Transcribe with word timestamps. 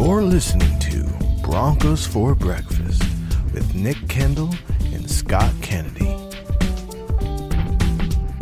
You're 0.00 0.22
listening 0.22 0.78
to 0.78 1.02
Broncos 1.42 2.06
for 2.06 2.32
Breakfast 2.36 3.02
with 3.52 3.74
Nick 3.74 3.96
Kendell 4.06 4.56
and 4.94 5.10
Scott 5.10 5.52
Kennedy. 5.60 6.06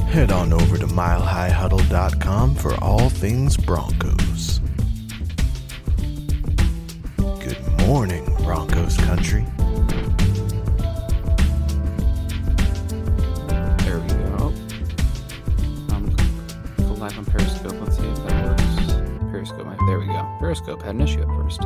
Head 0.04 0.30
on 0.30 0.52
over 0.52 0.76
to 0.76 0.86
milehighhuddle.com 0.86 2.56
for 2.56 2.74
all 2.84 3.08
things 3.08 3.56
Broncos. 3.56 4.60
Good 7.16 7.86
morning, 7.86 8.26
Broncos 8.44 8.98
country. 8.98 9.46
There 13.78 13.98
we 14.00 14.08
go. 14.08 14.52
Um, 15.90 16.14
live 16.98 17.18
on 17.18 17.24
Periscope. 17.24 17.80
Let's 17.80 17.95
Periscope 20.46 20.80
had 20.80 20.94
an 20.94 21.00
issue 21.00 21.20
at 21.20 21.26
first. 21.26 21.62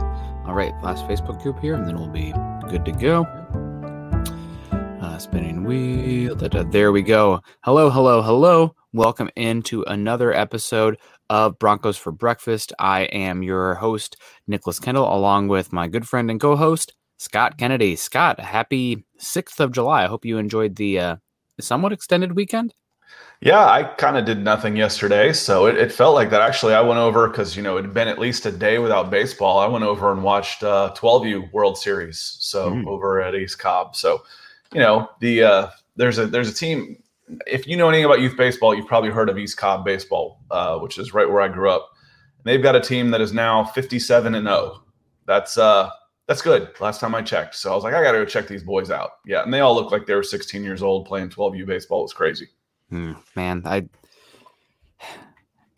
All 0.47 0.55
right, 0.55 0.73
last 0.83 1.05
Facebook 1.05 1.43
group 1.43 1.61
here, 1.61 1.75
and 1.75 1.87
then 1.87 1.99
we'll 1.99 2.09
be 2.09 2.33
good 2.71 2.83
to 2.87 2.93
go. 2.93 3.25
Uh, 5.03 5.19
spinning 5.19 5.65
wheel. 5.65 6.35
da, 6.35 6.49
da, 6.49 6.63
there 6.63 6.91
we 6.91 7.03
go. 7.03 7.43
Hello, 7.63 7.91
hello, 7.91 8.23
hello. 8.23 8.75
Welcome 8.95 9.29
into 9.37 9.83
another 9.83 10.33
episode 10.33 10.97
of 11.29 11.59
Broncos 11.59 11.99
for 11.99 12.11
Breakfast. 12.11 12.73
I 12.79 13.03
am 13.03 13.43
your 13.43 13.75
host, 13.75 14.17
Nicholas 14.47 14.81
Kendell, 14.81 15.13
along 15.13 15.49
with 15.49 15.75
my 15.75 15.87
good 15.87 16.09
friend 16.09 16.31
and 16.31 16.41
co-host 16.41 16.95
Scott 17.19 17.59
Kennedy. 17.59 17.97
Scott, 17.97 18.41
happy 18.41 19.05
sixth 19.19 19.61
of 19.61 19.73
July. 19.73 20.05
I 20.05 20.09
hope 20.09 20.25
you 20.25 20.39
enjoyed 20.39 20.77
the 20.77 20.99
uh, 20.99 21.17
somewhat 21.61 21.93
extended 21.93 22.35
weekend. 22.35 22.73
Yeah, 23.43 23.65
I 23.65 23.85
kind 23.85 24.19
of 24.19 24.27
did 24.27 24.45
nothing 24.45 24.77
yesterday, 24.77 25.33
so 25.33 25.65
it, 25.65 25.79
it 25.79 25.91
felt 25.91 26.15
like 26.15 26.29
that. 26.29 26.43
Actually, 26.43 26.75
I 26.75 26.83
went 26.83 26.99
over 27.01 27.27
because 27.27 27.57
you 27.57 27.63
know 27.63 27.79
it 27.79 27.85
had 27.87 27.95
been 27.95 28.07
at 28.09 28.19
least 28.19 28.45
a 28.45 28.53
day 28.53 28.79
without 28.79 29.11
baseball. 29.11 29.59
I 29.59 29.67
went 29.67 29.83
over 29.85 30.13
and 30.13 30.23
watched 30.23 30.63
uh, 30.63 30.93
12U 30.95 31.51
World 31.51 31.79
Series, 31.79 32.37
so 32.41 32.71
Mm. 32.71 32.87
over 32.87 33.23
at 33.23 33.35
East 33.35 33.59
Cobb. 33.59 33.97
So, 33.97 34.23
you 34.75 34.81
know, 34.81 35.09
the 35.21 35.43
uh, 35.43 35.71
there's 35.97 36.19
a 36.19 36.27
there's 36.27 36.51
a 36.51 36.55
team. 36.55 37.03
If 37.47 37.67
you 37.67 37.79
know 37.79 37.89
anything 37.89 38.05
about 38.05 38.21
youth 38.21 38.37
baseball, 38.37 38.75
you've 38.75 38.87
probably 38.89 39.11
heard 39.11 39.31
of 39.31 39.39
East 39.39 39.57
Cobb 39.57 39.87
baseball, 39.87 40.41
uh, 40.51 40.79
which 40.79 40.99
is 40.99 41.15
right 41.15 41.29
where 41.29 41.41
I 41.41 41.49
grew 41.49 41.71
up. 41.71 41.89
They've 42.45 42.63
got 42.63 42.77
a 42.77 42.81
team 42.81 43.11
that 43.13 43.23
is 43.23 43.33
now 43.33 43.65
57 43.65 44.35
and 44.35 44.47
0. 44.47 44.83
That's 45.27 45.57
uh 45.57 45.89
that's 46.27 46.43
good. 46.43 46.69
Last 46.79 47.01
time 47.01 47.15
I 47.15 47.23
checked, 47.23 47.55
so 47.55 47.73
I 47.73 47.75
was 47.75 47.85
like, 47.85 47.95
I 47.95 48.03
got 48.03 48.13
to 48.13 48.19
go 48.19 48.25
check 48.27 48.49
these 48.49 48.63
boys 48.63 48.91
out. 48.91 49.13
Yeah, 49.25 49.43
and 49.43 49.53
they 49.53 49.61
all 49.61 49.75
look 49.75 49.91
like 49.93 50.05
they 50.07 50.15
were 50.15 50.23
16 50.23 50.63
years 50.63 50.83
old 50.83 51.07
playing 51.07 51.31
12U 51.31 51.65
baseball. 51.67 52.01
It 52.01 52.03
was 52.03 52.13
crazy. 52.13 52.49
Hmm, 52.91 53.13
man, 53.37 53.63
I 53.65 53.89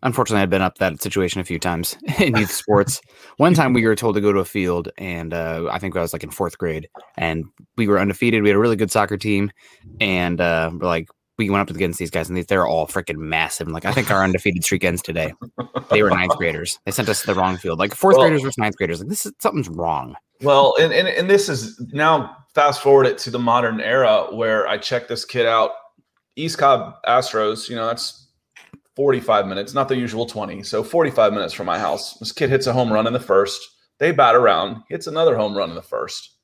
unfortunately 0.02 0.42
I've 0.42 0.50
been 0.50 0.62
up 0.62 0.78
that 0.78 1.00
situation 1.00 1.40
a 1.40 1.44
few 1.44 1.58
times 1.58 1.96
in 2.18 2.36
youth 2.36 2.50
sports. 2.50 3.00
One 3.36 3.54
time 3.54 3.72
we 3.72 3.86
were 3.86 3.94
told 3.96 4.14
to 4.16 4.20
go 4.20 4.32
to 4.32 4.40
a 4.40 4.44
field, 4.44 4.88
and 4.98 5.32
uh, 5.32 5.68
I 5.70 5.78
think 5.78 5.96
I 5.96 6.00
was 6.00 6.12
like 6.12 6.24
in 6.24 6.30
fourth 6.30 6.58
grade, 6.58 6.88
and 7.16 7.44
we 7.76 7.86
were 7.86 7.98
undefeated. 7.98 8.42
We 8.42 8.48
had 8.48 8.56
a 8.56 8.60
really 8.60 8.76
good 8.76 8.90
soccer 8.90 9.16
team, 9.16 9.50
and 10.00 10.40
uh, 10.40 10.70
we're 10.72 10.86
like 10.86 11.08
we 11.38 11.48
went 11.48 11.68
up 11.68 11.74
against 11.74 11.98
these 11.98 12.10
guys, 12.10 12.28
and 12.28 12.36
they, 12.36 12.42
they're 12.42 12.66
all 12.66 12.86
freaking 12.86 13.16
massive. 13.16 13.66
And 13.66 13.74
like 13.74 13.84
I 13.84 13.92
think 13.92 14.10
our 14.10 14.22
undefeated 14.22 14.64
streak 14.64 14.84
ends 14.84 15.02
today. 15.02 15.32
They 15.90 16.02
were 16.02 16.10
ninth 16.10 16.36
graders. 16.36 16.78
They 16.84 16.92
sent 16.92 17.08
us 17.08 17.22
to 17.22 17.26
the 17.28 17.34
wrong 17.34 17.56
field, 17.56 17.78
like 17.78 17.94
fourth 17.94 18.16
Well- 18.16 18.26
graders 18.26 18.42
versus 18.42 18.58
ninth 18.58 18.76
graders. 18.76 19.00
Like 19.00 19.08
this 19.08 19.26
is 19.26 19.32
something's 19.38 19.68
wrong. 19.68 20.14
Well, 20.42 20.74
and, 20.80 20.92
and 20.92 21.06
and 21.06 21.30
this 21.30 21.48
is 21.48 21.80
now 21.92 22.36
fast 22.54 22.82
forward 22.82 23.06
it 23.06 23.16
to 23.18 23.30
the 23.30 23.38
modern 23.38 23.80
era 23.80 24.26
where 24.30 24.66
I 24.66 24.76
check 24.76 25.08
this 25.08 25.24
kid 25.24 25.46
out. 25.46 25.70
East 26.36 26.58
Cobb 26.58 26.94
Astros, 27.06 27.68
you 27.68 27.76
know, 27.76 27.86
that's 27.86 28.28
45 28.96 29.46
minutes, 29.46 29.74
not 29.74 29.88
the 29.88 29.96
usual 29.96 30.26
20. 30.26 30.62
So 30.62 30.82
45 30.82 31.32
minutes 31.32 31.54
from 31.54 31.66
my 31.66 31.78
house. 31.78 32.14
This 32.18 32.32
kid 32.32 32.50
hits 32.50 32.66
a 32.66 32.72
home 32.72 32.92
run 32.92 33.06
in 33.06 33.12
the 33.12 33.20
first. 33.20 33.60
They 33.98 34.12
bat 34.12 34.34
around, 34.34 34.82
hits 34.88 35.06
another 35.06 35.36
home 35.36 35.56
run 35.56 35.70
in 35.70 35.74
the 35.76 35.82
first. 35.82 36.36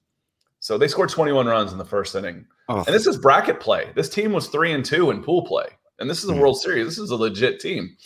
So 0.61 0.77
they 0.79 0.89
scored 0.89 1.09
21 1.11 1.47
runs 1.47 1.73
in 1.73 1.79
the 1.79 1.85
first 1.85 2.15
inning. 2.15 2.47
Oh, 2.69 2.79
And 2.87 2.95
this 2.95 3.07
is 3.07 3.17
bracket 3.17 3.61
play. 3.61 3.91
This 3.95 4.09
team 4.09 4.33
was 4.33 4.49
three 4.49 4.73
and 4.73 4.85
two 4.85 5.11
in 5.11 5.23
pool 5.23 5.43
play. 5.47 5.67
And 5.99 6.09
this 6.09 6.23
is 6.23 6.31
a 6.31 6.35
Hmm. 6.35 6.41
World 6.41 6.61
Series. 6.61 6.87
This 6.87 6.99
is 6.99 7.11
a 7.11 7.17
legit 7.17 7.61
team. 7.61 7.97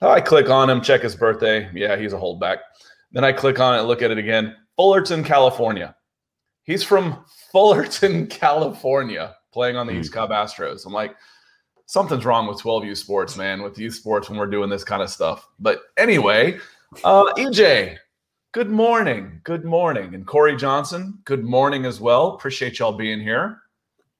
I 0.00 0.20
click 0.20 0.48
on 0.48 0.70
him, 0.70 0.80
check 0.80 1.00
his 1.02 1.16
birthday. 1.16 1.68
Yeah, 1.74 1.96
he's 1.96 2.12
a 2.12 2.16
holdback. 2.18 2.58
Then 3.12 3.24
I 3.24 3.32
click 3.32 3.58
on 3.58 3.76
it, 3.78 3.82
look 3.82 4.02
at 4.02 4.10
it 4.12 4.18
again. 4.18 4.54
Fullerton, 4.76 5.24
California. 5.24 5.96
He's 6.62 6.84
from 6.84 7.24
Fullerton, 7.52 8.28
California, 8.28 9.34
playing 9.58 9.76
on 9.76 9.88
the 9.88 9.92
Hmm. 9.92 9.98
East 9.98 10.12
Cobb 10.12 10.30
Astros. 10.30 10.86
I'm 10.86 10.92
like, 10.92 11.16
something's 11.86 12.24
wrong 12.24 12.46
with 12.46 12.58
12U 12.62 12.94
sports, 12.96 13.36
man, 13.36 13.60
with 13.60 13.76
youth 13.76 13.94
sports 13.94 14.30
when 14.30 14.38
we're 14.38 14.46
doing 14.46 14.70
this 14.70 14.84
kind 14.84 15.02
of 15.02 15.10
stuff. 15.10 15.48
But 15.58 15.80
anyway, 15.96 16.60
uh, 17.02 17.24
EJ, 17.36 17.96
good 18.52 18.70
morning. 18.70 19.40
Good 19.42 19.64
morning. 19.64 20.14
And 20.14 20.24
Corey 20.24 20.54
Johnson, 20.54 21.18
good 21.24 21.42
morning 21.42 21.86
as 21.86 22.00
well. 22.00 22.34
Appreciate 22.36 22.78
y'all 22.78 22.92
being 22.92 23.18
here. 23.20 23.60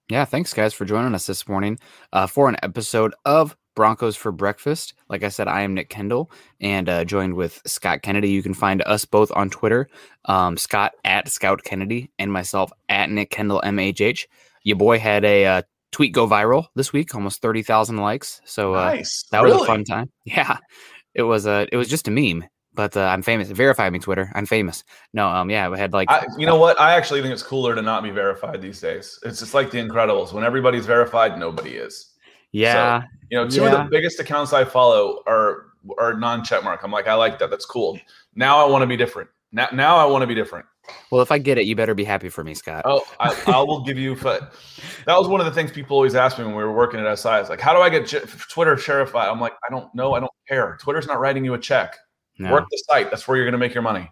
Yeah, 0.08 0.24
thanks 0.24 0.52
guys 0.52 0.74
for 0.74 0.84
joining 0.84 1.14
us 1.14 1.26
this 1.28 1.46
morning 1.46 1.78
uh, 2.12 2.26
for 2.26 2.48
an 2.48 2.56
episode 2.64 3.14
of 3.24 3.56
Broncos 3.76 4.16
for 4.16 4.32
Breakfast. 4.32 4.94
Like 5.08 5.22
I 5.22 5.28
said, 5.28 5.46
I 5.46 5.60
am 5.60 5.72
Nick 5.74 5.88
Kendell 5.88 6.32
and 6.60 6.88
uh, 6.88 7.04
joined 7.04 7.34
with 7.34 7.62
Scott 7.64 8.02
Kennedy. 8.02 8.30
You 8.30 8.42
can 8.42 8.54
find 8.54 8.82
us 8.86 9.04
both 9.04 9.30
on 9.36 9.50
Twitter, 9.50 9.88
um, 10.24 10.56
Scott 10.56 10.94
at 11.04 11.28
Scout 11.28 11.62
Kennedy 11.62 12.10
and 12.18 12.32
myself 12.32 12.72
at 12.88 13.08
Nick 13.08 13.30
Kendell 13.30 13.62
MHH. 13.62 14.24
Your 14.64 14.76
boy 14.76 14.98
had 14.98 15.24
a 15.24 15.46
uh, 15.46 15.62
tweet 15.92 16.12
go 16.12 16.26
viral 16.26 16.66
this 16.74 16.92
week, 16.92 17.14
almost 17.14 17.40
thirty 17.42 17.62
thousand 17.62 17.98
likes. 17.98 18.40
So 18.44 18.74
uh, 18.74 18.84
nice. 18.84 19.24
that 19.30 19.42
was 19.42 19.62
a 19.62 19.64
fun 19.64 19.84
time. 19.84 20.10
Yeah, 20.24 20.58
it 21.14 21.22
was. 21.22 21.46
Uh, 21.46 21.66
it 21.72 21.76
was 21.76 21.88
just 21.88 22.08
a 22.08 22.10
meme, 22.10 22.44
but 22.74 22.96
uh, 22.96 23.02
I'm 23.02 23.22
famous. 23.22 23.50
Verify 23.50 23.88
me, 23.90 23.98
Twitter. 23.98 24.30
I'm 24.34 24.46
famous. 24.46 24.84
No, 25.12 25.28
um, 25.28 25.50
yeah, 25.50 25.68
we 25.68 25.78
had 25.78 25.92
like 25.92 26.10
I, 26.10 26.26
you 26.36 26.46
know 26.46 26.56
what? 26.56 26.78
I 26.80 26.94
actually 26.94 27.22
think 27.22 27.32
it's 27.32 27.42
cooler 27.42 27.74
to 27.74 27.82
not 27.82 28.02
be 28.02 28.10
verified 28.10 28.60
these 28.60 28.80
days. 28.80 29.18
It's 29.24 29.40
just 29.40 29.54
like 29.54 29.70
the 29.70 29.78
Incredibles. 29.78 30.32
When 30.32 30.44
everybody's 30.44 30.86
verified, 30.86 31.38
nobody 31.38 31.70
is. 31.70 32.14
yeah, 32.52 33.02
You 33.30 33.38
know, 33.38 33.48
two 33.48 33.64
of 33.64 33.72
the 33.72 33.88
biggest 33.90 34.20
accounts 34.20 34.52
I 34.52 34.64
follow 34.64 35.22
are 35.26 35.66
are 35.98 36.14
non 36.14 36.42
checkmark. 36.42 36.80
I'm 36.82 36.92
like, 36.92 37.08
I 37.08 37.14
like 37.14 37.38
that. 37.38 37.50
That's 37.50 37.64
cool. 37.64 37.98
Now 38.34 38.64
I 38.64 38.68
want 38.68 38.82
to 38.82 38.86
be 38.86 38.96
different. 38.96 39.30
Now, 39.52 39.68
now 39.72 39.96
I 39.96 40.04
want 40.04 40.22
to 40.22 40.26
be 40.26 40.34
different. 40.34 40.66
Well, 41.10 41.20
if 41.22 41.30
I 41.32 41.38
get 41.38 41.58
it, 41.58 41.64
you 41.64 41.74
better 41.76 41.94
be 41.94 42.04
happy 42.04 42.28
for 42.28 42.44
me, 42.44 42.54
Scott. 42.54 42.82
Oh, 42.84 43.02
I, 43.18 43.36
I 43.46 43.60
will 43.62 43.80
give 43.80 43.98
you. 43.98 44.14
That 44.14 44.50
was 45.06 45.28
one 45.28 45.40
of 45.40 45.46
the 45.46 45.52
things 45.52 45.70
people 45.70 45.96
always 45.96 46.14
ask 46.14 46.38
me 46.38 46.44
when 46.44 46.54
we 46.54 46.62
were 46.62 46.72
working 46.72 47.00
at 47.00 47.18
SI. 47.18 47.28
It's 47.30 47.48
like, 47.48 47.60
how 47.60 47.72
do 47.72 47.80
I 47.80 47.88
get 47.88 48.08
Twitter 48.50 48.76
sherified? 48.76 49.28
I'm 49.28 49.40
like, 49.40 49.54
I 49.66 49.70
don't 49.70 49.94
know. 49.94 50.14
I 50.14 50.20
don't 50.20 50.32
care. 50.48 50.78
Twitter's 50.80 51.06
not 51.06 51.20
writing 51.20 51.44
you 51.44 51.54
a 51.54 51.58
check. 51.58 51.96
No. 52.38 52.52
Work 52.52 52.66
the 52.70 52.76
site. 52.88 53.10
That's 53.10 53.26
where 53.26 53.36
you're 53.36 53.46
going 53.46 53.52
to 53.52 53.58
make 53.58 53.74
your 53.74 53.82
money. 53.82 54.10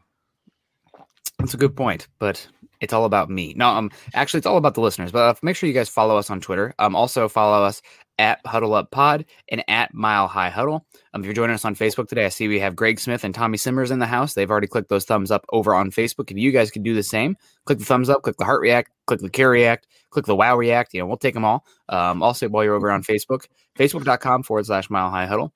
That's 1.39 1.55
a 1.55 1.59
good 1.59 1.77
point, 1.77 2.09
but 2.19 2.47
it's 2.81 2.93
all 2.93 3.05
about 3.05 3.31
me. 3.31 3.55
No, 3.57 3.69
um, 3.69 3.91
actually, 4.15 4.39
it's 4.39 4.47
all 4.47 4.57
about 4.57 4.75
the 4.75 4.81
listeners. 4.81 5.13
But 5.13 5.19
uh, 5.19 5.35
make 5.43 5.57
sure 5.57 5.69
you 5.69 5.75
guys 5.75 5.89
follow 5.89 6.17
us 6.17 6.31
on 6.31 6.41
Twitter. 6.41 6.75
Um, 6.79 6.95
also 6.95 7.29
follow 7.29 7.65
us 7.65 7.83
at 8.19 8.41
Huddle 8.47 8.75
Up 8.75 8.91
Pod 8.91 9.27
and 9.51 9.63
at 9.69 9.93
Mile 9.93 10.27
High 10.27 10.49
Huddle. 10.49 10.87
Um, 11.13 11.21
if 11.21 11.27
you're 11.27 11.35
joining 11.35 11.55
us 11.55 11.65
on 11.65 11.75
Facebook 11.75 12.09
today, 12.09 12.25
I 12.25 12.31
see 12.31 12.49
we 12.49 12.61
have 12.61 12.77
Greg 12.77 12.99
Smith 12.99 13.25
and 13.25 13.35
Tommy 13.35 13.59
Simmers 13.59 13.91
in 13.91 13.99
the 13.99 14.07
house. 14.07 14.35
They've 14.35 14.51
already 14.51 14.67
clicked 14.67 14.89
those 14.89 15.05
thumbs 15.05 15.31
up 15.31 15.45
over 15.53 15.75
on 15.75 15.91
Facebook. 15.91 16.31
If 16.31 16.39
you 16.39 16.53
guys 16.53 16.71
could 16.71 16.83
do 16.83 16.95
the 16.95 17.03
same, 17.03 17.37
click 17.67 17.79
the 17.79 17.85
thumbs 17.85 18.09
up, 18.09 18.23
click 18.23 18.37
the 18.37 18.45
heart 18.45 18.61
react, 18.61 18.91
click 19.07 19.21
the 19.21 19.31
care 19.31 19.51
react, 19.51 19.87
click 20.11 20.25
the 20.25 20.37
wow 20.37 20.57
react. 20.57 20.95
You 20.95 21.01
know, 21.01 21.07
we'll 21.07 21.19
take 21.19 21.35
them 21.35 21.45
all. 21.45 21.65
Um, 21.89 22.23
also 22.23 22.49
while 22.49 22.65
you're 22.65 22.75
over 22.75 22.91
on 22.91 23.03
Facebook, 23.03 23.47
facebook.com 23.79 24.45
forward 24.45 24.67
slash 24.67 24.89
Mile 24.89 25.11
High 25.11 25.27
Huddle 25.27 25.53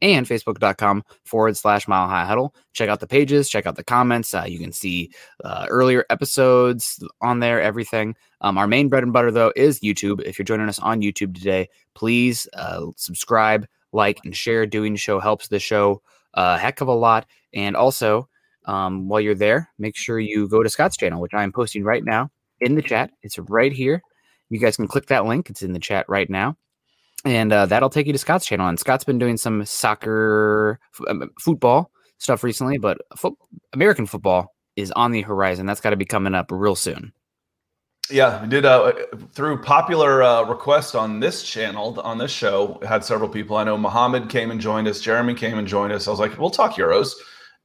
and 0.00 0.26
facebook.com 0.26 1.04
forward 1.24 1.56
slash 1.56 1.86
mile 1.88 2.08
high 2.08 2.24
huddle. 2.24 2.54
Check 2.72 2.88
out 2.88 3.00
the 3.00 3.06
pages, 3.06 3.48
check 3.48 3.66
out 3.66 3.76
the 3.76 3.84
comments. 3.84 4.32
Uh, 4.32 4.44
you 4.46 4.58
can 4.58 4.72
see 4.72 5.10
uh, 5.44 5.66
earlier 5.68 6.04
episodes 6.10 7.02
on 7.20 7.40
there, 7.40 7.60
everything. 7.60 8.14
Um, 8.40 8.58
our 8.58 8.66
main 8.66 8.88
bread 8.88 9.02
and 9.02 9.12
butter, 9.12 9.30
though, 9.30 9.52
is 9.56 9.80
YouTube. 9.80 10.22
If 10.22 10.38
you're 10.38 10.44
joining 10.44 10.68
us 10.68 10.78
on 10.78 11.02
YouTube 11.02 11.34
today, 11.34 11.68
please 11.94 12.48
uh, 12.54 12.86
subscribe, 12.96 13.66
like, 13.92 14.20
and 14.24 14.34
share. 14.34 14.66
Doing 14.66 14.96
show 14.96 15.20
helps 15.20 15.48
the 15.48 15.58
show 15.58 16.02
a 16.34 16.58
heck 16.58 16.80
of 16.80 16.88
a 16.88 16.92
lot. 16.92 17.26
And 17.54 17.76
also, 17.76 18.28
um, 18.64 19.08
while 19.08 19.20
you're 19.20 19.34
there, 19.34 19.68
make 19.78 19.96
sure 19.96 20.18
you 20.18 20.48
go 20.48 20.62
to 20.62 20.70
Scott's 20.70 20.96
channel, 20.96 21.20
which 21.20 21.34
I 21.34 21.42
am 21.42 21.52
posting 21.52 21.84
right 21.84 22.04
now 22.04 22.30
in 22.60 22.74
the 22.74 22.82
chat. 22.82 23.10
It's 23.22 23.38
right 23.38 23.72
here. 23.72 24.02
You 24.48 24.58
guys 24.58 24.76
can 24.76 24.88
click 24.88 25.06
that 25.06 25.26
link. 25.26 25.50
It's 25.50 25.62
in 25.62 25.72
the 25.72 25.78
chat 25.78 26.06
right 26.08 26.28
now 26.28 26.56
and 27.24 27.52
uh, 27.52 27.66
that'll 27.66 27.90
take 27.90 28.06
you 28.06 28.12
to 28.12 28.18
Scott's 28.18 28.46
channel. 28.46 28.68
And 28.68 28.78
Scott's 28.78 29.04
been 29.04 29.18
doing 29.18 29.36
some 29.36 29.64
soccer, 29.64 30.78
f- 30.94 31.06
um, 31.08 31.30
football 31.40 31.90
stuff 32.18 32.44
recently, 32.44 32.78
but 32.78 32.98
fo- 33.16 33.36
American 33.72 34.06
football 34.06 34.54
is 34.76 34.90
on 34.92 35.12
the 35.12 35.22
horizon. 35.22 35.66
That's 35.66 35.80
got 35.80 35.90
to 35.90 35.96
be 35.96 36.04
coming 36.04 36.34
up 36.34 36.46
real 36.50 36.74
soon. 36.74 37.12
Yeah, 38.10 38.42
we 38.42 38.48
did 38.48 38.64
uh, 38.64 38.92
through 39.32 39.62
popular 39.62 40.22
uh, 40.22 40.42
request 40.42 40.94
on 40.96 41.20
this 41.20 41.44
channel, 41.44 42.00
on 42.00 42.18
this 42.18 42.32
show. 42.32 42.80
Had 42.86 43.04
several 43.04 43.28
people. 43.28 43.56
I 43.56 43.64
know 43.64 43.78
Mohammed 43.78 44.28
came 44.28 44.50
and 44.50 44.60
joined 44.60 44.88
us. 44.88 45.00
Jeremy 45.00 45.34
came 45.34 45.56
and 45.56 45.68
joined 45.68 45.92
us. 45.92 46.08
I 46.08 46.10
was 46.10 46.20
like, 46.20 46.36
we'll 46.36 46.50
talk 46.50 46.74
Euros, 46.74 47.12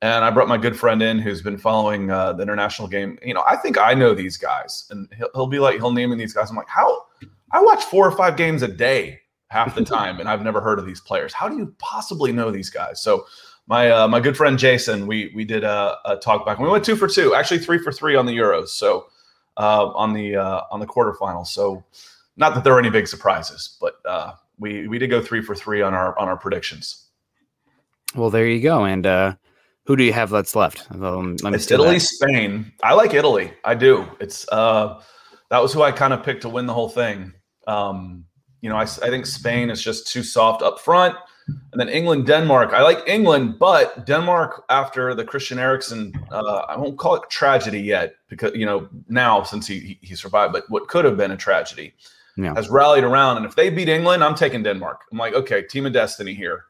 and 0.02 0.24
I 0.24 0.30
brought 0.30 0.48
my 0.48 0.58
good 0.58 0.78
friend 0.78 1.02
in 1.02 1.18
who's 1.18 1.42
been 1.42 1.58
following 1.58 2.12
uh, 2.12 2.34
the 2.34 2.44
international 2.44 2.88
game. 2.88 3.18
You 3.24 3.34
know, 3.34 3.44
I 3.48 3.58
think 3.58 3.80
I 3.80 3.94
know 3.96 4.14
these 4.14 4.38
guys, 4.38 4.86
and 4.92 5.10
he'll, 5.18 5.30
he'll 5.34 5.48
be 5.48 5.60
like, 5.60 5.78
he'll 5.78 5.92
name 5.92 6.12
me 6.12 6.18
these 6.18 6.34
guys. 6.34 6.52
I'm 6.52 6.56
like, 6.56 6.70
how? 6.70 7.06
I 7.52 7.62
watch 7.62 7.84
four 7.86 8.08
or 8.08 8.16
five 8.16 8.38
games 8.38 8.62
a 8.62 8.68
day 8.68 9.20
half 9.50 9.76
the 9.76 9.84
time, 9.84 10.20
and 10.20 10.28
I've 10.28 10.44
never 10.44 10.62
heard 10.62 10.80
of 10.80 10.86
these 10.86 11.02
players. 11.02 11.34
How 11.34 11.48
do 11.50 11.58
you 11.58 11.74
possibly 11.78 12.32
know 12.32 12.52
these 12.52 12.70
guys? 12.70 13.02
So 13.02 13.26
my 13.68 13.90
uh, 13.90 14.08
my 14.08 14.20
good 14.20 14.38
friend 14.38 14.58
Jason, 14.58 15.08
we 15.08 15.32
we 15.36 15.46
did 15.46 15.64
a, 15.64 15.98
a 16.06 16.18
talk 16.18 16.46
back. 16.46 16.60
We 16.60 16.70
went 16.70 16.86
two 16.86 16.96
for 16.96 17.08
two, 17.08 17.36
actually 17.36 17.60
three 17.60 17.80
for 17.80 17.92
three 17.92 18.16
on 18.16 18.26
the 18.26 18.36
Euros. 18.36 18.70
So 18.70 19.08
uh, 19.58 19.88
on 19.88 20.14
the 20.14 20.36
uh, 20.36 20.62
on 20.72 20.80
the 20.80 20.88
quarterfinals. 20.88 21.48
So 21.48 21.84
not 22.38 22.54
that 22.56 22.64
there 22.64 22.74
are 22.74 22.80
any 22.80 22.90
big 22.90 23.08
surprises, 23.08 23.78
but 23.82 23.96
uh, 24.06 24.34
we 24.60 24.88
we 24.88 25.00
did 25.00 25.10
go 25.10 25.22
three 25.22 25.42
for 25.42 25.56
three 25.56 25.82
on 25.82 25.94
our 25.94 26.18
on 26.18 26.28
our 26.28 26.38
predictions. 26.38 27.08
Well, 28.16 28.30
there 28.30 28.48
you 28.48 28.62
go. 28.62 28.86
And 28.86 29.06
uh, 29.06 29.36
who 29.86 29.96
do 29.96 30.04
you 30.04 30.14
have 30.14 30.30
that's 30.30 30.56
left? 30.56 30.90
Um, 30.92 31.36
let 31.42 31.52
me 31.52 31.56
It's 31.56 31.70
Italy, 31.70 31.96
that. 31.96 32.00
Spain. 32.02 32.72
I 32.82 32.94
like 32.94 33.14
Italy. 33.14 33.54
I 33.64 33.76
do. 33.76 34.08
It's 34.20 34.48
uh, 34.50 35.02
that 35.50 35.62
was 35.62 35.74
who 35.74 35.82
I 35.82 35.92
kind 35.92 36.14
of 36.14 36.24
picked 36.24 36.44
to 36.44 36.50
win 36.50 36.68
the 36.68 36.74
whole 36.74 36.90
thing. 36.90 37.34
Um, 37.68 38.26
you 38.62 38.70
know, 38.70 38.78
I 38.78 38.86
think 38.86 39.26
Spain 39.26 39.70
is 39.70 39.82
just 39.82 40.08
too 40.12 40.24
soft 40.24 40.62
up 40.62 40.80
front, 40.80 41.16
and 41.72 41.80
then 41.80 41.90
England, 41.90 42.26
Denmark. 42.28 42.74
I 42.74 42.82
like 42.82 43.00
England, 43.08 43.58
but 43.60 44.06
Denmark 44.06 44.66
after 44.70 45.14
the 45.16 45.24
Christian 45.24 45.60
Eriksen, 45.60 46.14
uh, 46.32 46.62
I 46.68 46.76
won't 46.78 46.98
call 46.98 47.16
it 47.16 47.30
tragedy 47.30 47.80
yet 47.82 48.16
because 48.30 48.54
you 48.56 48.66
know 48.66 48.88
now 49.10 49.44
since 49.44 49.66
he 49.68 49.80
he- 49.80 50.00
he 50.02 50.16
survived, 50.16 50.54
but 50.54 50.64
what 50.70 50.88
could 50.88 51.06
have 51.06 51.18
been 51.18 51.32
a 51.32 51.38
tragedy 51.38 51.94
Yeah. 52.36 52.54
has 52.56 52.70
rallied 52.70 53.04
around. 53.04 53.38
And 53.38 53.46
if 53.46 53.56
they 53.56 53.70
beat 53.70 53.90
England, 53.90 54.24
I'm 54.24 54.36
taking 54.36 54.64
Denmark. 54.64 55.00
I'm 55.12 55.18
like, 55.18 55.34
okay, 55.34 55.62
team 55.64 55.86
of 55.88 55.94
destiny 55.94 56.34
here. 56.36 56.66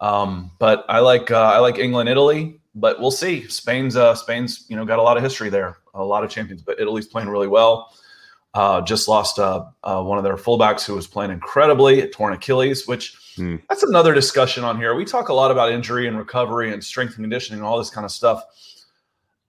Um, 0.00 0.50
but 0.58 0.84
I 0.88 0.98
like 1.00 1.30
uh, 1.30 1.52
I 1.56 1.58
like 1.58 1.78
England, 1.78 2.08
Italy, 2.08 2.60
but 2.74 2.98
we'll 3.00 3.10
see. 3.24 3.46
Spain's 3.48 3.96
uh, 3.96 4.14
Spain's 4.14 4.64
you 4.68 4.76
know 4.76 4.84
got 4.84 4.98
a 4.98 5.02
lot 5.02 5.16
of 5.16 5.22
history 5.22 5.50
there, 5.50 5.76
a 5.94 6.04
lot 6.04 6.24
of 6.24 6.30
champions, 6.30 6.62
but 6.62 6.80
Italy's 6.80 7.06
playing 7.06 7.28
really 7.28 7.48
well. 7.48 7.92
Uh, 8.54 8.82
just 8.82 9.08
lost 9.08 9.38
uh, 9.38 9.64
uh, 9.82 10.02
one 10.02 10.18
of 10.18 10.24
their 10.24 10.36
fullbacks 10.36 10.84
who 10.84 10.94
was 10.94 11.06
playing 11.06 11.30
incredibly, 11.30 12.06
torn 12.08 12.34
Achilles, 12.34 12.86
which 12.86 13.16
Hmm. 13.36 13.56
that's 13.66 13.82
another 13.82 14.12
discussion 14.12 14.62
on 14.62 14.76
here. 14.76 14.94
We 14.94 15.06
talk 15.06 15.30
a 15.30 15.32
lot 15.32 15.50
about 15.50 15.72
injury 15.72 16.06
and 16.06 16.18
recovery 16.18 16.70
and 16.70 16.84
strength 16.84 17.14
and 17.16 17.24
conditioning 17.24 17.60
and 17.60 17.66
all 17.66 17.78
this 17.78 17.88
kind 17.88 18.04
of 18.04 18.10
stuff. 18.10 18.44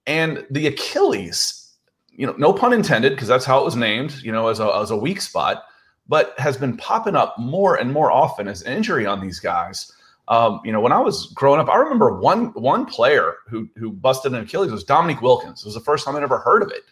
And 0.08 0.46
the 0.52 0.68
Achilles, 0.68 1.74
you 2.10 2.26
know, 2.26 2.34
no 2.38 2.54
pun 2.54 2.72
intended, 2.72 3.12
because 3.12 3.28
that's 3.28 3.44
how 3.44 3.60
it 3.60 3.66
was 3.66 3.76
named, 3.76 4.22
you 4.24 4.32
know, 4.32 4.48
as 4.48 4.62
a, 4.62 4.74
as 4.76 4.92
a 4.92 4.96
weak 4.96 5.20
spot, 5.20 5.66
but 6.08 6.34
has 6.38 6.56
been 6.56 6.78
popping 6.78 7.18
up 7.18 7.38
more 7.38 7.76
and 7.76 7.92
more 7.92 8.10
often 8.10 8.48
as 8.48 8.62
an 8.62 8.72
injury 8.72 9.06
on 9.06 9.20
these 9.20 9.40
guys. 9.42 9.92
Um, 10.30 10.62
you 10.64 10.72
know, 10.72 10.80
when 10.80 10.94
I 10.94 11.00
was 11.00 11.28
growing 11.34 11.60
up, 11.60 11.68
I 11.68 11.76
remember 11.76 12.18
one 12.18 12.54
one 12.54 12.86
player 12.86 13.36
who 13.50 13.68
who 13.76 13.92
busted 13.92 14.34
an 14.34 14.40
Achilles 14.40 14.72
was 14.72 14.86
Dominique 14.86 15.22
Wilkins. 15.22 15.60
It 15.62 15.66
was 15.66 15.74
the 15.74 15.82
first 15.82 16.06
time 16.06 16.16
I'd 16.16 16.24
ever 16.24 16.38
heard 16.38 16.64
of 16.64 16.72
it. 16.72 16.84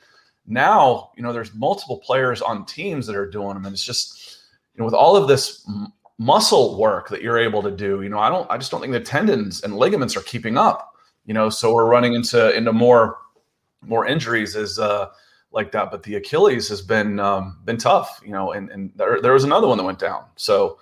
Now, 0.48 1.12
you 1.16 1.24
know, 1.24 1.34
there's 1.34 1.54
multiple 1.54 2.00
players 2.00 2.42
on 2.42 2.66
teams 2.66 3.08
that 3.08 3.16
are 3.16 3.30
doing 3.30 3.54
them, 3.54 3.66
and 3.66 3.74
it's 3.74 3.84
just, 3.84 4.40
you 4.74 4.80
know, 4.80 4.86
with 4.86 4.94
all 4.94 5.16
of 5.16 5.28
this 5.28 5.64
m- 5.68 5.94
muscle 6.18 6.78
work 6.78 7.10
that 7.10 7.22
you're 7.22 7.38
able 7.38 7.62
to 7.64 7.72
do, 7.72 8.02
you 8.02 8.10
know, 8.10 8.20
I 8.20 8.30
don't, 8.30 8.50
I 8.50 8.58
just 8.58 8.72
don't 8.72 8.82
think 8.82 8.94
the 8.94 9.00
tendons 9.00 9.64
and 9.64 9.76
ligaments 9.76 10.18
are 10.18 10.22
keeping 10.22 10.58
up. 10.58 10.88
You 11.26 11.36
know, 11.36 11.50
so 11.50 11.74
we're 11.74 11.86
running 11.86 12.14
into 12.16 12.56
into 12.56 12.74
more 12.74 13.18
more 13.84 14.08
injuries 14.08 14.56
as 14.56 14.80
uh 14.80 15.10
like 15.52 15.72
that. 15.72 15.92
But 15.92 16.04
the 16.04 16.16
Achilles 16.16 16.68
has 16.70 16.82
been 16.82 17.20
um, 17.20 17.60
been 17.64 17.78
tough, 17.78 18.20
you 18.26 18.32
know, 18.32 18.54
and 18.54 18.72
and 18.72 18.92
there, 18.96 19.22
there 19.22 19.34
was 19.34 19.44
another 19.44 19.68
one 19.68 19.78
that 19.78 19.84
went 19.84 20.00
down. 20.00 20.26
So 20.36 20.80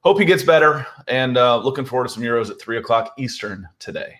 hope 0.00 0.18
he 0.18 0.24
gets 0.24 0.42
better, 0.42 0.86
and 1.06 1.36
uh, 1.36 1.58
looking 1.58 1.84
forward 1.84 2.08
to 2.08 2.14
some 2.14 2.22
Euros 2.22 2.50
at 2.50 2.60
three 2.60 2.78
o'clock 2.78 3.14
Eastern 3.16 3.68
today. 3.78 4.16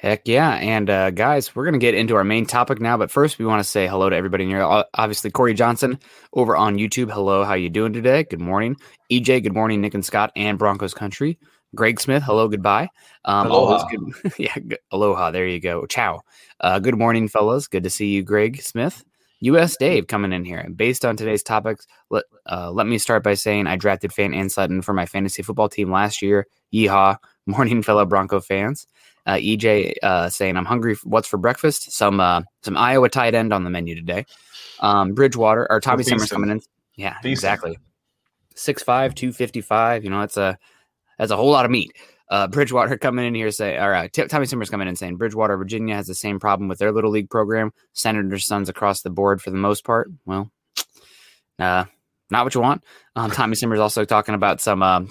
Heck 0.00 0.26
yeah. 0.26 0.52
And 0.52 0.88
uh, 0.88 1.10
guys, 1.10 1.54
we're 1.54 1.64
going 1.64 1.74
to 1.74 1.78
get 1.78 1.94
into 1.94 2.16
our 2.16 2.24
main 2.24 2.46
topic 2.46 2.80
now. 2.80 2.96
But 2.96 3.10
first, 3.10 3.38
we 3.38 3.44
want 3.44 3.60
to 3.60 3.68
say 3.68 3.86
hello 3.86 4.08
to 4.08 4.16
everybody 4.16 4.44
in 4.44 4.50
here. 4.50 4.62
Obviously, 4.94 5.30
Corey 5.30 5.52
Johnson 5.52 5.98
over 6.32 6.56
on 6.56 6.78
YouTube. 6.78 7.10
Hello. 7.10 7.44
How 7.44 7.52
you 7.52 7.68
doing 7.68 7.92
today? 7.92 8.24
Good 8.24 8.40
morning. 8.40 8.76
EJ, 9.12 9.42
good 9.42 9.52
morning. 9.52 9.82
Nick 9.82 9.92
and 9.92 10.02
Scott 10.02 10.32
and 10.34 10.58
Broncos 10.58 10.94
Country. 10.94 11.38
Greg 11.74 12.00
Smith, 12.00 12.22
hello, 12.22 12.48
goodbye. 12.48 12.88
Um, 13.26 13.48
Aloha. 13.48 13.88
good. 13.88 14.32
yeah, 14.38 14.54
good. 14.54 14.78
aloha. 14.90 15.32
There 15.32 15.46
you 15.46 15.60
go. 15.60 15.84
Ciao. 15.84 16.22
Uh, 16.60 16.78
good 16.78 16.96
morning, 16.96 17.28
fellas. 17.28 17.68
Good 17.68 17.84
to 17.84 17.90
see 17.90 18.08
you, 18.08 18.22
Greg 18.22 18.62
Smith. 18.62 19.04
US 19.40 19.76
Dave 19.76 20.06
coming 20.06 20.32
in 20.32 20.46
here. 20.46 20.66
Based 20.74 21.04
on 21.04 21.16
today's 21.16 21.42
topics, 21.42 21.86
let 22.08 22.24
uh, 22.50 22.70
let 22.70 22.86
me 22.86 22.96
start 22.98 23.22
by 23.22 23.34
saying 23.34 23.66
I 23.66 23.76
drafted 23.76 24.12
Fant 24.12 24.34
and 24.34 24.50
Sutton 24.50 24.80
for 24.82 24.94
my 24.94 25.06
fantasy 25.06 25.42
football 25.42 25.68
team 25.68 25.90
last 25.90 26.22
year. 26.22 26.46
Yeehaw. 26.72 27.18
Morning, 27.46 27.82
fellow 27.82 28.04
Bronco 28.04 28.40
fans. 28.40 28.86
Uh, 29.26 29.34
EJ 29.34 29.94
uh, 30.02 30.28
saying 30.28 30.56
I'm 30.56 30.64
hungry. 30.64 30.94
For, 30.94 31.08
what's 31.08 31.28
for 31.28 31.36
breakfast? 31.36 31.92
Some 31.92 32.20
uh, 32.20 32.42
some 32.62 32.76
Iowa 32.76 33.08
tight 33.08 33.34
end 33.34 33.52
on 33.52 33.64
the 33.64 33.70
menu 33.70 33.94
today. 33.94 34.26
Um, 34.80 35.12
Bridgewater 35.12 35.66
or 35.70 35.80
Tommy 35.80 36.02
Summers 36.02 36.30
coming 36.30 36.50
in. 36.50 36.60
Yeah, 36.96 37.16
exactly. 37.22 37.78
Six 38.56 38.82
five, 38.82 39.14
two 39.14 39.32
fifty 39.32 39.60
five. 39.60 40.04
You 40.04 40.10
know, 40.10 40.20
that's 40.20 40.36
a 40.36 40.58
that's 41.18 41.30
a 41.30 41.36
whole 41.36 41.50
lot 41.50 41.64
of 41.64 41.70
meat. 41.70 41.92
Uh, 42.30 42.46
Bridgewater 42.46 42.96
coming 42.98 43.26
in 43.26 43.34
here 43.34 43.50
say, 43.50 43.76
all 43.76 43.90
right, 43.90 44.12
T- 44.12 44.26
Tommy 44.26 44.46
Summers 44.46 44.70
coming 44.70 44.88
in 44.88 44.96
saying 44.96 45.16
Bridgewater, 45.16 45.56
Virginia 45.56 45.94
has 45.94 46.06
the 46.06 46.14
same 46.14 46.38
problem 46.38 46.68
with 46.68 46.78
their 46.78 46.92
little 46.92 47.10
league 47.10 47.28
program. 47.28 47.72
Senators' 47.92 48.46
sons 48.46 48.68
across 48.68 49.02
the 49.02 49.10
board 49.10 49.42
for 49.42 49.50
the 49.50 49.56
most 49.56 49.84
part. 49.84 50.10
Well, 50.24 50.50
uh, 51.58 51.84
not 52.30 52.44
what 52.44 52.54
you 52.54 52.60
want. 52.60 52.84
Um, 53.16 53.30
Tommy 53.30 53.56
Summers 53.56 53.80
also 53.80 54.04
talking 54.04 54.34
about 54.34 54.60
some 54.60 54.82
um, 54.82 55.10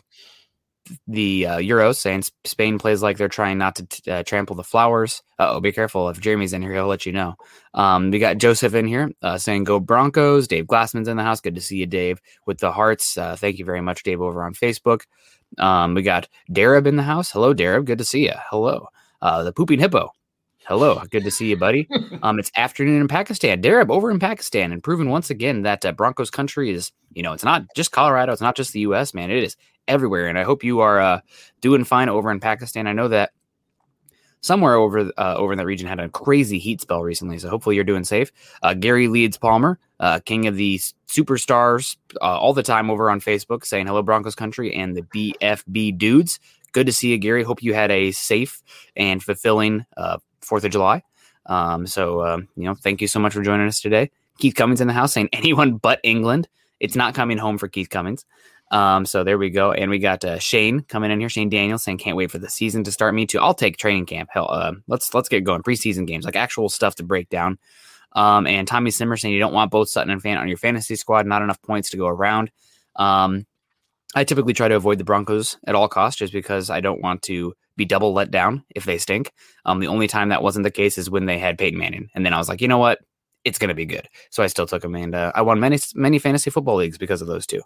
the 1.07 1.45
uh, 1.45 1.57
Euros, 1.57 1.97
saying 1.97 2.23
Spain 2.45 2.77
plays 2.79 3.01
like 3.01 3.17
they're 3.17 3.27
trying 3.27 3.57
not 3.57 3.75
to 3.75 3.85
t- 3.85 4.11
uh, 4.11 4.23
trample 4.23 4.55
the 4.55 4.63
flowers. 4.63 5.21
Oh, 5.37 5.59
be 5.59 5.71
careful. 5.71 6.09
If 6.09 6.19
Jeremy's 6.19 6.53
in 6.53 6.61
here, 6.61 6.73
he'll 6.73 6.87
let 6.87 7.05
you 7.05 7.11
know. 7.11 7.35
Um, 7.73 8.11
we 8.11 8.19
got 8.19 8.37
Joseph 8.37 8.73
in 8.73 8.87
here 8.87 9.11
uh, 9.21 9.37
saying 9.37 9.63
go 9.63 9.79
Broncos. 9.79 10.47
Dave 10.47 10.65
Glassman's 10.65 11.07
in 11.07 11.17
the 11.17 11.23
house. 11.23 11.41
Good 11.41 11.55
to 11.55 11.61
see 11.61 11.77
you, 11.77 11.85
Dave, 11.85 12.21
with 12.45 12.59
the 12.59 12.71
hearts. 12.71 13.17
Uh, 13.17 13.35
thank 13.35 13.59
you 13.59 13.65
very 13.65 13.81
much, 13.81 14.03
Dave, 14.03 14.21
over 14.21 14.43
on 14.43 14.53
Facebook. 14.53 15.01
Um, 15.57 15.93
we 15.93 16.01
got 16.01 16.27
Darab 16.51 16.87
in 16.87 16.95
the 16.95 17.03
house. 17.03 17.31
Hello, 17.31 17.53
Darab. 17.53 17.85
Good 17.85 17.97
to 17.99 18.05
see 18.05 18.25
you. 18.25 18.33
Hello. 18.49 18.87
Uh, 19.21 19.43
the 19.43 19.53
pooping 19.53 19.79
hippo. 19.79 20.13
Hello. 20.69 21.01
Good 21.09 21.23
to 21.23 21.31
see 21.31 21.49
you, 21.49 21.57
buddy. 21.57 21.89
Um, 22.21 22.37
it's 22.37 22.51
afternoon 22.55 23.01
in 23.01 23.07
Pakistan. 23.07 23.61
Darab 23.61 23.89
over 23.89 24.11
in 24.11 24.19
Pakistan 24.19 24.71
and 24.71 24.83
proven 24.83 25.09
once 25.09 25.29
again 25.29 25.63
that 25.63 25.85
uh, 25.85 25.93
Broncos 25.93 26.29
country 26.29 26.69
is, 26.69 26.91
you 27.13 27.23
know, 27.23 27.33
it's 27.33 27.45
not 27.45 27.63
just 27.75 27.91
Colorado. 27.91 28.33
It's 28.33 28.41
not 28.41 28.55
just 28.55 28.73
the 28.73 28.81
U.S., 28.81 29.13
man. 29.13 29.31
It 29.31 29.41
is 29.41 29.55
everywhere. 29.87 30.27
And 30.27 30.37
I 30.37 30.43
hope 30.43 30.63
you 30.63 30.81
are 30.81 30.99
uh, 30.99 31.21
doing 31.61 31.85
fine 31.85 32.09
over 32.09 32.29
in 32.29 32.39
Pakistan. 32.39 32.87
I 32.87 32.93
know 32.93 33.07
that 33.07 33.31
somewhere 34.41 34.75
over 34.75 35.11
uh, 35.17 35.35
over 35.37 35.53
in 35.53 35.57
that 35.57 35.65
region 35.65 35.87
had 35.87 35.99
a 35.99 36.09
crazy 36.09 36.59
heat 36.59 36.81
spell 36.81 37.01
recently. 37.01 37.39
So 37.39 37.49
hopefully 37.49 37.75
you're 37.75 37.83
doing 37.83 38.03
safe. 38.03 38.31
Uh, 38.61 38.73
Gary 38.73 39.07
Leeds 39.07 39.37
Palmer, 39.37 39.79
uh, 39.99 40.19
king 40.19 40.45
of 40.45 40.55
the 40.55 40.77
superstars, 41.07 41.97
uh, 42.21 42.37
all 42.37 42.53
the 42.53 42.63
time 42.63 42.91
over 42.91 43.09
on 43.09 43.21
Facebook, 43.21 43.65
saying 43.65 43.87
hello 43.87 44.03
Broncos 44.03 44.35
country 44.35 44.75
and 44.75 44.95
the 44.95 45.01
BFB 45.01 45.97
dudes. 45.97 46.39
Good 46.73 46.85
to 46.85 46.93
see 46.93 47.09
you, 47.09 47.17
Gary. 47.17 47.43
Hope 47.43 47.63
you 47.63 47.73
had 47.73 47.89
a 47.89 48.11
safe 48.11 48.61
and 48.95 49.23
fulfilling 49.23 49.85
uh, 49.97 50.19
Fourth 50.49 50.65
of 50.65 50.71
July. 50.71 51.03
Um, 51.45 51.87
so 51.87 52.25
um, 52.25 52.47
you 52.55 52.65
know, 52.65 52.75
thank 52.75 53.01
you 53.01 53.07
so 53.07 53.19
much 53.19 53.33
for 53.33 53.41
joining 53.41 53.67
us 53.67 53.79
today. 53.79 54.11
Keith 54.39 54.55
Cummings 54.55 54.81
in 54.81 54.87
the 54.87 54.93
house 54.93 55.13
saying 55.13 55.29
anyone 55.33 55.77
but 55.77 55.99
England. 56.03 56.49
It's 56.79 56.95
not 56.95 57.13
coming 57.13 57.37
home 57.37 57.57
for 57.57 57.67
Keith 57.67 57.89
Cummings. 57.89 58.25
Um, 58.71 59.05
so 59.05 59.23
there 59.23 59.37
we 59.37 59.49
go. 59.49 59.71
And 59.71 59.89
we 59.89 59.99
got 59.99 60.23
uh, 60.23 60.37
Shane 60.39 60.81
coming 60.81 61.11
in 61.11 61.19
here. 61.19 61.29
Shane 61.29 61.49
Daniels 61.49 61.83
saying, 61.83 61.97
"Can't 61.97 62.15
wait 62.15 62.31
for 62.31 62.37
the 62.37 62.49
season 62.49 62.83
to 62.83 62.91
start." 62.91 63.13
Me 63.13 63.25
too. 63.25 63.39
I'll 63.39 63.53
take 63.53 63.77
training 63.77 64.05
camp. 64.05 64.29
Hell, 64.31 64.47
uh, 64.49 64.73
let's 64.87 65.13
let's 65.13 65.29
get 65.29 65.43
going. 65.43 65.63
Preseason 65.63 66.05
games, 66.05 66.25
like 66.25 66.35
actual 66.35 66.69
stuff 66.69 66.95
to 66.95 67.03
break 67.03 67.29
down. 67.29 67.57
Um, 68.13 68.47
and 68.47 68.67
Tommy 68.67 68.91
Simmer 68.91 69.17
saying 69.17 69.33
you 69.33 69.39
don't 69.39 69.53
want 69.53 69.71
both 69.71 69.89
Sutton 69.89 70.11
and 70.11 70.21
Fant 70.21 70.39
on 70.39 70.47
your 70.47 70.57
fantasy 70.57 70.95
squad. 70.95 71.25
Not 71.25 71.41
enough 71.41 71.61
points 71.61 71.89
to 71.91 71.97
go 71.97 72.07
around. 72.07 72.51
Um, 72.95 73.45
I 74.15 74.23
typically 74.23 74.53
try 74.53 74.67
to 74.67 74.75
avoid 74.75 74.97
the 74.97 75.03
Broncos 75.03 75.57
at 75.67 75.75
all 75.75 75.87
costs, 75.87 76.17
just 76.19 76.33
because 76.33 76.69
I 76.69 76.79
don't 76.79 77.01
want 77.01 77.21
to 77.23 77.53
be 77.79 77.85
double 77.85 78.13
let 78.13 78.29
down 78.29 78.63
if 78.75 78.85
they 78.85 78.99
stink. 78.99 79.31
Um, 79.65 79.79
the 79.79 79.87
only 79.87 80.07
time 80.07 80.29
that 80.29 80.43
wasn't 80.43 80.63
the 80.63 80.71
case 80.71 80.99
is 80.99 81.09
when 81.09 81.25
they 81.25 81.39
had 81.39 81.57
Peyton 81.57 81.79
Manning, 81.79 82.09
and 82.13 82.23
then 82.23 82.33
I 82.33 82.37
was 82.37 82.47
like, 82.47 82.61
you 82.61 82.67
know 82.67 82.77
what, 82.77 82.99
it's 83.45 83.57
going 83.57 83.69
to 83.69 83.75
be 83.75 83.85
good. 83.85 84.07
So 84.31 84.43
I 84.43 84.47
still 84.47 84.67
took 84.67 84.83
him, 84.83 84.95
and 84.95 85.15
uh, 85.15 85.31
I 85.33 85.41
won 85.41 85.59
many 85.59 85.79
many 85.95 86.19
fantasy 86.19 86.49
football 86.49 86.75
leagues 86.75 86.97
because 86.97 87.21
of 87.21 87.27
those 87.27 87.47
two. 87.47 87.61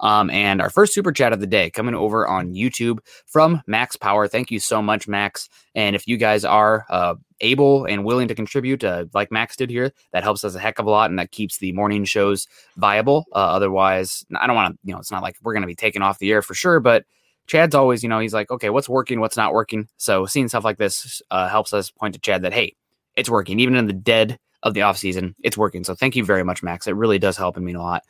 Um, 0.00 0.30
and 0.30 0.60
our 0.60 0.70
first 0.70 0.94
super 0.94 1.10
chat 1.10 1.32
of 1.32 1.40
the 1.40 1.46
day 1.46 1.70
coming 1.70 1.94
over 1.94 2.26
on 2.26 2.54
YouTube 2.54 2.98
from 3.26 3.62
Max 3.66 3.96
Power. 3.96 4.28
Thank 4.28 4.50
you 4.50 4.60
so 4.60 4.80
much, 4.82 5.08
Max. 5.08 5.48
And 5.74 5.96
if 5.96 6.06
you 6.06 6.16
guys 6.16 6.44
are 6.44 6.84
uh, 6.90 7.14
able 7.40 7.86
and 7.86 8.04
willing 8.04 8.28
to 8.28 8.34
contribute, 8.34 8.84
uh, 8.84 9.06
like 9.14 9.32
Max 9.32 9.56
did 9.56 9.70
here, 9.70 9.92
that 10.12 10.22
helps 10.22 10.44
us 10.44 10.54
a 10.54 10.60
heck 10.60 10.78
of 10.78 10.86
a 10.86 10.90
lot, 10.90 11.10
and 11.10 11.18
that 11.18 11.32
keeps 11.32 11.58
the 11.58 11.72
morning 11.72 12.04
shows 12.04 12.46
viable. 12.76 13.26
Uh, 13.32 13.38
otherwise, 13.38 14.24
I 14.38 14.46
don't 14.46 14.56
want 14.56 14.74
to. 14.74 14.78
You 14.84 14.94
know, 14.94 15.00
it's 15.00 15.10
not 15.10 15.22
like 15.22 15.36
we're 15.42 15.54
going 15.54 15.62
to 15.62 15.66
be 15.66 15.74
taken 15.74 16.02
off 16.02 16.18
the 16.18 16.30
air 16.30 16.42
for 16.42 16.54
sure, 16.54 16.78
but 16.78 17.04
Chad's 17.46 17.74
always, 17.74 18.02
you 18.02 18.08
know, 18.08 18.18
he's 18.18 18.34
like, 18.34 18.50
okay, 18.50 18.70
what's 18.70 18.88
working, 18.88 19.20
what's 19.20 19.36
not 19.36 19.52
working. 19.52 19.88
So 19.96 20.26
seeing 20.26 20.48
stuff 20.48 20.64
like 20.64 20.78
this 20.78 21.22
uh, 21.30 21.48
helps 21.48 21.72
us 21.72 21.90
point 21.90 22.14
to 22.14 22.20
Chad 22.20 22.42
that 22.42 22.52
hey, 22.52 22.74
it's 23.16 23.30
working, 23.30 23.60
even 23.60 23.76
in 23.76 23.86
the 23.86 23.92
dead 23.92 24.38
of 24.62 24.74
the 24.74 24.82
off 24.82 24.98
season, 24.98 25.34
it's 25.42 25.56
working. 25.56 25.84
So 25.84 25.94
thank 25.94 26.16
you 26.16 26.24
very 26.24 26.42
much, 26.44 26.62
Max. 26.62 26.86
It 26.86 26.96
really 26.96 27.18
does 27.18 27.36
help 27.36 27.56
and 27.56 27.64
mean 27.64 27.76
a 27.76 27.82
lot. 27.82 28.02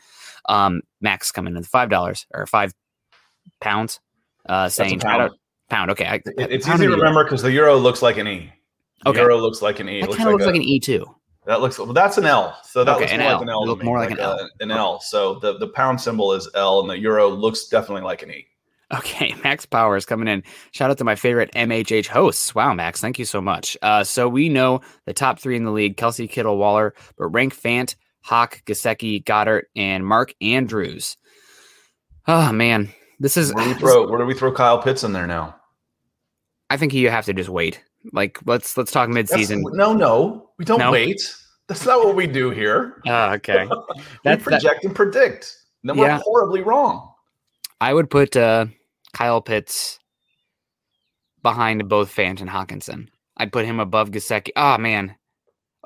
Um, 0.49 0.83
Max 1.01 1.31
coming 1.33 1.57
in 1.57 1.63
five 1.65 1.91
dollars 1.91 2.27
or 2.33 2.47
five 2.47 2.73
pounds, 3.61 4.01
uh, 4.49 4.69
saying 4.69 5.01
pound. 5.01 5.33
pound. 5.69 5.91
Okay, 5.91 6.07
I, 6.07 6.15
It- 6.17 6.53
it's 6.53 6.69
easy 6.69 6.87
to 6.87 6.93
remember 6.93 7.25
because 7.25 7.43
the 7.43 7.53
euro 7.53 7.77
looks 7.77 8.03
like 8.03 8.17
an 8.19 8.27
E. 8.29 8.53
The 9.05 9.11
Okay. 9.11 9.21
euro 9.21 9.37
looks 9.39 9.61
like 9.63 9.81
an 9.81 9.89
E. 9.89 9.99
It 9.99 10.01
That 10.03 10.07
looks 10.11 10.17
kind 10.19 10.29
of 10.29 10.33
like 10.35 10.39
looks 10.41 10.45
a- 10.45 10.53
like 10.53 10.57
an 10.57 10.63
E 10.63 10.81
too. 10.81 11.15
That 11.47 11.61
looks 11.61 11.79
well. 11.79 11.93
That's 11.93 12.19
an 12.19 12.25
L. 12.27 12.59
So 12.65 12.83
that 12.83 12.93
Okay, 12.97 13.01
looks 13.03 13.13
an 13.13 13.21
more 13.21 13.29
L. 13.29 13.35
like 13.35 13.43
an 13.43 13.49
L. 13.51 13.59
It 13.61 13.65
to 13.65 13.71
looked 13.71 13.83
me, 13.83 13.87
more 13.87 13.99
like 13.99 14.11
an 14.11 14.19
uh, 14.21 14.23
L. 14.41 14.51
an 14.61 14.71
L. 14.73 15.01
So 15.01 15.39
the 15.41 15.59
the 15.59 15.69
pound 15.69 16.01
symbol 16.01 16.33
is 16.33 16.49
L, 16.55 16.81
and 16.81 16.91
the 16.91 16.99
euro 16.99 17.29
looks 17.29 17.69
definitely 17.69 18.03
like 18.03 18.23
an 18.23 18.31
E. 18.33 18.47
Okay, 18.95 19.35
Max 19.45 19.67
Powers 19.67 20.07
coming 20.07 20.29
in. 20.29 20.43
Shout 20.73 20.91
out 20.91 20.99
to 20.99 21.05
my 21.05 21.15
favorite 21.17 21.51
MHH 21.55 22.07
hosts. 22.07 22.55
Wow, 22.55 22.75
Max, 22.75 23.01
thank 23.01 23.19
you 23.19 23.25
so 23.25 23.41
much. 23.41 23.77
Uh, 23.83 24.05
so 24.05 24.29
we 24.29 24.49
know 24.49 24.81
the 25.07 25.13
top 25.13 25.39
three 25.41 25.57
in 25.57 25.65
the 25.65 25.73
league: 25.73 25.97
Kelce, 25.97 26.29
Kittle, 26.31 26.57
Waller, 26.59 26.95
but 27.19 27.27
rank 27.29 27.55
Fant, 27.55 27.97
Hawk, 28.23 28.63
Gesicki, 28.67 29.23
Goedert, 29.25 29.65
and 29.75 30.07
Mark 30.07 30.35
Andrews. 30.41 31.17
Oh 32.29 32.53
man, 32.53 32.91
this 33.19 33.37
is. 33.37 33.53
Where 33.55 33.65
do 33.65 33.71
we 33.71 33.75
throw? 33.79 34.09
Where 34.09 34.19
do 34.19 34.25
we 34.27 34.35
throw 34.35 34.53
Kyle 34.53 34.81
Pitts 34.81 35.05
in 35.05 35.13
there 35.13 35.27
now? 35.27 35.57
I 36.71 36.77
think 36.77 36.95
you 36.95 37.11
have 37.11 37.25
to 37.27 37.33
just 37.33 37.49
wait. 37.49 37.83
Like 38.13 38.39
let's 38.47 38.77
let's 38.77 38.93
talk 38.93 39.09
midseason. 39.09 39.63
That's, 39.65 39.77
no, 39.77 39.93
no, 39.93 40.51
we 40.59 40.65
don't 40.65 40.79
No? 40.79 40.93
wait. 40.93 41.21
That's 41.69 41.85
not 41.85 42.05
what 42.05 42.15
we 42.15 42.29
do 42.29 42.51
here. 42.51 43.03
Oh, 43.09 43.33
okay. 43.35 43.67
we 43.67 43.77
That's 44.23 44.45
that, 44.45 44.61
project 44.61 44.85
and 44.85 44.95
predict. 44.95 45.57
And 45.83 45.91
Then 45.91 45.97
we're 45.99 46.21
horribly 46.23 46.63
wrong. 46.63 47.13
I 47.81 47.93
would 47.93 48.09
put 48.09 48.37
uh, 48.37 48.67
Kyle 49.17 49.41
Pitts 49.41 49.99
behind 51.43 51.89
both 51.89 52.15
Fant 52.15 52.43
and 52.43 52.51
Hockenson. 52.51 53.09
I'd 53.39 53.51
put 53.51 53.65
him 53.65 53.81
above 53.81 54.11
Gesicki. 54.11 54.51
Oh 54.57 54.77
man. 54.77 55.17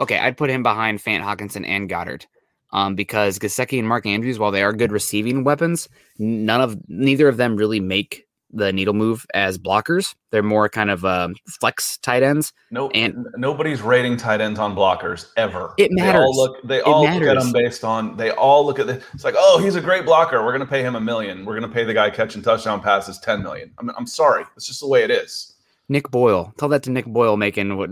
Okay, 0.00 0.18
I'd 0.18 0.36
put 0.36 0.50
him 0.50 0.64
behind 0.64 0.98
Fant, 0.98 1.22
Hockenson, 1.22 1.64
and 1.64 1.88
Goedert. 1.88 2.26
Um, 2.72 2.96
because 2.96 3.38
Gesicki 3.38 3.78
and 3.78 3.86
Mark 3.86 4.04
Andrews, 4.04 4.40
while 4.40 4.50
they 4.50 4.64
are 4.64 4.72
good 4.72 4.90
receiving 4.90 5.44
weapons, 5.44 5.88
none 6.18 6.60
of 6.60 6.76
neither 6.88 7.28
of 7.28 7.36
them 7.36 7.54
really 7.54 7.78
make 7.78 8.24
the 8.52 8.72
needle 8.72 8.94
move 8.94 9.26
as 9.34 9.58
blockers. 9.58 10.14
They're 10.30 10.42
more 10.42 10.68
kind 10.68 10.90
of 10.90 11.04
um, 11.04 11.34
flex 11.60 11.98
tight 11.98 12.22
ends. 12.22 12.52
No, 12.70 12.88
And- 12.90 13.14
n- 13.14 13.24
nobody's 13.36 13.80
rating 13.82 14.16
tight 14.16 14.40
ends 14.40 14.58
on 14.58 14.74
blockers 14.74 15.28
ever. 15.36 15.74
It 15.78 15.90
They 15.96 16.02
matters. 16.02 16.20
all 16.24 16.36
look. 16.36 16.56
They 16.64 16.80
all 16.80 17.02
look 17.02 17.22
at 17.22 17.38
them 17.38 17.52
based 17.52 17.84
on. 17.84 18.16
They 18.16 18.30
all 18.30 18.64
look 18.66 18.78
at 18.78 18.86
the. 18.86 19.02
It's 19.14 19.24
like, 19.24 19.34
oh, 19.36 19.60
he's 19.62 19.74
a 19.76 19.80
great 19.80 20.04
blocker. 20.04 20.44
We're 20.44 20.52
going 20.52 20.60
to 20.66 20.70
pay 20.70 20.82
him 20.82 20.96
a 20.96 21.00
million. 21.00 21.44
We're 21.44 21.58
going 21.58 21.68
to 21.68 21.74
pay 21.74 21.84
the 21.84 21.94
guy 21.94 22.10
catching 22.10 22.42
touchdown 22.42 22.80
passes 22.80 23.18
ten 23.18 23.42
million. 23.42 23.72
I'm, 23.78 23.90
I'm 23.90 24.06
sorry. 24.06 24.44
It's 24.56 24.66
just 24.66 24.80
the 24.80 24.88
way 24.88 25.02
it 25.04 25.10
is. 25.10 25.54
Nick 25.88 26.08
Boyle. 26.12 26.52
Tell 26.56 26.68
that 26.68 26.84
to 26.84 26.90
Nick 26.90 27.06
Boyle 27.06 27.36
making 27.36 27.76
what 27.76 27.90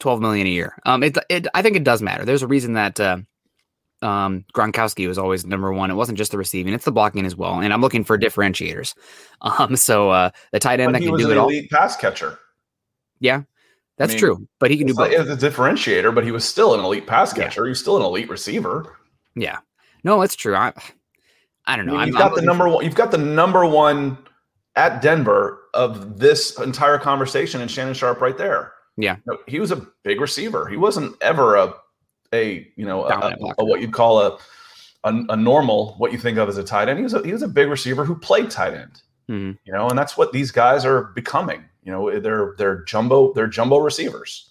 twelve 0.00 0.20
million 0.20 0.46
a 0.48 0.50
year. 0.50 0.76
Um, 0.84 1.02
it, 1.04 1.16
it 1.28 1.46
I 1.54 1.62
think 1.62 1.76
it 1.76 1.84
does 1.84 2.02
matter. 2.02 2.24
There's 2.24 2.42
a 2.42 2.46
reason 2.48 2.72
that 2.72 2.98
uh, 2.98 3.18
um 4.02 4.44
Gronkowski 4.54 5.06
was 5.06 5.18
always 5.18 5.44
number 5.44 5.72
one. 5.72 5.90
It 5.90 5.94
wasn't 5.94 6.18
just 6.18 6.32
the 6.32 6.38
receiving; 6.38 6.72
it's 6.72 6.84
the 6.84 6.92
blocking 6.92 7.26
as 7.26 7.36
well. 7.36 7.60
And 7.60 7.72
I'm 7.72 7.80
looking 7.80 8.04
for 8.04 8.18
differentiators. 8.18 8.94
Um, 9.42 9.74
so 9.74 10.10
uh, 10.10 10.30
the 10.52 10.58
tight 10.58 10.80
end 10.80 10.88
But 10.88 10.98
that 10.98 10.98
he 11.00 11.06
can 11.06 11.12
was 11.12 11.22
do 11.22 11.30
an 11.30 11.38
it 11.38 11.40
all. 11.40 11.50
pass 11.70 11.96
catcher. 11.96 12.38
Yeah, 13.20 13.44
that's 13.96 14.12
mean, 14.12 14.18
true. 14.18 14.48
But 14.58 14.70
he 14.70 14.76
can 14.76 14.86
do 14.86 14.92
like, 14.92 15.12
both. 15.12 15.28
it's 15.30 15.42
a 15.42 15.50
differentiator, 15.50 16.14
but 16.14 16.24
he 16.24 16.30
was 16.30 16.44
still 16.44 16.74
an 16.74 16.80
elite 16.80 17.06
pass 17.06 17.34
Yeah. 17.34 17.44
catcher. 17.44 17.64
He 17.64 17.70
was 17.70 17.80
still 17.80 17.96
an 17.96 18.02
elite 18.02 18.28
receiver. 18.28 18.98
Yeah, 19.34 19.60
no, 20.04 20.20
that's 20.20 20.36
true. 20.36 20.54
I 20.54 20.74
I 21.66 21.76
don't 21.76 21.86
know. 21.86 21.96
I'm, 21.96 22.08
you've 22.08 22.16
I'm 22.16 22.20
got 22.20 22.28
the 22.30 22.34
looking 22.36 22.46
number 22.46 22.68
one. 22.68 22.84
You've 22.84 22.94
got 22.94 23.10
the 23.12 23.16
number 23.18 23.64
one 23.64 24.18
at 24.76 25.00
Denver 25.00 25.58
of 25.72 26.18
this 26.18 26.58
entire 26.60 26.98
conversation, 26.98 27.62
and 27.62 27.70
Shannon 27.70 27.94
Sharpe 27.94 28.20
right 28.20 28.36
there. 28.36 28.72
Yeah. 28.98 29.16
No, 29.26 29.38
he 29.46 29.58
was 29.58 29.70
a 29.70 29.86
big 30.04 30.20
receiver. 30.20 30.68
He 30.68 30.76
wasn't 30.76 31.16
ever 31.22 31.56
a 31.56 31.72
a 32.32 32.70
you 32.76 32.84
know 32.86 33.04
a, 33.04 33.34
a- 33.58 33.64
what 33.64 33.80
you'd 33.80 33.92
call 33.92 34.20
a, 34.20 34.38
a 35.04 35.14
a 35.30 35.36
normal 35.36 35.94
what 35.98 36.12
you 36.12 36.18
think 36.18 36.38
of 36.38 36.48
as 36.48 36.58
a 36.58 36.64
tight 36.64 36.88
end. 36.88 36.98
He 36.98 37.02
was 37.02 37.14
a, 37.14 37.22
he 37.24 37.32
was 37.32 37.42
a 37.42 37.48
big 37.48 37.68
receiver 37.68 38.04
who 38.04 38.16
played 38.18 38.50
tight 38.50 38.74
end. 38.74 39.02
Mhm. 39.28 39.58
You 39.64 39.72
know, 39.72 39.88
and 39.88 39.98
that's 39.98 40.16
what 40.16 40.32
these 40.32 40.50
guys 40.50 40.84
are 40.84 41.04
becoming. 41.14 41.64
You 41.82 41.92
know, 41.92 42.20
they're 42.20 42.54
they're 42.58 42.82
jumbo 42.84 43.32
they're 43.32 43.46
jumbo 43.46 43.78
receivers. 43.78 44.50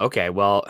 Okay, 0.00 0.30
well, 0.30 0.66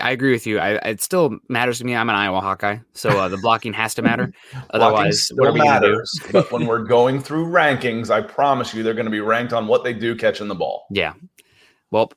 I 0.00 0.10
agree 0.12 0.30
with 0.32 0.46
you. 0.46 0.58
I, 0.60 0.74
it 0.88 1.02
still 1.02 1.38
matters 1.48 1.78
to 1.78 1.84
me. 1.84 1.96
I'm 1.96 2.08
an 2.08 2.14
Iowa 2.14 2.40
Hawkeye, 2.40 2.78
so 2.92 3.08
uh, 3.08 3.28
the 3.28 3.38
blocking 3.38 3.72
has 3.72 3.94
to 3.94 4.02
matter. 4.02 4.32
Otherwise, 4.70 5.30
what 5.34 5.48
are 5.48 5.52
we 5.52 5.58
to 5.60 5.64
do? 5.64 5.70
matters. 5.70 6.20
but 6.30 6.52
when 6.52 6.66
we're 6.66 6.84
going 6.84 7.20
through 7.20 7.46
rankings, 7.46 8.10
I 8.10 8.20
promise 8.20 8.72
you, 8.74 8.82
they're 8.82 8.94
going 8.94 9.06
to 9.06 9.10
be 9.10 9.20
ranked 9.20 9.52
on 9.52 9.66
what 9.66 9.82
they 9.82 9.92
do 9.94 10.14
catching 10.14 10.46
the 10.48 10.54
ball. 10.54 10.86
Yeah. 10.90 11.14
Well, 11.90 12.12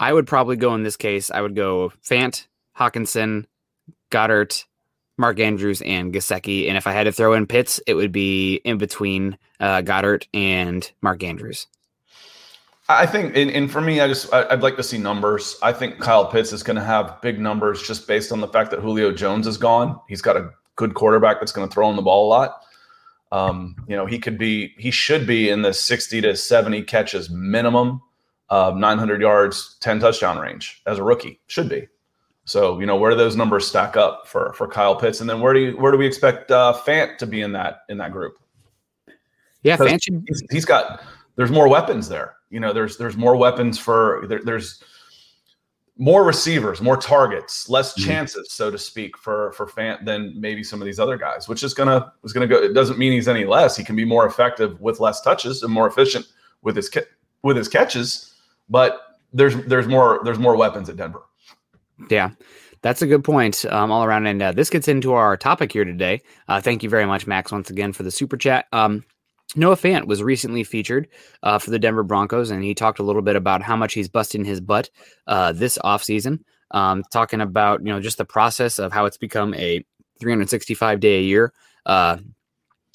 I 0.00 0.12
would 0.12 0.26
probably 0.26 0.56
go 0.56 0.74
in 0.74 0.82
this 0.82 0.96
case. 0.96 1.30
I 1.30 1.40
would 1.40 1.54
go 1.54 1.92
Fant, 2.02 2.46
Hockenson, 2.76 3.46
Goedert, 4.10 4.64
Mark 5.16 5.38
Andrews, 5.38 5.82
and 5.82 6.12
Gesicki. 6.12 6.68
And 6.68 6.76
if 6.76 6.86
I 6.86 6.92
had 6.92 7.04
to 7.04 7.12
throw 7.12 7.34
in 7.34 7.46
Pitts, 7.46 7.80
it 7.86 7.94
would 7.94 8.12
be 8.12 8.56
in 8.64 8.78
between 8.78 9.38
uh, 9.60 9.82
Goedert 9.82 10.26
and 10.34 10.90
Mark 11.00 11.22
Andrews. 11.22 11.66
I 12.88 13.06
think, 13.06 13.34
and, 13.34 13.50
and 13.50 13.70
for 13.70 13.80
me, 13.80 14.00
I 14.00 14.08
just 14.08 14.30
I'd 14.34 14.62
like 14.62 14.76
to 14.76 14.82
see 14.82 14.98
numbers. 14.98 15.56
I 15.62 15.72
think 15.72 16.00
Kyle 16.00 16.26
Pitts 16.26 16.52
is 16.52 16.62
going 16.62 16.76
to 16.76 16.84
have 16.84 17.18
big 17.22 17.40
numbers 17.40 17.82
just 17.82 18.06
based 18.06 18.30
on 18.30 18.40
the 18.40 18.48
fact 18.48 18.70
that 18.72 18.80
Julio 18.80 19.10
Jones 19.10 19.46
is 19.46 19.56
gone. 19.56 19.98
He's 20.06 20.20
got 20.20 20.36
a 20.36 20.50
good 20.76 20.92
quarterback 20.92 21.40
that's 21.40 21.52
going 21.52 21.66
to 21.66 21.72
throw 21.72 21.88
him 21.88 21.96
the 21.96 22.02
ball 22.02 22.26
a 22.26 22.28
lot. 22.28 22.60
Um, 23.32 23.74
you 23.88 23.96
know, 23.96 24.04
he 24.04 24.18
could 24.18 24.36
be, 24.36 24.74
he 24.76 24.90
should 24.90 25.26
be 25.26 25.48
in 25.48 25.62
the 25.62 25.72
sixty 25.72 26.20
to 26.20 26.36
seventy 26.36 26.82
catches 26.82 27.30
minimum, 27.30 28.02
uh, 28.50 28.72
nine 28.76 28.98
hundred 28.98 29.20
yards, 29.20 29.76
ten 29.80 30.00
touchdown 30.00 30.38
range 30.38 30.82
as 30.86 30.98
a 30.98 31.02
rookie. 31.02 31.40
Should 31.46 31.68
be. 31.68 31.88
So 32.44 32.78
you 32.80 32.86
know, 32.86 32.96
where 32.96 33.10
do 33.10 33.16
those 33.16 33.36
numbers 33.36 33.66
stack 33.66 33.96
up 33.96 34.26
for 34.26 34.52
for 34.54 34.68
Kyle 34.68 34.96
Pitts? 34.96 35.20
And 35.20 35.28
then 35.30 35.40
where 35.40 35.54
do 35.54 35.60
you 35.60 35.76
where 35.76 35.92
do 35.92 35.98
we 35.98 36.06
expect 36.06 36.50
uh, 36.50 36.74
Fant 36.86 37.16
to 37.18 37.26
be 37.26 37.40
in 37.42 37.52
that 37.52 37.80
in 37.88 37.98
that 37.98 38.12
group? 38.12 38.38
Yeah, 39.62 39.76
Fant 39.76 40.02
should. 40.02 40.24
he's, 40.28 40.42
he's 40.50 40.64
got 40.64 41.02
there's 41.36 41.50
more 41.50 41.68
weapons 41.68 42.08
there 42.08 42.36
you 42.50 42.60
know 42.60 42.72
there's 42.72 42.96
there's 42.96 43.16
more 43.16 43.34
weapons 43.36 43.78
for 43.78 44.24
there, 44.28 44.40
there's 44.44 44.82
more 45.96 46.24
receivers 46.24 46.80
more 46.80 46.96
targets 46.96 47.68
less 47.68 47.94
Mhm. 47.94 48.06
chances 48.06 48.52
so 48.52 48.70
to 48.70 48.78
speak 48.78 49.16
for 49.16 49.52
for 49.52 49.66
Fant 49.66 50.04
than 50.04 50.38
maybe 50.40 50.62
some 50.62 50.80
of 50.80 50.86
these 50.86 51.00
other 51.00 51.16
guys 51.16 51.48
which 51.48 51.62
is 51.62 51.74
gonna 51.74 52.12
is 52.22 52.32
gonna 52.32 52.46
go 52.46 52.56
it 52.56 52.74
doesn't 52.74 52.98
mean 52.98 53.12
he's 53.12 53.26
any 53.28 53.44
less 53.44 53.76
he 53.76 53.82
can 53.82 53.96
be 53.96 54.04
more 54.04 54.26
effective 54.26 54.80
with 54.80 55.00
less 55.00 55.20
touches 55.20 55.62
and 55.62 55.72
more 55.72 55.86
efficient 55.88 56.26
with 56.62 56.76
his 56.76 56.90
with 57.42 57.56
his 57.56 57.68
catches 57.68 58.33
but 58.68 59.00
there's 59.32 59.56
there's 59.66 59.86
more 59.86 60.20
there's 60.24 60.38
more 60.38 60.56
weapons 60.56 60.88
at 60.88 60.96
denver 60.96 61.22
Yeah, 62.10 62.30
that's 62.84 63.00
a 63.00 63.06
good 63.06 63.24
point 63.24 63.64
um, 63.66 63.90
all 63.90 64.04
around. 64.04 64.26
And 64.26 64.42
uh, 64.42 64.52
this 64.52 64.68
gets 64.68 64.88
into 64.88 65.14
our 65.14 65.38
topic 65.38 65.72
here 65.72 65.86
today. 65.86 66.20
Uh, 66.48 66.60
thank 66.60 66.82
you 66.82 66.90
very 66.90 67.06
much, 67.06 67.26
Max, 67.26 67.50
once 67.50 67.70
again 67.70 67.94
for 67.94 68.02
the 68.02 68.10
super 68.10 68.36
chat. 68.36 68.66
Um, 68.72 69.04
Noah 69.56 69.76
Fant 69.76 70.06
was 70.06 70.22
recently 70.22 70.64
featured 70.64 71.08
uh, 71.42 71.58
for 71.58 71.70
the 71.70 71.78
Denver 71.78 72.02
Broncos, 72.02 72.50
and 72.50 72.62
he 72.62 72.74
talked 72.74 72.98
a 72.98 73.02
little 73.02 73.22
bit 73.22 73.36
about 73.36 73.62
how 73.62 73.74
much 73.74 73.94
he's 73.94 74.08
busting 74.08 74.44
his 74.44 74.60
butt 74.60 74.90
uh, 75.26 75.52
this 75.52 75.78
offseason, 75.78 76.40
um, 76.72 77.02
talking 77.10 77.40
about 77.40 77.80
you 77.80 77.92
know 77.92 78.00
just 78.00 78.18
the 78.18 78.24
process 78.24 78.78
of 78.78 78.92
how 78.92 79.06
it's 79.06 79.16
become 79.16 79.54
a 79.54 79.84
365 80.20 81.00
day 81.00 81.20
a 81.20 81.22
year 81.22 81.54
uh, 81.86 82.18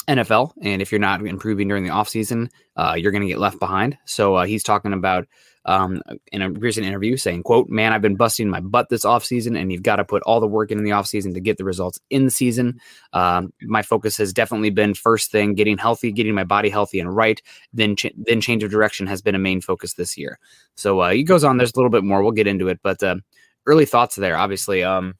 NFL, 0.07 0.53
and 0.61 0.81
if 0.81 0.91
you're 0.91 0.99
not 0.99 1.25
improving 1.25 1.67
during 1.67 1.83
the 1.83 1.91
offseason, 1.91 2.49
uh, 2.75 2.95
you're 2.97 3.11
going 3.11 3.21
to 3.21 3.27
get 3.27 3.39
left 3.39 3.59
behind. 3.59 3.97
So 4.05 4.35
uh, 4.35 4.45
he's 4.45 4.63
talking 4.63 4.93
about 4.93 5.27
um, 5.65 6.01
in 6.31 6.41
a 6.41 6.49
recent 6.49 6.85
interview 6.85 7.17
saying, 7.17 7.43
quote, 7.43 7.69
man, 7.69 7.91
I've 7.93 8.01
been 8.01 8.15
busting 8.15 8.49
my 8.49 8.59
butt 8.59 8.89
this 8.89 9.05
offseason 9.05 9.59
and 9.59 9.71
you've 9.71 9.83
got 9.83 9.97
to 9.97 10.05
put 10.05 10.23
all 10.23 10.39
the 10.39 10.47
work 10.47 10.71
in, 10.71 10.83
the 10.83 10.91
offseason 10.91 11.33
to 11.33 11.39
get 11.39 11.57
the 11.57 11.65
results 11.65 11.99
in 12.09 12.25
the 12.25 12.31
season. 12.31 12.79
Um, 13.13 13.53
my 13.61 13.81
focus 13.81 14.17
has 14.17 14.33
definitely 14.33 14.69
been 14.69 14.93
first 14.93 15.31
thing, 15.31 15.53
getting 15.55 15.77
healthy, 15.77 16.11
getting 16.11 16.33
my 16.33 16.45
body 16.45 16.69
healthy 16.69 16.99
and 16.99 17.13
right. 17.13 17.41
Then, 17.73 17.95
ch- 17.95 18.13
then 18.15 18.41
change 18.41 18.63
of 18.63 18.71
direction 18.71 19.07
has 19.07 19.21
been 19.21 19.35
a 19.35 19.39
main 19.39 19.61
focus 19.61 19.93
this 19.93 20.17
year. 20.17 20.39
So 20.75 21.01
uh, 21.01 21.11
he 21.11 21.23
goes 21.23 21.43
on, 21.43 21.57
there's 21.57 21.73
a 21.73 21.77
little 21.77 21.91
bit 21.91 22.03
more. 22.03 22.23
We'll 22.23 22.31
get 22.31 22.47
into 22.47 22.69
it, 22.69 22.79
but 22.81 23.03
uh, 23.03 23.17
early 23.65 23.85
thoughts 23.85 24.15
there, 24.15 24.37
obviously. 24.37 24.83
Um, 24.83 25.15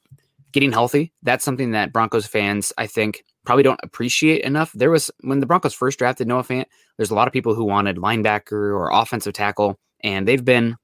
getting 0.52 0.72
healthy, 0.72 1.14
that's 1.22 1.46
something 1.46 1.72
that 1.72 1.94
Broncos 1.94 2.26
fans, 2.26 2.74
I 2.78 2.88
think, 2.88 3.24
probably 3.46 3.64
don't 3.64 3.80
appreciate 3.84 4.42
enough. 4.44 4.72
There 4.74 4.90
was, 4.90 5.12
when 5.22 5.40
the 5.42 5.46
Broncos 5.46 5.74
first 5.74 6.00
drafted 6.00 6.28
Noah 6.28 6.44
Fant, 6.44 6.66
there's 6.98 7.12
a 7.12 7.16
lot 7.16 7.28
of 7.28 7.34
people 7.34 7.54
who 7.54 7.66
wanted 7.66 7.98
linebacker 7.98 8.52
or 8.52 8.90
offensive 8.92 9.34
tackle 9.34 9.80
and 10.04 10.28
they've 10.28 10.44
been 10.44 10.76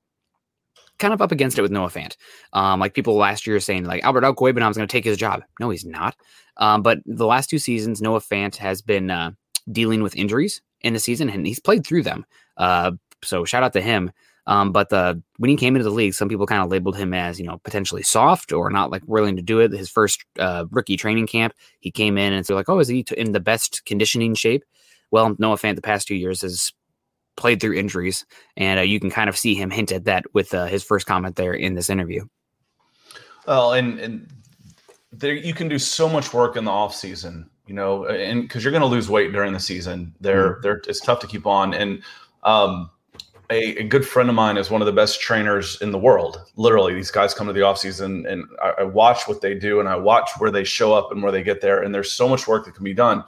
kind 1.00 1.14
of 1.14 1.22
up 1.22 1.32
against 1.32 1.58
it 1.58 1.62
with 1.62 1.72
Noah 1.72 1.90
Fant. 1.90 2.16
Um, 2.54 2.80
like 2.80 2.94
people 2.94 3.16
last 3.16 3.46
year 3.46 3.60
saying 3.60 3.86
like 3.86 4.04
Albert 4.04 4.26
is 4.26 4.34
going 4.36 4.74
to 4.74 4.88
take 4.88 5.06
his 5.06 5.18
job. 5.18 5.44
No, 5.60 5.70
he's 5.70 5.86
not. 5.86 6.16
Um, 6.58 6.82
but 6.82 7.00
the 7.06 7.26
last 7.26 7.50
two 7.50 7.60
seasons, 7.60 8.02
Noah 8.02 8.22
Fant 8.22 8.56
has 8.58 8.82
been 8.82 9.12
uh, 9.12 9.32
dealing 9.72 10.02
with 10.02 10.16
injuries 10.16 10.62
in 10.82 10.94
the 10.94 11.00
season, 11.00 11.30
and 11.30 11.46
he's 11.46 11.60
played 11.60 11.86
through 11.86 12.04
them. 12.04 12.26
Uh, 12.58 12.92
so 13.24 13.44
shout 13.46 13.64
out 13.64 13.74
to 13.74 13.82
him. 13.82 14.12
Um, 14.48 14.72
but 14.72 14.90
the 14.90 15.22
when 15.38 15.50
he 15.50 15.56
came 15.56 15.76
into 15.76 15.84
the 15.84 15.96
league, 15.96 16.14
some 16.14 16.30
people 16.30 16.46
kind 16.46 16.62
of 16.62 16.70
labeled 16.70 16.96
him 16.96 17.14
as 17.14 17.40
you 17.40 17.48
know 17.48 17.60
potentially 17.64 18.04
soft 18.04 18.54
or 18.54 18.70
not 18.70 18.92
like 18.92 19.02
willing 19.08 19.36
to 19.38 19.42
do 19.42 19.60
it. 19.60 19.72
His 19.72 19.90
first 19.90 20.24
uh, 20.38 20.66
rookie 20.70 20.98
training 20.98 21.28
camp, 21.28 21.54
he 21.80 21.90
came 21.90 22.18
in 22.18 22.32
and 22.32 22.46
they're 22.46 22.56
like, 22.56 22.70
"Oh, 22.70 22.80
is 22.80 22.88
he 22.88 23.04
t- 23.04 23.16
in 23.18 23.32
the 23.32 23.40
best 23.40 23.84
conditioning 23.86 24.36
shape?" 24.36 24.64
Well, 25.10 25.36
Noah 25.40 25.58
Fant 25.58 25.76
the 25.76 25.82
past 25.82 26.08
two 26.08 26.16
years 26.16 26.42
has 26.42 26.74
played 27.36 27.60
through 27.60 27.74
injuries, 27.74 28.26
and 28.58 28.80
uh, 28.80 28.84
you 28.84 29.00
can 29.00 29.10
kind 29.10 29.30
of 29.30 29.38
see 29.38 29.56
him 29.56 29.70
hint 29.70 29.92
at 29.92 30.06
that 30.06 30.26
with 30.34 30.54
uh, 30.54 30.66
his 30.66 30.84
first 30.84 31.06
comment 31.06 31.36
there 31.36 31.54
in 31.54 31.76
this 31.76 31.90
interview. 31.90 32.26
Well, 33.48 33.74
and 33.74 34.00
and 34.00 34.28
there 35.12 35.34
you 35.34 35.54
can 35.54 35.68
do 35.68 35.80
so 35.80 36.10
much 36.10 36.34
work 36.34 36.56
in 36.56 36.66
the 36.66 36.72
off 36.72 36.96
season, 36.96 37.50
you 37.68 37.74
know, 37.74 38.06
and 38.06 38.42
because 38.42 38.64
you're 38.64 38.72
going 38.72 38.82
to 38.82 38.88
lose 38.88 39.10
weight 39.10 39.32
during 39.32 39.54
the 39.54 39.60
season. 39.60 40.14
They're 40.20 40.60
they're 40.62 40.82
it's 40.88 41.00
tough 41.00 41.20
to 41.20 41.28
keep 41.28 41.46
on. 41.46 41.74
And 41.74 42.04
um, 42.44 42.90
a, 43.50 43.78
a 43.78 43.84
good 43.84 44.08
friend 44.08 44.30
of 44.30 44.36
mine 44.36 44.58
is 44.58 44.70
one 44.70 44.82
of 44.82 44.86
the 44.86 44.92
best 44.92 45.22
trainers 45.22 45.82
in 45.82 45.92
the 45.92 46.00
world. 46.00 46.40
Literally, 46.56 46.94
these 46.94 47.12
guys 47.12 47.34
come 47.34 47.48
to 47.48 47.54
the 47.54 47.62
off 47.62 47.78
season, 47.78 48.26
and 48.26 48.46
I, 48.62 48.74
I 48.80 48.84
watch 48.84 49.28
what 49.28 49.42
they 49.42 49.54
do, 49.54 49.80
and 49.80 49.88
I 49.88 49.96
watch 49.96 50.32
where 50.38 50.52
they 50.52 50.64
show 50.64 50.94
up 50.94 51.12
and 51.12 51.22
where 51.22 51.32
they 51.32 51.44
get 51.44 51.62
there. 51.62 51.84
And 51.84 51.94
there's 51.94 52.12
so 52.12 52.28
much 52.28 52.48
work 52.48 52.66
that 52.66 52.76
can 52.76 52.84
be 52.84 52.94
done. 52.94 53.24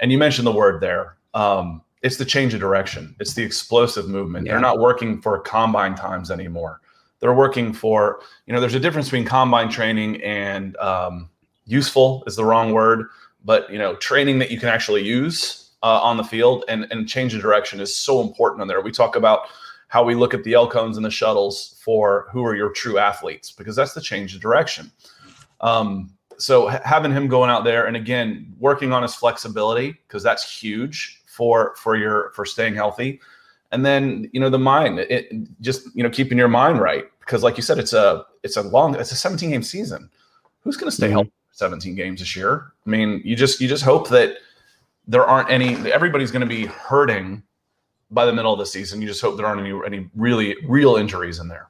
And 0.00 0.10
you 0.10 0.18
mentioned 0.18 0.46
the 0.46 0.52
word 0.52 0.80
there. 0.80 1.16
Um, 1.34 1.82
it's 2.02 2.16
the 2.16 2.24
change 2.24 2.54
of 2.54 2.60
direction. 2.60 3.14
It's 3.20 3.34
the 3.34 3.42
explosive 3.42 4.08
movement. 4.08 4.46
Yeah. 4.46 4.52
They're 4.52 4.60
not 4.60 4.78
working 4.78 5.20
for 5.20 5.38
combine 5.40 5.94
times 5.94 6.30
anymore. 6.30 6.80
They're 7.20 7.34
working 7.34 7.72
for, 7.72 8.20
you 8.46 8.54
know, 8.54 8.60
there's 8.60 8.74
a 8.74 8.80
difference 8.80 9.08
between 9.08 9.24
combine 9.24 9.68
training 9.68 10.22
and 10.22 10.76
um, 10.76 11.28
useful 11.66 12.22
is 12.26 12.36
the 12.36 12.44
wrong 12.44 12.72
word, 12.72 13.06
but 13.44 13.70
you 13.72 13.78
know, 13.78 13.96
training 13.96 14.38
that 14.38 14.50
you 14.50 14.58
can 14.58 14.68
actually 14.68 15.02
use 15.02 15.70
uh, 15.82 16.00
on 16.00 16.16
the 16.16 16.24
field 16.24 16.64
and 16.68 16.86
and 16.90 17.08
change 17.08 17.34
of 17.34 17.40
direction 17.40 17.80
is 17.80 17.96
so 17.96 18.20
important 18.20 18.60
on 18.60 18.68
there. 18.68 18.80
We 18.80 18.92
talk 18.92 19.16
about 19.16 19.48
how 19.88 20.04
we 20.04 20.14
look 20.14 20.34
at 20.34 20.44
the 20.44 20.54
L 20.54 20.68
cones 20.68 20.96
and 20.96 21.04
the 21.06 21.10
shuttles 21.10 21.80
for 21.82 22.28
who 22.30 22.44
are 22.44 22.54
your 22.54 22.70
true 22.70 22.98
athletes 22.98 23.52
because 23.52 23.74
that's 23.74 23.94
the 23.94 24.00
change 24.00 24.34
of 24.34 24.40
direction. 24.40 24.90
Um, 25.60 26.12
so 26.36 26.68
ha- 26.68 26.80
having 26.84 27.12
him 27.12 27.26
going 27.26 27.50
out 27.50 27.64
there 27.64 27.86
and 27.86 27.96
again 27.96 28.54
working 28.58 28.92
on 28.92 29.02
his 29.02 29.14
flexibility 29.14 29.92
because 30.06 30.22
that's 30.22 30.48
huge 30.48 31.17
for 31.38 31.74
for 31.76 31.96
your 31.96 32.30
for 32.34 32.44
staying 32.44 32.74
healthy. 32.74 33.20
And 33.70 33.86
then 33.86 34.28
you 34.32 34.40
know 34.40 34.50
the 34.50 34.58
mind 34.58 34.98
it, 34.98 35.30
just 35.60 35.86
you 35.94 36.02
know 36.02 36.10
keeping 36.10 36.36
your 36.36 36.48
mind 36.48 36.80
right. 36.80 37.04
Because 37.20 37.42
like 37.44 37.56
you 37.56 37.62
said 37.62 37.78
it's 37.78 37.92
a 37.92 38.26
it's 38.42 38.56
a 38.56 38.62
long 38.62 38.94
it's 38.96 39.12
a 39.12 39.16
17 39.16 39.50
game 39.50 39.62
season. 39.62 40.10
Who's 40.64 40.76
going 40.76 40.90
to 40.90 40.96
stay 40.96 41.08
Mhm. 41.08 41.12
healthy 41.12 41.32
17 41.52 41.94
games 41.94 42.18
this 42.20 42.34
year? 42.34 42.72
I 42.86 42.90
mean 42.90 43.22
you 43.24 43.36
just 43.36 43.60
you 43.60 43.68
just 43.68 43.84
hope 43.84 44.08
that 44.08 44.38
there 45.06 45.24
aren't 45.24 45.48
any 45.50 45.76
everybody's 45.92 46.32
going 46.32 46.46
to 46.48 46.54
be 46.58 46.66
hurting 46.66 47.42
by 48.10 48.24
the 48.26 48.32
middle 48.32 48.52
of 48.52 48.58
the 48.58 48.66
season. 48.66 49.00
You 49.00 49.06
just 49.08 49.22
hope 49.22 49.36
there 49.36 49.46
aren't 49.46 49.60
any 49.60 49.72
any 49.86 50.10
really 50.16 50.56
real 50.66 50.96
injuries 50.96 51.38
in 51.38 51.46
there 51.48 51.68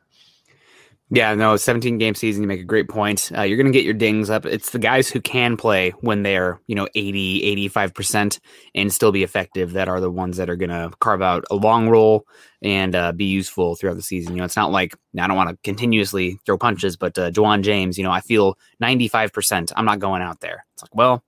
Yeah, 1.11 1.35
no, 1.35 1.57
17 1.57 1.97
game 1.97 2.15
season. 2.15 2.43
You 2.43 2.49
make 2.49 2.61
a 2.61 2.65
great 2.65 2.87
point. 2.87 3.33
Uh, 3.35 3.41
you're 3.41 3.57
going 3.57 3.73
to 3.73 3.73
get 3.73 3.85
your 3.85 3.95
dings 3.95 4.29
up. 4.29 4.45
It's 4.45 4.71
the 4.71 4.79
guys 4.79 5.09
who 5.09 5.23
can 5.23 5.57
play 5.57 5.91
when 6.01 6.23
they're, 6.23 6.61
you 6.67 6.75
know, 6.75 6.87
80, 6.95 7.71
85% 7.71 8.39
and 8.75 8.93
still 8.93 9.11
be 9.11 9.23
effective 9.23 9.73
that 9.73 9.89
are 9.89 10.01
the 10.01 10.11
ones 10.11 10.37
that 10.37 10.51
are 10.51 10.57
going 10.57 10.69
to 10.69 10.91
carve 11.01 11.23
out 11.23 11.45
a 11.51 11.55
long 11.55 11.89
role 11.89 12.27
and 12.63 12.95
uh, 12.95 13.13
be 13.13 13.25
useful 13.25 13.75
throughout 13.75 13.97
the 13.97 14.03
season. 14.03 14.35
You 14.35 14.41
know, 14.41 14.45
it's 14.45 14.57
not 14.57 14.71
like 14.71 14.95
I 15.19 15.27
don't 15.27 15.37
want 15.37 15.49
to 15.49 15.57
continuously 15.65 16.39
throw 16.45 16.59
punches, 16.59 16.99
but 16.99 17.19
uh, 17.19 17.31
James, 17.31 17.97
you 17.97 18.05
know, 18.05 18.13
I 18.13 18.21
feel 18.21 18.59
95%. 18.83 19.73
I'm 19.77 19.87
not 19.87 20.01
going 20.01 20.21
out 20.21 20.41
there. 20.41 20.67
It's 20.75 20.83
like, 20.83 20.95
well, 20.95 21.25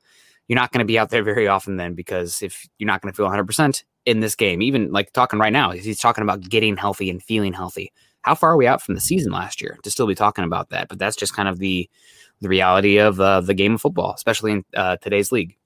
you're 0.46 0.58
not 0.58 0.72
going 0.72 0.80
to 0.80 0.84
be 0.84 0.98
out 0.98 1.08
there 1.08 1.22
very 1.22 1.48
often 1.48 1.78
then 1.78 1.94
because 1.94 2.42
if 2.42 2.68
you're 2.78 2.86
not 2.86 3.00
going 3.00 3.12
to 3.12 3.16
feel 3.16 3.28
100% 3.30 3.84
in 4.04 4.20
this 4.20 4.34
game, 4.34 4.60
even 4.60 4.92
like 4.92 5.10
talking 5.12 5.38
right 5.38 5.54
now, 5.54 5.70
he's 5.70 6.00
talking 6.00 6.22
about 6.22 6.42
getting 6.42 6.76
healthy 6.76 7.08
and 7.08 7.22
feeling 7.22 7.54
healthy 7.54 7.92
how 8.22 8.34
far 8.34 8.52
are 8.52 8.56
we 8.56 8.66
out 8.66 8.82
from 8.82 8.94
the 8.94 9.00
season 9.00 9.32
last 9.32 9.60
year 9.60 9.78
to 9.82 9.90
still 9.90 10.06
be 10.06 10.14
talking 10.14 10.44
about 10.44 10.70
that? 10.70 10.88
But 10.88 10.98
that's 10.98 11.16
just 11.16 11.34
kind 11.34 11.48
of 11.48 11.58
the 11.58 11.88
the 12.40 12.48
reality 12.48 12.98
of 12.98 13.20
uh, 13.20 13.40
the 13.42 13.54
game 13.54 13.74
of 13.74 13.80
football, 13.82 14.14
especially 14.14 14.52
in 14.52 14.64
uh, 14.74 14.96
today's 14.98 15.30
league. 15.30 15.56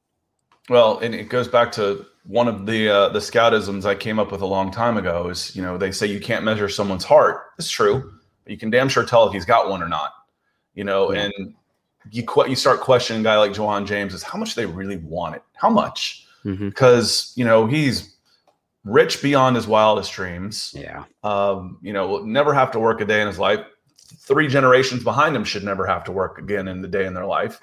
Well, 0.69 0.99
and 0.99 1.15
it 1.15 1.29
goes 1.29 1.47
back 1.47 1.71
to 1.73 2.05
one 2.25 2.49
of 2.49 2.67
the 2.67 2.89
uh, 2.89 3.09
the 3.11 3.19
scoutisms 3.19 3.85
I 3.85 3.95
came 3.95 4.19
up 4.19 4.33
with 4.33 4.41
a 4.41 4.47
long 4.47 4.71
time 4.71 4.97
ago. 4.97 5.29
Is 5.29 5.55
you 5.55 5.63
know 5.63 5.77
they 5.79 5.93
say 5.93 6.07
you 6.07 6.21
can't 6.21 6.45
measure 6.45 6.69
someone's 6.69 7.05
heart. 7.05 7.43
It's 7.59 7.71
true, 7.71 8.13
but 8.45 8.51
you 8.51 8.57
can 8.59 8.71
damn 8.71 8.89
sure 8.89 9.05
tell 9.05 9.27
if 9.27 9.33
he's 9.33 9.45
got 9.45 9.69
one 9.69 9.83
or 9.83 9.89
not. 9.89 10.13
You 10.75 10.85
know, 10.85 11.13
Yeah. 11.13 11.29
and 11.37 11.55
you 12.11 12.25
que- 12.27 12.49
you 12.49 12.57
start 12.57 12.81
questioning 12.81 13.21
a 13.21 13.25
guy 13.25 13.37
like 13.39 13.53
Ja'Wuan 13.53 13.87
James 13.87 14.15
is 14.15 14.23
how 14.23 14.39
much 14.39 14.55
they 14.55 14.67
really 14.67 14.97
want 14.97 15.37
it. 15.37 15.43
How 15.55 15.71
much? 15.71 16.27
Mm-hmm. 16.45 16.69
Because 16.71 17.33
you 17.37 17.45
know 17.45 17.67
he's 17.67 18.14
rich 18.85 19.23
beyond 19.23 19.57
his 19.57 19.67
wildest 19.67 20.13
dreams. 20.13 20.75
Yeah, 20.77 21.05
Um, 21.23 21.79
you 21.83 21.93
know, 21.93 22.07
will 22.09 22.27
never 22.27 22.53
have 22.55 22.71
to 22.73 22.79
work 22.79 23.01
a 23.01 23.05
day 23.05 23.21
in 23.21 23.27
his 23.27 23.39
life. 23.39 23.61
Three 23.99 24.49
generations 24.49 25.03
behind 25.03 25.35
him 25.35 25.45
should 25.45 25.65
never 25.65 25.87
have 25.87 26.05
to 26.05 26.13
work 26.13 26.39
again 26.39 26.69
in 26.69 26.83
the 26.83 26.89
day 26.89 27.07
in 27.07 27.15
their 27.15 27.27
life. 27.27 27.61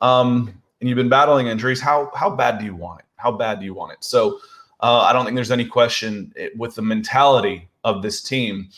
Um, 0.00 0.62
and 0.80 0.88
you've 0.88 0.96
been 0.96 1.08
battling 1.08 1.46
injuries. 1.46 1.80
How 1.80 2.10
how 2.14 2.30
bad 2.30 2.58
do 2.58 2.64
you 2.64 2.74
want 2.74 3.00
it? 3.00 3.06
How 3.16 3.32
bad 3.32 3.60
do 3.60 3.64
you 3.64 3.74
want 3.74 3.92
it? 3.92 4.04
So 4.04 4.38
uh, 4.80 5.00
I 5.00 5.12
don't 5.12 5.24
think 5.24 5.36
there's 5.36 5.52
any 5.52 5.64
question 5.64 6.32
it, 6.34 6.56
with 6.56 6.74
the 6.74 6.82
mentality 6.82 7.68
of 7.84 8.02
this 8.02 8.20
team. 8.20 8.68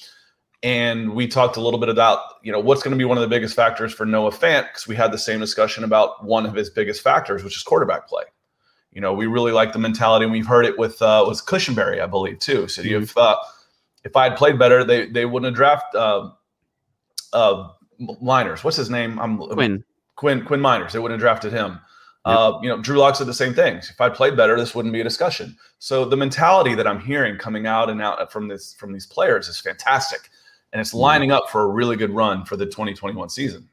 And 0.63 1.15
we 1.15 1.27
talked 1.27 1.57
a 1.57 1.61
little 1.61 1.81
bit 1.81 1.89
about 1.89 2.21
you 2.43 2.53
know 2.53 2.61
what's 2.61 2.83
going 2.83 2.93
to 2.93 2.99
be 2.99 3.05
one 3.05 3.17
of 3.19 3.23
the 3.23 3.29
biggest 3.29 3.55
factors 3.55 3.93
for 3.93 4.05
Noah 4.07 4.33
Fant 4.33 4.67
because 4.69 4.87
we 4.87 4.97
had 4.97 5.13
the 5.13 5.19
same 5.19 5.41
discussion 5.41 5.85
about 5.85 6.25
one 6.25 6.47
of 6.47 6.55
his 6.55 6.71
biggest 6.71 7.03
factors, 7.03 7.43
which 7.43 7.57
is 7.57 7.63
quarterback 7.63 8.07
play. 8.07 8.25
You 8.95 9.01
know, 9.01 9.13
we 9.13 9.27
really 9.27 9.53
like 9.53 9.73
the 9.73 9.79
mentality, 9.81 10.25
and 10.25 10.33
we've 10.33 10.47
heard 10.47 10.65
it 10.65 10.79
with 10.79 11.03
uh, 11.03 11.25
with 11.27 11.45
Cushenberry, 11.45 12.01
I 12.01 12.07
believe, 12.07 12.39
too. 12.39 12.69
So 12.69 12.81
if 12.83 13.17
uh, 13.19 13.37
if 14.05 14.17
I 14.17 14.25
had 14.29 14.37
played 14.37 14.59
better, 14.59 14.85
they 14.85 15.07
they 15.07 15.27
wouldn't 15.27 15.51
have 15.51 15.57
drafted 15.57 16.01
uh, 16.01 16.31
uh, 17.33 17.69
Liners. 17.99 18.63
What's 18.63 18.77
his 18.77 18.91
name? 18.91 19.19
I'm 19.19 19.39
Quinn. 19.39 19.85
Quinn 20.15 20.45
Quinn 20.45 20.61
Meinerz. 20.61 20.93
They 20.93 21.01
wouldn't 21.01 21.21
have 21.21 21.25
drafted 21.25 21.53
him. 21.53 21.81
Uh, 22.25 22.59
you 22.63 22.69
know, 22.71 22.81
Drew 22.81 22.97
Lock 22.97 23.17
said 23.17 23.27
the 23.27 23.35
same 23.35 23.53
things. 23.53 23.91
If 23.91 24.01
I 24.01 24.09
played 24.09 24.35
better, 24.35 24.57
this 24.57 24.75
wouldn't 24.75 24.95
be 24.95 25.01
a 25.01 25.05
discussion. 25.05 25.57
So 25.79 26.07
the 26.07 26.17
mentality 26.17 26.75
that 26.75 26.87
I'm 26.87 27.01
hearing 27.01 27.37
coming 27.37 27.67
out 27.67 27.91
and 27.91 28.01
out 28.01 28.33
from 28.33 28.49
this 28.49 28.75
from 28.75 28.93
these 28.93 29.07
players 29.07 29.49
is 29.49 29.61
fantastic, 29.61 30.31
and 30.73 30.81
it's 30.81 30.95
lining 30.95 31.33
up 31.33 31.51
for 31.51 31.63
a 31.63 31.67
really 31.67 31.97
good 31.97 32.11
run 32.11 32.45
for 32.45 32.57
the 32.57 32.65
2021 32.65 33.29
season. 33.29 33.69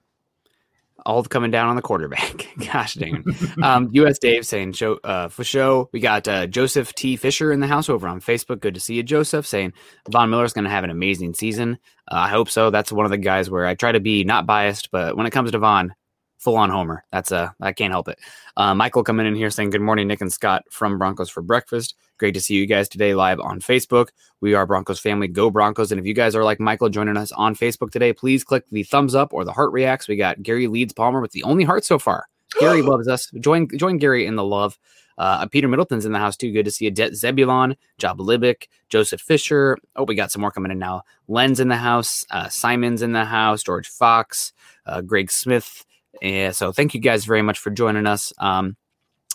All 1.05 1.23
coming 1.23 1.51
down 1.51 1.69
on 1.69 1.75
the 1.75 1.81
quarterback. 1.81 2.47
Gosh 2.71 2.95
dang 2.95 3.23
it. 3.25 3.63
Um, 3.63 3.89
US 3.93 4.19
Dave 4.19 4.45
saying, 4.45 4.73
show, 4.73 4.99
uh, 5.03 5.29
for 5.29 5.43
show, 5.43 5.89
we 5.91 5.99
got 5.99 6.27
uh, 6.27 6.47
Joseph 6.47 6.93
T. 6.93 7.15
Fisher 7.15 7.51
in 7.51 7.59
the 7.59 7.67
house 7.67 7.89
over 7.89 8.07
on 8.07 8.21
Facebook. 8.21 8.59
Good 8.59 8.75
to 8.75 8.79
see 8.79 8.95
you, 8.95 9.03
Joseph, 9.03 9.47
saying 9.47 9.73
Von 10.09 10.29
Miller's 10.29 10.53
going 10.53 10.65
to 10.65 10.69
have 10.69 10.83
an 10.83 10.89
amazing 10.89 11.33
season. 11.33 11.79
Uh, 12.11 12.15
I 12.15 12.29
hope 12.29 12.49
so. 12.49 12.69
That's 12.69 12.91
one 12.91 13.05
of 13.05 13.11
the 13.11 13.17
guys 13.17 13.49
where 13.49 13.65
I 13.65 13.75
try 13.75 13.91
to 13.91 13.99
be 13.99 14.23
not 14.23 14.45
biased, 14.45 14.91
but 14.91 15.15
when 15.17 15.25
it 15.25 15.31
comes 15.31 15.51
to 15.51 15.59
Von, 15.59 15.93
full 16.41 16.57
on 16.57 16.69
homer. 16.69 17.05
That's 17.11 17.31
a 17.31 17.55
I 17.61 17.71
can't 17.71 17.91
help 17.91 18.07
it. 18.07 18.19
Uh, 18.57 18.73
Michael 18.73 19.03
coming 19.03 19.27
in 19.27 19.35
here 19.35 19.49
saying, 19.49 19.69
Good 19.69 19.81
morning, 19.81 20.07
Nick 20.07 20.21
and 20.21 20.33
Scott 20.33 20.65
from 20.69 20.97
Broncos 20.97 21.29
for 21.29 21.41
Breakfast. 21.41 21.95
Great 22.17 22.33
to 22.33 22.41
see 22.41 22.55
you 22.55 22.65
guys 22.65 22.89
today 22.89 23.13
live 23.13 23.39
on 23.39 23.61
Facebook. 23.61 24.09
We 24.41 24.53
are 24.53 24.65
Broncos 24.65 24.99
family. 24.99 25.27
Go 25.27 25.49
Broncos. 25.49 25.91
And 25.91 25.99
if 25.99 26.05
you 26.05 26.13
guys 26.13 26.35
are 26.35 26.43
like 26.43 26.59
Michael 26.59 26.89
joining 26.89 27.15
us 27.15 27.31
on 27.31 27.55
Facebook 27.55 27.91
today, 27.91 28.11
please 28.11 28.43
click 28.43 28.65
the 28.71 28.83
thumbs 28.83 29.15
up 29.15 29.33
or 29.33 29.45
the 29.45 29.53
heart 29.53 29.71
reacts. 29.71 30.07
We 30.07 30.15
got 30.15 30.41
Gary 30.43 30.67
Leeds 30.67 30.93
Palmer 30.93 31.21
with 31.21 31.31
the 31.31 31.43
only 31.43 31.63
heart 31.63 31.85
so 31.85 31.99
far. 31.99 32.27
Gary 32.59 32.81
loves 32.81 33.07
us. 33.07 33.31
Join 33.39 33.69
join 33.77 33.97
Gary 33.97 34.25
in 34.25 34.35
the 34.35 34.43
love. 34.43 34.77
Uh, 35.17 35.45
Peter 35.47 35.67
Middleton's 35.67 36.05
in 36.05 36.11
the 36.13 36.19
house 36.19 36.35
too. 36.35 36.51
Good 36.51 36.65
to 36.65 36.71
see 36.71 36.85
you. 36.85 36.91
De- 36.91 37.13
Zebulon, 37.13 37.75
Job 37.99 38.17
Libick, 38.17 38.67
Joseph 38.89 39.21
Fisher. 39.21 39.77
Oh, 39.95 40.03
we 40.03 40.15
got 40.15 40.31
some 40.31 40.41
more 40.41 40.51
coming 40.51 40.71
in 40.71 40.79
now. 40.79 41.03
Len's 41.27 41.59
in 41.59 41.67
the 41.67 41.77
house. 41.77 42.25
Uh, 42.31 42.49
Simon's 42.49 43.03
in 43.03 43.11
the 43.11 43.25
house. 43.25 43.61
George 43.61 43.87
Fox, 43.87 44.51
uh, 44.87 45.01
Greg 45.01 45.31
Smith. 45.31 45.85
Yeah, 46.21 46.51
so 46.51 46.71
thank 46.71 46.93
you 46.93 46.99
guys 46.99 47.25
very 47.25 47.41
much 47.41 47.59
for 47.59 47.71
joining 47.71 48.05
us. 48.05 48.31
Um, 48.37 48.77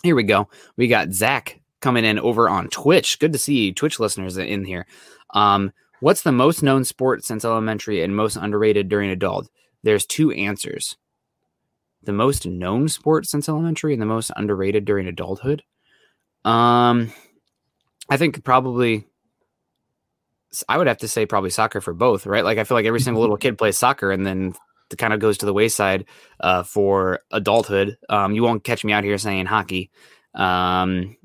here 0.03 0.15
we 0.15 0.23
go. 0.23 0.49
We 0.77 0.87
got 0.87 1.11
Zach 1.11 1.59
coming 1.81 2.05
in 2.05 2.17
over 2.19 2.49
on 2.49 2.69
Twitch. 2.69 3.19
Good 3.19 3.33
to 3.33 3.39
see 3.39 3.65
you, 3.65 3.73
Twitch 3.73 3.99
listeners 3.99 4.37
in 4.37 4.63
here. 4.63 4.87
Um, 5.33 5.73
what's 5.99 6.21
the 6.21 6.31
most 6.31 6.63
known 6.63 6.85
sport 6.85 7.25
since 7.25 7.43
elementary 7.43 8.01
and 8.01 8.15
most 8.15 8.37
underrated 8.37 8.87
during 8.87 9.09
adult? 9.09 9.49
There's 9.83 10.05
two 10.05 10.31
answers. 10.31 10.95
The 12.03 12.13
most 12.13 12.45
known 12.45 12.87
sport 12.87 13.25
since 13.25 13.49
elementary 13.49 13.93
and 13.93 14.01
the 14.01 14.05
most 14.05 14.31
underrated 14.35 14.85
during 14.85 15.07
adulthood. 15.07 15.63
Um, 16.45 17.11
I 18.09 18.15
think 18.15 18.43
probably 18.43 19.05
I 20.69 20.77
would 20.77 20.87
have 20.87 20.99
to 20.99 21.07
say 21.07 21.25
probably 21.25 21.49
soccer 21.49 21.81
for 21.81 21.93
both, 21.93 22.25
right? 22.25 22.45
Like 22.45 22.57
I 22.57 22.63
feel 22.63 22.75
like 22.75 22.85
every 22.85 23.01
single 23.01 23.21
little 23.23 23.37
kid 23.37 23.57
plays 23.57 23.77
soccer, 23.77 24.11
and 24.11 24.25
then 24.25 24.53
it 24.91 24.97
kind 24.97 25.13
of 25.13 25.19
goes 25.19 25.37
to 25.39 25.45
the 25.45 25.53
wayside 25.53 26.05
uh, 26.39 26.63
for 26.63 27.19
adulthood. 27.31 27.97
Um, 28.09 28.33
you 28.33 28.43
won't 28.43 28.63
catch 28.63 28.83
me 28.83 28.93
out 28.93 29.03
here 29.03 29.17
saying 29.17 29.45
hockey. 29.45 29.91
Um, 30.33 31.17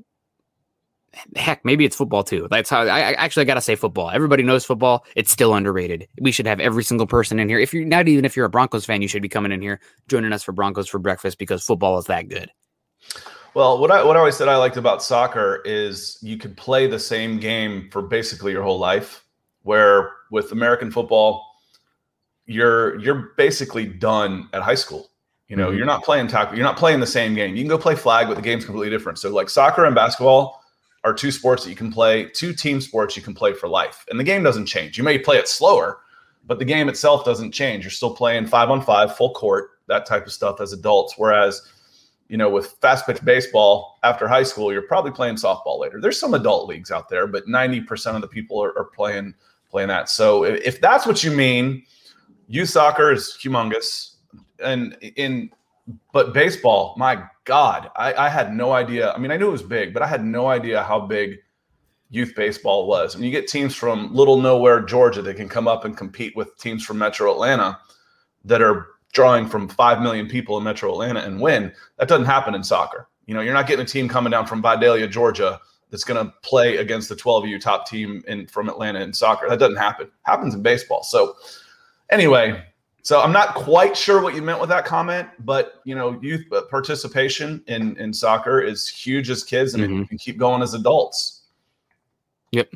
heck, 1.37 1.65
maybe 1.65 1.85
it's 1.85 1.97
football 1.97 2.25
too. 2.25 2.49
That's 2.51 2.71
how 2.71 2.83
I, 2.83 2.99
I 2.99 3.13
actually 3.13 3.45
got 3.45 3.55
to 3.55 3.61
say 3.61 3.75
football. 3.75 4.11
Everybody 4.11 4.43
knows 4.43 4.65
football. 4.65 5.05
It's 5.15 5.31
still 5.31 5.55
underrated. 5.55 6.09
We 6.21 6.33
should 6.33 6.47
have 6.47 6.61
every 6.61 6.85
single 6.85 7.07
person 7.07 7.39
in 7.39 7.49
here. 7.49 7.59
If 7.59 7.75
you're 7.75 7.85
not 7.85 8.09
even 8.09 8.25
if 8.25 8.37
you're 8.37 8.47
a 8.47 8.51
Broncos 8.51 8.85
fan, 8.85 9.03
you 9.03 9.09
should 9.09 9.23
be 9.23 9.29
coming 9.29 9.53
in 9.53 9.61
here 9.61 9.81
joining 10.09 10.33
us 10.33 10.43
for 10.43 10.53
Broncos 10.53 10.89
for 10.89 10.99
breakfast 10.99 11.39
because 11.39 11.65
football 11.65 11.99
is 11.99 12.07
that 12.07 12.29
good. 12.29 12.51
Well, 13.55 13.79
what 13.79 13.91
I 13.91 14.03
what 14.03 14.17
I 14.17 14.21
always 14.21 14.37
said 14.37 14.49
I 14.49 14.57
liked 14.57 14.79
about 14.79 15.03
soccer 15.03 15.61
is 15.65 16.19
you 16.23 16.39
could 16.39 16.57
play 16.57 16.87
the 16.87 16.99
same 16.99 17.39
game 17.39 17.91
for 17.91 18.01
basically 18.01 18.53
your 18.53 18.63
whole 18.63 18.79
life. 18.79 19.25
Where 19.65 20.11
with 20.31 20.51
American 20.51 20.91
football, 20.91 21.52
you're 22.47 22.99
you're 23.01 23.33
basically 23.37 23.87
done 23.87 24.49
at 24.53 24.63
high 24.63 24.75
school. 24.75 25.11
You 25.49 25.57
know, 25.57 25.71
Mhm. 25.71 25.77
you're 25.77 25.87
not 25.87 26.03
playing 26.03 26.29
tackle. 26.29 26.57
You're 26.57 26.65
not 26.65 26.77
playing 26.79 27.01
the 27.01 27.07
same 27.07 27.35
game. 27.35 27.55
You 27.55 27.63
can 27.63 27.69
go 27.69 27.79
play 27.79 27.95
flag, 27.95 28.27
but 28.27 28.37
the 28.37 28.43
game's 28.43 28.65
completely 28.65 28.91
different. 28.97 29.19
So, 29.19 29.31
like 29.31 29.51
soccer 29.51 29.85
and 29.85 29.95
basketball 29.95 30.63
are 31.05 31.13
two 31.13 31.31
sports 31.31 31.65
that 31.65 31.71
you 31.71 31.77
can 31.77 31.93
play, 31.93 32.27
two 32.27 32.53
team 32.55 32.81
sports 32.81 33.17
you 33.17 33.23
can 33.23 33.35
play 33.35 33.53
for 33.53 33.69
life, 33.69 34.05
and 34.11 34.19
the 34.19 34.25
game 34.25 34.43
doesn't 34.43 34.67
change. 34.67 34.97
You 34.97 35.05
may 35.05 35.19
play 35.19 35.37
it 35.37 35.49
slower, 35.49 35.99
but 36.47 36.59
the 36.59 36.65
game 36.65 36.89
itself 36.89 37.25
doesn't 37.25 37.53
change. 37.53 37.85
You're 37.85 37.91
still 37.91 38.15
playing 38.15 38.47
five 38.47 38.71
on 38.71 38.81
five, 38.81 39.17
full 39.17 39.35
court, 39.35 39.71
that 39.89 40.07
type 40.07 40.27
of 40.27 40.33
stuff 40.33 40.61
as 40.61 40.73
adults. 40.73 41.15
Whereas 41.17 41.63
you 42.29 42.39
know, 42.39 42.49
with 42.49 42.77
fast 42.81 43.05
pitch 43.05 43.23
baseball 43.27 43.99
after 44.05 44.27
high 44.27 44.43
school, 44.45 44.73
you're 44.73 44.81
probably 44.81 45.11
playing 45.11 45.35
softball 45.35 45.79
later. 45.79 46.01
There's 46.01 46.19
some 46.19 46.33
adult 46.33 46.67
leagues 46.67 46.91
out 46.91 47.11
there, 47.11 47.27
but 47.27 47.47
90% 47.47 48.15
of 48.15 48.23
the 48.23 48.29
people 48.29 48.63
are, 48.65 48.71
are 48.79 48.85
playing 48.87 49.35
playing 49.71 49.89
that. 49.89 50.09
So 50.09 50.45
if, 50.45 50.61
if 50.63 50.81
that's 50.81 51.07
what 51.07 51.23
you 51.23 51.31
mean, 51.31 51.83
youth 52.49 52.69
soccer 52.69 53.13
is 53.13 53.37
humongous. 53.43 54.17
And 54.63 54.97
in 55.17 55.51
but 56.13 56.33
baseball, 56.33 56.95
my 56.97 57.25
God, 57.45 57.91
I, 57.97 58.15
I 58.15 58.29
had 58.29 58.55
no 58.55 58.73
idea. 58.73 59.13
I 59.13 59.19
mean, 59.19 59.31
I 59.31 59.37
knew 59.37 59.49
it 59.49 59.53
was 59.53 59.63
big, 59.63 59.93
but 59.93 60.03
I 60.03 60.07
had 60.07 60.25
no 60.25 60.47
idea 60.47 60.83
how 60.83 61.01
big 61.01 61.39
youth 62.11 62.35
baseball 62.37 62.87
was. 62.87 63.17
Mean, 63.17 63.25
you 63.25 63.31
get 63.31 63.49
teams 63.49 63.75
from 63.75 64.15
little 64.15 64.41
nowhere 64.41 64.81
Georgia 64.83 65.23
that 65.23 65.37
can 65.37 65.49
come 65.49 65.67
up 65.67 65.85
and 65.85 65.97
compete 65.97 66.37
with 66.37 66.57
teams 66.59 66.85
from 66.85 66.99
Metro 66.99 67.33
Atlanta 67.33 67.79
that 68.45 68.63
are 68.63 68.89
drawing 69.13 69.49
from 69.49 69.69
5 69.69 70.03
million 70.03 70.29
people 70.29 70.57
in 70.59 70.65
Metro 70.65 70.91
Atlanta 70.93 71.21
and 71.21 71.41
win. 71.41 71.73
That 71.99 72.09
doesn't 72.09 72.27
happen 72.27 72.55
in 72.55 72.63
soccer. 72.63 73.09
You 73.27 73.35
know, 73.35 73.41
you're 73.41 73.55
not 73.55 73.67
getting 73.67 73.85
a 73.85 73.89
team 73.89 74.09
coming 74.09 74.31
down 74.31 74.47
from 74.47 74.63
Vidalia, 74.63 75.09
Georgia 75.09 75.61
that's 75.91 76.05
going 76.05 76.25
to 76.25 76.33
play 76.43 76.79
against 76.79 77.09
the 77.09 77.15
12U 77.15 77.61
top 77.61 77.87
team 77.87 78.23
in 78.27 78.47
from 78.47 78.69
Atlanta 78.69 79.01
in 79.01 79.13
soccer. 79.13 79.49
That 79.49 79.59
doesn't 79.59 79.77
happen. 79.77 80.11
happens 80.23 80.55
in 80.55 80.63
baseball. 80.63 81.03
So 81.03 81.35
anyway, 82.11 82.63
so 83.03 83.21
I'm 83.21 83.33
not 83.33 83.55
quite 83.55 83.97
sure 83.97 84.23
what 84.23 84.35
you 84.35 84.43
meant 84.43 84.61
with 84.61 84.69
that 84.69 84.85
comment, 84.85 85.29
but 85.41 85.81
you 85.85 85.95
know, 85.95 86.19
youth 86.23 86.47
participation 86.71 87.63
in 87.67 87.97
in 87.99 88.13
soccer 88.13 88.61
is 88.61 88.89
huge 88.89 89.31
as 89.31 89.43
kids, 89.43 89.75
and 89.75 89.83
mm-hmm. 89.83 90.03
it 90.03 90.09
can 90.09 90.19
keep 90.19 90.39
going 90.39 90.63
as 90.63 90.75
adults. 90.75 91.43
Yep. 92.53 92.71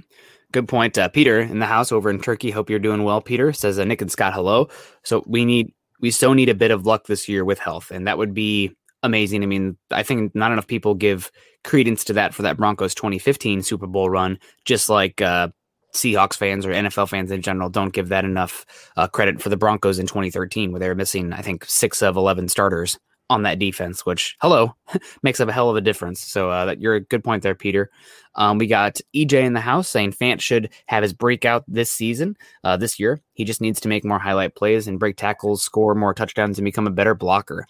Good 0.52 0.68
point. 0.68 0.96
Uh, 0.96 1.08
Peter 1.08 1.40
in 1.40 1.58
the 1.58 1.66
house 1.66 1.92
over 1.92 2.08
in 2.08 2.20
Turkey. 2.20 2.50
Hope 2.50 2.70
you're 2.70 2.78
doing 2.78 3.04
well. 3.04 3.20
Peter 3.20 3.52
says, 3.52 3.78
uh, 3.78 3.84
Nick 3.84 4.00
and 4.00 4.10
Scott, 4.10 4.32
hello. 4.32 4.68
So 5.02 5.22
we 5.26 5.44
need, 5.44 5.72
we 6.00 6.10
still 6.10 6.34
need 6.34 6.48
a 6.48 6.54
bit 6.54 6.70
of 6.70 6.86
luck 6.86 7.06
this 7.06 7.28
year 7.28 7.44
with 7.44 7.58
health, 7.58 7.90
and 7.90 8.06
that 8.06 8.16
would 8.16 8.32
be 8.32 8.74
amazing. 9.02 9.42
I 9.42 9.46
mean, 9.46 9.76
I 9.90 10.02
think 10.02 10.34
not 10.34 10.52
enough 10.52 10.66
people 10.66 10.94
give 10.94 11.30
credence 11.64 12.04
to 12.04 12.12
that 12.14 12.32
for 12.32 12.42
that 12.42 12.56
Broncos 12.56 12.94
2015 12.94 13.62
Super 13.62 13.86
Bowl 13.86 14.08
run, 14.08 14.38
just 14.64 14.88
like 14.88 15.20
uh, 15.20 15.48
Seahawks 15.96 16.36
fans 16.36 16.64
or 16.64 16.70
NFL 16.70 17.08
fans 17.08 17.30
in 17.30 17.42
general 17.42 17.68
don't 17.68 17.92
give 17.92 18.08
that 18.08 18.24
enough 18.24 18.64
uh, 18.96 19.08
credit 19.08 19.42
for 19.42 19.48
the 19.48 19.56
Broncos 19.56 19.98
in 19.98 20.06
2013, 20.06 20.70
where 20.70 20.80
they 20.80 20.88
were 20.88 20.94
missing, 20.94 21.32
I 21.32 21.42
think, 21.42 21.64
six 21.64 22.02
of 22.02 22.16
11 22.16 22.48
starters 22.48 22.98
on 23.28 23.42
that 23.42 23.58
defense, 23.58 24.06
which, 24.06 24.36
hello, 24.40 24.74
makes 25.22 25.40
up 25.40 25.48
a 25.48 25.52
hell 25.52 25.70
of 25.70 25.76
a 25.76 25.80
difference. 25.80 26.20
So 26.20 26.50
uh, 26.50 26.66
that 26.66 26.80
you're 26.80 26.94
a 26.94 27.00
good 27.00 27.24
point 27.24 27.42
there, 27.42 27.54
Peter. 27.54 27.90
Um, 28.36 28.58
we 28.58 28.66
got 28.66 29.00
EJ 29.14 29.44
in 29.44 29.54
the 29.54 29.60
house 29.60 29.88
saying 29.88 30.12
Fant 30.12 30.40
should 30.40 30.70
have 30.86 31.02
his 31.02 31.12
breakout 31.12 31.64
this 31.66 31.90
season, 31.90 32.36
uh, 32.62 32.76
this 32.76 33.00
year. 33.00 33.20
He 33.32 33.44
just 33.44 33.60
needs 33.60 33.80
to 33.80 33.88
make 33.88 34.04
more 34.04 34.18
highlight 34.18 34.54
plays 34.54 34.86
and 34.86 35.00
break 35.00 35.16
tackles, 35.16 35.62
score 35.62 35.94
more 35.94 36.14
touchdowns, 36.14 36.58
and 36.58 36.64
become 36.64 36.86
a 36.86 36.90
better 36.90 37.14
blocker. 37.14 37.66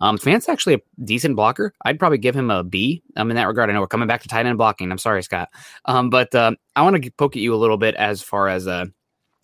Um, 0.00 0.18
Fant's 0.18 0.48
actually 0.48 0.74
a 0.74 0.80
decent 1.04 1.36
blocker. 1.36 1.72
I'd 1.84 1.98
probably 1.98 2.18
give 2.18 2.34
him 2.34 2.50
a 2.50 2.62
B 2.62 3.02
um, 3.16 3.30
in 3.30 3.36
that 3.36 3.46
regard. 3.46 3.70
I 3.70 3.72
know 3.72 3.80
we're 3.80 3.88
coming 3.88 4.08
back 4.08 4.22
to 4.22 4.28
tight 4.28 4.46
end 4.46 4.58
blocking. 4.58 4.90
I'm 4.90 4.98
sorry, 4.98 5.22
Scott. 5.22 5.48
Um, 5.84 6.10
but 6.10 6.34
uh, 6.34 6.52
I 6.76 6.82
want 6.82 7.02
to 7.02 7.10
poke 7.12 7.36
at 7.36 7.42
you 7.42 7.54
a 7.54 7.56
little 7.56 7.78
bit 7.78 7.94
as 7.96 8.22
far 8.22 8.48
as 8.48 8.66
uh, 8.66 8.86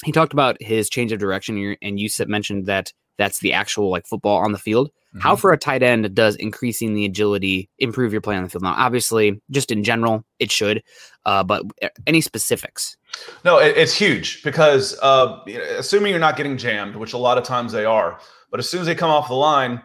he 0.05 0.13
talked 0.13 0.33
about 0.33 0.61
his 0.61 0.89
change 0.89 1.13
of 1.13 1.19
direction, 1.19 1.77
and 1.83 1.99
you 1.99 2.09
said 2.09 2.29
mentioned 2.29 2.67
that 2.67 2.93
that's 3.17 3.39
the 3.39 3.53
actual 3.53 3.91
like 3.91 4.07
football 4.07 4.39
on 4.39 4.53
the 4.53 4.59
field. 4.59 4.89
Mm-hmm. 4.89 5.21
How 5.21 5.37
for 5.37 5.53
a 5.53 5.59
tight 5.59 5.83
end 5.83 6.13
does 6.15 6.35
increasing 6.37 6.95
the 6.95 7.05
agility 7.05 7.69
improve 7.79 8.13
your 8.13 8.21
play 8.21 8.37
on 8.37 8.43
the 8.43 8.49
field? 8.49 8.65
Now, 8.65 8.75
obviously, 8.77 9.41
just 9.51 9.71
in 9.71 9.85
general, 9.85 10.25
it 10.41 10.51
should. 10.51 10.83
Uh, 11.25 11.45
but 11.45 11.65
uh, 11.83 11.89
any 12.07 12.21
specifics? 12.21 12.97
No, 13.45 13.59
it, 13.59 13.77
it's 13.77 13.95
huge 13.95 14.43
because 14.43 14.99
uh, 15.01 15.41
assuming 15.79 16.11
you're 16.11 16.19
not 16.19 16.37
getting 16.37 16.57
jammed, 16.57 16.97
which 16.97 17.13
a 17.13 17.19
lot 17.19 17.39
of 17.39 17.45
times 17.45 17.73
they 17.73 17.85
are, 17.85 18.19
but 18.51 18.59
as 18.59 18.69
soon 18.69 18.81
as 18.81 18.87
they 18.87 18.95
come 18.95 19.11
off 19.11 19.29
the 19.29 19.35
line, 19.35 19.81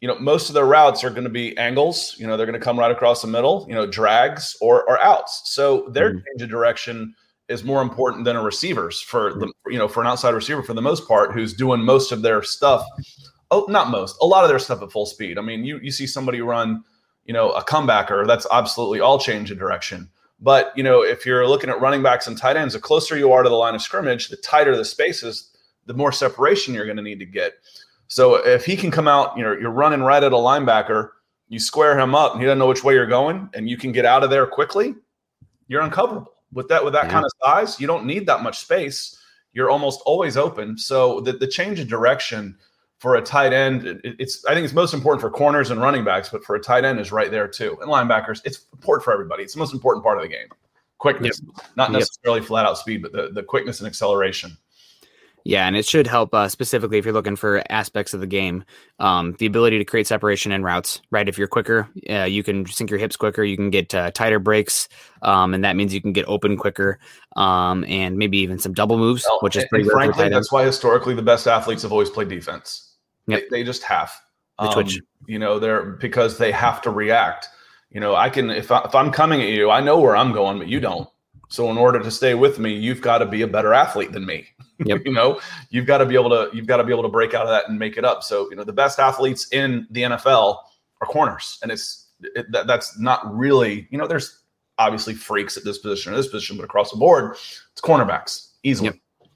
you 0.00 0.08
know, 0.08 0.18
most 0.18 0.48
of 0.48 0.54
their 0.54 0.64
routes 0.64 1.02
are 1.02 1.10
going 1.10 1.24
to 1.24 1.30
be 1.30 1.56
angles. 1.58 2.14
You 2.18 2.26
know, 2.26 2.36
they're 2.36 2.46
going 2.46 2.58
to 2.58 2.64
come 2.64 2.78
right 2.78 2.90
across 2.90 3.22
the 3.22 3.28
middle. 3.28 3.66
You 3.68 3.74
know, 3.74 3.86
drags 3.86 4.56
or 4.60 4.88
or 4.88 5.00
outs. 5.00 5.42
So 5.46 5.88
their 5.90 6.10
mm-hmm. 6.10 6.18
change 6.18 6.42
of 6.42 6.50
direction 6.50 7.14
is 7.48 7.64
more 7.64 7.82
important 7.82 8.24
than 8.24 8.36
a 8.36 8.42
receiver's 8.42 9.00
for 9.00 9.34
the 9.34 9.52
you 9.66 9.78
know 9.78 9.88
for 9.88 10.00
an 10.00 10.06
outside 10.06 10.34
receiver 10.34 10.62
for 10.62 10.74
the 10.74 10.82
most 10.82 11.08
part 11.08 11.32
who's 11.32 11.54
doing 11.54 11.80
most 11.80 12.12
of 12.12 12.22
their 12.22 12.42
stuff. 12.42 12.84
Oh, 13.50 13.64
not 13.68 13.90
most, 13.90 14.16
a 14.20 14.26
lot 14.26 14.44
of 14.44 14.50
their 14.50 14.58
stuff 14.58 14.82
at 14.82 14.92
full 14.92 15.06
speed. 15.06 15.38
I 15.38 15.40
mean, 15.40 15.64
you 15.64 15.78
you 15.82 15.90
see 15.90 16.06
somebody 16.06 16.40
run, 16.40 16.84
you 17.24 17.32
know, 17.32 17.50
a 17.50 17.64
comebacker. 17.64 18.26
That's 18.26 18.46
absolutely 18.52 19.00
all 19.00 19.18
change 19.18 19.50
of 19.50 19.58
direction. 19.58 20.10
But 20.40 20.72
you 20.76 20.82
know, 20.82 21.02
if 21.02 21.26
you're 21.26 21.48
looking 21.48 21.70
at 21.70 21.80
running 21.80 22.02
backs 22.02 22.26
and 22.26 22.38
tight 22.38 22.56
ends, 22.56 22.74
the 22.74 22.80
closer 22.80 23.16
you 23.16 23.32
are 23.32 23.42
to 23.42 23.48
the 23.48 23.56
line 23.56 23.74
of 23.74 23.82
scrimmage, 23.82 24.28
the 24.28 24.36
tighter 24.36 24.76
the 24.76 24.84
spaces, 24.84 25.50
the 25.86 25.94
more 25.94 26.12
separation 26.12 26.74
you're 26.74 26.84
going 26.84 26.98
to 26.98 27.02
need 27.02 27.18
to 27.18 27.26
get. 27.26 27.54
So 28.08 28.36
if 28.36 28.64
he 28.64 28.76
can 28.76 28.90
come 28.90 29.06
out, 29.06 29.36
you 29.36 29.44
know, 29.44 29.52
you're 29.52 29.70
running 29.70 30.02
right 30.02 30.22
at 30.22 30.32
a 30.32 30.36
linebacker, 30.36 31.10
you 31.48 31.58
square 31.58 31.98
him 31.98 32.14
up 32.14 32.32
and 32.32 32.40
he 32.40 32.46
doesn't 32.46 32.58
know 32.58 32.66
which 32.66 32.84
way 32.84 32.94
you're 32.94 33.06
going, 33.06 33.48
and 33.54 33.68
you 33.68 33.76
can 33.76 33.92
get 33.92 34.04
out 34.04 34.24
of 34.24 34.30
there 34.30 34.46
quickly, 34.46 34.94
you're 35.68 35.82
uncoverable. 35.82 36.26
With 36.52 36.68
that, 36.68 36.82
with 36.82 36.94
that 36.94 37.10
kind 37.10 37.26
of 37.26 37.30
size, 37.44 37.78
you 37.78 37.86
don't 37.86 38.06
need 38.06 38.26
that 38.26 38.42
much 38.42 38.58
space. 38.58 39.20
You're 39.52 39.68
almost 39.68 40.00
always 40.06 40.38
open. 40.38 40.78
So 40.78 41.20
the, 41.20 41.32
the 41.32 41.46
change 41.46 41.78
of 41.78 41.88
direction 41.88 42.56
for 42.98 43.16
a 43.16 43.22
tight 43.22 43.52
end, 43.52 43.86
it, 43.86 44.00
it's 44.18 44.44
I 44.46 44.54
think 44.54 44.64
it's 44.64 44.72
most 44.72 44.94
important 44.94 45.20
for 45.20 45.30
corners 45.30 45.70
and 45.70 45.80
running 45.80 46.04
backs, 46.04 46.30
but 46.30 46.42
for 46.42 46.56
a 46.56 46.60
tight 46.60 46.84
end 46.84 46.98
is 47.00 47.12
right 47.12 47.30
there 47.30 47.46
too. 47.46 47.76
And 47.82 47.90
linebackers, 47.90 48.40
it's 48.44 48.64
important 48.72 49.04
for 49.04 49.12
everybody. 49.12 49.42
It's 49.42 49.52
the 49.52 49.58
most 49.58 49.74
important 49.74 50.02
part 50.02 50.16
of 50.16 50.22
the 50.22 50.28
game. 50.28 50.48
Quickness, 50.96 51.40
yep. 51.44 51.66
not 51.76 51.92
necessarily 51.92 52.40
yep. 52.40 52.48
flat 52.48 52.66
out 52.66 52.78
speed, 52.78 53.02
but 53.02 53.12
the, 53.12 53.30
the 53.32 53.42
quickness 53.42 53.80
and 53.80 53.86
acceleration. 53.86 54.56
Yeah, 55.48 55.66
and 55.66 55.76
it 55.76 55.86
should 55.86 56.06
help 56.06 56.34
uh, 56.34 56.46
specifically 56.46 56.98
if 56.98 57.06
you're 57.06 57.14
looking 57.14 57.34
for 57.34 57.62
aspects 57.70 58.12
of 58.12 58.20
the 58.20 58.26
game. 58.26 58.64
Um, 58.98 59.34
the 59.38 59.46
ability 59.46 59.78
to 59.78 59.84
create 59.86 60.06
separation 60.06 60.52
in 60.52 60.62
routes, 60.62 61.00
right? 61.10 61.26
If 61.26 61.38
you're 61.38 61.48
quicker, 61.48 61.88
uh, 62.10 62.24
you 62.24 62.42
can 62.42 62.66
sink 62.66 62.90
your 62.90 62.98
hips 62.98 63.16
quicker. 63.16 63.42
You 63.42 63.56
can 63.56 63.70
get 63.70 63.94
uh, 63.94 64.10
tighter 64.10 64.38
breaks, 64.38 64.90
um, 65.22 65.54
and 65.54 65.64
that 65.64 65.74
means 65.74 65.94
you 65.94 66.02
can 66.02 66.12
get 66.12 66.26
open 66.28 66.58
quicker, 66.58 66.98
um, 67.36 67.82
and 67.88 68.18
maybe 68.18 68.36
even 68.36 68.58
some 68.58 68.74
double 68.74 68.98
moves, 68.98 69.24
well, 69.26 69.38
which 69.40 69.56
is 69.56 69.64
pretty. 69.70 69.84
And 69.84 69.90
frankly, 69.92 70.28
that's 70.28 70.52
why 70.52 70.66
historically 70.66 71.14
the 71.14 71.22
best 71.22 71.46
athletes 71.46 71.80
have 71.80 71.92
always 71.92 72.10
played 72.10 72.28
defense. 72.28 72.96
Yep. 73.26 73.44
They, 73.48 73.60
they 73.60 73.64
just 73.64 73.82
have. 73.84 74.12
The. 74.58 74.64
Um, 74.64 74.86
you 75.26 75.38
know, 75.38 75.58
they're 75.58 75.92
because 75.92 76.36
they 76.36 76.52
have 76.52 76.82
to 76.82 76.90
react. 76.90 77.48
You 77.88 78.00
know, 78.00 78.14
I 78.14 78.28
can 78.28 78.50
if 78.50 78.70
I, 78.70 78.82
if 78.84 78.94
I'm 78.94 79.10
coming 79.10 79.40
at 79.40 79.48
you, 79.48 79.70
I 79.70 79.80
know 79.80 79.98
where 79.98 80.14
I'm 80.14 80.32
going, 80.32 80.58
but 80.58 80.68
you 80.68 80.78
don't. 80.78 81.08
So 81.48 81.70
in 81.70 81.78
order 81.78 82.00
to 82.00 82.10
stay 82.10 82.34
with 82.34 82.58
me, 82.58 82.74
you've 82.74 83.00
got 83.00 83.18
to 83.18 83.26
be 83.26 83.40
a 83.40 83.46
better 83.46 83.72
athlete 83.72 84.12
than 84.12 84.26
me. 84.26 84.46
Yep. 84.84 85.02
you 85.06 85.12
know, 85.12 85.40
you've 85.70 85.86
got 85.86 85.98
to 85.98 86.06
be 86.06 86.14
able 86.14 86.30
to 86.30 86.50
you've 86.54 86.66
got 86.66 86.78
to 86.78 86.84
be 86.84 86.92
able 86.92 87.02
to 87.02 87.08
break 87.08 87.34
out 87.34 87.42
of 87.42 87.48
that 87.48 87.68
and 87.68 87.78
make 87.78 87.96
it 87.96 88.04
up. 88.04 88.22
So 88.22 88.48
you 88.50 88.56
know, 88.56 88.64
the 88.64 88.72
best 88.72 88.98
athletes 88.98 89.48
in 89.52 89.86
the 89.90 90.02
NFL 90.02 90.58
are 91.00 91.06
corners, 91.06 91.58
and 91.62 91.70
it's 91.70 92.08
it, 92.20 92.50
that, 92.52 92.66
that's 92.66 92.98
not 92.98 93.36
really 93.36 93.88
you 93.90 93.98
know. 93.98 94.06
There's 94.06 94.42
obviously 94.78 95.14
freaks 95.14 95.56
at 95.56 95.64
this 95.64 95.78
position 95.78 96.12
or 96.12 96.16
this 96.16 96.28
position, 96.28 96.56
but 96.56 96.64
across 96.64 96.90
the 96.90 96.96
board, 96.96 97.32
it's 97.32 97.80
cornerbacks 97.82 98.52
easily. 98.62 98.90
Yep. 98.90 99.30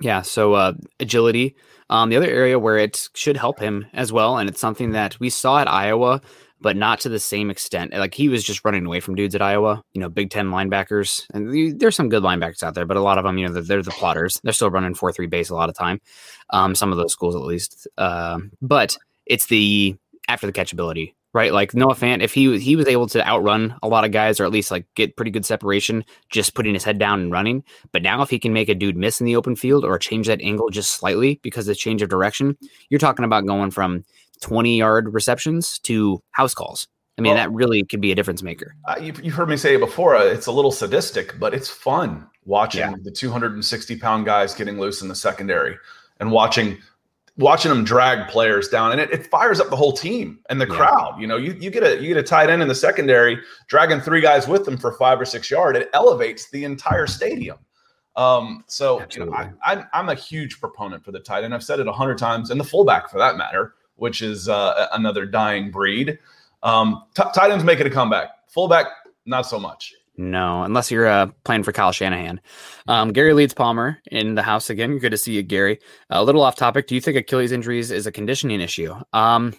Yeah. 0.00 0.22
So 0.22 0.54
uh, 0.54 0.72
agility. 1.00 1.56
Um, 1.90 2.10
the 2.10 2.16
other 2.16 2.28
area 2.28 2.58
where 2.58 2.76
it 2.76 3.08
should 3.14 3.38
help 3.38 3.58
him 3.58 3.86
as 3.94 4.12
well, 4.12 4.36
and 4.36 4.48
it's 4.48 4.60
something 4.60 4.92
that 4.92 5.18
we 5.20 5.30
saw 5.30 5.60
at 5.60 5.68
Iowa 5.68 6.20
but 6.60 6.76
not 6.76 7.00
to 7.00 7.08
the 7.08 7.18
same 7.18 7.50
extent. 7.50 7.92
Like 7.92 8.14
he 8.14 8.28
was 8.28 8.42
just 8.42 8.64
running 8.64 8.86
away 8.86 9.00
from 9.00 9.14
dudes 9.14 9.34
at 9.34 9.42
Iowa, 9.42 9.82
you 9.92 10.00
know, 10.00 10.08
Big 10.08 10.30
Ten 10.30 10.48
linebackers. 10.50 11.26
And 11.32 11.78
there's 11.80 11.96
some 11.96 12.08
good 12.08 12.22
linebackers 12.22 12.62
out 12.62 12.74
there, 12.74 12.86
but 12.86 12.96
a 12.96 13.02
lot 13.02 13.18
of 13.18 13.24
them, 13.24 13.38
you 13.38 13.46
know, 13.46 13.54
they're, 13.54 13.62
they're 13.62 13.82
the 13.82 13.90
plotters. 13.90 14.40
They're 14.42 14.52
still 14.52 14.70
running 14.70 14.94
4 14.94 15.12
3 15.12 15.26
base 15.26 15.50
a 15.50 15.54
lot 15.54 15.68
of 15.68 15.76
time. 15.76 16.00
Um, 16.50 16.74
some 16.74 16.90
of 16.90 16.98
those 16.98 17.12
schools 17.12 17.36
at 17.36 17.42
least. 17.42 17.86
Uh, 17.96 18.40
but 18.60 18.96
it's 19.26 19.46
the 19.46 19.96
after 20.28 20.46
the 20.46 20.52
catchability, 20.52 21.14
right? 21.38 21.52
Like 21.52 21.72
Noah 21.72 21.94
Fant, 21.94 22.20
if 22.20 22.34
he 22.34 22.58
he 22.58 22.74
was 22.74 22.88
able 22.88 23.06
to 23.06 23.24
outrun 23.24 23.76
a 23.80 23.86
lot 23.86 24.04
of 24.04 24.10
guys 24.10 24.40
or 24.40 24.44
at 24.44 24.50
least 24.50 24.72
like 24.72 24.86
get 24.96 25.14
pretty 25.14 25.30
good 25.30 25.46
separation, 25.46 26.04
just 26.30 26.54
putting 26.54 26.74
his 26.74 26.82
head 26.82 26.98
down 26.98 27.20
and 27.20 27.30
running. 27.30 27.62
But 27.92 28.02
now 28.02 28.22
if 28.22 28.28
he 28.28 28.40
can 28.40 28.52
make 28.52 28.68
a 28.68 28.74
dude 28.74 28.96
miss 28.96 29.20
in 29.20 29.24
the 29.24 29.36
open 29.36 29.54
field 29.54 29.84
or 29.84 29.96
change 30.00 30.26
that 30.26 30.42
angle 30.42 30.68
just 30.68 30.90
slightly 30.90 31.38
because 31.44 31.68
of 31.68 31.76
change 31.76 32.02
of 32.02 32.08
direction, 32.08 32.58
you're 32.90 32.98
talking 32.98 33.24
about 33.24 33.46
going 33.46 33.70
from 33.70 34.04
20 34.40 34.76
yard 34.76 35.14
receptions 35.14 35.78
to 35.80 36.20
house 36.32 36.54
calls. 36.54 36.88
I 37.16 37.20
mean, 37.20 37.34
well, 37.34 37.44
that 37.44 37.52
really 37.52 37.84
could 37.84 38.00
be 38.00 38.10
a 38.10 38.16
difference 38.16 38.42
maker. 38.42 38.74
Uh, 38.88 38.96
you've, 39.00 39.24
you've, 39.24 39.34
heard 39.34 39.48
me 39.48 39.56
say 39.56 39.76
it 39.76 39.80
before. 39.80 40.16
Uh, 40.16 40.24
it's 40.24 40.46
a 40.46 40.52
little 40.52 40.70
sadistic, 40.72 41.38
but 41.38 41.54
it's 41.54 41.68
fun 41.68 42.28
watching 42.46 42.80
yeah. 42.80 42.94
the 43.02 43.10
260 43.12 43.96
pound 43.98 44.24
guys 44.24 44.54
getting 44.54 44.78
loose 44.78 45.02
in 45.02 45.08
the 45.08 45.14
secondary 45.14 45.76
and 46.18 46.32
watching 46.32 46.78
watching 47.38 47.70
them 47.70 47.84
drag 47.84 48.28
players 48.28 48.68
down, 48.68 48.92
and 48.92 49.00
it, 49.00 49.10
it 49.10 49.26
fires 49.26 49.60
up 49.60 49.70
the 49.70 49.76
whole 49.76 49.92
team 49.92 50.40
and 50.50 50.60
the 50.60 50.68
yeah. 50.68 50.76
crowd. 50.76 51.16
You 51.18 51.26
know, 51.26 51.36
you, 51.36 51.56
you 51.58 51.70
get 51.70 51.82
a 51.82 52.00
you 52.00 52.08
get 52.08 52.16
a 52.16 52.22
tight 52.22 52.50
end 52.50 52.60
in 52.60 52.68
the 52.68 52.74
secondary 52.74 53.38
dragging 53.68 54.00
three 54.00 54.20
guys 54.20 54.46
with 54.46 54.64
them 54.64 54.76
for 54.76 54.92
five 54.92 55.20
or 55.20 55.24
six 55.24 55.50
yard. 55.50 55.76
It 55.76 55.88
elevates 55.94 56.50
the 56.50 56.64
entire 56.64 57.06
stadium. 57.06 57.58
Um, 58.16 58.64
so 58.66 59.04
you 59.12 59.24
know, 59.24 59.32
I, 59.32 59.50
I'm, 59.64 59.86
I'm 59.92 60.08
a 60.08 60.14
huge 60.14 60.60
proponent 60.60 61.04
for 61.04 61.12
the 61.12 61.20
tight 61.20 61.44
end. 61.44 61.54
I've 61.54 61.62
said 61.62 61.78
it 61.78 61.86
a 61.86 61.92
hundred 61.92 62.18
times, 62.18 62.50
and 62.50 62.58
the 62.60 62.64
fullback 62.64 63.08
for 63.10 63.18
that 63.18 63.36
matter 63.36 63.74
which 63.98 64.22
is 64.22 64.48
uh, 64.48 64.88
another 64.92 65.26
dying 65.26 65.70
breed. 65.70 66.18
Um, 66.62 67.04
t- 67.14 67.22
tight 67.34 67.50
ends 67.50 67.64
making 67.64 67.86
a 67.86 67.90
comeback. 67.90 68.30
Fullback, 68.48 68.86
not 69.26 69.42
so 69.42 69.58
much. 69.58 69.94
No, 70.18 70.64
unless 70.64 70.90
you're 70.90 71.06
uh, 71.06 71.28
playing 71.44 71.62
for 71.62 71.70
Kyle 71.70 71.92
Shanahan. 71.92 72.40
Um, 72.88 73.12
Gary 73.12 73.34
Leeds 73.34 73.54
Palmer 73.54 73.98
in 74.10 74.34
the 74.34 74.42
house 74.42 74.68
again. 74.68 74.98
Good 74.98 75.12
to 75.12 75.16
see 75.16 75.32
you, 75.32 75.44
Gary. 75.44 75.78
A 76.10 76.24
little 76.24 76.42
off 76.42 76.56
topic. 76.56 76.88
Do 76.88 76.96
you 76.96 77.00
think 77.00 77.16
Achilles 77.16 77.52
injuries 77.52 77.92
is 77.92 78.06
a 78.06 78.12
conditioning 78.12 78.60
issue? 78.60 78.94
Um, 79.12 79.54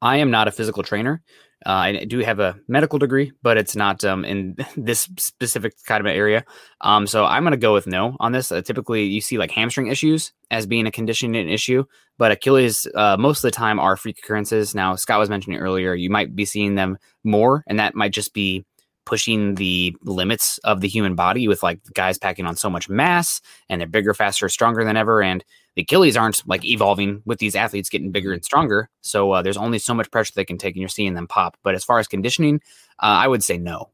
I 0.00 0.18
am 0.18 0.30
not 0.30 0.46
a 0.46 0.52
physical 0.52 0.84
trainer. 0.84 1.22
Uh, 1.66 1.70
I 1.70 2.04
do 2.04 2.20
have 2.20 2.38
a 2.38 2.56
medical 2.68 3.00
degree, 3.00 3.32
but 3.42 3.56
it's 3.56 3.74
not 3.74 4.04
um, 4.04 4.24
in 4.24 4.56
this 4.76 5.08
specific 5.18 5.74
kind 5.86 6.00
of 6.00 6.06
area. 6.06 6.44
Um, 6.80 7.08
so 7.08 7.24
I'm 7.24 7.42
going 7.42 7.50
to 7.50 7.56
go 7.56 7.72
with 7.72 7.88
no 7.88 8.16
on 8.20 8.30
this. 8.30 8.52
Uh, 8.52 8.62
typically, 8.62 9.04
you 9.04 9.20
see 9.20 9.38
like 9.38 9.50
hamstring 9.50 9.88
issues 9.88 10.32
as 10.52 10.66
being 10.66 10.86
a 10.86 10.92
conditioning 10.92 11.48
issue, 11.48 11.84
but 12.16 12.30
Achilles 12.30 12.86
uh, 12.94 13.16
most 13.18 13.38
of 13.38 13.50
the 13.50 13.56
time 13.56 13.80
are 13.80 13.96
freak 13.96 14.18
occurrences. 14.18 14.72
Now, 14.72 14.94
Scott 14.94 15.18
was 15.18 15.30
mentioning 15.30 15.58
earlier, 15.58 15.94
you 15.94 16.10
might 16.10 16.36
be 16.36 16.44
seeing 16.44 16.76
them 16.76 16.96
more, 17.24 17.64
and 17.66 17.80
that 17.80 17.96
might 17.96 18.12
just 18.12 18.34
be 18.34 18.64
pushing 19.04 19.56
the 19.56 19.96
limits 20.02 20.58
of 20.58 20.80
the 20.80 20.88
human 20.88 21.14
body 21.14 21.48
with 21.48 21.62
like 21.62 21.80
guys 21.94 22.18
packing 22.18 22.46
on 22.46 22.56
so 22.56 22.70
much 22.70 22.88
mass 22.88 23.40
and 23.68 23.80
they're 23.80 23.88
bigger, 23.88 24.14
faster, 24.14 24.48
stronger 24.48 24.84
than 24.84 24.96
ever. 24.96 25.22
And 25.22 25.44
the 25.76 25.82
Achilles 25.82 26.16
aren't 26.16 26.46
like 26.48 26.64
evolving 26.64 27.22
with 27.24 27.38
these 27.38 27.56
athletes 27.56 27.88
getting 27.88 28.12
bigger 28.12 28.32
and 28.32 28.44
stronger. 28.44 28.88
So 29.02 29.32
uh, 29.32 29.42
there's 29.42 29.56
only 29.56 29.78
so 29.78 29.94
much 29.94 30.10
pressure 30.10 30.32
they 30.34 30.44
can 30.44 30.58
take, 30.58 30.74
and 30.74 30.80
you're 30.80 30.88
seeing 30.88 31.14
them 31.14 31.26
pop. 31.26 31.56
But 31.62 31.74
as 31.74 31.84
far 31.84 31.98
as 31.98 32.06
conditioning, 32.06 32.60
uh, 33.00 33.18
I 33.22 33.28
would 33.28 33.42
say 33.42 33.58
no. 33.58 33.90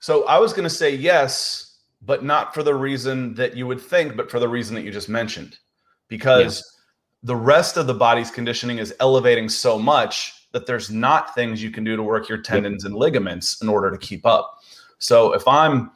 So 0.00 0.24
I 0.26 0.38
was 0.38 0.52
going 0.52 0.64
to 0.64 0.70
say 0.70 0.94
yes, 0.94 1.78
but 2.02 2.24
not 2.24 2.54
for 2.54 2.62
the 2.62 2.74
reason 2.74 3.34
that 3.34 3.56
you 3.56 3.66
would 3.66 3.80
think, 3.80 4.16
but 4.16 4.30
for 4.30 4.40
the 4.40 4.48
reason 4.48 4.74
that 4.74 4.82
you 4.82 4.90
just 4.90 5.08
mentioned, 5.08 5.58
because 6.08 6.56
yeah. 6.58 7.28
the 7.28 7.36
rest 7.36 7.76
of 7.76 7.86
the 7.86 7.94
body's 7.94 8.30
conditioning 8.30 8.78
is 8.78 8.94
elevating 8.98 9.48
so 9.48 9.78
much 9.78 10.39
that 10.52 10.66
there's 10.66 10.90
not 10.90 11.34
things 11.34 11.62
you 11.62 11.70
can 11.70 11.84
do 11.84 11.96
to 11.96 12.02
work 12.02 12.28
your 12.28 12.38
tendons 12.38 12.84
and 12.84 12.94
ligaments 12.94 13.62
in 13.62 13.68
order 13.68 13.90
to 13.90 13.98
keep 13.98 14.26
up. 14.26 14.60
So 14.98 15.32
if 15.32 15.46
I'm 15.46 15.92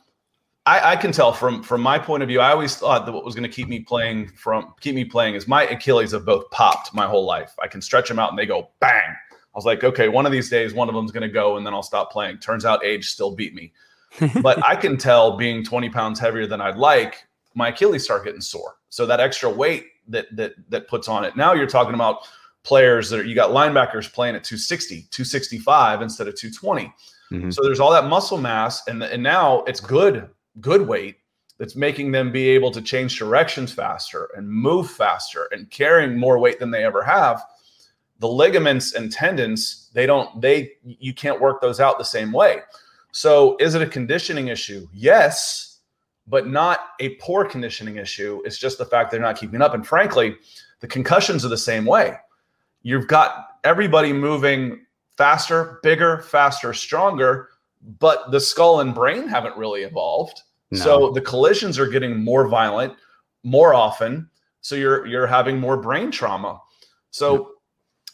I, 0.66 0.92
I, 0.92 0.96
can 0.96 1.12
tell 1.12 1.32
from 1.32 1.62
from 1.62 1.82
my 1.82 1.98
point 1.98 2.22
of 2.22 2.28
view. 2.28 2.40
I 2.40 2.50
always 2.50 2.74
thought 2.76 3.04
that 3.04 3.12
what 3.12 3.24
was 3.24 3.34
going 3.34 3.48
to 3.48 3.54
keep 3.54 3.68
me 3.68 3.80
playing 3.80 4.28
from 4.28 4.72
keep 4.80 4.94
me 4.94 5.04
playing 5.04 5.34
is 5.34 5.46
my 5.46 5.64
Achilles 5.64 6.12
have 6.12 6.24
both 6.24 6.50
popped 6.50 6.94
my 6.94 7.06
whole 7.06 7.26
life. 7.26 7.54
I 7.62 7.68
can 7.68 7.82
stretch 7.82 8.08
them 8.08 8.18
out 8.18 8.30
and 8.30 8.38
they 8.38 8.46
go 8.46 8.70
bang. 8.80 9.10
I 9.10 9.56
was 9.58 9.66
like, 9.66 9.84
okay, 9.84 10.08
one 10.08 10.26
of 10.26 10.32
these 10.32 10.48
days, 10.48 10.74
one 10.74 10.88
of 10.88 10.94
them's 10.94 11.12
going 11.12 11.22
to 11.22 11.28
go, 11.28 11.56
and 11.56 11.66
then 11.66 11.74
I'll 11.74 11.82
stop 11.82 12.10
playing. 12.10 12.38
Turns 12.38 12.64
out, 12.64 12.84
age 12.84 13.10
still 13.10 13.36
beat 13.36 13.54
me. 13.54 13.72
but 14.42 14.64
I 14.64 14.74
can 14.74 14.96
tell, 14.96 15.36
being 15.36 15.62
20 15.62 15.90
pounds 15.90 16.18
heavier 16.18 16.46
than 16.46 16.60
I'd 16.60 16.76
like, 16.76 17.26
my 17.54 17.68
Achilles 17.68 18.02
start 18.02 18.24
getting 18.24 18.40
sore. 18.40 18.76
So 18.88 19.06
that 19.06 19.20
extra 19.20 19.50
weight 19.50 19.86
that 20.08 20.34
that 20.34 20.54
that 20.70 20.88
puts 20.88 21.08
on 21.08 21.24
it. 21.24 21.36
Now 21.36 21.52
you're 21.52 21.66
talking 21.66 21.94
about 21.94 22.26
players 22.64 23.10
that 23.10 23.20
are, 23.20 23.24
you 23.24 23.34
got 23.34 23.50
linebackers 23.50 24.12
playing 24.12 24.34
at 24.34 24.42
260, 24.42 25.06
265 25.10 26.02
instead 26.02 26.26
of 26.26 26.34
220. 26.34 26.92
Mm-hmm. 27.30 27.50
So 27.50 27.62
there's 27.62 27.80
all 27.80 27.92
that 27.92 28.06
muscle 28.06 28.38
mass, 28.38 28.86
and 28.88 29.02
and 29.02 29.22
now 29.22 29.62
it's 29.64 29.80
good 29.80 30.28
good 30.60 30.86
weight 30.86 31.16
that's 31.58 31.76
making 31.76 32.10
them 32.10 32.32
be 32.32 32.48
able 32.48 32.70
to 32.70 32.82
change 32.82 33.18
directions 33.18 33.72
faster 33.72 34.28
and 34.36 34.48
move 34.48 34.90
faster 34.90 35.48
and 35.52 35.70
carrying 35.70 36.18
more 36.18 36.38
weight 36.38 36.58
than 36.58 36.70
they 36.70 36.84
ever 36.84 37.02
have. 37.02 37.44
The 38.18 38.28
ligaments 38.28 38.94
and 38.94 39.10
tendons 39.10 39.90
they 39.92 40.06
don't 40.06 40.40
they 40.40 40.72
you 40.82 41.14
can't 41.14 41.40
work 41.40 41.60
those 41.60 41.80
out 41.80 41.98
the 41.98 42.04
same 42.04 42.32
way. 42.32 42.60
So 43.12 43.56
is 43.58 43.74
it 43.74 43.82
a 43.82 43.86
conditioning 43.86 44.48
issue? 44.48 44.88
Yes 44.92 45.70
but 46.26 46.48
not 46.48 46.92
a 47.00 47.10
poor 47.16 47.44
conditioning 47.44 47.96
issue. 47.96 48.40
It's 48.46 48.56
just 48.56 48.78
the 48.78 48.86
fact 48.86 49.10
they're 49.10 49.20
not 49.20 49.38
keeping 49.38 49.60
up. 49.60 49.74
And 49.74 49.86
frankly 49.86 50.36
the 50.80 50.86
concussions 50.86 51.44
are 51.44 51.48
the 51.48 51.56
same 51.56 51.84
way 51.84 52.16
you've 52.84 53.08
got 53.08 53.58
everybody 53.64 54.12
moving 54.12 54.86
faster 55.16 55.80
bigger 55.82 56.20
faster 56.22 56.72
stronger 56.72 57.48
but 57.98 58.30
the 58.30 58.40
skull 58.40 58.80
and 58.80 58.94
brain 58.94 59.28
haven't 59.28 59.56
really 59.56 59.82
evolved. 59.82 60.42
No. 60.70 60.78
So 60.78 61.10
the 61.10 61.20
collisions 61.20 61.78
are 61.78 61.86
getting 61.86 62.22
more 62.22 62.48
violent 62.48 62.94
more 63.42 63.74
often. 63.74 64.28
So 64.60 64.74
you're 64.74 65.06
you're 65.06 65.26
having 65.26 65.58
more 65.60 65.76
brain 65.76 66.10
trauma. 66.10 66.60
So 67.10 67.52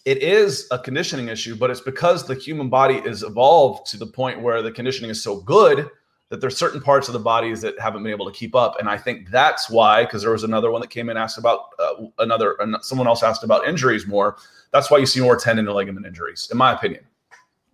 it 0.04 0.18
is 0.18 0.66
a 0.70 0.78
conditioning 0.78 1.28
issue, 1.28 1.54
but 1.54 1.70
it's 1.70 1.80
because 1.80 2.26
the 2.26 2.34
human 2.34 2.68
body 2.68 2.96
is 2.96 3.22
evolved 3.22 3.86
to 3.90 3.96
the 3.96 4.06
point 4.06 4.40
where 4.40 4.62
the 4.62 4.72
conditioning 4.72 5.10
is 5.10 5.22
so 5.22 5.40
good 5.40 5.88
that 6.30 6.40
there's 6.40 6.56
certain 6.56 6.80
parts 6.80 7.08
of 7.08 7.12
the 7.12 7.20
bodies 7.20 7.60
that 7.60 7.78
haven't 7.78 8.02
been 8.02 8.12
able 8.12 8.24
to 8.24 8.32
keep 8.32 8.54
up. 8.54 8.78
And 8.78 8.88
I 8.88 8.96
think 8.96 9.30
that's 9.30 9.68
why, 9.68 10.04
because 10.04 10.22
there 10.22 10.30
was 10.30 10.44
another 10.44 10.70
one 10.70 10.80
that 10.80 10.88
came 10.88 11.10
in 11.10 11.16
asked 11.16 11.38
about 11.38 11.70
uh, 11.78 12.06
another, 12.20 12.56
someone 12.80 13.08
else 13.08 13.22
asked 13.22 13.44
about 13.44 13.66
injuries 13.66 14.06
more. 14.06 14.36
That's 14.72 14.90
why 14.90 14.98
you 14.98 15.06
see 15.06 15.20
more 15.20 15.36
tendon 15.36 15.66
and 15.66 15.74
ligament 15.74 16.06
injuries, 16.06 16.48
in 16.50 16.56
my 16.56 16.72
opinion. 16.72 17.04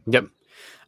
Yep. 0.06 0.28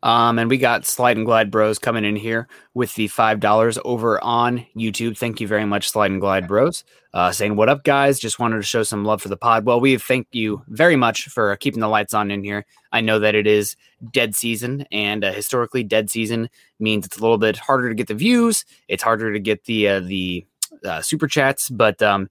Um, 0.02 0.38
and 0.38 0.48
we 0.48 0.58
got 0.58 0.86
Slide 0.86 1.16
and 1.16 1.26
Glide 1.26 1.50
Bros 1.50 1.78
coming 1.78 2.04
in 2.04 2.16
here 2.16 2.46
with 2.74 2.94
the 2.94 3.08
$5 3.08 3.78
over 3.84 4.22
on 4.22 4.64
YouTube. 4.76 5.18
Thank 5.18 5.40
you 5.40 5.48
very 5.48 5.64
much, 5.64 5.90
Slide 5.90 6.10
and 6.10 6.20
Glide 6.20 6.46
Bros. 6.46 6.84
Uh, 7.14 7.32
saying, 7.32 7.56
What 7.56 7.68
up, 7.68 7.84
guys? 7.84 8.18
Just 8.18 8.38
wanted 8.38 8.56
to 8.56 8.62
show 8.62 8.82
some 8.82 9.04
love 9.04 9.20
for 9.20 9.28
the 9.28 9.36
pod. 9.36 9.64
Well, 9.64 9.80
we 9.80 9.96
thank 9.96 10.28
you 10.30 10.62
very 10.68 10.94
much 10.94 11.24
for 11.28 11.56
keeping 11.56 11.80
the 11.80 11.88
lights 11.88 12.14
on 12.14 12.30
in 12.30 12.44
here. 12.44 12.64
I 12.92 13.00
know 13.00 13.18
that 13.18 13.34
it 13.34 13.46
is 13.46 13.76
dead 14.12 14.34
season, 14.34 14.86
and 14.92 15.24
uh, 15.24 15.32
historically, 15.32 15.82
dead 15.82 16.10
season 16.10 16.48
means 16.78 17.06
it's 17.06 17.18
a 17.18 17.22
little 17.22 17.38
bit 17.38 17.56
harder 17.56 17.88
to 17.88 17.94
get 17.94 18.06
the 18.06 18.14
views, 18.14 18.64
it's 18.86 19.02
harder 19.02 19.32
to 19.32 19.40
get 19.40 19.64
the, 19.64 19.88
uh, 19.88 20.00
the 20.00 20.46
uh, 20.84 21.00
super 21.00 21.26
chats, 21.26 21.68
but 21.70 22.00
um, 22.02 22.28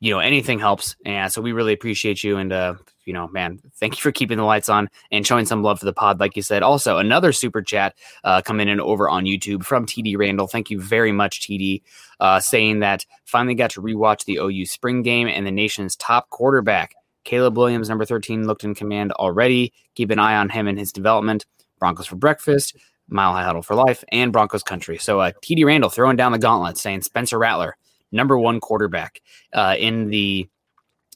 you 0.00 0.12
know 0.12 0.18
anything 0.20 0.58
helps. 0.58 0.96
And 1.04 1.32
so 1.32 1.40
we 1.42 1.52
really 1.52 1.72
appreciate 1.72 2.22
you. 2.22 2.36
And 2.36 2.52
uh 2.52 2.74
you 3.04 3.12
know 3.14 3.28
man 3.28 3.58
thank 3.76 3.96
you 3.96 4.02
for 4.02 4.12
keeping 4.12 4.36
the 4.36 4.44
lights 4.44 4.68
on 4.68 4.90
and 5.10 5.26
showing 5.26 5.46
some 5.46 5.62
love 5.62 5.78
for 5.78 5.86
the 5.86 5.92
pod 5.92 6.20
like 6.20 6.36
you 6.36 6.42
said. 6.42 6.62
Also 6.62 6.98
another 6.98 7.32
super 7.32 7.62
chat 7.62 7.94
uh 8.24 8.42
coming 8.42 8.68
in 8.68 8.80
over 8.80 9.08
on 9.08 9.24
youtube 9.24 9.64
from 9.64 9.86
td 9.86 10.16
randall. 10.16 10.46
Thank 10.46 10.70
you 10.70 10.80
very 10.80 11.12
much 11.12 11.40
td 11.40 11.82
uh 12.20 12.40
saying 12.40 12.80
that 12.80 13.06
finally 13.24 13.54
got 13.54 13.70
to 13.70 13.82
rewatch 13.82 14.24
the 14.24 14.38
ou 14.38 14.66
spring 14.66 15.02
game 15.02 15.26
and 15.28 15.46
the 15.46 15.50
nation's 15.50 15.96
top 15.96 16.28
quarterback. 16.30 16.94
Caleb 17.24 17.56
williams 17.56 17.88
number 17.88 18.04
13 18.04 18.46
looked 18.46 18.64
in 18.64 18.74
command 18.74 19.12
already. 19.12 19.72
Keep 19.94 20.10
an 20.10 20.18
eye 20.18 20.36
on 20.36 20.48
him 20.48 20.68
and 20.68 20.78
his 20.78 20.92
development. 20.92 21.46
Broncos 21.78 22.06
for 22.06 22.16
breakfast 22.16 22.76
mile 23.10 23.32
high 23.32 23.42
huddle 23.42 23.62
for 23.62 23.74
life 23.74 24.04
and 24.12 24.32
broncos 24.32 24.62
country. 24.62 24.98
So 24.98 25.20
uh 25.20 25.32
td 25.42 25.64
randall 25.64 25.88
throwing 25.88 26.16
down 26.16 26.32
the 26.32 26.38
gauntlet 26.38 26.76
saying 26.76 27.00
spencer 27.00 27.38
rattler 27.38 27.77
number 28.12 28.38
one 28.38 28.60
quarterback 28.60 29.22
uh, 29.52 29.76
in 29.78 30.08
the 30.08 30.48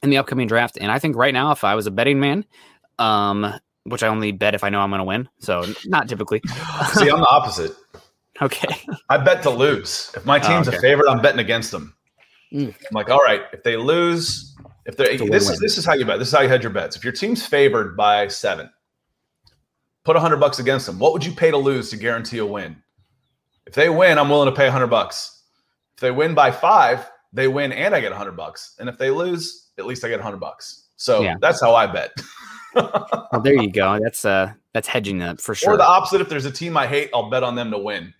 in 0.02 0.10
the 0.10 0.18
upcoming 0.18 0.46
draft. 0.46 0.76
And 0.80 0.90
I 0.90 0.98
think 0.98 1.16
right 1.16 1.32
now, 1.32 1.52
if 1.52 1.64
I 1.64 1.74
was 1.74 1.86
a 1.86 1.90
betting 1.90 2.20
man, 2.20 2.44
um, 2.98 3.52
which 3.84 4.02
I 4.02 4.08
only 4.08 4.32
bet 4.32 4.54
if 4.54 4.64
I 4.64 4.68
know 4.68 4.80
I'm 4.80 4.90
going 4.90 5.00
to 5.00 5.04
win, 5.04 5.28
so 5.38 5.64
not 5.86 6.08
typically. 6.08 6.42
See, 6.94 7.10
I'm 7.10 7.20
the 7.20 7.28
opposite. 7.30 7.72
Okay. 8.40 8.74
I 9.10 9.18
bet 9.18 9.42
to 9.42 9.50
lose. 9.50 10.10
If 10.16 10.24
my 10.24 10.38
team's 10.38 10.66
oh, 10.66 10.70
okay. 10.70 10.78
a 10.78 10.80
favorite, 10.80 11.08
I'm 11.08 11.20
betting 11.20 11.38
against 11.38 11.70
them. 11.70 11.94
Mm. 12.52 12.68
I'm 12.68 12.94
like, 12.94 13.10
all 13.10 13.20
right, 13.20 13.42
if 13.52 13.62
they 13.62 13.76
lose, 13.76 14.56
if 14.86 14.96
they 14.96 15.18
this 15.18 15.50
is 15.50 15.60
this 15.60 15.76
is 15.76 15.84
how 15.84 15.92
you 15.92 16.06
bet. 16.06 16.18
This 16.18 16.28
is 16.28 16.34
how 16.34 16.40
you 16.40 16.48
hedge 16.48 16.62
your 16.62 16.72
bets. 16.72 16.96
If 16.96 17.04
your 17.04 17.12
team's 17.12 17.46
favored 17.46 17.94
by 17.94 18.28
seven, 18.28 18.70
put 20.04 20.16
a 20.16 20.20
hundred 20.20 20.38
bucks 20.38 20.58
against 20.58 20.86
them. 20.86 20.98
What 20.98 21.12
would 21.12 21.24
you 21.24 21.30
pay 21.30 21.50
to 21.50 21.58
lose 21.58 21.90
to 21.90 21.96
guarantee 21.98 22.38
a 22.38 22.46
win? 22.46 22.82
If 23.66 23.74
they 23.74 23.90
win, 23.90 24.18
I'm 24.18 24.30
willing 24.30 24.50
to 24.50 24.56
pay 24.56 24.66
a 24.66 24.72
hundred 24.72 24.88
bucks 24.88 25.41
they 26.02 26.10
win 26.10 26.34
by 26.34 26.50
five, 26.50 27.10
they 27.32 27.48
win 27.48 27.72
and 27.72 27.94
I 27.94 28.00
get 28.00 28.12
a 28.12 28.16
hundred 28.16 28.36
bucks. 28.36 28.74
And 28.78 28.88
if 28.88 28.98
they 28.98 29.10
lose, 29.10 29.70
at 29.78 29.86
least 29.86 30.04
I 30.04 30.08
get 30.08 30.20
a 30.20 30.22
hundred 30.22 30.40
bucks. 30.40 30.88
So 30.96 31.22
yeah. 31.22 31.36
that's 31.40 31.62
how 31.62 31.74
I 31.74 31.86
bet. 31.86 32.10
well, 32.74 33.40
there 33.42 33.54
you 33.54 33.72
go. 33.72 33.98
That's 33.98 34.24
uh 34.24 34.52
that's 34.74 34.88
hedging 34.88 35.18
that 35.18 35.40
for 35.40 35.54
sure. 35.54 35.74
Or 35.74 35.76
the 35.78 35.86
opposite, 35.86 36.20
if 36.20 36.28
there's 36.28 36.44
a 36.44 36.52
team 36.52 36.76
I 36.76 36.86
hate, 36.86 37.10
I'll 37.14 37.30
bet 37.30 37.42
on 37.42 37.54
them 37.54 37.70
to 37.70 37.78
win. 37.78 38.12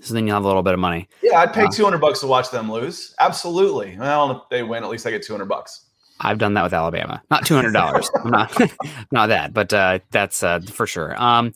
So 0.00 0.14
then 0.14 0.26
you'll 0.26 0.34
have 0.34 0.44
a 0.44 0.46
little 0.46 0.62
bit 0.62 0.74
of 0.74 0.80
money. 0.80 1.08
Yeah, 1.22 1.38
I'd 1.38 1.52
pay 1.52 1.64
uh, 1.64 1.70
200 1.70 1.98
bucks 1.98 2.20
to 2.20 2.26
watch 2.26 2.50
them 2.50 2.70
lose. 2.70 3.14
Absolutely. 3.20 3.96
Well, 3.96 4.30
if 4.32 4.38
they 4.50 4.62
win, 4.64 4.82
at 4.82 4.90
least 4.90 5.06
I 5.06 5.10
get 5.10 5.22
200 5.22 5.44
bucks. 5.44 5.86
I've 6.20 6.38
done 6.38 6.54
that 6.54 6.62
with 6.62 6.74
Alabama. 6.74 7.22
Not 7.30 7.44
$200. 7.44 8.08
I'm 8.24 8.30
not 8.30 8.60
not 9.12 9.26
that, 9.28 9.52
but 9.52 9.72
uh, 9.72 10.00
that's 10.10 10.42
uh, 10.42 10.60
for 10.60 10.86
sure. 10.86 11.20
Um, 11.20 11.54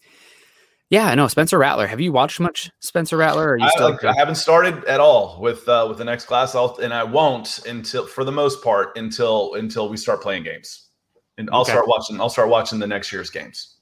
yeah, 0.91 1.07
I 1.07 1.15
know 1.15 1.29
Spencer 1.29 1.59
Rattler. 1.59 1.87
Have 1.87 2.01
you 2.01 2.13
watched 2.13 2.41
much 2.41 2.71
Spencer 2.81 3.19
Rattler? 3.19 3.51
Or 3.51 3.57
you 3.59 3.69
still? 3.71 3.99
I, 4.03 4.09
I, 4.09 4.15
haven't 4.17 4.37
started 4.37 4.85
at 4.85 5.01
all 5.01 5.39
with 5.41 5.69
uh, 5.69 5.87
with 5.89 5.99
the 5.99 6.05
next 6.05 6.25
class. 6.25 6.55
I'll, 6.55 6.79
and 6.79 6.95
I 6.95 7.05
won't 7.05 7.61
until, 7.67 8.07
for 8.07 8.25
the 8.25 8.33
most 8.33 8.63
part, 8.63 8.97
until 8.97 9.55
until 9.55 9.91
we 9.91 9.99
start 9.99 10.23
playing 10.23 10.45
games, 10.45 10.89
and 11.37 11.51
I'll 11.53 11.61
okay. 11.61 11.73
start 11.73 11.87
watching. 11.89 12.21
I'll 12.21 12.31
start 12.31 12.49
watching 12.49 12.79
the 12.79 12.87
next 12.87 13.13
year's 13.13 13.29
games. 13.29 13.77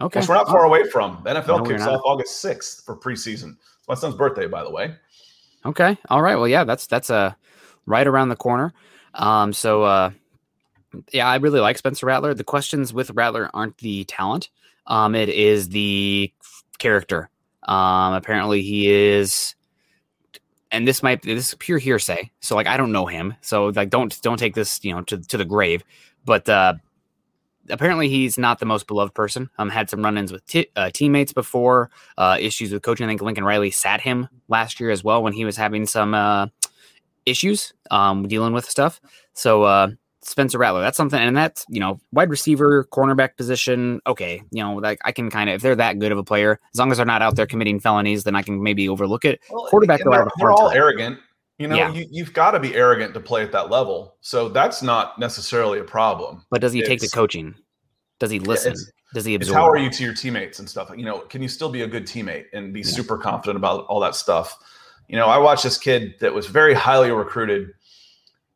Okay, 0.00 0.18
Which 0.18 0.28
we're 0.28 0.34
not 0.34 0.48
far 0.48 0.64
away 0.64 0.88
from. 0.90 1.18
NFL 1.24 1.58
no, 1.58 1.62
kicks 1.62 1.82
off 1.82 2.00
August 2.04 2.40
sixth 2.40 2.84
for 2.84 2.96
preseason. 2.96 3.56
It's 3.78 3.88
my 3.88 3.94
son's 3.94 4.16
birthday, 4.16 4.48
by 4.48 4.64
the 4.64 4.70
way. 4.70 4.96
Okay, 5.64 5.96
all 6.10 6.22
right. 6.22 6.34
Well, 6.34 6.48
yeah, 6.48 6.64
that's 6.64 6.88
that's 6.88 7.08
uh 7.08 7.34
right 7.86 8.06
around 8.06 8.30
the 8.30 8.36
corner. 8.36 8.74
Um, 9.14 9.52
so 9.52 9.84
uh, 9.84 10.10
yeah, 11.12 11.28
I 11.28 11.36
really 11.36 11.60
like 11.60 11.78
Spencer 11.78 12.06
Rattler. 12.06 12.34
The 12.34 12.42
questions 12.42 12.92
with 12.92 13.10
Rattler 13.10 13.48
aren't 13.54 13.78
the 13.78 14.02
talent. 14.04 14.50
Um, 14.86 15.14
it 15.14 15.28
is 15.28 15.68
the 15.70 16.32
character. 16.78 17.30
Um, 17.62 18.14
apparently 18.14 18.62
he 18.62 18.90
is, 18.90 19.54
and 20.70 20.86
this 20.86 21.02
might 21.02 21.22
this 21.22 21.48
is 21.48 21.54
pure 21.54 21.78
hearsay. 21.78 22.30
So 22.40 22.54
like 22.54 22.66
I 22.66 22.76
don't 22.76 22.92
know 22.92 23.06
him. 23.06 23.34
So 23.40 23.66
like 23.68 23.90
don't 23.90 24.20
don't 24.22 24.38
take 24.38 24.54
this 24.54 24.84
you 24.84 24.94
know 24.94 25.02
to 25.02 25.18
to 25.18 25.36
the 25.36 25.44
grave. 25.44 25.82
But 26.24 26.48
uh, 26.48 26.74
apparently 27.70 28.08
he's 28.08 28.38
not 28.38 28.58
the 28.58 28.66
most 28.66 28.86
beloved 28.86 29.14
person. 29.14 29.48
Um, 29.58 29.68
had 29.68 29.88
some 29.90 30.02
run-ins 30.02 30.32
with 30.32 30.46
t- 30.46 30.68
uh, 30.76 30.90
teammates 30.92 31.32
before. 31.32 31.90
Uh, 32.18 32.36
issues 32.40 32.72
with 32.72 32.82
coaching. 32.82 33.06
I 33.06 33.08
think 33.08 33.22
Lincoln 33.22 33.44
Riley 33.44 33.70
sat 33.70 34.00
him 34.00 34.28
last 34.48 34.80
year 34.80 34.90
as 34.90 35.04
well 35.04 35.22
when 35.22 35.32
he 35.32 35.44
was 35.44 35.56
having 35.56 35.86
some 35.86 36.14
uh 36.14 36.46
issues 37.26 37.72
um 37.90 38.28
dealing 38.28 38.52
with 38.52 38.68
stuff. 38.68 39.00
So 39.32 39.62
uh 39.62 39.88
Spencer 40.26 40.58
Rattler. 40.58 40.80
That's 40.80 40.96
something, 40.96 41.18
and 41.20 41.36
that's 41.36 41.64
you 41.68 41.80
know 41.80 42.00
wide 42.12 42.30
receiver, 42.30 42.84
cornerback 42.92 43.36
position. 43.36 44.00
Okay, 44.06 44.42
you 44.50 44.62
know 44.62 44.74
like 44.74 44.98
I 45.04 45.12
can 45.12 45.30
kind 45.30 45.50
of 45.50 45.56
if 45.56 45.62
they're 45.62 45.76
that 45.76 45.98
good 45.98 46.12
of 46.12 46.18
a 46.18 46.24
player, 46.24 46.58
as 46.72 46.78
long 46.78 46.90
as 46.90 46.96
they're 46.98 47.06
not 47.06 47.22
out 47.22 47.36
there 47.36 47.46
committing 47.46 47.80
felonies, 47.80 48.24
then 48.24 48.34
I 48.36 48.42
can 48.42 48.62
maybe 48.62 48.88
overlook 48.88 49.24
it. 49.24 49.40
Well, 49.50 49.66
Quarterback, 49.66 50.00
though, 50.04 50.10
they're, 50.10 50.26
they're 50.38 50.50
all 50.50 50.68
time. 50.68 50.76
arrogant. 50.76 51.18
You 51.58 51.68
know, 51.68 51.76
Yeah. 51.76 51.92
you, 51.92 52.06
you've 52.10 52.32
got 52.32 52.50
to 52.52 52.58
be 52.60 52.74
arrogant 52.74 53.14
to 53.14 53.20
play 53.20 53.42
at 53.44 53.52
that 53.52 53.70
level. 53.70 54.16
So 54.22 54.48
that's 54.48 54.82
not 54.82 55.18
necessarily 55.20 55.78
a 55.78 55.84
problem. 55.84 56.44
But 56.50 56.60
does 56.60 56.72
he 56.72 56.82
take 56.82 56.98
the 57.00 57.08
coaching? 57.08 57.54
Does 58.18 58.30
he 58.30 58.40
listen? 58.40 58.72
it's- 58.72 58.90
does 59.14 59.24
he 59.24 59.36
It's 59.36 59.46
absorb? 59.46 59.56
how 59.62 59.68
are 59.68 59.76
you 59.76 59.88
to 59.90 60.02
your 60.02 60.12
teammates 60.14 60.58
and 60.58 60.68
stuff. 60.68 60.90
You 60.96 61.04
know, 61.04 61.20
can 61.20 61.40
you 61.40 61.46
still 61.46 61.68
be 61.68 61.82
a 61.82 61.86
good 61.86 62.04
teammate 62.04 62.46
and 62.52 62.74
be 62.74 62.82
super 62.82 63.16
confident 63.16 63.56
about 63.56 63.84
all 63.86 64.00
that 64.00 64.16
stuff? 64.16 64.56
You 65.06 65.16
know, 65.16 65.26
I 65.28 65.38
watched 65.38 65.62
this 65.62 65.78
kid 65.78 66.14
that 66.18 66.34
was 66.34 66.46
very 66.48 66.74
highly 66.74 67.12
recruited 67.12 67.70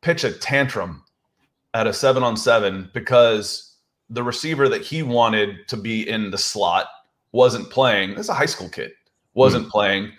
pitch 0.01 0.25
a 0.25 0.33
tantrum 0.33 1.03
at 1.73 1.87
a 1.87 1.93
seven 1.93 2.23
on 2.23 2.35
seven 2.35 2.89
because 2.93 3.75
the 4.09 4.23
receiver 4.23 4.67
that 4.69 4.81
he 4.81 5.03
wanted 5.03 5.67
to 5.67 5.77
be 5.77 6.07
in 6.07 6.31
the 6.31 6.37
slot 6.37 6.87
wasn't 7.31 7.69
playing. 7.69 8.11
This 8.11 8.25
is 8.25 8.29
a 8.29 8.33
high 8.33 8.45
school 8.45 8.69
kid, 8.69 8.91
wasn't 9.33 9.69
playing. 9.69 10.11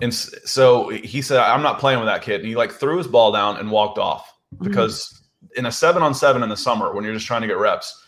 And 0.00 0.12
so 0.12 0.88
he 0.88 1.22
said, 1.22 1.38
I'm 1.38 1.62
not 1.62 1.78
playing 1.78 2.00
with 2.00 2.08
that 2.08 2.22
kid. 2.22 2.40
And 2.40 2.48
he 2.48 2.56
like 2.56 2.72
threw 2.72 2.98
his 2.98 3.06
ball 3.06 3.32
down 3.32 3.58
and 3.58 3.70
walked 3.70 3.98
off 3.98 4.32
because 4.60 5.22
in 5.56 5.66
a 5.66 5.72
seven 5.72 6.02
on 6.02 6.14
seven 6.14 6.42
in 6.42 6.48
the 6.48 6.56
summer, 6.56 6.92
when 6.92 7.04
you're 7.04 7.14
just 7.14 7.26
trying 7.26 7.42
to 7.42 7.46
get 7.46 7.58
reps, 7.58 8.04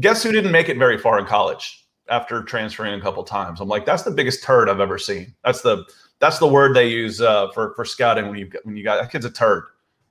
guess 0.00 0.22
who 0.22 0.32
didn't 0.32 0.52
make 0.52 0.68
it 0.68 0.78
very 0.78 0.98
far 0.98 1.18
in 1.18 1.26
college 1.26 1.86
after 2.08 2.42
transferring 2.42 2.94
a 2.94 3.00
couple 3.00 3.22
times? 3.24 3.60
I'm 3.60 3.68
like, 3.68 3.84
that's 3.84 4.02
the 4.02 4.10
biggest 4.10 4.42
turd 4.42 4.68
I've 4.68 4.80
ever 4.80 4.98
seen. 4.98 5.34
That's 5.44 5.62
the 5.62 5.84
that's 6.20 6.38
the 6.38 6.46
word 6.46 6.74
they 6.74 6.88
use 6.88 7.20
uh, 7.20 7.50
for 7.52 7.74
for 7.74 7.84
scouting 7.84 8.28
when 8.28 8.38
you 8.38 8.50
when 8.62 8.76
you 8.76 8.84
got 8.84 9.00
that 9.00 9.10
kid's 9.10 9.24
a 9.24 9.30
turd, 9.30 9.64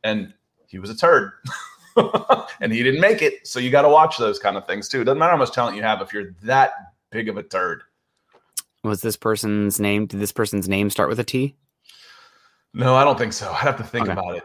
and 0.03 0.33
he 0.67 0.79
was 0.79 0.89
a 0.89 0.95
turd, 0.95 1.31
and 2.61 2.71
he 2.71 2.83
didn't 2.83 3.01
make 3.01 3.21
it. 3.21 3.45
So 3.47 3.59
you 3.59 3.69
got 3.69 3.83
to 3.83 3.89
watch 3.89 4.17
those 4.17 4.39
kind 4.39 4.57
of 4.57 4.65
things 4.67 4.87
too. 4.89 5.03
Doesn't 5.03 5.17
matter 5.19 5.31
how 5.31 5.37
much 5.37 5.51
talent 5.51 5.75
you 5.77 5.83
have 5.83 6.01
if 6.01 6.13
you're 6.13 6.31
that 6.43 6.73
big 7.11 7.29
of 7.29 7.37
a 7.37 7.43
turd. 7.43 7.83
Was 8.83 9.01
this 9.01 9.15
person's 9.15 9.79
name? 9.79 10.05
Did 10.07 10.19
this 10.19 10.31
person's 10.31 10.67
name 10.67 10.89
start 10.89 11.09
with 11.09 11.19
a 11.19 11.23
T? 11.23 11.55
No, 12.73 12.95
I 12.95 13.03
don't 13.03 13.17
think 13.17 13.33
so. 13.33 13.49
I'd 13.51 13.57
have 13.59 13.77
to 13.77 13.83
think 13.83 14.09
Okay. 14.09 14.13
about 14.13 14.35
it. 14.35 14.43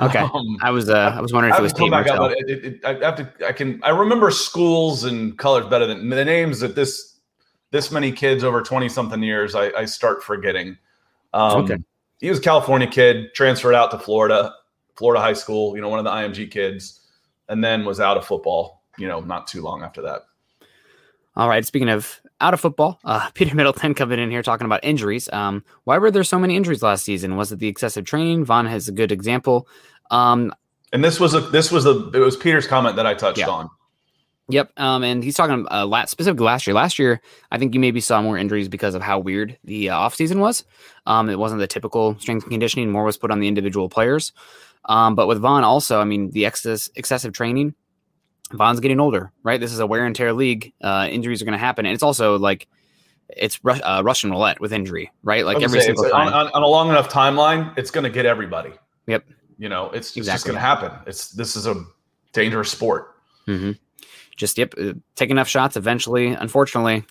Okay. 0.00 0.20
Um, 0.34 0.56
I 0.62 0.70
was 0.70 0.88
uh, 0.88 1.12
I 1.16 1.20
was 1.20 1.32
wondering 1.32 1.52
I 1.52 1.56
if 1.56 1.60
it 1.60 1.62
was 1.64 1.72
to 1.72 1.78
come 1.78 1.86
T. 1.88 1.90
back 1.90 2.06
up, 2.08 2.18
Martell. 2.18 2.36
it, 2.46 2.64
it, 2.64 2.84
I 2.84 2.94
have 3.04 3.16
to. 3.16 3.46
I 3.46 3.52
can. 3.52 3.80
I 3.82 3.90
remember 3.90 4.30
schools 4.30 5.04
and 5.04 5.36
colors 5.36 5.66
better 5.66 5.86
than 5.86 6.08
the 6.08 6.24
names 6.24 6.60
that 6.60 6.74
this 6.76 7.18
this 7.72 7.90
many 7.90 8.12
kids 8.12 8.44
over 8.44 8.62
twenty 8.62 8.88
something 8.88 9.22
years. 9.22 9.54
I, 9.54 9.70
I 9.72 9.84
start 9.86 10.22
forgetting. 10.22 10.78
Um, 11.34 11.64
Okay. 11.64 11.76
He 12.20 12.30
was 12.30 12.38
a 12.38 12.42
California 12.42 12.86
kid, 12.88 13.34
transferred 13.34 13.74
out 13.74 13.90
to 13.92 13.98
Florida, 13.98 14.52
Florida 14.98 15.22
high 15.22 15.32
school. 15.32 15.74
You 15.76 15.80
know, 15.82 15.88
one 15.88 15.98
of 16.00 16.04
the 16.04 16.10
IMG 16.10 16.50
kids, 16.50 17.00
and 17.48 17.62
then 17.62 17.84
was 17.84 18.00
out 18.00 18.16
of 18.16 18.26
football. 18.26 18.82
You 18.98 19.06
know, 19.08 19.20
not 19.20 19.46
too 19.46 19.62
long 19.62 19.82
after 19.82 20.02
that. 20.02 20.22
All 21.36 21.48
right. 21.48 21.64
Speaking 21.64 21.88
of 21.88 22.20
out 22.40 22.52
of 22.52 22.60
football, 22.60 22.98
uh, 23.04 23.30
Peter 23.34 23.54
Middleton 23.54 23.94
coming 23.94 24.18
in 24.18 24.30
here 24.30 24.42
talking 24.42 24.64
about 24.64 24.80
injuries. 24.82 25.28
Um, 25.32 25.64
why 25.84 25.98
were 25.98 26.10
there 26.10 26.24
so 26.24 26.38
many 26.38 26.56
injuries 26.56 26.82
last 26.82 27.04
season? 27.04 27.36
Was 27.36 27.52
it 27.52 27.60
the 27.60 27.68
excessive 27.68 28.04
training? 28.04 28.44
Von 28.44 28.66
has 28.66 28.88
a 28.88 28.92
good 28.92 29.12
example. 29.12 29.68
Um, 30.10 30.52
And 30.92 31.04
this 31.04 31.20
was 31.20 31.34
a 31.34 31.40
this 31.40 31.70
was 31.70 31.86
a 31.86 32.10
it 32.10 32.18
was 32.18 32.36
Peter's 32.36 32.66
comment 32.66 32.96
that 32.96 33.06
I 33.06 33.14
touched 33.14 33.38
Yeah. 33.38 33.50
on. 33.50 33.70
Yep. 34.50 34.72
Um, 34.78 35.04
and 35.04 35.22
he's 35.22 35.36
talking 35.36 35.66
uh, 35.70 35.84
last, 35.84 36.10
specifically 36.10 36.46
last 36.46 36.66
year. 36.66 36.72
Last 36.72 36.98
year, 36.98 37.20
I 37.52 37.58
think 37.58 37.74
you 37.74 37.80
maybe 37.80 38.00
saw 38.00 38.22
more 38.22 38.38
injuries 38.38 38.66
because 38.70 38.94
of 38.94 39.02
how 39.02 39.18
weird 39.18 39.58
the 39.62 39.90
uh, 39.90 39.98
offseason 39.98 40.38
was. 40.38 40.64
Um, 41.06 41.28
it 41.28 41.38
wasn't 41.38 41.60
the 41.60 41.66
typical 41.66 42.18
strength 42.18 42.44
and 42.44 42.50
conditioning, 42.52 42.90
more 42.90 43.04
was 43.04 43.18
put 43.18 43.30
on 43.30 43.40
the 43.40 43.46
individual 43.48 43.90
players. 43.90 44.32
Um, 44.88 45.14
but 45.14 45.26
with 45.26 45.38
Von, 45.38 45.64
also, 45.64 46.00
I 46.00 46.04
mean, 46.04 46.30
the 46.30 46.46
excess, 46.46 46.90
excessive 46.96 47.32
training, 47.32 47.74
Von's 48.52 48.80
getting 48.80 49.00
older, 49.00 49.30
right? 49.42 49.60
This 49.60 49.72
is 49.72 49.78
a 49.78 49.86
wear 49.86 50.06
and 50.06 50.16
tear 50.16 50.32
league. 50.32 50.72
Uh, 50.80 51.06
injuries 51.10 51.42
are 51.42 51.44
going 51.44 51.52
to 51.52 51.58
happen. 51.58 51.84
And 51.84 51.92
it's 51.92 52.02
also 52.02 52.38
like, 52.38 52.66
it's 53.28 53.60
uh, 53.64 54.02
Russian 54.02 54.30
roulette 54.30 54.60
with 54.60 54.72
injury, 54.72 55.12
right? 55.22 55.44
Like 55.44 55.56
every 55.56 55.80
gonna 55.80 55.82
single 55.82 56.08
time. 56.08 56.32
on, 56.32 56.48
on, 56.48 56.62
a 56.62 56.66
long 56.66 56.88
enough 56.88 57.10
timeline, 57.10 57.76
it's 57.76 57.90
going 57.90 58.04
to 58.04 58.10
get 58.10 58.24
everybody. 58.24 58.72
Yep. 59.06 59.26
You 59.58 59.68
know, 59.68 59.90
it's, 59.90 60.16
it's 60.16 60.26
just 60.26 60.46
going 60.46 60.54
to 60.54 60.60
happen. 60.60 60.92
It's 61.06 61.30
this 61.30 61.56
is 61.56 61.66
a 61.66 61.84
dangerous 62.32 62.70
sport. 62.70 63.16
hmm 63.44 63.72
Just 64.36 64.56
yep, 64.56 64.72
uh, 64.80 64.94
take 65.16 65.30
enough 65.30 65.48
shots. 65.48 65.76
Eventually, 65.76 66.28
unfortunately, 66.28 67.04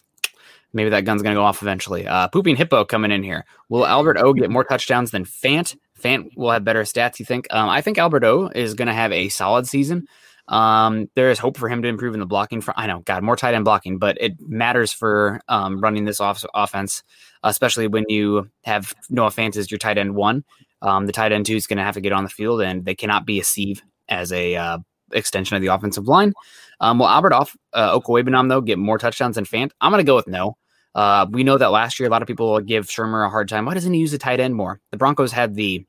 maybe 0.73 0.89
that 0.89 1.05
gun's 1.05 1.21
gonna 1.21 1.35
go 1.35 1.43
off 1.43 1.61
eventually. 1.61 2.07
Uh, 2.07 2.27
pooping 2.27 2.55
hippo 2.55 2.85
coming 2.85 3.11
in 3.11 3.23
here. 3.23 3.45
Will 3.69 3.85
Albert 3.85 4.17
O 4.17 4.33
get 4.33 4.49
more 4.49 4.63
touchdowns 4.63 5.11
than 5.11 5.25
Fant? 5.25 5.75
Fant 6.01 6.29
will 6.35 6.51
have 6.51 6.63
better 6.63 6.83
stats. 6.83 7.19
You 7.19 7.25
think? 7.25 7.47
Um, 7.51 7.69
I 7.69 7.81
think 7.81 7.97
Alberto 7.97 8.49
is 8.49 8.73
gonna 8.73 8.93
have 8.93 9.11
a 9.11 9.29
solid 9.29 9.67
season. 9.67 10.07
Um, 10.47 11.09
there 11.15 11.29
is 11.29 11.39
hope 11.39 11.57
for 11.57 11.67
him 11.67 11.81
to 11.81 11.87
improve 11.87 12.13
in 12.13 12.19
the 12.19 12.25
blocking. 12.25 12.61
For 12.61 12.73
I 12.77 12.87
know, 12.87 12.99
God, 12.99 13.23
more 13.23 13.35
tight 13.35 13.53
end 13.53 13.65
blocking, 13.65 13.97
but 13.97 14.17
it 14.19 14.33
matters 14.39 14.93
for 14.93 15.41
um, 15.47 15.81
running 15.81 16.05
this 16.05 16.21
off 16.21 16.45
offense, 16.53 17.03
especially 17.43 17.87
when 17.87 18.05
you 18.07 18.49
have 18.63 18.93
Noah 19.09 19.29
Fant 19.29 19.57
as 19.57 19.69
your 19.69 19.77
tight 19.77 19.97
end 19.97 20.15
one. 20.15 20.43
Um, 20.81 21.05
the 21.05 21.11
tight 21.11 21.31
end 21.31 21.45
two 21.45 21.55
is 21.55 21.67
going 21.67 21.77
to 21.77 21.83
have 21.83 21.95
to 21.95 22.01
get 22.01 22.13
on 22.13 22.23
the 22.23 22.29
field, 22.29 22.61
and 22.61 22.85
they 22.85 22.95
cannot 22.95 23.25
be 23.25 23.39
a 23.39 23.43
sieve 23.43 23.81
as 24.07 24.31
a 24.31 24.55
uh, 24.55 24.77
extension 25.11 25.55
of 25.55 25.61
the 25.61 25.67
offensive 25.67 26.07
line. 26.07 26.33
Um, 26.79 26.99
will 26.99 27.07
Albert 27.07 27.33
off 27.33 27.57
uh, 27.73 27.99
though 28.47 28.61
get 28.61 28.77
more 28.77 28.97
touchdowns 28.97 29.35
than 29.35 29.45
Fant? 29.45 29.71
I'm 29.81 29.91
going 29.91 30.03
to 30.03 30.09
go 30.09 30.15
with 30.15 30.27
no. 30.27 30.57
Uh, 30.95 31.27
we 31.29 31.43
know 31.43 31.57
that 31.57 31.71
last 31.71 31.99
year 31.99 32.07
a 32.07 32.11
lot 32.11 32.21
of 32.21 32.27
people 32.27 32.59
give 32.59 32.87
Shurmur 32.87 33.25
a 33.25 33.29
hard 33.29 33.49
time. 33.49 33.65
Why 33.65 33.73
doesn't 33.73 33.93
he 33.93 33.99
use 33.99 34.11
the 34.11 34.17
tight 34.17 34.39
end 34.39 34.55
more? 34.55 34.79
The 34.91 34.97
Broncos 34.97 35.31
had 35.31 35.55
the 35.55 35.85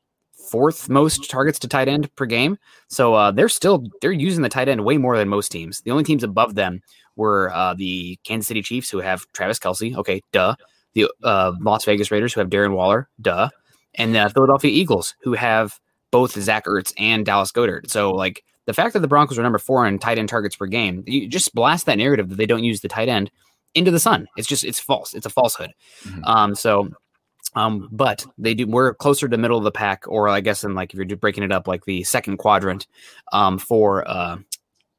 fourth 0.51 0.89
most 0.89 1.31
targets 1.31 1.59
to 1.61 1.69
tight 1.69 1.89
end 1.89 2.15
per 2.17 2.27
game, 2.27 2.59
so 2.89 3.15
uh, 3.15 3.31
they're 3.31 3.49
still 3.49 3.85
they're 4.01 4.13
using 4.13 4.43
the 4.43 4.49
tight 4.49 4.69
end 4.69 4.85
way 4.85 4.97
more 4.99 5.17
than 5.17 5.29
most 5.29 5.51
teams. 5.51 5.81
The 5.83 5.91
only 5.91 6.05
teams 6.05 6.25
above 6.25 6.55
them 6.55 6.81
were 7.17 7.53
uh, 7.55 7.75
the 7.75 8.19
Kansas 8.25 8.49
City 8.49 8.63
Chiefs 8.63 8.91
who 8.91 8.99
have 8.99 9.27
Travis 9.33 9.59
Kelce. 9.59 9.97
Okay, 9.97 10.23
duh. 10.33 10.55
The 10.95 11.11
uh, 11.23 11.53
Las 11.61 11.85
Vegas 11.85 12.11
Raiders 12.11 12.33
who 12.33 12.41
have 12.41 12.49
Darren 12.49 12.73
Waller. 12.75 13.09
Duh. 13.21 13.51
And 13.95 14.15
the 14.15 14.31
Philadelphia 14.33 14.71
Eagles 14.71 15.15
who 15.23 15.35
have 15.35 15.79
both 16.11 16.33
Zach 16.41 16.65
Ertz 16.67 16.93
and 16.99 17.27
Dallas 17.27 17.53
Goedert. 17.53 17.91
So 17.91 18.13
like 18.13 18.43
the 18.67 18.73
fact 18.73 18.93
that 18.95 19.01
the 19.01 19.09
Broncos 19.09 19.39
are 19.39 19.43
number 19.43 19.59
four 19.59 19.87
in 19.87 19.99
tight 19.99 20.19
end 20.19 20.29
targets 20.29 20.57
per 20.57 20.67
game, 20.67 21.03
you 21.07 21.29
just 21.29 21.55
blast 21.55 21.87
that 21.87 21.99
narrative 21.99 22.29
that 22.29 22.37
they 22.37 22.47
don't 22.47 22.65
use 22.65 22.81
the 22.81 22.89
tight 22.89 23.09
end 23.09 23.31
into 23.75 23.91
the 23.91 24.01
sun. 24.01 24.27
It's 24.37 24.47
just 24.47 24.65
it's 24.65 24.81
false. 24.81 25.15
It's 25.15 25.27
a 25.27 25.31
falsehood. 25.31 25.73
Mhm. 26.05 26.27
Um, 26.27 26.55
so, 26.55 26.89
um, 27.55 27.89
but 27.91 28.27
they 28.37 28.55
do. 28.55 28.67
We're 28.67 28.95
closer 28.95 29.29
to 29.29 29.37
middle 29.37 29.59
of 29.59 29.65
the 29.65 29.71
pack, 29.71 30.05
or 30.07 30.29
I 30.29 30.41
guess 30.41 30.65
in 30.65 30.75
like 30.75 30.93
if 30.95 30.99
you're 30.99 31.17
breaking 31.17 31.45
it 31.45 31.53
up, 31.53 31.67
like 31.67 31.85
the 31.85 32.05
second 32.05 32.37
quadrant, 32.37 32.87
um, 33.33 33.59
for 33.59 34.09
uh, 34.09 34.39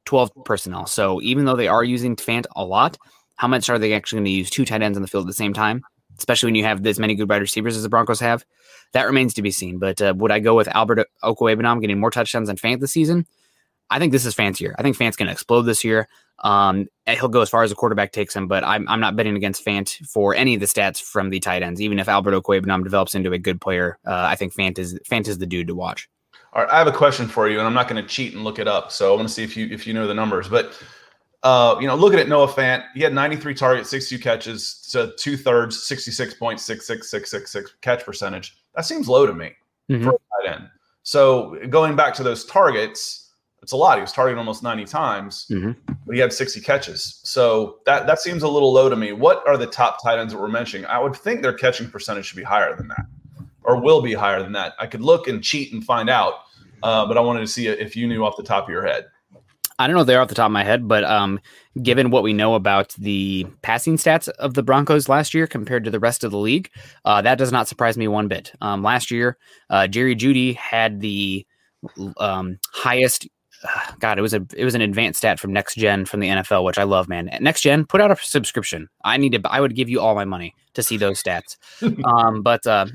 twelve 0.04 0.30
personnel. 0.44 0.86
So 0.86 1.20
even 1.22 1.44
though 1.44 1.56
they 1.56 1.68
are 1.68 1.84
using 1.84 2.16
Fant 2.16 2.46
a 2.56 2.64
lot, 2.64 2.98
how 3.36 3.48
much 3.48 3.70
are 3.70 3.78
they 3.78 3.94
actually 3.94 4.18
going 4.18 4.24
to 4.26 4.30
use 4.30 4.50
two 4.50 4.64
tight 4.64 4.82
ends 4.82 4.98
on 4.98 5.02
the 5.02 5.08
field 5.08 5.24
at 5.24 5.28
the 5.28 5.32
same 5.32 5.52
time? 5.52 5.82
Especially 6.18 6.48
when 6.48 6.54
you 6.54 6.64
have 6.64 6.82
this 6.82 6.98
many 6.98 7.14
good 7.14 7.28
wide 7.28 7.40
receivers 7.40 7.76
as 7.76 7.82
the 7.82 7.88
Broncos 7.88 8.20
have, 8.20 8.44
that 8.92 9.06
remains 9.06 9.32
to 9.34 9.42
be 9.42 9.50
seen. 9.50 9.78
But 9.78 10.02
uh, 10.02 10.12
would 10.16 10.30
I 10.30 10.38
go 10.40 10.54
with 10.54 10.68
Albert 10.68 11.08
Okwuegbunam 11.24 11.80
getting 11.80 11.98
more 11.98 12.10
touchdowns 12.10 12.48
than 12.48 12.56
Fant 12.56 12.80
this 12.80 12.92
season? 12.92 13.26
I 13.90 13.98
think 13.98 14.12
this 14.12 14.24
is 14.24 14.34
Fant's 14.34 14.60
year. 14.60 14.74
I 14.78 14.82
think 14.82 14.96
Fant's 14.96 15.16
going 15.16 15.26
to 15.26 15.32
explode 15.32 15.62
this 15.62 15.84
year. 15.84 16.08
Um, 16.42 16.86
he'll 17.06 17.28
go 17.28 17.42
as 17.42 17.50
far 17.50 17.62
as 17.64 17.70
the 17.70 17.76
quarterback 17.76 18.12
takes 18.12 18.34
him, 18.34 18.46
but 18.48 18.64
I'm, 18.64 18.88
I'm 18.88 19.00
not 19.00 19.14
betting 19.14 19.36
against 19.36 19.64
Fant 19.64 19.94
for 20.06 20.34
any 20.34 20.54
of 20.54 20.60
the 20.60 20.66
stats 20.66 21.00
from 21.02 21.28
the 21.30 21.38
tight 21.40 21.62
ends. 21.62 21.82
Even 21.82 21.98
if 21.98 22.08
Albert 22.08 22.32
Okwuegbunam 22.32 22.82
develops 22.82 23.14
into 23.14 23.32
a 23.32 23.38
good 23.38 23.60
player, 23.60 23.98
uh, 24.06 24.26
I 24.28 24.36
think 24.36 24.54
Fant 24.54 24.78
is 24.78 24.98
Fant 25.10 25.28
is 25.28 25.36
the 25.38 25.46
dude 25.46 25.66
to 25.66 25.74
watch. 25.74 26.08
All 26.52 26.62
right, 26.62 26.70
I 26.72 26.78
have 26.78 26.86
a 26.86 26.92
question 26.92 27.28
for 27.28 27.48
you, 27.48 27.58
and 27.58 27.66
I'm 27.66 27.74
not 27.74 27.88
going 27.88 28.02
to 28.02 28.08
cheat 28.08 28.32
and 28.34 28.42
look 28.42 28.58
it 28.58 28.66
up. 28.66 28.90
So 28.90 29.12
I 29.12 29.16
want 29.16 29.28
to 29.28 29.34
see 29.34 29.44
if 29.44 29.56
you 29.56 29.66
if 29.70 29.86
you 29.86 29.92
know 29.92 30.06
the 30.06 30.14
numbers. 30.14 30.48
But 30.48 30.80
uh, 31.42 31.76
you 31.80 31.86
know, 31.86 31.94
looking 31.94 32.18
at 32.18 32.28
Noah 32.28 32.48
Fant, 32.48 32.84
he 32.94 33.02
had 33.02 33.12
93 33.14 33.54
targets, 33.54 33.88
62 33.90 34.22
catches, 34.22 34.66
so 34.82 35.10
two 35.16 35.36
thirds, 35.36 35.76
66.66666 35.88 37.68
catch 37.80 38.04
percentage. 38.04 38.56
That 38.74 38.84
seems 38.84 39.08
low 39.08 39.26
to 39.26 39.32
me 39.32 39.52
Mhm. 39.90 40.04
for 40.04 40.10
a 40.10 40.44
tight 40.48 40.54
end. 40.56 40.68
So 41.02 41.58
going 41.68 41.96
back 41.96 42.14
to 42.14 42.22
those 42.22 42.44
targets, 42.44 43.29
it's 43.62 43.72
a 43.72 43.76
lot. 43.76 43.96
He 43.98 44.00
was 44.02 44.12
targeted 44.12 44.38
almost 44.38 44.62
90 44.62 44.84
times, 44.86 45.46
Mhm. 45.50 45.76
but 46.06 46.14
he 46.14 46.20
had 46.20 46.32
60 46.32 46.60
catches. 46.60 47.20
So 47.24 47.78
that 47.86 48.06
that 48.06 48.18
seems 48.20 48.42
a 48.42 48.48
little 48.48 48.72
low 48.72 48.88
to 48.88 48.96
me. 48.96 49.12
What 49.12 49.46
are 49.46 49.56
the 49.56 49.66
top 49.66 50.02
tight 50.02 50.18
ends 50.18 50.32
that 50.32 50.40
we're 50.40 50.48
mentioning? 50.48 50.86
I 50.86 50.98
would 50.98 51.14
think 51.14 51.42
their 51.42 51.52
catching 51.52 51.90
percentage 51.90 52.26
should 52.26 52.36
be 52.38 52.42
higher 52.42 52.74
than 52.76 52.88
that, 52.88 53.04
or 53.62 53.80
will 53.80 54.00
be 54.02 54.14
higher 54.14 54.42
than 54.42 54.52
that. 54.52 54.74
I 54.78 54.86
could 54.86 55.02
look 55.02 55.28
and 55.28 55.42
cheat 55.42 55.72
and 55.72 55.84
find 55.84 56.08
out, 56.08 56.34
uh, 56.82 57.06
but 57.06 57.16
I 57.18 57.20
wanted 57.20 57.40
to 57.40 57.46
see 57.46 57.66
if 57.68 57.94
you 57.96 58.06
knew 58.06 58.24
off 58.24 58.36
the 58.36 58.42
top 58.42 58.64
of 58.64 58.70
your 58.70 58.86
head. 58.86 59.06
I 59.78 59.86
don't 59.86 59.94
know 59.96 60.02
if 60.02 60.06
they're 60.06 60.20
off 60.20 60.28
the 60.28 60.34
top 60.34 60.44
of 60.46 60.52
my 60.52 60.62
head, 60.62 60.86
but 60.86 61.04
um, 61.04 61.40
given 61.82 62.10
what 62.10 62.22
we 62.22 62.34
know 62.34 62.54
about 62.54 62.94
the 62.98 63.46
passing 63.62 63.96
stats 63.96 64.28
of 64.28 64.52
the 64.52 64.62
Broncos 64.62 65.08
last 65.08 65.32
year 65.32 65.46
compared 65.46 65.84
to 65.84 65.90
the 65.90 65.98
rest 65.98 66.22
of 66.22 66.30
the 66.30 66.36
league, 66.38 66.68
uh, 67.06 67.22
that 67.22 67.38
does 67.38 67.50
not 67.50 67.66
surprise 67.66 67.96
me 67.96 68.06
one 68.06 68.28
bit. 68.28 68.52
Um, 68.60 68.82
last 68.82 69.10
year, 69.10 69.38
uh, 69.70 69.86
Jerry 69.86 70.14
Jeudy 70.14 70.54
had 70.54 71.00
the 71.00 71.46
um, 72.18 72.58
highest. 72.74 73.26
Uh, 73.62 73.92
God, 73.98 74.18
it 74.18 74.22
was 74.22 74.32
a 74.32 74.44
it 74.56 74.64
was 74.64 74.74
an 74.74 74.80
advanced 74.80 75.18
stat 75.18 75.38
from 75.38 75.52
Next 75.52 75.74
Gen 75.74 76.04
from 76.04 76.20
the 76.20 76.28
NFL, 76.28 76.64
which 76.64 76.78
I 76.78 76.84
love, 76.84 77.08
man. 77.08 77.30
Next 77.40 77.60
Gen, 77.60 77.84
put 77.84 78.00
out 78.00 78.10
a 78.10 78.16
subscription. 78.16 78.88
I 79.04 79.16
need 79.16 79.32
to. 79.32 79.40
I 79.44 79.60
would 79.60 79.74
give 79.74 79.88
you 79.88 80.00
all 80.00 80.14
my 80.14 80.24
money 80.24 80.54
to 80.74 80.82
see 80.82 80.96
those 80.96 81.22
stats. 81.22 81.56
um, 82.04 82.42
but 82.42 82.66
uh, 82.66 82.86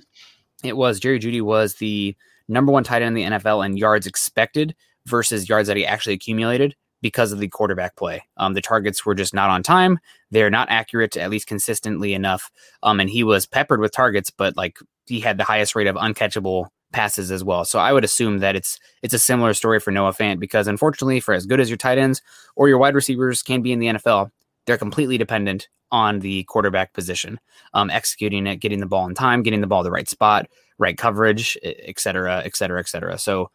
it 0.63 0.76
was 0.76 0.99
Jerry 0.99 1.20
Jeudy 1.20 1.41
was 1.41 1.76
the 1.76 2.16
number 2.47 2.72
one 2.72 2.84
tight 2.84 3.01
end 3.01 3.18
in 3.18 3.32
the 3.32 3.38
NFL 3.38 3.66
in 3.66 3.78
yards 3.78 4.07
expected 4.07 4.76
versus 5.05 5.47
yards 5.47 5.68
that 5.68 5.78
he 5.78 5.86
actually 5.86 6.13
accumulated 6.13 6.76
because 7.01 7.32
of 7.32 7.39
the 7.39 7.47
quarterback 7.47 7.95
play. 7.95 8.24
Um, 8.38 8.53
the 8.53 8.61
targets 8.61 9.05
were 9.05 9.13
just 9.13 9.34
not 9.34 9.49
on 9.49 9.61
time. 9.61 9.99
They're 10.32 10.49
not 10.49 10.70
accurate, 10.72 11.16
at 11.18 11.30
least 11.30 11.47
consistently 11.47 12.13
enough. 12.13 12.49
Um, 12.82 12.99
and 12.99 13.09
he 13.09 13.24
was 13.24 13.45
peppered 13.45 13.80
with 13.80 13.91
targets, 13.91 14.32
but 14.32 14.57
like 14.57 14.80
he 15.05 15.20
had 15.20 15.38
the 15.38 15.43
highest 15.43 15.76
rate 15.76 15.88
of 15.88 15.95
uncatchable 15.95 16.70
passes 16.96 17.30
as 17.30 17.43
well. 17.43 17.66
So 17.66 17.78
I 17.78 17.91
would 17.91 18.06
assume 18.06 18.39
that 18.39 18.56
it's 18.56 18.80
it's 19.04 19.14
a 19.14 19.20
similar 19.20 19.54
story 19.54 19.82
for 19.82 19.91
Noah 19.91 20.14
Fant 20.14 20.39
because 20.39 20.66
unfortunately, 20.68 21.20
for 21.20 21.34
as 21.34 21.46
good 21.46 21.60
as 21.60 21.70
your 21.70 21.78
tight 21.78 21.98
ends 21.98 22.22
or 22.56 22.70
your 22.70 22.78
wide 22.78 22.96
receivers 22.96 23.43
can 23.43 23.62
be 23.62 23.74
in 23.74 23.80
the 23.80 23.88
NFL, 23.88 24.32
they're 24.66 24.78
completely 24.78 25.18
dependent 25.18 25.68
on 25.91 26.20
the 26.20 26.43
quarterback 26.46 26.93
position, 26.93 27.38
um, 27.74 27.89
executing 27.89 28.48
it, 28.48 28.58
getting 28.58 28.80
the 28.80 28.86
ball 28.86 29.06
in 29.08 29.14
time, 29.14 29.43
getting 29.43 29.60
the 29.60 29.68
ball 29.68 29.84
the 29.84 29.91
right 29.91 30.08
spot, 30.08 30.48
right 30.78 30.98
coverage, 30.98 31.58
et 31.64 32.00
cetera, 32.00 32.41
et 32.46 32.56
cetera, 32.56 32.80
et 32.80 32.88
cetera. 32.88 33.18
So, 33.18 33.52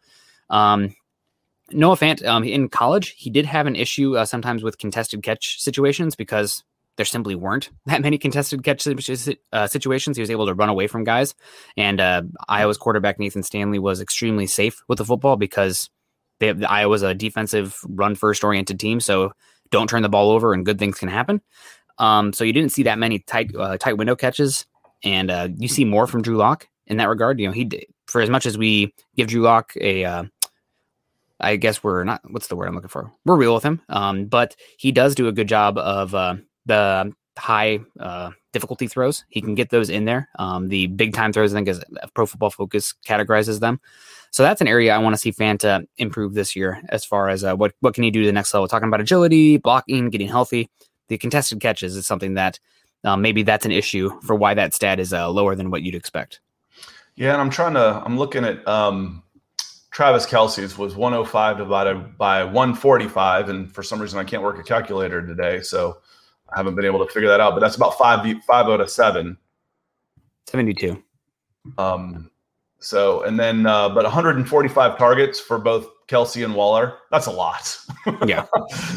um, 0.51 0.95
Noah 1.71 1.97
Fant 1.97 2.23
um, 2.25 2.43
in 2.43 2.69
college, 2.69 3.15
he 3.17 3.31
did 3.31 3.45
have 3.45 3.65
an 3.65 3.75
issue 3.75 4.17
uh, 4.17 4.25
sometimes 4.25 4.61
with 4.61 4.77
contested 4.77 5.23
catch 5.23 5.59
situations 5.59 6.15
because 6.15 6.63
there 6.97 7.05
simply 7.05 7.35
weren't 7.35 7.69
that 7.85 8.01
many 8.01 8.17
contested 8.17 8.63
catch 8.63 8.87
uh, 8.87 9.67
situations. 9.67 10.17
He 10.17 10.21
was 10.21 10.31
able 10.31 10.45
to 10.47 10.53
run 10.53 10.69
away 10.69 10.87
from 10.87 11.03
guys, 11.03 11.35
and 11.77 11.99
uh, 11.99 12.23
Iowa's 12.47 12.77
quarterback 12.77 13.19
Nathan 13.19 13.43
Stanley 13.43 13.79
was 13.79 14.01
extremely 14.01 14.47
safe 14.47 14.81
with 14.87 14.97
the 14.97 15.05
football 15.05 15.37
because 15.37 15.89
they, 16.39 16.51
Iowa's 16.63 17.03
a 17.03 17.13
defensive 17.13 17.77
run 17.87 18.15
first 18.15 18.43
oriented 18.43 18.79
team. 18.79 18.99
So 18.99 19.31
don't 19.69 19.89
turn 19.89 20.01
the 20.01 20.09
ball 20.09 20.31
over, 20.31 20.53
and 20.53 20.65
good 20.65 20.79
things 20.79 20.99
can 20.99 21.09
happen. 21.09 21.41
Um, 21.97 22.33
so 22.33 22.43
you 22.43 22.53
didn't 22.53 22.71
see 22.71 22.83
that 22.83 22.99
many 22.99 23.19
tight 23.19 23.55
uh, 23.55 23.77
tight 23.77 23.97
window 23.97 24.15
catches, 24.15 24.65
and 25.03 25.31
uh, 25.31 25.49
you 25.57 25.67
see 25.67 25.85
more 25.85 26.07
from 26.07 26.21
Drew 26.21 26.37
Lock 26.37 26.67
in 26.87 26.97
that 26.97 27.09
regard. 27.09 27.39
You 27.39 27.47
know, 27.47 27.53
he 27.53 27.65
did, 27.65 27.85
for 28.07 28.21
as 28.21 28.29
much 28.29 28.45
as 28.45 28.57
we 28.57 28.93
give 29.15 29.27
Drew 29.27 29.41
Lock 29.41 29.73
a 29.79 30.03
uh, 30.03 30.23
I 31.41 31.55
guess 31.55 31.83
we're 31.83 32.03
not. 32.03 32.21
What's 32.29 32.47
the 32.47 32.55
word 32.55 32.67
I'm 32.67 32.75
looking 32.75 32.89
for? 32.89 33.11
We're 33.25 33.35
real 33.35 33.53
with 33.53 33.63
him, 33.63 33.81
um, 33.89 34.25
but 34.25 34.55
he 34.77 34.91
does 34.91 35.15
do 35.15 35.27
a 35.27 35.31
good 35.31 35.47
job 35.47 35.77
of 35.77 36.13
uh, 36.13 36.35
the 36.65 37.13
high 37.37 37.79
uh, 37.99 38.31
difficulty 38.53 38.87
throws. 38.87 39.25
He 39.29 39.41
can 39.41 39.55
get 39.55 39.69
those 39.69 39.89
in 39.89 40.05
there. 40.05 40.29
Um, 40.37 40.69
the 40.69 40.87
big 40.87 41.13
time 41.13 41.33
throws, 41.33 41.53
I 41.53 41.57
think, 41.57 41.67
is 41.67 41.83
Pro 42.13 42.25
Football 42.25 42.51
Focus 42.51 42.93
categorizes 43.05 43.59
them. 43.59 43.79
So 44.31 44.43
that's 44.43 44.61
an 44.61 44.67
area 44.67 44.93
I 44.93 44.97
want 44.97 45.13
to 45.13 45.19
see 45.19 45.31
Fanta 45.31 45.85
improve 45.97 46.33
this 46.33 46.55
year 46.55 46.81
as 46.89 47.03
far 47.03 47.29
as 47.29 47.43
uh, 47.43 47.55
what 47.55 47.73
what 47.81 47.93
can 47.93 48.03
he 48.03 48.11
do 48.11 48.21
to 48.21 48.25
the 48.25 48.31
next 48.31 48.53
level. 48.53 48.67
Talking 48.67 48.87
about 48.87 49.01
agility, 49.01 49.57
blocking, 49.57 50.09
getting 50.09 50.27
healthy. 50.27 50.69
The 51.09 51.17
contested 51.17 51.59
catches 51.59 51.95
is 51.95 52.07
something 52.07 52.35
that 52.35 52.59
um, 53.03 53.21
maybe 53.21 53.43
that's 53.43 53.65
an 53.65 53.71
issue 53.71 54.09
for 54.21 54.35
why 54.35 54.53
that 54.53 54.73
stat 54.73 54.99
is 54.99 55.11
uh, 55.11 55.29
lower 55.29 55.55
than 55.55 55.71
what 55.71 55.81
you'd 55.81 55.95
expect. 55.95 56.39
Yeah, 57.15 57.33
and 57.33 57.41
I'm 57.41 57.49
trying 57.49 57.73
to. 57.73 58.01
I'm 58.05 58.17
looking 58.17 58.45
at 58.45 58.65
um, 58.67 59.23
Travis 59.91 60.25
Kelce's 60.25 60.77
was 60.77 60.95
105 60.95 61.57
divided 61.57 62.17
by 62.17 62.43
145, 62.43 63.49
and 63.49 63.73
for 63.73 63.83
some 63.83 64.01
reason 64.01 64.19
I 64.19 64.23
can't 64.23 64.43
work 64.43 64.57
a 64.59 64.63
calculator 64.63 65.25
today, 65.25 65.61
so 65.61 66.00
I 66.53 66.57
haven't 66.57 66.75
been 66.75 66.85
able 66.85 67.05
to 67.05 67.11
figure 67.11 67.29
that 67.29 67.39
out. 67.39 67.53
But 67.53 67.61
that's 67.61 67.75
about 67.75 67.97
five 67.97 68.25
five 68.43 68.67
out 68.67 68.81
of 68.81 68.89
seven. 68.89 69.37
72. 70.47 71.01
Um, 71.77 72.29
so 72.79 73.23
and 73.23 73.39
then 73.39 73.65
uh, 73.65 73.89
but 73.89 74.03
145 74.03 74.97
targets 74.97 75.39
for 75.39 75.57
both 75.57 75.87
Kelce 76.07 76.43
and 76.43 76.55
Waller. 76.55 76.97
That's 77.11 77.27
a 77.27 77.31
lot. 77.31 77.77
Yeah. 78.25 78.45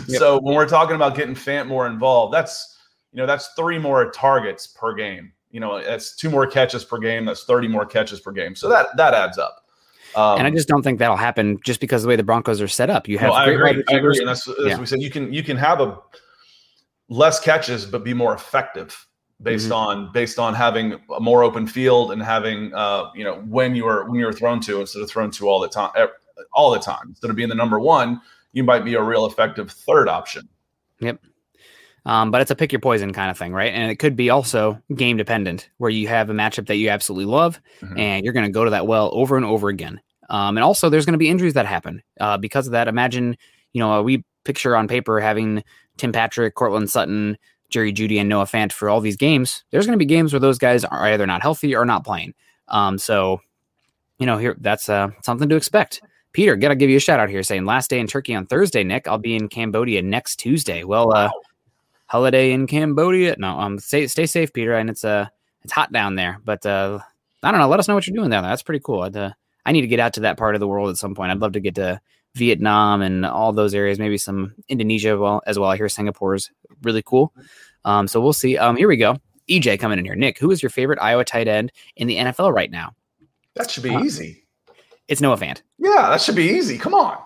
Yep. 0.09 0.19
So 0.19 0.41
when 0.41 0.55
we're 0.55 0.69
talking 0.69 0.97
about 0.97 1.15
getting 1.15 1.35
Fant 1.35 1.67
more 1.67 1.87
involved, 1.87 2.33
that's 2.33 2.79
you 3.13 3.19
know 3.19 3.27
that's 3.27 3.49
three 3.57 3.79
more 3.79 4.11
targets 4.11 4.67
per 4.67 4.95
game. 4.95 5.33
You 5.51 5.61
know, 5.61 5.83
that's 5.83 6.17
two 6.17 6.31
more 6.31 6.47
catches 6.47 6.85
per 6.85 6.99
game. 6.99 7.27
That's 7.27 7.45
30 7.45 7.69
more 7.69 7.87
catches 7.87 8.21
per 8.21 8.33
game. 8.33 8.55
So 8.55 8.69
that 8.71 8.89
that 8.97 9.15
adds 9.15 9.39
up. 9.39 9.65
Um, 10.17 10.39
and 10.39 10.47
I 10.47 10.51
just 10.51 10.69
don't 10.69 10.83
think 10.83 10.99
that'll 10.99 11.17
happen 11.17 11.59
just 11.65 11.81
because 11.81 12.03
of 12.03 12.07
the 12.07 12.09
way 12.11 12.17
the 12.17 12.23
Broncos 12.23 12.61
are 12.61 12.69
set 12.69 12.91
up. 12.91 13.09
You 13.09 13.19
have 13.19 13.29
no, 13.29 13.57
great 13.57 13.77
I 13.77 13.79
agree. 13.79 13.85
I 13.89 13.99
agree. 13.99 14.19
And 14.19 14.29
that's, 14.29 14.49
as 14.49 14.55
yeah. 14.61 14.79
we 14.79 14.87
said, 14.87 15.03
you 15.03 15.11
can 15.11 15.33
you 15.33 15.43
can 15.43 15.57
have 15.57 15.81
a 15.81 15.99
less 17.09 17.41
catches 17.41 17.87
but 17.87 18.05
be 18.05 18.15
more 18.15 18.35
effective 18.35 19.07
based 19.43 19.67
mm-hmm. 19.67 19.75
on 19.75 20.13
based 20.13 20.39
on 20.39 20.55
having 20.55 20.95
a 21.15 21.21
more 21.21 21.43
open 21.43 21.67
field 21.67 22.13
and 22.13 22.23
having 22.23 22.73
uh, 22.75 23.11
you 23.15 23.25
know 23.25 23.37
when 23.47 23.75
you're 23.75 24.09
when 24.09 24.19
you're 24.19 24.33
thrown 24.33 24.61
to 24.61 24.81
instead 24.81 25.03
of 25.03 25.11
thrown 25.11 25.31
to 25.31 25.49
all 25.49 25.61
the 25.61 25.69
time 25.69 25.91
all 26.53 26.73
the 26.73 26.79
time. 26.79 27.09
Instead 27.09 27.31
of 27.31 27.37
being 27.37 27.49
the 27.49 27.55
number 27.55 27.79
one 27.79 28.21
you 28.53 28.63
might 28.63 28.85
be 28.85 28.95
a 28.95 29.03
real 29.03 29.27
effective 29.27 29.71
third 29.71 30.09
option. 30.09 30.49
Yep. 31.01 31.21
Um, 32.07 32.31
but 32.31 32.41
it's 32.41 32.51
a 32.51 32.55
pick 32.55 32.71
your 32.71 32.81
poison 32.81 33.13
kind 33.13 33.31
of 33.31 33.39
thing 33.39 33.53
right? 33.53 33.73
And 33.73 33.91
it 33.91 33.97
could 33.97 34.17
be 34.17 34.31
also 34.31 34.81
game 34.95 35.17
dependent 35.17 35.69
where 35.79 35.91
you 35.91 36.09
have 36.09 36.31
a 36.31 36.35
matchup 36.35 36.67
that 36.67 36.77
you 36.77 36.89
absolutely 36.89 37.27
love 37.27 37.61
mm-hmm. 37.81 37.99
and 37.99 38.25
you're 38.25 38.35
going 38.35 38.47
to 38.47 38.53
go 38.53 38.65
to 38.65 38.71
that 38.71 38.87
well 38.87 39.11
over 39.13 39.37
and 39.37 39.45
over 39.45 39.69
again. 39.69 40.01
Um, 40.31 40.57
and 40.57 40.65
also 40.65 40.89
there's 40.89 41.05
going 41.05 41.13
to 41.15 41.19
be 41.19 41.29
injuries 41.29 41.55
that 41.55 41.67
happen 41.67 42.03
uh, 42.21 42.39
because 42.39 42.67
of 42.67 42.73
that. 42.73 42.89
Imagine 42.89 43.37
you 43.73 43.81
know 43.81 44.03
we 44.03 44.25
picture 44.45 44.77
on 44.77 44.87
paper 44.87 45.21
having 45.21 45.65
tim 45.97 46.13
patrick 46.13 46.55
Courtland 46.55 46.91
sutton 46.91 47.37
Jerry 47.75 47.93
Jeudy, 47.93 48.21
and 48.21 48.29
Noah 48.29 48.45
Fant 48.45 48.73
for 48.73 48.89
all 48.89 49.01
these 49.01 49.17
games, 49.17 49.65
there's 49.71 49.85
going 49.85 49.99
to 49.99 50.03
be 50.03 50.07
games 50.07 50.33
where 50.33 50.41
those 50.41 50.59
guys 50.59 50.85
are 50.85 51.07
either 51.07 51.27
not 51.27 51.43
healthy 51.43 51.75
or 51.75 51.85
not 51.85 52.05
playing. 52.05 52.33
Um, 52.69 52.99
so, 52.99 53.41
you 54.19 54.27
know, 54.27 54.39
here 54.39 54.57
that's 54.61 54.89
uh, 54.89 55.09
something 55.23 55.49
to 55.49 55.57
expect. 55.57 56.01
Peter, 56.33 56.57
gotta 56.57 56.75
give 56.75 56.91
you 56.91 56.97
a 56.97 57.01
shout 57.01 57.21
out 57.21 57.29
here 57.29 57.43
saying 57.43 57.65
last 57.65 57.91
day 57.91 57.99
in 57.99 58.07
Turkey 58.07 58.35
on 58.35 58.47
Thursday, 58.47 58.83
Nick. 58.85 59.07
I'll 59.07 59.19
be 59.19 59.37
in 59.37 59.49
Cambodia 59.49 60.03
next 60.03 60.37
Tuesday. 60.37 60.83
Well, 60.83 61.15
uh, 61.15 61.31
holiday 62.07 62.53
in 62.53 62.67
Cambodia. 62.67 63.37
No, 63.39 63.59
um, 63.59 63.79
stay 63.79 64.07
stay 64.07 64.27
safe, 64.27 64.53
Peter. 64.53 64.75
And 64.75 64.89
it's 64.91 65.05
uh, 65.05 65.27
it's 65.63 65.73
hot 65.73 65.93
down 65.93 66.17
there, 66.17 66.41
but 66.45 66.65
uh, 66.67 66.99
I 67.43 67.51
don't 67.51 67.61
know. 67.61 67.69
Let 67.69 67.81
us 67.81 67.89
know 67.89 67.95
what 67.95 68.07
you're 68.07 68.17
doing 68.17 68.31
down 68.31 68.43
there. 68.43 68.53
That's 68.53 68.63
pretty 68.63 68.83
cool. 68.85 69.03
I'd, 69.03 69.17
uh, 69.17 69.31
I 69.65 69.73
need 69.73 69.83
to 69.83 69.87
get 69.87 70.01
out 70.01 70.15
to 70.15 70.21
that 70.21 70.37
part 70.37 70.55
of 70.55 70.61
the 70.61 70.69
world 70.69 70.91
at 70.91 70.97
some 70.97 71.15
point. 71.15 71.31
I'd 71.31 71.41
love 71.41 71.53
to 71.53 71.61
get 71.61 71.77
to 71.77 72.01
Vietnam 72.35 73.03
and 73.03 73.24
all 73.24 73.53
those 73.53 73.74
areas, 73.74 73.99
maybe 73.99 74.18
some 74.18 74.55
Indonesia 74.68 75.16
well 75.16 75.43
as 75.47 75.59
well. 75.59 75.70
I 75.70 75.76
hear 75.76 75.89
Singapore 75.89 76.35
is 76.35 76.51
really 76.82 77.03
cool. 77.03 77.32
Um, 77.85 78.09
so 78.09 78.20
we'll 78.20 78.32
see. 78.32 78.59
Um, 78.59 78.76
here 78.76 78.89
we 78.89 78.97
go. 78.97 79.16
EJ 79.49 79.78
coming 79.78 79.99
in 79.99 80.05
here. 80.05 80.14
Nick, 80.14 80.39
who 80.39 80.51
is 80.51 80.62
your 80.62 80.70
favorite 80.70 80.99
Iowa 81.01 81.24
tight 81.24 81.49
end 81.49 81.70
in 81.97 82.07
the 82.07 82.16
NFL 82.16 82.53
right 82.53 82.70
now? 82.70 82.95
That 83.55 83.70
should 83.70 83.82
be 83.82 83.95
uh, 83.95 84.01
easy. 84.01 84.45
It's 85.07 85.20
Noah 85.20 85.37
Fant. 85.37 85.61
Yeah, 85.78 86.09
that 86.09 86.22
should 86.22 86.35
be 86.35 86.49
easy. 86.49 86.78
Come 86.78 86.95
on. 86.95 87.18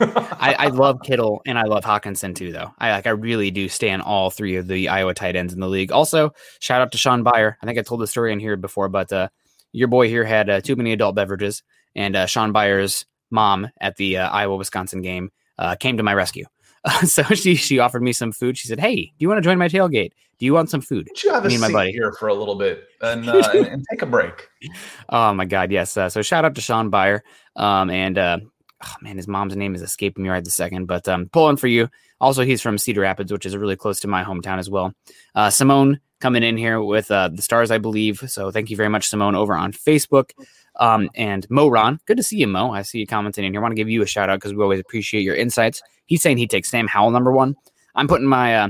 I, 0.00 0.56
I, 0.58 0.66
love 0.66 0.98
Kittle 1.04 1.42
and 1.46 1.58
I 1.58 1.62
love 1.62 1.84
Hockenson 1.84 2.34
too, 2.34 2.50
though. 2.50 2.72
I 2.78 2.90
like 2.90 3.06
I 3.06 3.10
really 3.10 3.52
do 3.52 3.68
stand 3.68 4.02
all 4.02 4.30
three 4.30 4.56
of 4.56 4.66
the 4.66 4.88
Iowa 4.88 5.14
tight 5.14 5.36
ends 5.36 5.52
in 5.52 5.60
the 5.60 5.68
league. 5.68 5.92
Also, 5.92 6.32
shout 6.58 6.82
out 6.82 6.90
to 6.92 6.98
Shaun 6.98 7.22
Beyer. 7.22 7.56
I 7.62 7.66
think 7.66 7.78
I 7.78 7.82
told 7.82 8.00
the 8.00 8.08
story 8.08 8.32
in 8.32 8.40
here 8.40 8.56
before, 8.56 8.88
but 8.88 9.12
uh, 9.12 9.28
your 9.72 9.88
boy 9.88 10.08
here 10.08 10.24
had 10.24 10.50
uh, 10.50 10.60
too 10.60 10.74
many 10.74 10.92
adult 10.92 11.14
beverages, 11.14 11.62
and 11.94 12.16
uh, 12.16 12.26
Shaun 12.26 12.52
Beyer's 12.52 13.04
mom 13.30 13.68
at 13.80 13.96
the 13.96 14.18
uh, 14.18 14.28
Iowa 14.30 14.56
Wisconsin 14.56 15.02
game 15.02 15.30
uh, 15.58 15.76
came 15.76 15.96
to 15.96 16.02
my 16.02 16.14
rescue. 16.14 16.46
Uh, 16.84 17.02
so 17.06 17.22
she 17.22 17.54
she 17.54 17.78
offered 17.78 18.02
me 18.02 18.12
some 18.12 18.32
food. 18.32 18.56
She 18.56 18.68
said, 18.68 18.80
"Hey, 18.80 18.96
do 18.96 19.12
you 19.18 19.28
want 19.28 19.38
to 19.38 19.42
join 19.42 19.58
my 19.58 19.68
tailgate? 19.68 20.12
Do 20.38 20.46
you 20.46 20.54
want 20.54 20.70
some 20.70 20.80
food?" 20.80 21.08
you 21.22 21.32
have 21.32 21.44
me 21.44 21.56
a 21.56 21.58
my 21.58 21.70
buddy 21.70 21.92
here 21.92 22.12
for 22.12 22.28
a 22.28 22.34
little 22.34 22.54
bit 22.54 22.84
and 23.02 23.28
uh, 23.28 23.50
and, 23.54 23.66
and, 23.66 23.84
take 23.90 24.02
a 24.02 24.06
break. 24.06 24.48
Oh 25.08 25.32
my 25.34 25.44
God, 25.44 25.70
yes. 25.70 25.96
Uh, 25.96 26.08
so 26.08 26.22
shout 26.22 26.44
out 26.44 26.54
to 26.54 26.60
Shaun 26.60 26.90
Beyer. 26.90 27.22
Um, 27.56 27.90
and 27.90 28.16
uh, 28.16 28.38
oh 28.84 28.94
man, 29.02 29.16
his 29.16 29.28
mom's 29.28 29.56
name 29.56 29.74
is 29.74 29.82
escaping 29.82 30.24
me 30.24 30.30
right 30.30 30.44
this 30.44 30.54
second, 30.54 30.86
but 30.86 31.06
um, 31.08 31.28
pulling 31.28 31.56
for 31.56 31.68
you. 31.68 31.88
Also, 32.20 32.44
he's 32.44 32.60
from 32.60 32.76
Cedar 32.76 33.00
Rapids, 33.00 33.32
which 33.32 33.46
is 33.46 33.56
really 33.56 33.76
close 33.76 34.00
to 34.00 34.08
my 34.08 34.22
hometown 34.22 34.58
as 34.58 34.68
well. 34.68 34.92
Uh, 35.34 35.48
Simone 35.48 36.00
coming 36.20 36.42
in 36.42 36.56
here 36.56 36.82
with 36.82 37.10
uh, 37.10 37.28
the 37.28 37.42
stars, 37.42 37.70
I 37.70 37.78
believe. 37.78 38.22
So 38.28 38.50
thank 38.50 38.68
you 38.68 38.76
very 38.76 38.90
much, 38.90 39.08
Simone, 39.08 39.34
over 39.34 39.54
on 39.54 39.72
Facebook. 39.72 40.32
Um, 40.80 41.10
and 41.14 41.48
Mo 41.50 41.68
Ron, 41.68 42.00
good 42.06 42.16
to 42.16 42.22
see 42.22 42.38
you, 42.38 42.48
Mo. 42.48 42.72
I 42.72 42.82
see 42.82 42.98
you 42.98 43.06
commenting 43.06 43.44
in 43.44 43.52
here. 43.52 43.60
I 43.60 43.62
want 43.62 43.72
to 43.72 43.76
give 43.76 43.90
you 43.90 44.02
a 44.02 44.06
shout 44.06 44.30
out 44.30 44.40
because 44.40 44.54
we 44.54 44.62
always 44.62 44.80
appreciate 44.80 45.22
your 45.22 45.36
insights. 45.36 45.82
He's 46.06 46.22
saying 46.22 46.38
he 46.38 46.46
takes 46.46 46.70
Sam 46.70 46.88
Howell 46.88 47.10
number 47.10 47.30
one. 47.30 47.54
I'm 47.94 48.08
putting 48.08 48.26
my 48.26 48.56
uh, 48.56 48.68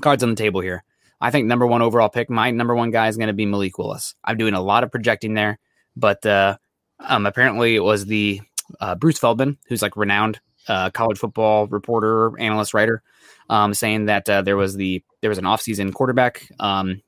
cards 0.00 0.22
on 0.22 0.30
the 0.30 0.36
table 0.36 0.62
here. 0.62 0.82
I 1.20 1.30
think 1.30 1.46
number 1.46 1.66
one 1.66 1.82
overall 1.82 2.08
pick, 2.08 2.28
my 2.28 2.50
number 2.50 2.74
one 2.74 2.90
guy 2.90 3.08
is 3.08 3.16
going 3.16 3.28
to 3.28 3.34
be 3.34 3.46
Malik 3.46 3.78
Willis. 3.78 4.14
I'm 4.24 4.36
doing 4.36 4.54
a 4.54 4.60
lot 4.60 4.82
of 4.82 4.90
projecting 4.90 5.34
there, 5.34 5.58
but 5.94 6.24
uh, 6.26 6.56
um, 7.00 7.26
apparently 7.26 7.74
it 7.74 7.82
was 7.82 8.06
the 8.06 8.40
uh, 8.80 8.94
Bruce 8.94 9.18
Feldman, 9.18 9.58
who's 9.68 9.82
like 9.82 9.96
renowned 9.96 10.40
uh, 10.68 10.90
college 10.90 11.18
football 11.18 11.66
reporter, 11.68 12.38
analyst, 12.38 12.74
writer, 12.74 13.02
um, 13.48 13.72
saying 13.72 14.06
that 14.06 14.28
uh, 14.28 14.42
there 14.42 14.56
was 14.56 14.76
the 14.76 15.02
there 15.20 15.30
was 15.30 15.38
an 15.38 15.44
offseason 15.44 15.92
quarterback 15.92 16.48
um, 16.60 17.00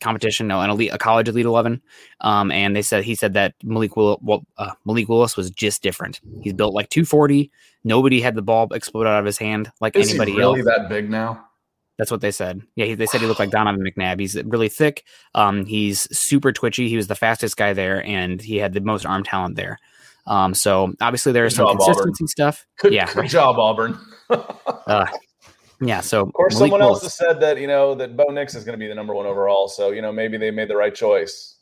competition, 0.00 0.46
no, 0.46 0.60
an 0.60 0.70
elite, 0.70 0.92
a 0.92 0.98
college 0.98 1.28
elite 1.28 1.46
eleven, 1.46 1.80
um, 2.20 2.50
and 2.50 2.74
they 2.74 2.82
said 2.82 3.04
he 3.04 3.14
said 3.14 3.34
that 3.34 3.54
Malik 3.62 3.96
Will, 3.96 4.18
well, 4.22 4.44
uh, 4.56 4.72
Malik 4.84 5.08
Willis 5.08 5.36
was 5.36 5.50
just 5.50 5.82
different. 5.82 6.20
He's 6.42 6.52
built 6.52 6.74
like 6.74 6.88
240. 6.90 7.50
Nobody 7.84 8.20
had 8.20 8.34
the 8.34 8.42
ball 8.42 8.72
explode 8.72 9.06
out 9.06 9.18
of 9.18 9.24
his 9.24 9.38
hand 9.38 9.70
like 9.80 9.96
Is 9.96 10.10
anybody 10.10 10.32
he 10.32 10.38
really 10.38 10.60
else. 10.60 10.66
That 10.66 10.88
big 10.88 11.08
now? 11.08 11.46
That's 11.98 12.10
what 12.10 12.22
they 12.22 12.30
said. 12.30 12.62
Yeah, 12.76 12.86
he, 12.86 12.94
they 12.94 13.04
said 13.06 13.20
he 13.20 13.26
looked 13.26 13.40
like 13.40 13.50
Donovan 13.52 13.82
McNabb. 13.84 14.20
He's 14.20 14.42
really 14.44 14.70
thick. 14.70 15.04
Um, 15.34 15.66
he's 15.66 16.08
super 16.16 16.52
twitchy. 16.52 16.88
He 16.88 16.96
was 16.96 17.08
the 17.08 17.14
fastest 17.14 17.56
guy 17.56 17.74
there, 17.74 18.04
and 18.04 18.40
he 18.40 18.56
had 18.56 18.72
the 18.72 18.80
most 18.80 19.04
arm 19.04 19.22
talent 19.22 19.56
there. 19.56 19.78
Um, 20.26 20.54
so 20.54 20.94
obviously 21.00 21.32
there's 21.32 21.56
some 21.56 21.66
consistency 21.66 22.22
Auburn. 22.22 22.28
stuff. 22.28 22.66
Good, 22.78 22.92
yeah, 22.92 23.12
good 23.14 23.28
job, 23.28 23.58
Auburn. 23.58 23.98
uh, 24.30 25.06
yeah. 25.80 26.00
So 26.00 26.22
of 26.22 26.32
course, 26.32 26.54
Malik 26.54 26.70
someone 26.70 26.80
Willis. 26.80 27.02
else 27.02 27.02
has 27.02 27.14
said 27.14 27.40
that 27.40 27.60
you 27.60 27.66
know 27.66 27.94
that 27.94 28.16
Bo 28.16 28.24
Nix 28.24 28.54
is 28.54 28.64
going 28.64 28.78
to 28.78 28.78
be 28.78 28.88
the 28.88 28.94
number 28.94 29.14
one 29.14 29.26
overall. 29.26 29.68
So 29.68 29.90
you 29.90 30.02
know 30.02 30.12
maybe 30.12 30.36
they 30.38 30.50
made 30.50 30.68
the 30.68 30.76
right 30.76 30.94
choice. 30.94 31.56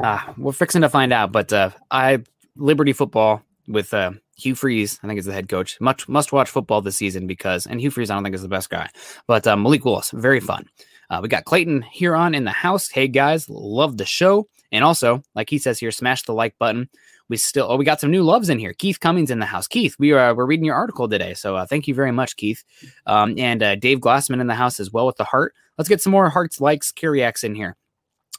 Uh, 0.00 0.20
we're 0.36 0.52
fixing 0.52 0.82
to 0.82 0.88
find 0.88 1.12
out, 1.12 1.32
but 1.32 1.52
uh, 1.52 1.70
I 1.90 2.22
Liberty 2.56 2.92
football 2.92 3.42
with 3.66 3.92
uh, 3.94 4.12
Hugh 4.36 4.54
Freeze, 4.54 4.98
I 5.02 5.06
think 5.06 5.18
is 5.18 5.24
the 5.24 5.32
head 5.32 5.48
coach. 5.48 5.80
Much 5.80 6.08
must 6.08 6.32
watch 6.32 6.48
football 6.48 6.80
this 6.80 6.96
season 6.96 7.26
because, 7.26 7.66
and 7.66 7.80
Hugh 7.80 7.90
Freeze, 7.90 8.10
I 8.10 8.14
don't 8.14 8.22
think 8.22 8.34
is 8.34 8.42
the 8.42 8.48
best 8.48 8.70
guy, 8.70 8.88
but 9.26 9.46
um, 9.46 9.62
Malik 9.62 9.84
Willis, 9.84 10.10
very 10.10 10.40
fun. 10.40 10.66
Uh, 11.10 11.20
we 11.22 11.28
got 11.28 11.44
Clayton 11.44 11.82
here 11.82 12.14
on 12.14 12.34
in 12.34 12.44
the 12.44 12.50
house. 12.50 12.90
Hey 12.90 13.08
guys, 13.08 13.48
love 13.48 13.96
the 13.96 14.04
show. 14.04 14.46
And 14.70 14.84
also, 14.84 15.22
like 15.34 15.48
he 15.48 15.58
says 15.58 15.78
here, 15.78 15.90
smash 15.90 16.22
the 16.22 16.34
like 16.34 16.58
button. 16.58 16.88
We 17.28 17.36
still, 17.36 17.66
oh, 17.70 17.76
we 17.76 17.84
got 17.84 18.00
some 18.00 18.10
new 18.10 18.22
loves 18.22 18.48
in 18.48 18.58
here. 18.58 18.72
Keith 18.72 19.00
Cummings 19.00 19.30
in 19.30 19.38
the 19.38 19.46
house. 19.46 19.66
Keith, 19.66 19.94
we 19.98 20.12
are 20.12 20.34
we're 20.34 20.46
reading 20.46 20.64
your 20.64 20.74
article 20.74 21.08
today, 21.08 21.34
so 21.34 21.56
uh, 21.56 21.66
thank 21.66 21.86
you 21.86 21.94
very 21.94 22.12
much, 22.12 22.36
Keith. 22.36 22.64
Um, 23.06 23.34
and 23.38 23.62
uh, 23.62 23.74
Dave 23.76 23.98
Glassman 23.98 24.40
in 24.40 24.46
the 24.46 24.54
house 24.54 24.80
as 24.80 24.90
well 24.90 25.06
with 25.06 25.16
the 25.16 25.24
heart. 25.24 25.54
Let's 25.76 25.88
get 25.88 26.00
some 26.00 26.10
more 26.10 26.30
hearts, 26.30 26.60
likes, 26.60 26.90
Kyriacs 26.90 27.44
in 27.44 27.54
here. 27.54 27.76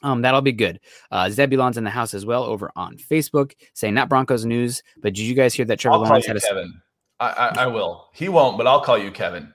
Um, 0.02 0.22
that'll 0.22 0.40
be 0.40 0.52
good. 0.52 0.80
Uh, 1.10 1.28
Zebulon's 1.30 1.76
in 1.76 1.84
the 1.84 1.90
house 1.90 2.14
as 2.14 2.24
well 2.24 2.44
over 2.44 2.70
on 2.74 2.96
Facebook, 2.96 3.52
saying 3.74 3.94
not 3.94 4.08
Broncos 4.08 4.44
news, 4.44 4.82
but 4.96 5.14
did 5.14 5.22
you 5.22 5.34
guys 5.34 5.54
hear 5.54 5.66
that 5.66 5.78
Trevor 5.78 5.98
Lawrence 5.98 6.26
had 6.26 6.36
a 6.36 6.40
Kevin. 6.40 6.80
I, 7.18 7.28
I, 7.28 7.62
I 7.62 7.66
will. 7.66 8.08
He 8.14 8.28
won't, 8.28 8.56
but 8.56 8.66
I'll 8.66 8.80
call 8.80 8.98
you 8.98 9.10
Kevin. 9.10 9.52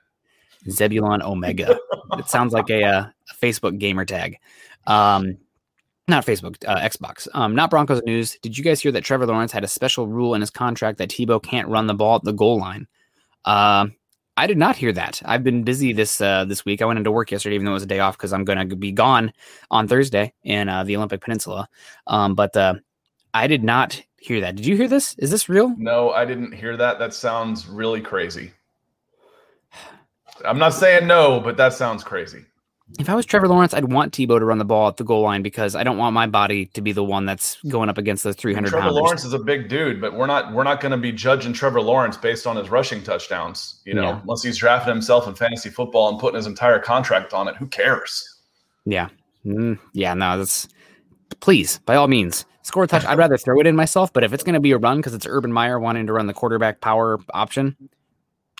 Zebulon 0.69 1.21
Omega? 1.21 1.77
it 2.13 2.29
sounds 2.29 2.53
like 2.53 2.69
a, 2.69 2.83
uh, 2.83 3.05
a 3.05 3.36
Facebook 3.36 3.79
gamer 3.79 4.05
tag. 4.05 4.38
Um, 4.86 5.38
not 6.08 6.26
Facebook, 6.26 6.64
uh, 6.68 6.78
Xbox. 6.78 7.28
Um, 7.34 7.56
not 7.56 7.70
Broncos 7.70 8.01
news. 8.03 8.38
Did 8.41 8.58
you 8.58 8.64
guys 8.64 8.80
hear 8.82 8.91
that 8.91 9.03
Trevor 9.03 9.26
Lawrence 9.26 9.51
had 9.51 9.64
a 9.64 9.68
special 9.68 10.08
rule 10.08 10.36
in 10.36 10.41
his 10.41 10.51
contract 10.51 10.99
that 10.99 11.10
Tebow 11.10 11.41
can't 11.41 11.68
run 11.68 11.88
the 11.88 11.93
ball 11.93 12.18
at 12.18 12.24
the 12.24 12.32
goal 12.32 12.60
line? 12.60 12.88
Um, 13.45 13.95
I 14.38 14.47
did 14.47 14.58
not 14.58 14.76
hear 14.76 14.91
that. 14.91 15.22
I've 15.26 15.43
been 15.43 15.64
busy 15.64 15.93
this 15.93 16.20
uh, 16.20 16.45
this 16.45 16.66
week. 16.66 16.82
I 16.82 16.86
went 16.86 16.97
into 16.97 17.12
work 17.12 17.32
yesterday, 17.32 17.56
even 17.56 17.66
though 17.66 17.72
it 17.72 17.76
was 17.76 17.84
a 17.84 17.88
day 17.88 17.99
off, 17.99 18.18
because 18.18 18.34
I'm 18.34 18.43
going 18.43 18.70
to 18.70 18.76
be 18.76 18.91
gone 18.91 19.32
on 19.72 19.88
Thursday 19.88 20.34
in 20.43 20.68
uh, 20.68 20.84
the 20.84 20.97
Olympic 20.97 21.22
Peninsula. 21.22 21.70
Um, 22.08 22.36
but 22.36 22.56
uh, 22.56 22.76
I 23.34 23.47
did 23.47 23.64
not 23.64 24.01
hear 24.18 24.41
that. 24.41 24.58
Did 24.58 24.66
you 24.66 24.76
hear 24.76 24.88
this? 24.88 25.16
Is 25.20 25.32
this 25.32 25.47
real? 25.47 25.74
No, 25.78 26.12
I 26.12 26.26
didn't 26.26 26.51
hear 26.51 26.76
that. 26.78 26.99
That 26.99 27.14
sounds 27.14 27.68
really 27.68 28.01
crazy. 28.01 28.51
I'm 30.43 30.60
not 30.60 30.74
saying 30.74 31.08
no, 31.08 31.39
but 31.39 31.56
that 31.58 31.74
sounds 31.74 32.03
crazy. 32.03 32.43
If 32.99 33.09
I 33.09 33.15
was 33.15 33.25
Trevor 33.25 33.47
Lawrence, 33.47 33.73
I'd 33.73 33.91
want 33.91 34.13
Tebow 34.13 34.38
to 34.38 34.45
run 34.45 34.59
the 34.59 34.65
ball 34.65 34.88
at 34.88 34.97
the 34.97 35.03
goal 35.03 35.23
line 35.23 35.41
because 35.41 35.75
I 35.75 35.83
don't 35.83 35.97
want 35.97 36.13
my 36.13 36.27
body 36.27 36.67
to 36.67 36.81
be 36.81 36.91
the 36.91 37.03
one 37.03 37.25
that's 37.25 37.57
going 37.67 37.89
up 37.89 37.97
against 37.97 38.23
the 38.23 38.31
300 38.31 38.69
Trevor 38.69 38.83
pounders. 38.83 39.01
Lawrence 39.01 39.25
is 39.25 39.33
a 39.33 39.39
big 39.39 39.67
dude, 39.69 39.99
but 39.99 40.13
we're 40.13 40.27
not 40.27 40.53
we're 40.53 40.63
not 40.63 40.81
going 40.81 40.91
to 40.91 40.97
be 40.97 41.11
judging 41.11 41.51
Trevor 41.51 41.81
Lawrence 41.81 42.15
based 42.15 42.45
on 42.45 42.55
his 42.55 42.69
rushing 42.69 43.01
touchdowns. 43.01 43.81
You 43.86 43.95
know, 43.95 44.03
Yeah. 44.03 44.21
unless 44.21 44.43
he's 44.43 44.57
drafted 44.57 44.93
himself 44.93 45.27
in 45.27 45.33
fantasy 45.33 45.69
football 45.71 46.09
and 46.09 46.19
putting 46.19 46.36
his 46.36 46.45
entire 46.45 46.77
contract 46.79 47.33
on 47.33 47.47
it. 47.47 47.55
Who 47.55 47.65
cares? 47.67 48.39
Yeah. 48.86 49.09
Mm, 49.45 49.79
yeah, 49.93 50.13
no, 50.13 50.38
that's 50.38 50.67
please, 51.39 51.79
by 51.86 51.95
all 51.95 52.07
means, 52.07 52.45
score 52.61 52.83
a 52.83 52.88
touch. 52.88 53.03
I'd 53.05 53.17
rather 53.17 53.38
throw 53.38 53.59
it 53.59 53.67
in 53.67 53.75
myself, 53.75 54.13
but 54.13 54.23
if 54.23 54.31
it's 54.31 54.43
going 54.43 54.53
to 54.53 54.59
be 54.59 54.71
a 54.71 54.77
run 54.77 54.97
because 54.97 55.13
it's 55.15 55.25
Urban 55.27 55.51
Meyer 55.51 55.79
wanting 55.79 56.05
to 56.07 56.13
run 56.13 56.27
the 56.27 56.33
quarterback 56.33 56.81
power 56.81 57.19
option, 57.33 57.75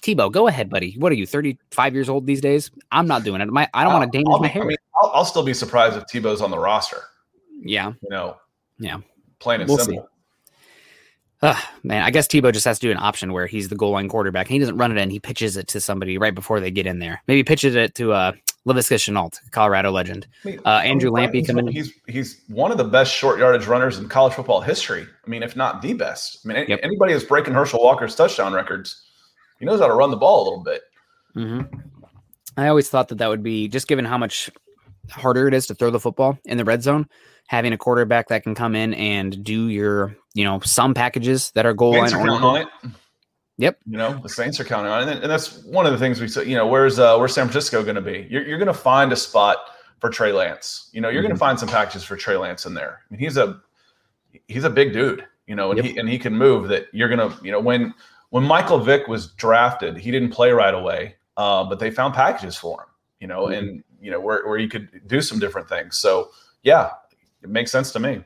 Tebow, 0.02 0.32
go 0.32 0.48
ahead, 0.48 0.70
buddy. 0.70 0.93
What 1.00 1.12
are 1.12 1.16
you, 1.16 1.26
35 1.26 1.93
years 1.93 2.10
old 2.10 2.28
these 2.28 2.41
days? 2.41 2.70
I'm 2.91 3.08
not 3.08 3.24
doing 3.24 3.41
it. 3.41 3.48
My, 3.50 3.68
I 3.74 3.84
don't 3.84 3.93
want 3.93 4.12
to 4.12 4.18
damage 4.18 4.39
my 4.41 4.48
hair. 4.48 4.64
I 4.64 4.68
mean, 4.68 4.78
I'll, 5.02 5.12
I'll 5.16 5.26
still 5.26 5.43
be 5.43 5.54
surprised 5.54 5.98
if 5.98 6.04
Tebow's 6.06 6.41
on 6.41 6.52
the 6.52 6.60
roster. 6.60 7.02
yeah. 7.64 7.93
You 8.04 8.10
know, 8.10 8.38
Yeah. 8.78 8.98
plain 9.39 9.62
and 9.62 9.68
We'll 9.70 9.80
simple. 9.80 10.08
Ugh, 11.41 11.58
man, 11.84 12.02
I 12.02 12.12
guess 12.12 12.28
Tebow 12.28 12.54
just 12.54 12.66
has 12.66 12.80
to 12.80 12.88
do 12.88 12.91
an 12.91 12.98
option 12.98 13.34
where 13.34 13.46
he's 13.46 13.68
the 13.68 13.76
goal 13.76 13.91
line 13.91 14.08
quarterback 14.08 14.48
he 14.48 14.58
doesn't 14.58 14.78
run 14.78 14.91
it 14.91 14.98
in. 15.00 15.10
He 15.10 15.20
pitches 15.20 15.58
it 15.58 15.68
to 15.70 15.82
somebody 15.82 16.18
right 16.18 16.34
before 16.34 16.60
they 16.60 16.72
get 16.72 16.88
in 16.88 17.00
there. 17.00 17.22
Maybe 17.28 17.43
pitches 17.43 17.76
it 17.76 17.93
to 17.96 18.14
uh, 18.14 18.32
Laviska 18.66 18.96
Shenault, 18.96 19.39
Colorado 19.52 19.91
legend. 19.91 20.28
Uh, 20.46 20.70
Andrew 20.70 21.12
Lampy 21.12 21.36
he's- 21.36 21.48
coming 21.48 21.68
in. 21.68 21.74
He's 21.74 21.93
he's 22.08 22.41
one 22.48 22.72
of 22.72 22.78
the 22.78 22.86
best 22.86 23.14
short 23.14 23.38
yardage 23.38 23.68
runners 23.68 24.00
in 24.00 24.08
college 24.08 24.34
football 24.34 24.62
history. 24.62 25.06
I 25.26 25.30
mean, 25.30 25.43
if 25.43 25.56
not 25.56 25.82
the 25.82 25.93
best. 25.93 26.39
I 26.46 26.48
mean, 26.54 26.66
Yep. 26.70 26.80
anybody 26.84 27.14
that's 27.14 27.26
breaking 27.26 27.54
Herschel 27.54 27.84
Walker's 27.84 28.16
touchdown 28.16 28.54
records, 28.54 29.04
he 29.66 29.72
knows 29.72 29.80
how 29.82 29.88
to 29.88 29.93
run 29.95 30.11
the 30.11 30.18
ball 30.18 30.43
a 30.43 30.45
little 30.47 30.63
bit. 30.63 30.82
hmm 31.34 31.61
I 32.57 32.68
always 32.70 32.88
thought 32.88 33.09
that 33.09 33.18
that 33.18 33.28
would 33.28 33.43
be 33.43 33.68
just 33.68 33.88
given 33.88 34.05
how 34.05 34.18
much 34.18 34.49
harder 35.09 35.47
it 35.47 35.53
is 35.53 35.68
to 35.68 35.76
throw 35.76 35.89
the 35.89 35.99
football 35.99 36.38
in 36.45 36.57
the 36.57 36.63
red 36.63 36.84
zone, 36.84 37.07
having 37.47 37.74
a 37.74 37.78
quarterback 37.78 38.30
that 38.30 38.43
can 38.43 38.55
come 38.55 38.76
in 38.76 38.93
and 38.93 39.43
do 39.43 39.68
your, 39.68 40.16
you 40.36 40.45
know, 40.45 40.59
some 40.61 40.93
packages 40.93 41.51
that 41.55 41.66
are 41.66 41.74
goal 41.74 41.93
Saints 41.93 42.13
line 42.13 42.30
are 42.30 42.32
on 42.32 42.61
it. 42.61 42.68
Yep. 43.57 43.80
You 43.88 43.97
know, 43.97 44.20
the 44.22 44.30
Saints 44.30 44.59
are 44.59 44.63
counting 44.63 44.91
on 44.91 45.09
it, 45.09 45.22
and, 45.22 45.30
that's 45.32 45.63
one 45.66 45.86
of 45.86 45.91
the 45.91 45.97
things 45.97 46.22
we 46.22 46.28
said. 46.28 46.47
You 46.47 46.55
know, 46.55 46.68
where's 46.68 46.97
uh, 46.99 47.18
where's 47.18 47.34
San 47.34 47.45
Francisco 47.47 47.84
going 47.84 47.95
to 47.95 48.01
be? 48.01 48.28
You're, 48.30 48.45
you're 48.47 48.57
going 48.57 48.68
to 48.68 48.74
find 48.74 49.11
a 49.11 49.16
spot 49.18 49.57
for 49.99 50.09
Trey 50.09 50.32
Lance. 50.32 50.89
You 50.93 51.01
know, 51.01 51.09
you're 51.09 51.22
going 51.22 51.32
Mm-hmm. 51.32 51.36
to 51.36 51.39
find 51.39 51.59
some 51.59 51.70
packages 51.70 52.03
for 52.05 52.16
Trey 52.16 52.38
Lance 52.38 52.66
in 52.66 52.74
there. 52.74 53.01
I 53.09 53.13
mean, 53.13 53.20
he's 53.20 53.36
a 53.38 53.61
he's 54.47 54.63
a 54.63 54.70
big 54.70 54.93
dude. 54.93 55.26
You 55.47 55.55
know, 55.55 55.72
and 55.72 55.78
Yep. 55.78 55.86
he 55.86 55.97
and 55.99 56.07
he 56.09 56.18
can 56.20 56.34
move. 56.38 56.70
That 56.70 56.86
you're 56.93 57.09
going 57.09 57.30
to 57.30 57.43
you 57.43 57.51
know 57.51 57.59
when 57.59 57.93
when 58.36 58.44
Michael 58.44 58.80
Vick 58.80 59.08
was 59.08 59.28
drafted, 59.28 59.96
he 59.96 60.12
didn't 60.12 60.32
play 60.32 60.52
right 60.52 60.74
away, 60.74 61.16
uh, 61.38 61.64
but 61.64 61.80
they 61.80 61.90
found 61.90 62.14
packages 62.14 62.58
for 62.58 62.82
him. 62.82 62.88
You 63.22 63.28
know, 63.28 63.44
Mm-hmm. 63.46 63.54
and 63.54 63.84
you 64.02 64.12
know 64.12 64.20
where 64.20 64.46
where 64.46 64.60
he 64.60 64.68
could 64.68 64.90
do 65.08 65.22
some 65.22 65.40
different 65.40 65.70
things. 65.70 65.98
So 65.98 66.32
yeah, 66.62 66.90
it 67.42 67.50
makes 67.50 67.72
sense 67.72 67.94
to 67.94 68.00
me. 68.00 68.26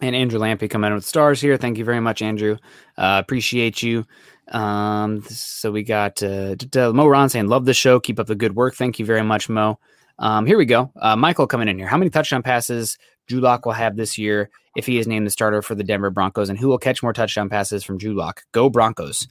And 0.00 0.14
Andrew 0.14 0.38
Lampy 0.38 0.70
coming 0.70 0.88
in 0.88 0.94
with 0.94 1.04
stars 1.04 1.40
here. 1.40 1.56
Thank 1.56 1.76
you 1.76 1.84
very 1.84 1.98
much, 1.98 2.22
Andrew. 2.22 2.56
Uh, 2.96 3.20
appreciate 3.24 3.82
you. 3.82 4.04
Um, 4.52 5.22
so 5.22 5.72
we 5.72 5.82
got 5.82 6.22
uh, 6.22 6.54
Mo 6.92 7.08
Ron 7.08 7.28
saying, 7.28 7.48
Love 7.48 7.64
the 7.64 7.74
show. 7.74 7.98
Keep 7.98 8.20
up 8.20 8.28
the 8.28 8.36
good 8.36 8.54
work. 8.54 8.76
Thank 8.76 9.00
you 9.00 9.06
very 9.06 9.24
much, 9.24 9.48
Mo. 9.48 9.80
Um, 10.20 10.46
here 10.46 10.56
we 10.56 10.66
go. 10.66 10.92
Uh, 11.00 11.16
Michael 11.16 11.48
coming 11.48 11.66
in 11.66 11.78
here. 11.78 11.88
How 11.88 11.98
many 11.98 12.10
touchdown 12.10 12.44
passes 12.44 12.96
Drew 13.26 13.40
Lock 13.40 13.66
will 13.66 13.72
have 13.72 13.96
this 13.96 14.16
year 14.18 14.50
if 14.76 14.86
he 14.86 14.98
is 14.98 15.06
named 15.06 15.26
the 15.26 15.30
starter 15.30 15.62
for 15.62 15.74
the 15.74 15.84
Denver 15.84 16.10
Broncos? 16.10 16.48
And 16.48 16.58
who 16.58 16.68
will 16.68 16.78
catch 16.78 17.02
more 17.02 17.12
touchdown 17.12 17.48
passes 17.48 17.82
from 17.84 17.98
Drew 17.98 18.14
Lock? 18.14 18.44
Go 18.52 18.70
Broncos. 18.70 19.28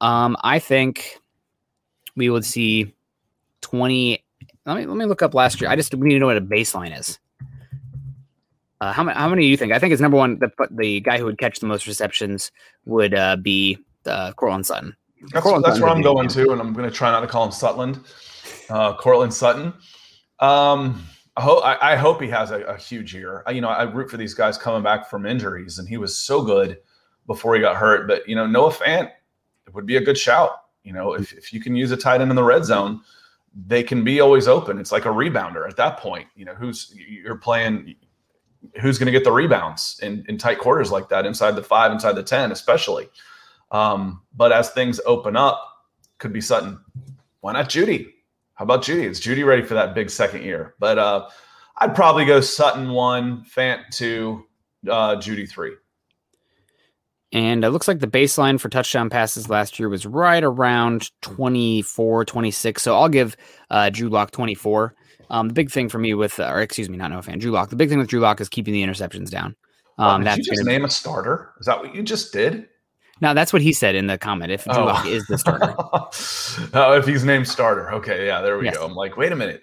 Um, 0.00 0.36
I 0.42 0.58
think 0.58 1.18
we 2.16 2.30
would 2.30 2.44
see 2.44 2.94
20. 3.62 4.22
Let 4.66 4.76
me, 4.76 4.86
let 4.86 4.96
me 4.96 5.06
look 5.06 5.22
up 5.22 5.34
last 5.34 5.60
year. 5.60 5.70
I 5.70 5.76
just 5.76 5.94
we 5.94 6.08
need 6.08 6.14
to 6.14 6.20
know 6.20 6.26
what 6.26 6.36
a 6.36 6.40
baseline 6.40 6.98
is. 6.98 7.18
Uh, 8.80 8.92
how 8.92 9.04
many? 9.04 9.16
How 9.16 9.28
many 9.28 9.42
do 9.42 9.48
you 9.48 9.56
think? 9.56 9.72
I 9.72 9.78
think 9.78 9.92
it's 9.92 10.02
number 10.02 10.16
one. 10.16 10.40
The 10.40 10.50
the 10.72 11.00
guy 11.00 11.16
who 11.16 11.24
would 11.24 11.38
catch 11.38 11.60
the 11.60 11.66
most 11.66 11.86
receptions 11.86 12.50
would 12.84 13.14
uh, 13.14 13.36
be 13.36 13.78
uh, 14.06 14.32
Courtland 14.32 14.66
Sutton. 14.66 14.96
That's, 15.30 15.44
Courtland 15.44 15.64
that's 15.64 15.78
Sutton 15.78 15.82
where 15.82 15.96
I'm 15.96 16.02
going 16.02 16.26
to, 16.28 16.50
and 16.50 16.60
I'm 16.60 16.72
going 16.72 16.90
to 16.90 16.94
try 16.94 17.12
not 17.12 17.20
to 17.20 17.28
call 17.28 17.44
him 17.44 17.52
Sutland, 17.52 18.04
uh, 18.70 18.96
Courtland 18.96 19.32
Sutton. 19.32 19.72
Um, 20.40 21.06
I 21.36 21.40
hope 21.40 21.62
I, 21.64 21.96
hope 21.96 22.20
he 22.20 22.28
has 22.28 22.50
a, 22.50 22.60
a 22.64 22.76
huge 22.76 23.14
year. 23.14 23.42
I, 23.46 23.52
you 23.52 23.62
know, 23.62 23.68
I 23.68 23.84
root 23.84 24.10
for 24.10 24.18
these 24.18 24.34
guys 24.34 24.58
coming 24.58 24.82
back 24.82 25.08
from 25.08 25.24
injuries, 25.24 25.78
and 25.78 25.88
he 25.88 25.96
was 25.96 26.14
so 26.14 26.42
good 26.42 26.78
before 27.26 27.54
he 27.54 27.60
got 27.60 27.76
hurt. 27.76 28.06
But 28.06 28.28
you 28.28 28.36
know, 28.36 28.46
Noah 28.46 28.72
Fant 28.72 29.10
would 29.72 29.86
be 29.86 29.96
a 29.96 30.00
good 30.02 30.18
shout. 30.18 30.50
You 30.84 30.92
know, 30.92 31.14
if, 31.14 31.32
if 31.32 31.52
you 31.52 31.60
can 31.60 31.74
use 31.74 31.90
a 31.90 31.96
tight 31.96 32.20
end 32.20 32.30
in 32.30 32.36
the 32.36 32.44
red 32.44 32.64
zone, 32.66 33.00
they 33.66 33.82
can 33.82 34.04
be 34.04 34.20
always 34.20 34.46
open. 34.46 34.78
It's 34.78 34.92
like 34.92 35.06
a 35.06 35.10
rebounder 35.10 35.66
at 35.66 35.76
that 35.76 35.96
point. 35.96 36.26
You 36.36 36.44
know, 36.44 36.54
who's 36.54 36.94
you're 36.96 37.36
playing. 37.36 37.94
Who's 38.80 38.96
going 38.96 39.06
to 39.06 39.12
get 39.12 39.24
the 39.24 39.32
rebounds 39.32 39.98
in, 40.04 40.24
in 40.28 40.38
tight 40.38 40.60
quarters 40.60 40.92
like 40.92 41.08
that, 41.08 41.26
inside 41.26 41.56
the 41.56 41.64
five, 41.64 41.90
inside 41.90 42.12
the 42.12 42.22
ten, 42.22 42.52
especially. 42.52 43.08
Um, 43.72 44.22
but 44.36 44.52
as 44.52 44.70
things 44.70 45.00
open 45.04 45.36
up, 45.36 45.60
could 46.18 46.32
be 46.32 46.40
Sutton. 46.40 46.78
Why 47.40 47.54
not 47.54 47.68
Jeudy? 47.68 48.12
How 48.62 48.64
about 48.64 48.84
Jeudy? 48.84 49.06
Is 49.10 49.20
Jeudy 49.20 49.44
ready 49.44 49.62
for 49.62 49.74
that 49.74 49.92
big 49.92 50.08
second 50.08 50.44
year? 50.44 50.76
But 50.78 50.96
uh, 50.96 51.28
I'd 51.78 51.96
probably 51.96 52.24
go 52.24 52.40
Sutton 52.40 52.90
one, 52.90 53.44
Fant 53.44 53.80
two, 53.90 54.44
uh, 54.88 55.16
Jeudy 55.16 55.50
three. 55.50 55.72
And 57.32 57.64
it 57.64 57.70
looks 57.70 57.88
like 57.88 57.98
the 57.98 58.06
baseline 58.06 58.60
for 58.60 58.68
touchdown 58.68 59.10
passes 59.10 59.50
last 59.50 59.80
year 59.80 59.88
was 59.88 60.06
right 60.06 60.44
around 60.44 61.10
24, 61.22 62.24
26. 62.24 62.80
So 62.80 62.96
I'll 62.96 63.08
give 63.08 63.36
uh, 63.68 63.90
Drew 63.90 64.08
Lock 64.08 64.30
24. 64.30 64.94
Um, 65.28 65.48
the 65.48 65.54
big 65.54 65.68
thing 65.68 65.88
for 65.88 65.98
me 65.98 66.14
with, 66.14 66.38
or 66.38 66.60
excuse 66.60 66.88
me, 66.88 66.96
not 66.96 67.10
no 67.10 67.20
fan, 67.20 67.40
Drew 67.40 67.50
Lock. 67.50 67.70
The 67.70 67.74
big 67.74 67.88
thing 67.88 67.98
with 67.98 68.10
Drew 68.10 68.20
Lock 68.20 68.40
is 68.40 68.48
keeping 68.48 68.74
the 68.74 68.84
interceptions 68.84 69.28
down. 69.28 69.56
Um, 69.98 70.20
did 70.20 70.28
that's 70.28 70.38
you 70.38 70.44
just 70.44 70.60
gonna- 70.62 70.70
name 70.70 70.84
a 70.84 70.88
starter? 70.88 71.50
Is 71.58 71.66
that 71.66 71.80
what 71.80 71.96
you 71.96 72.04
just 72.04 72.32
did? 72.32 72.68
Now 73.22 73.32
that's 73.32 73.52
what 73.52 73.62
he 73.62 73.72
said 73.72 73.94
in 73.94 74.06
the 74.08 74.18
comment. 74.18 74.52
If 74.52 74.64
Drew 74.64 74.74
Oh. 74.74 74.84
Lock 74.86 75.06
is 75.06 75.26
the 75.26 75.38
starter, 75.38 75.74
oh, 76.74 76.92
if 76.98 77.06
he's 77.06 77.24
named 77.24 77.48
starter. 77.48 77.90
Okay, 77.94 78.26
yeah, 78.26 78.42
there 78.42 78.58
we 78.58 78.66
Yes. 78.66 78.76
go. 78.76 78.84
I'm 78.84 78.94
like, 78.94 79.16
wait 79.16 79.32
a 79.32 79.36
minute. 79.36 79.62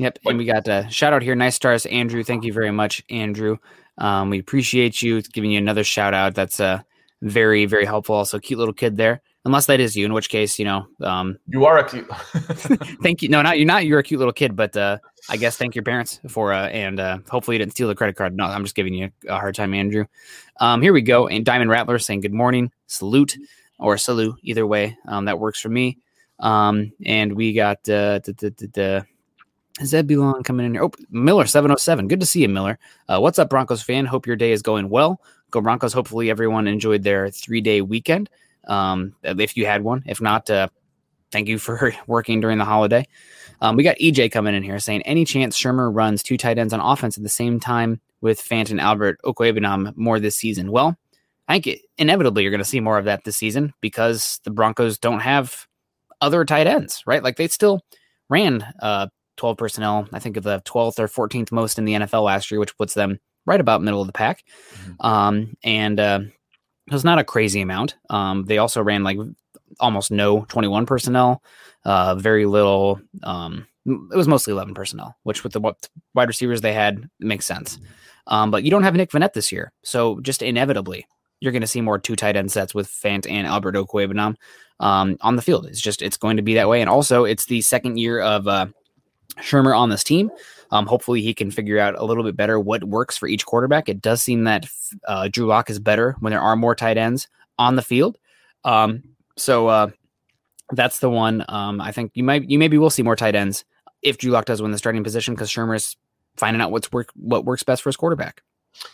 Yep. 0.00 0.18
Like- 0.24 0.32
and 0.32 0.38
we 0.38 0.44
got 0.44 0.68
uh, 0.68 0.88
shout 0.88 1.12
out 1.12 1.22
here. 1.22 1.36
Nice 1.36 1.54
stars, 1.54 1.86
Andrew. 1.86 2.24
Thank 2.24 2.42
you 2.44 2.52
very 2.52 2.72
much, 2.72 3.04
Andrew. 3.10 3.58
Um, 3.98 4.30
we 4.30 4.40
appreciate 4.40 5.00
you 5.02 5.22
giving 5.22 5.52
you 5.52 5.58
another 5.58 5.84
shout 5.84 6.14
out. 6.14 6.34
That's 6.34 6.58
uh, 6.58 6.80
very, 7.22 7.64
very 7.66 7.84
helpful. 7.84 8.16
Also, 8.16 8.40
cute 8.40 8.58
little 8.58 8.74
kid 8.74 8.96
there. 8.96 9.20
Unless 9.46 9.66
that 9.66 9.78
is 9.78 9.94
you, 9.94 10.06
in 10.06 10.14
which 10.14 10.30
case, 10.30 10.58
you 10.58 10.64
know, 10.64 10.86
um, 11.02 11.38
You 11.46 11.66
are 11.66 11.78
a 11.78 11.88
cute. 11.88 12.08
thank 13.02 13.20
you. 13.22 13.28
No, 13.28 13.42
not 13.42 13.58
you're 13.58 13.66
not. 13.66 13.84
You're 13.84 13.98
a 13.98 14.02
cute 14.02 14.18
little 14.18 14.32
kid, 14.32 14.56
but 14.56 14.74
uh, 14.76 14.96
I 15.28 15.36
guess 15.36 15.56
thank 15.58 15.74
your 15.74 15.84
parents 15.84 16.18
for 16.28 16.52
uh, 16.52 16.68
and 16.68 16.98
uh, 16.98 17.18
hopefully 17.30 17.56
you 17.56 17.58
didn't 17.58 17.72
steal 17.72 17.86
the 17.88 17.94
credit 17.94 18.16
card. 18.16 18.34
No, 18.34 18.46
I'm 18.46 18.62
just 18.64 18.74
giving 18.74 18.94
you 18.94 19.10
a 19.28 19.34
hard 19.34 19.54
time, 19.54 19.74
Andrew. 19.74 20.06
Um, 20.60 20.80
here 20.80 20.92
we 20.94 21.02
go. 21.02 21.28
And 21.28 21.44
Diamond 21.44 21.70
Rattler 21.70 21.98
saying 21.98 22.22
good 22.22 22.32
morning, 22.32 22.72
salute 22.86 23.36
or 23.78 23.98
salute, 23.98 24.36
either 24.42 24.66
way. 24.66 24.96
Um, 25.06 25.26
that 25.26 25.38
works 25.38 25.60
for 25.60 25.68
me. 25.68 25.98
Um, 26.40 26.92
and 27.04 27.34
we 27.34 27.52
got 27.52 27.78
uh, 27.88 28.20
the 28.24 29.06
Zebulon 29.82 30.42
coming 30.44 30.66
in 30.66 30.74
here. 30.74 30.84
Oh, 30.84 30.92
Miller 31.10 31.46
seven 31.46 31.70
oh 31.70 31.76
seven. 31.76 32.08
Good 32.08 32.20
to 32.20 32.26
see 32.26 32.42
you, 32.42 32.48
Miller. 32.48 32.78
Uh, 33.08 33.18
what's 33.20 33.38
up, 33.38 33.50
Broncos 33.50 33.82
fan? 33.82 34.06
Hope 34.06 34.26
your 34.26 34.36
day 34.36 34.52
is 34.52 34.62
going 34.62 34.88
well. 34.88 35.20
go 35.50 35.60
Broncos. 35.60 35.92
Hopefully, 35.92 36.30
everyone 36.30 36.68
enjoyed 36.68 37.02
their 37.02 37.30
three 37.30 37.60
day 37.60 37.80
weekend. 37.80 38.30
Um, 38.66 39.14
if 39.22 39.56
you 39.56 39.66
had 39.66 39.82
one, 39.82 40.02
if 40.06 40.20
not, 40.20 40.48
uh, 40.48 40.68
thank 41.32 41.48
you 41.48 41.58
for 41.58 41.92
working 42.06 42.40
during 42.40 42.58
the 42.58 42.64
holiday. 42.64 43.06
Um, 43.60 43.76
we 43.76 43.82
got 43.82 43.98
EJ 43.98 44.32
coming 44.32 44.54
in 44.54 44.62
here 44.62 44.78
saying, 44.78 45.02
any 45.02 45.24
chance 45.24 45.58
Shurmur 45.58 45.94
runs 45.94 46.22
two 46.22 46.36
tight 46.36 46.58
ends 46.58 46.72
on 46.72 46.80
offense 46.80 47.16
at 47.16 47.22
the 47.22 47.28
same 47.28 47.60
time 47.60 48.00
with 48.20 48.42
Fant 48.42 48.70
and 48.70 48.80
Albert 48.80 49.20
Okwuegbunam 49.24 49.96
more 49.96 50.18
this 50.18 50.36
season? 50.36 50.70
Well, 50.70 50.96
I 51.48 51.54
think 51.54 51.66
it, 51.66 51.80
inevitably 51.98 52.42
you're 52.42 52.50
going 52.50 52.58
to 52.58 52.64
see 52.64 52.80
more 52.80 52.98
of 52.98 53.04
that 53.04 53.24
this 53.24 53.36
season 53.36 53.72
because 53.80 54.40
the 54.44 54.50
Broncos 54.50 54.98
don't 54.98 55.20
have 55.20 55.66
other 56.20 56.44
tight 56.44 56.66
ends, 56.66 57.02
right? 57.06 57.22
Like 57.22 57.36
they 57.36 57.48
still 57.48 57.82
ran 58.28 58.64
uh, 58.80 59.08
12 59.36 59.56
personnel, 59.56 60.08
I 60.12 60.18
think 60.18 60.36
of 60.36 60.44
the 60.44 60.60
12th 60.62 60.98
or 60.98 61.28
14th 61.28 61.52
most 61.52 61.78
in 61.78 61.84
the 61.84 61.94
NFL 61.94 62.24
last 62.24 62.50
year, 62.50 62.60
which 62.60 62.76
puts 62.76 62.94
them 62.94 63.18
right 63.46 63.60
about 63.60 63.82
middle 63.82 64.00
of 64.00 64.06
the 64.06 64.12
pack. 64.12 64.44
Mm-hmm. 64.74 65.06
Um, 65.06 65.56
and 65.62 66.00
uh, 66.00 66.20
it 66.86 66.92
was 66.92 67.04
not 67.04 67.18
a 67.18 67.24
crazy 67.24 67.60
amount. 67.60 67.96
Um, 68.10 68.44
they 68.44 68.58
also 68.58 68.82
ran 68.82 69.04
like 69.04 69.18
almost 69.80 70.10
no 70.10 70.44
21 70.48 70.86
personnel, 70.86 71.42
uh, 71.84 72.14
very 72.14 72.46
little. 72.46 73.00
Um, 73.22 73.66
it 73.86 74.16
was 74.16 74.28
mostly 74.28 74.52
11 74.52 74.74
personnel, 74.74 75.16
which 75.24 75.44
with 75.44 75.52
the 75.52 75.60
wide 76.14 76.28
receivers 76.28 76.60
they 76.60 76.72
had 76.72 77.08
makes 77.20 77.44
sense. 77.44 77.78
Um, 78.26 78.50
but 78.50 78.62
you 78.62 78.70
don't 78.70 78.84
have 78.84 78.94
Nick 78.94 79.10
Vannett 79.10 79.34
this 79.34 79.52
year, 79.52 79.72
so 79.82 80.18
just 80.20 80.40
inevitably 80.40 81.06
you're 81.40 81.52
going 81.52 81.62
to 81.62 81.68
see 81.68 81.80
more 81.80 81.98
two 81.98 82.16
tight 82.16 82.36
end 82.36 82.50
sets 82.50 82.74
with 82.74 82.88
Fant 82.88 83.28
and 83.28 83.46
Albert 83.46 83.74
Okwuegbunam 83.74 84.36
um, 84.80 85.16
on 85.20 85.36
the 85.36 85.42
field. 85.42 85.66
It's 85.66 85.80
just 85.80 86.02
it's 86.02 86.16
going 86.16 86.36
to 86.36 86.42
be 86.42 86.54
that 86.54 86.68
way, 86.68 86.80
and 86.80 86.90
also 86.90 87.24
it's 87.24 87.46
the 87.46 87.60
second 87.60 87.98
year 87.98 88.20
of 88.20 88.48
uh, 88.48 88.66
Shurmur 89.40 89.76
on 89.76 89.90
this 89.90 90.04
team. 90.04 90.30
Um, 90.70 90.86
hopefully, 90.86 91.22
he 91.22 91.34
can 91.34 91.50
figure 91.50 91.78
out 91.78 91.94
a 91.96 92.04
little 92.04 92.24
bit 92.24 92.36
better 92.36 92.58
what 92.58 92.84
works 92.84 93.16
for 93.16 93.28
each 93.28 93.46
quarterback. 93.46 93.88
It 93.88 94.00
does 94.00 94.22
seem 94.22 94.44
that 94.44 94.66
uh, 95.06 95.28
Drew 95.28 95.46
Lock 95.46 95.70
is 95.70 95.78
better 95.78 96.16
when 96.20 96.30
there 96.30 96.40
are 96.40 96.56
more 96.56 96.74
tight 96.74 96.96
ends 96.96 97.28
on 97.58 97.76
the 97.76 97.82
field. 97.82 98.18
Um, 98.64 99.02
so 99.36 99.68
uh, 99.68 99.90
that's 100.72 100.98
the 100.98 101.10
one. 101.10 101.44
Um, 101.48 101.80
I 101.80 101.92
think 101.92 102.12
you 102.14 102.24
might 102.24 102.48
you 102.48 102.58
maybe 102.58 102.78
will 102.78 102.90
see 102.90 103.02
more 103.02 103.16
tight 103.16 103.34
ends 103.34 103.64
if 104.02 104.18
Drew 104.18 104.32
Lock 104.32 104.46
does 104.46 104.62
win 104.62 104.70
the 104.70 104.78
starting 104.78 105.04
position 105.04 105.34
because 105.34 105.50
Shurmur 105.50 105.76
is 105.76 105.96
finding 106.36 106.60
out 106.60 106.70
what's 106.70 106.90
work 106.92 107.08
what 107.14 107.44
works 107.44 107.62
best 107.62 107.82
for 107.82 107.88
his 107.88 107.96
quarterback. 107.96 108.42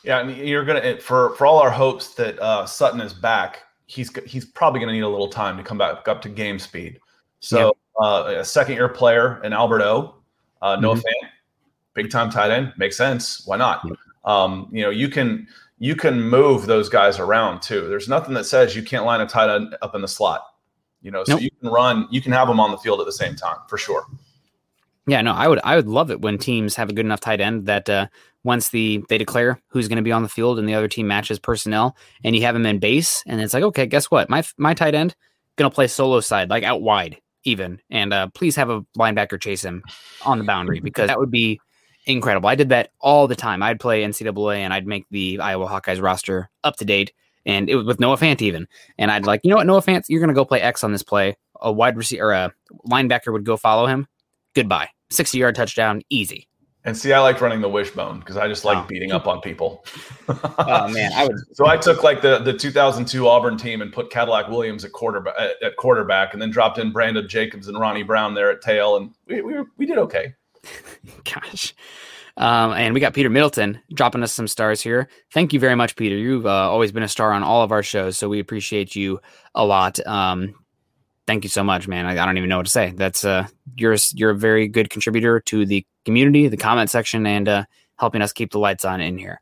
Yeah, 0.03 0.20
and 0.20 0.37
you're 0.37 0.64
gonna 0.64 1.01
for 1.01 1.35
for 1.37 1.47
all 1.47 1.59
our 1.59 1.70
hopes 1.70 2.14
that 2.14 2.39
uh, 2.41 2.66
Sutton 2.66 3.01
is 3.01 3.12
back. 3.12 3.62
He's 3.87 4.11
he's 4.26 4.45
probably 4.45 4.81
gonna 4.81 4.93
need 4.93 5.01
a 5.01 5.09
little 5.09 5.28
time 5.28 5.57
to 5.57 5.62
come 5.62 5.78
back 5.78 6.07
up 6.07 6.22
to 6.22 6.28
game 6.28 6.59
speed. 6.59 7.01
So 7.41 7.72
yeah. 8.01 8.07
uh, 8.07 8.35
a 8.39 8.45
second 8.45 8.74
year 8.74 8.89
player 8.89 9.43
in 9.43 9.53
Alberto, 9.53 10.16
uh, 10.62 10.76
no 10.76 10.93
mm-hmm. 10.93 11.01
fan, 11.01 11.31
big 11.95 12.11
time 12.11 12.31
tight 12.31 12.51
end 12.51 12.72
makes 12.76 12.97
sense. 12.97 13.47
Why 13.47 13.57
not? 13.57 13.87
Um, 14.24 14.68
you 14.70 14.83
know, 14.83 14.91
you 14.91 15.09
can 15.09 15.47
you 15.78 15.97
can 15.97 16.20
move 16.20 16.66
those 16.66 16.89
guys 16.89 17.18
around 17.18 17.62
too. 17.62 17.89
There's 17.89 18.09
nothing 18.09 18.35
that 18.35 18.45
says 18.45 18.76
you 18.76 18.83
can't 18.83 19.05
line 19.05 19.20
a 19.20 19.26
tight 19.26 19.55
end 19.55 19.76
up 19.83 19.95
in 19.95 20.03
the 20.03 20.09
slot. 20.09 20.45
You 21.03 21.11
know, 21.11 21.24
so 21.24 21.33
nope. 21.33 21.43
you 21.43 21.51
can 21.51 21.70
run, 21.70 22.07
you 22.11 22.20
can 22.20 22.33
have 22.33 22.47
them 22.47 22.61
on 22.61 22.70
the 22.70 22.76
field 22.76 23.01
at 23.01 23.07
the 23.07 23.12
same 23.12 23.35
time 23.35 23.57
for 23.68 23.78
sure. 23.78 24.05
Yeah, 25.11 25.22
no, 25.22 25.32
I 25.32 25.48
would 25.48 25.58
I 25.64 25.74
would 25.74 25.88
love 25.88 26.12
it 26.12 26.20
when 26.20 26.38
teams 26.38 26.76
have 26.76 26.88
a 26.88 26.92
good 26.92 27.04
enough 27.04 27.18
tight 27.18 27.40
end 27.40 27.66
that 27.66 27.88
uh, 27.88 28.06
once 28.44 28.68
the 28.68 29.02
they 29.08 29.18
declare 29.18 29.61
who's 29.66 29.88
going 29.88 29.96
to 29.96 30.02
be 30.02 30.12
on 30.12 30.22
the 30.22 30.28
field 30.28 30.56
and 30.56 30.68
the 30.68 30.74
other 30.74 30.86
team 30.86 31.08
matches 31.08 31.40
personnel 31.40 31.96
and 32.22 32.36
you 32.36 32.42
have 32.42 32.54
him 32.54 32.64
in 32.64 32.78
base 32.78 33.24
and 33.26 33.40
it's 33.40 33.52
like 33.52 33.64
okay, 33.64 33.86
guess 33.86 34.08
what? 34.08 34.30
My 34.30 34.44
my 34.56 34.72
tight 34.72 34.94
end 34.94 35.16
going 35.56 35.68
to 35.68 35.74
play 35.74 35.88
solo 35.88 36.20
side 36.20 36.48
like 36.48 36.62
out 36.62 36.80
wide 36.80 37.20
even 37.42 37.80
and 37.90 38.12
uh, 38.12 38.28
please 38.34 38.54
have 38.54 38.70
a 38.70 38.82
linebacker 38.96 39.40
chase 39.40 39.64
him 39.64 39.82
on 40.24 40.38
the 40.38 40.44
boundary 40.44 40.78
because 40.84 41.08
that 41.08 41.18
would 41.18 41.32
be 41.32 41.61
incredible. 42.06 42.48
I 42.48 42.54
did 42.54 42.68
that 42.68 42.90
all 43.00 43.26
the 43.26 43.34
time. 43.34 43.64
I'd 43.64 43.80
play 43.80 44.04
NCAA 44.04 44.58
and 44.58 44.72
I'd 44.72 44.86
make 44.86 45.06
the 45.11 45.40
Iowa 45.40 45.66
Hawkeyes 45.66 46.00
roster 46.00 46.50
up 46.62 46.76
to 46.76 46.84
date, 46.84 47.12
and 47.44 47.68
it 47.68 47.74
was 47.74 47.84
with 47.84 47.98
Noah 47.98 48.16
Fant 48.16 48.42
even. 48.42 48.68
And 48.96 49.11
I'd 49.11 49.26
like, 49.26 49.40
you 49.42 49.50
know 49.50 49.56
what, 49.56 49.66
Noah 49.66 49.82
Fant, 49.82 50.04
you're 50.08 50.20
gonna 50.20 50.34
go 50.34 50.44
play 50.44 50.61
X 50.61 50.84
on 50.84 50.92
this 50.92 51.02
play. 51.02 51.36
A 51.61 51.72
wide 51.72 51.96
receiver 51.96 52.30
a 52.30 52.52
linebacker 52.88 53.32
would 53.32 53.44
go 53.44 53.56
follow 53.56 53.86
him. 53.86 54.06
Goodbye. 54.54 54.90
60 55.11 55.38
yard 55.38 55.54
touchdown, 55.54 56.02
easy. 56.11 56.48
And 56.84 56.96
see, 56.96 57.12
I 57.12 57.20
liked 57.20 57.42
running 57.42 57.61
the 57.61 57.68
wishbone 57.68 58.20
because 58.20 58.38
I 58.38 58.48
just 58.48 58.64
like 58.64 58.78
oh. 58.78 58.86
beating 58.88 59.12
up 59.12 59.26
on 59.26 59.42
people. 59.42 59.84
oh 60.28 60.88
man, 60.88 61.12
I 61.14 61.26
would. 61.26 61.36
So 61.52 61.66
I 61.66 61.76
took 61.76 62.02
like 62.02 62.22
the 62.22 62.38
the 62.38 62.54
2002 62.54 63.28
Auburn 63.28 63.58
team 63.58 63.82
and 63.82 63.92
put 63.92 64.11
Cadillac 64.11 64.48
Williams 64.48 64.84
at 64.84 64.92
quarterback 64.92 65.34
at, 65.62 65.76
quarterback, 65.76 66.32
and 66.32 66.40
then 66.40 66.50
dropped 66.50 66.78
in 66.78 66.90
Brandon 66.90 67.28
Jacobs 67.28 67.68
and 67.68 67.78
Ronnie 67.78 68.02
Brown 68.02 68.32
there 68.34 68.50
at 68.50 68.62
tail, 68.62 68.96
and 68.96 69.11
we 69.26 69.42
we, 69.42 69.54
we 69.76 69.84
did 69.84 69.98
okay. 69.98 70.34
Gosh. 71.24 71.74
Um, 72.36 72.72
and 72.72 72.94
we 72.94 73.00
got 73.00 73.12
Peter 73.12 73.28
Middleton 73.28 73.78
dropping 73.92 74.22
us 74.22 74.32
some 74.32 74.48
stars 74.48 74.80
here. 74.80 75.08
Thank 75.34 75.52
you 75.52 75.61
very 75.61 75.74
much, 75.74 75.96
Peter. 75.96 76.16
You've 76.16 76.46
uh, 76.46 76.70
always 76.70 76.92
been 76.92 77.02
a 77.02 77.08
star 77.08 77.32
on 77.32 77.42
all 77.42 77.62
of 77.62 77.72
our 77.72 77.82
shows, 77.82 78.16
so 78.16 78.30
we 78.30 78.40
appreciate 78.40 78.96
you 78.96 79.20
a 79.54 79.66
lot. 79.66 80.04
Um, 80.06 80.54
thank 81.31 81.45
you 81.45 81.49
so 81.49 81.62
much, 81.62 81.87
man. 81.87 82.07
I, 82.07 82.20
I, 82.20 82.26
don't 82.26 82.39
even 82.39 82.49
know 82.49 82.57
what 82.57 82.66
to 82.66 82.72
say. 82.72 82.93
That's 82.97 83.24
uh, 83.24 83.47
you're 83.76 83.97
you're 84.14 84.31
a 84.31 84.37
very 84.37 84.66
good 84.66 84.91
contributor 84.91 85.39
to 85.39 85.64
the 85.64 85.87
community, 86.05 86.49
the 86.49 86.57
comment 86.57 86.91
section, 86.91 87.24
and 87.24 87.49
uh, 87.49 87.64
helping 87.99 88.20
us 88.20 88.33
keep 88.33 88.51
the 88.51 88.59
lights 88.59 88.85
on 88.85 89.01
in 89.01 89.16
here. 89.16 89.41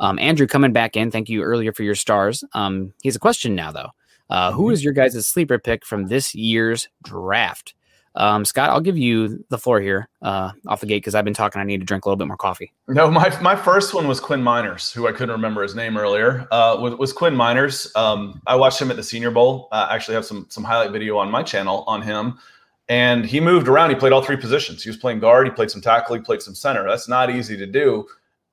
Um, 0.00 0.18
Andrew 0.18 0.46
coming 0.46 0.74
back 0.74 0.96
in. 0.96 1.10
Thank 1.10 1.30
you 1.30 1.42
earlier 1.42 1.72
for 1.72 1.82
your 1.82 1.94
stars. 1.94 2.44
Um, 2.52 2.92
he 3.02 3.08
has 3.08 3.16
a 3.16 3.20
question 3.20 3.54
now 3.54 3.72
though. 3.72 3.88
Uh, 4.28 4.52
who 4.52 4.64
mm-hmm. 4.64 4.84
your 4.84 4.92
guys' 4.92 5.26
sleeper 5.26 5.58
pick 5.58 5.86
from 5.86 6.08
this 6.08 6.34
year's 6.34 6.88
draft? 7.02 7.74
Um, 8.16 8.44
Scott, 8.44 8.70
I'll 8.70 8.80
give 8.80 8.98
you 8.98 9.44
the 9.50 9.58
floor 9.58 9.80
here 9.80 10.08
uh, 10.22 10.50
off 10.66 10.80
the 10.80 10.86
gate 10.86 10.98
because 10.98 11.14
I've 11.14 11.24
been 11.24 11.34
talking. 11.34 11.60
I 11.60 11.64
need 11.64 11.78
to 11.78 11.86
drink 11.86 12.04
a 12.04 12.08
little 12.08 12.16
bit 12.16 12.26
more 12.26 12.36
coffee. 12.36 12.72
No, 12.88 13.10
my 13.10 13.36
my 13.40 13.54
first 13.54 13.94
one 13.94 14.08
was 14.08 14.18
Quinn 14.18 14.42
Meinerz, 14.42 14.92
who 14.92 15.06
I 15.06 15.12
couldn't 15.12 15.30
remember 15.30 15.62
his 15.62 15.74
name 15.74 15.96
earlier. 15.96 16.48
Uh, 16.50 16.76
was, 16.80 16.94
was 16.96 17.12
Quinn 17.12 17.34
Meinerz. 17.34 17.94
Um, 17.96 18.42
I 18.46 18.56
watched 18.56 18.80
him 18.80 18.90
at 18.90 18.96
the 18.96 19.02
Senior 19.02 19.30
Bowl. 19.30 19.68
I 19.70 19.94
actually 19.94 20.14
have 20.14 20.24
some 20.24 20.46
some 20.50 20.64
highlight 20.64 20.90
video 20.90 21.18
on 21.18 21.30
my 21.30 21.42
channel 21.42 21.84
on 21.86 22.02
him, 22.02 22.38
and 22.88 23.24
he 23.24 23.38
moved 23.38 23.68
around. 23.68 23.90
He 23.90 23.96
played 23.96 24.12
all 24.12 24.22
three 24.22 24.36
positions. 24.36 24.82
He 24.82 24.90
was 24.90 24.96
playing 24.96 25.20
guard. 25.20 25.46
He 25.46 25.52
played 25.52 25.70
some 25.70 25.80
tackle. 25.80 26.16
He 26.16 26.22
played 26.22 26.42
some 26.42 26.54
center. 26.54 26.88
That's 26.88 27.08
not 27.08 27.30
easy 27.30 27.56
to 27.56 27.66
do. 27.66 28.06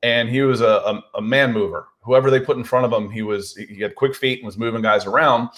And 0.04 0.30
he 0.30 0.44
was 0.44 0.62
a, 0.62 0.68
a, 0.68 1.04
a 1.16 1.22
man 1.22 1.52
mover. 1.52 1.88
Whoever 2.02 2.30
they 2.30 2.40
put 2.40 2.58
in 2.58 2.64
front 2.64 2.86
of 2.86 2.94
him, 2.94 3.10
he 3.10 3.24
was 3.24 3.56
he 3.56 3.80
had 3.80 3.96
quick 3.96 4.16
feet 4.16 4.38
and 4.40 4.46
was 4.46 4.58
moving 4.58 4.84
guys 4.84 5.08
around 5.08 5.50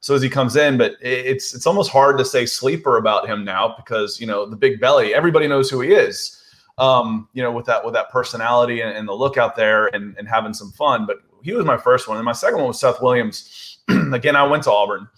so 0.00 0.14
as 0.14 0.22
he 0.22 0.28
comes 0.28 0.56
in, 0.56 0.78
but 0.78 0.94
it's 1.00 1.54
it's 1.54 1.66
almost 1.66 1.90
hard 1.90 2.18
to 2.18 2.24
say 2.24 2.46
sleeper 2.46 2.98
about 2.98 3.28
him 3.28 3.44
now 3.44 3.74
because 3.76 4.20
you 4.20 4.26
know 4.26 4.46
the 4.46 4.56
big 4.56 4.80
belly. 4.80 5.14
Everybody 5.14 5.48
knows 5.48 5.68
who 5.68 5.80
he 5.80 5.92
is. 5.92 6.34
Um, 6.78 7.28
you 7.32 7.42
know, 7.42 7.50
with 7.50 7.66
that 7.66 7.84
with 7.84 7.94
that 7.94 8.10
personality 8.10 8.80
and, 8.80 8.96
and 8.96 9.08
the 9.08 9.12
look 9.12 9.36
out 9.36 9.56
there 9.56 9.88
and, 9.88 10.16
and 10.16 10.28
having 10.28 10.54
some 10.54 10.70
fun. 10.70 11.06
But 11.06 11.16
he 11.42 11.52
was 11.52 11.64
my 11.64 11.76
first 11.76 12.06
one, 12.06 12.16
and 12.16 12.24
my 12.24 12.32
second 12.32 12.58
one 12.58 12.68
was 12.68 12.78
Seth 12.80 13.02
Williams. 13.02 13.78
Again, 13.88 14.36
I 14.36 14.44
went 14.44 14.62
to 14.64 14.72
Auburn, 14.72 15.08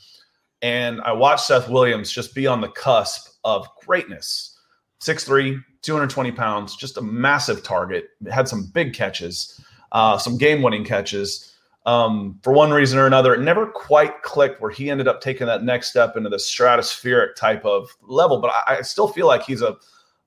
and 0.63 1.03
I 1.03 1.13
watched 1.13 1.45
Seth 1.45 1.69
Williams 1.69 2.11
just 2.11 2.35
be 2.35 2.47
on 2.47 2.63
the 2.63 2.69
cusp 2.69 3.35
of 3.45 3.67
greatness. 3.85 4.59
6'3", 5.03 5.63
220 5.83 6.33
pounds, 6.33 6.77
just 6.77 6.99
a 6.99 7.03
massive 7.03 7.63
target. 7.63 8.09
Had 8.31 8.49
some 8.49 8.67
big 8.67 8.95
catches, 8.95 9.61
uh, 9.93 10.19
some 10.19 10.37
game 10.37 10.63
winning 10.63 10.85
catches 10.85 11.50
um, 11.91 12.39
for 12.45 12.53
one 12.53 12.71
reason 12.71 13.01
or 13.01 13.07
another, 13.07 13.35
it 13.35 13.41
never 13.41 13.67
quite 13.67 14.23
clicked 14.23 14.61
where 14.61 14.71
he 14.71 14.91
ended 14.91 15.09
up 15.09 15.21
taking 15.21 15.47
that 15.49 15.65
next 15.65 15.91
step 15.91 16.17
into 16.17 16.31
the 16.31 16.37
stratospheric 16.37 17.35
type 17.35 17.65
of 17.65 17.91
level. 18.03 18.39
But 18.39 18.53
I, 18.55 18.77
I 18.79 18.83
still 18.83 19.09
feel 19.09 19.27
like 19.27 19.43
he's 19.43 19.61
a, 19.61 19.77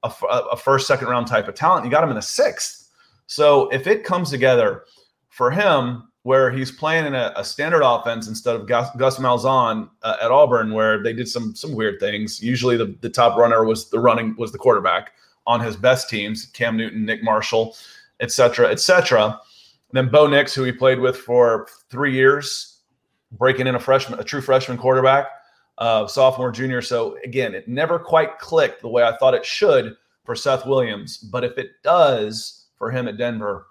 a, 0.04 0.12
a, 0.52 0.58
first, 0.58 0.88
second 0.88 1.08
round 1.08 1.28
type 1.28 1.48
of 1.48 1.56
talent. 1.56 1.86
You 1.86 1.92
got 1.92 2.04
him 2.04 2.10
in 2.10 2.18
the 2.18 2.22
sixth. 2.22 2.90
So 3.28 3.70
if 3.70 3.88
it 3.88 4.04
comes 4.04 4.30
together 4.30 4.84
for 5.30 5.52
him, 5.52 6.10
where 6.24 6.52
he's 6.52 6.72
playing 6.72 7.06
in 7.06 7.16
a, 7.16 7.34
a 7.36 7.44
standard 7.44 7.82
offense 7.82 8.28
instead 8.28 8.56
of 8.56 8.66
Gus, 8.68 8.90
Gus 8.98 9.18
Malzahn 9.18 9.90
uh, 10.04 10.18
at 10.22 10.32
Auburn, 10.32 10.74
where 10.74 11.02
they 11.04 11.14
did 11.14 11.28
some 11.28 11.54
some 11.56 11.74
weird 11.74 12.00
things. 12.00 12.42
Usually, 12.42 12.78
the, 12.78 12.96
the 13.02 13.10
top 13.10 13.38
runner 13.38 13.66
was 13.66 13.90
the 13.90 14.00
running 14.00 14.36
was 14.38 14.52
the 14.52 14.58
quarterback 14.58 15.12
on 15.48 15.60
his 15.60 15.76
best 15.76 16.10
teams, 16.10 16.46
Cam 16.48 16.78
Newton, 16.78 17.06
Nick 17.06 17.24
Marshall, 17.24 17.76
et 18.22 18.32
cetera, 18.32 18.70
et 18.70 18.80
cetera 18.80 19.40
then 19.94 20.10
Bo 20.10 20.28
Nix, 20.28 20.54
who 20.54 20.64
he 20.64 20.72
played 20.72 21.00
with 21.00 21.16
for 21.16 21.68
three 21.90 22.14
years, 22.14 22.82
breaking 23.32 23.68
in 23.68 23.76
a 23.76 23.80
freshman, 23.80 24.20
a 24.20 24.24
true 24.24 24.42
freshman 24.42 24.78
quarterback, 24.78 25.28
uh, 25.78 26.08
sophomore, 26.08 26.52
junior. 26.52 26.82
So 26.82 27.18
again, 27.24 27.54
it 27.54 27.68
never 27.68 28.00
quite 28.00 28.40
clicked 28.40 28.82
the 28.82 28.90
way 28.90 29.04
I 29.04 29.16
thought 29.18 29.36
it 29.36 29.46
should 29.46 29.96
for 30.26 30.36
Seth 30.36 30.66
Williams. 30.66 31.18
But 31.20 31.44
if 31.44 31.58
it 31.58 31.72
does 31.84 32.66
for 32.76 32.92
him 32.92 33.08
at 33.08 33.18
Denver, 33.18 33.68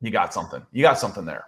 you 0.00 0.10
got 0.10 0.32
something. 0.32 0.64
You 0.72 0.82
got 0.82 0.98
something 0.98 1.24
there. 1.24 1.46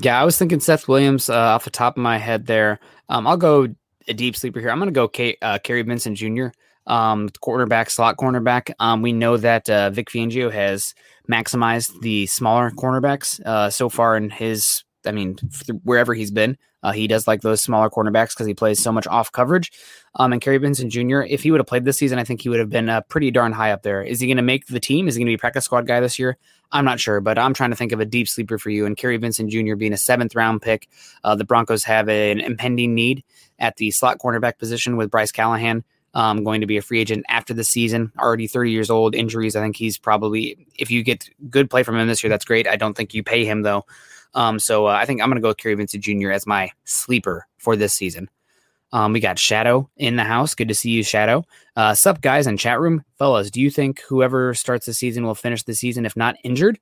Yeah, 0.00 0.20
I 0.20 0.24
was 0.24 0.38
thinking 0.38 0.60
Seth 0.60 0.86
Williams 0.86 1.30
uh, 1.30 1.34
off 1.34 1.64
the 1.64 1.70
top 1.70 1.96
of 1.96 2.02
my 2.02 2.18
head 2.18 2.46
there. 2.46 2.78
Um, 3.08 3.26
I'll 3.26 3.36
go 3.38 3.68
a 4.06 4.14
deep 4.14 4.36
sleeper 4.36 4.60
here. 4.60 4.70
I'm 4.70 4.78
going 4.78 4.88
to 4.88 4.92
go 4.92 5.08
K- 5.08 5.38
uh, 5.42 5.58
Kary 5.58 5.82
Vincent 5.82 6.16
Jr 6.16 6.48
um, 6.88 7.28
slot 7.38 8.16
cornerback. 8.16 8.72
Um, 8.80 9.02
we 9.02 9.12
know 9.12 9.36
that 9.36 9.70
uh, 9.70 9.90
Vic 9.90 10.08
Fangio 10.08 10.50
has 10.52 10.94
maximized 11.30 12.00
the 12.00 12.26
smaller 12.26 12.70
cornerbacks 12.70 13.40
uh, 13.44 13.70
so 13.70 13.88
far 13.88 14.16
in 14.16 14.30
his 14.30 14.84
I 15.06 15.12
mean, 15.12 15.36
wherever 15.84 16.12
he's 16.12 16.30
been, 16.30 16.58
uh, 16.82 16.92
he 16.92 17.06
does 17.06 17.26
like 17.26 17.40
those 17.40 17.62
smaller 17.62 17.90
cornerbacks 17.90 18.30
because 18.30 18.46
he 18.46 18.54
plays 18.54 18.80
so 18.80 18.92
much 18.92 19.06
off 19.06 19.32
coverage. 19.32 19.72
Um, 20.14 20.32
and 20.32 20.40
Kary 20.40 20.58
Vincent 20.58 20.92
Jr., 20.92 21.20
if 21.20 21.42
he 21.42 21.50
would 21.50 21.60
have 21.60 21.66
played 21.66 21.84
this 21.84 21.98
season, 21.98 22.18
I 22.18 22.24
think 22.24 22.42
he 22.42 22.48
would 22.48 22.60
have 22.60 22.70
been 22.70 22.88
uh, 22.88 23.00
pretty 23.02 23.30
darn 23.30 23.52
high 23.52 23.72
up 23.72 23.82
there. 23.82 24.02
Is 24.02 24.20
he 24.20 24.26
going 24.26 24.36
to 24.36 24.42
make 24.42 24.66
the 24.66 24.80
team? 24.80 25.08
Is 25.08 25.14
he 25.14 25.20
going 25.20 25.26
to 25.26 25.30
be 25.30 25.34
a 25.34 25.38
practice 25.38 25.64
squad 25.64 25.86
guy 25.86 26.00
this 26.00 26.18
year? 26.18 26.36
I'm 26.70 26.84
not 26.84 27.00
sure, 27.00 27.20
but 27.20 27.38
I'm 27.38 27.54
trying 27.54 27.70
to 27.70 27.76
think 27.76 27.92
of 27.92 28.00
a 28.00 28.04
deep 28.04 28.28
sleeper 28.28 28.58
for 28.58 28.70
you. 28.70 28.86
And 28.86 28.96
Kary 28.96 29.16
Vincent 29.16 29.50
Jr. 29.50 29.74
being 29.74 29.92
a 29.92 29.98
seventh 29.98 30.34
round 30.34 30.62
pick, 30.62 30.88
uh, 31.24 31.34
the 31.34 31.44
Broncos 31.44 31.84
have 31.84 32.08
an 32.08 32.40
impending 32.40 32.94
need 32.94 33.24
at 33.58 33.76
the 33.76 33.90
slot 33.90 34.18
cornerback 34.18 34.58
position 34.58 34.96
with 34.96 35.10
Bryce 35.10 35.32
Callahan. 35.32 35.84
Um, 36.14 36.42
going 36.42 36.62
to 36.62 36.66
be 36.66 36.78
a 36.78 36.82
free 36.82 37.00
agent 37.00 37.26
after 37.28 37.52
the 37.52 37.62
season, 37.62 38.10
already 38.18 38.46
30 38.46 38.70
years 38.70 38.88
old, 38.88 39.14
injuries. 39.14 39.54
I 39.54 39.60
think 39.60 39.76
he's 39.76 39.98
probably, 39.98 40.66
if 40.74 40.90
you 40.90 41.02
get 41.02 41.28
good 41.50 41.68
play 41.68 41.82
from 41.82 41.96
him 41.96 42.08
this 42.08 42.22
year, 42.22 42.30
that's 42.30 42.46
great. 42.46 42.66
I 42.66 42.76
don't 42.76 42.96
think 42.96 43.12
you 43.12 43.22
pay 43.22 43.44
him 43.44 43.62
though. 43.62 43.84
Um, 44.34 44.58
so 44.58 44.86
uh, 44.86 44.92
I 44.92 45.04
think 45.04 45.20
I'm 45.20 45.28
going 45.28 45.36
to 45.36 45.42
go 45.42 45.48
with 45.48 45.58
Kary 45.58 45.74
Vincent 45.74 46.02
Jr. 46.02 46.30
as 46.30 46.46
my 46.46 46.70
sleeper 46.84 47.46
for 47.58 47.76
this 47.76 47.94
season. 47.94 48.28
Um, 48.92 49.12
we 49.12 49.20
got 49.20 49.38
Shadow 49.38 49.90
in 49.96 50.16
the 50.16 50.24
house. 50.24 50.54
Good 50.54 50.68
to 50.68 50.74
see 50.74 50.90
you, 50.90 51.02
Shadow. 51.02 51.44
Uh, 51.76 51.94
sup, 51.94 52.20
guys 52.20 52.46
in 52.46 52.56
chat 52.56 52.80
room, 52.80 53.04
fellas. 53.18 53.50
Do 53.50 53.60
you 53.60 53.70
think 53.70 54.00
whoever 54.08 54.54
starts 54.54 54.86
the 54.86 54.94
season 54.94 55.24
will 55.24 55.34
finish 55.34 55.62
the 55.62 55.74
season 55.74 56.06
if 56.06 56.16
not 56.16 56.36
injured? 56.42 56.78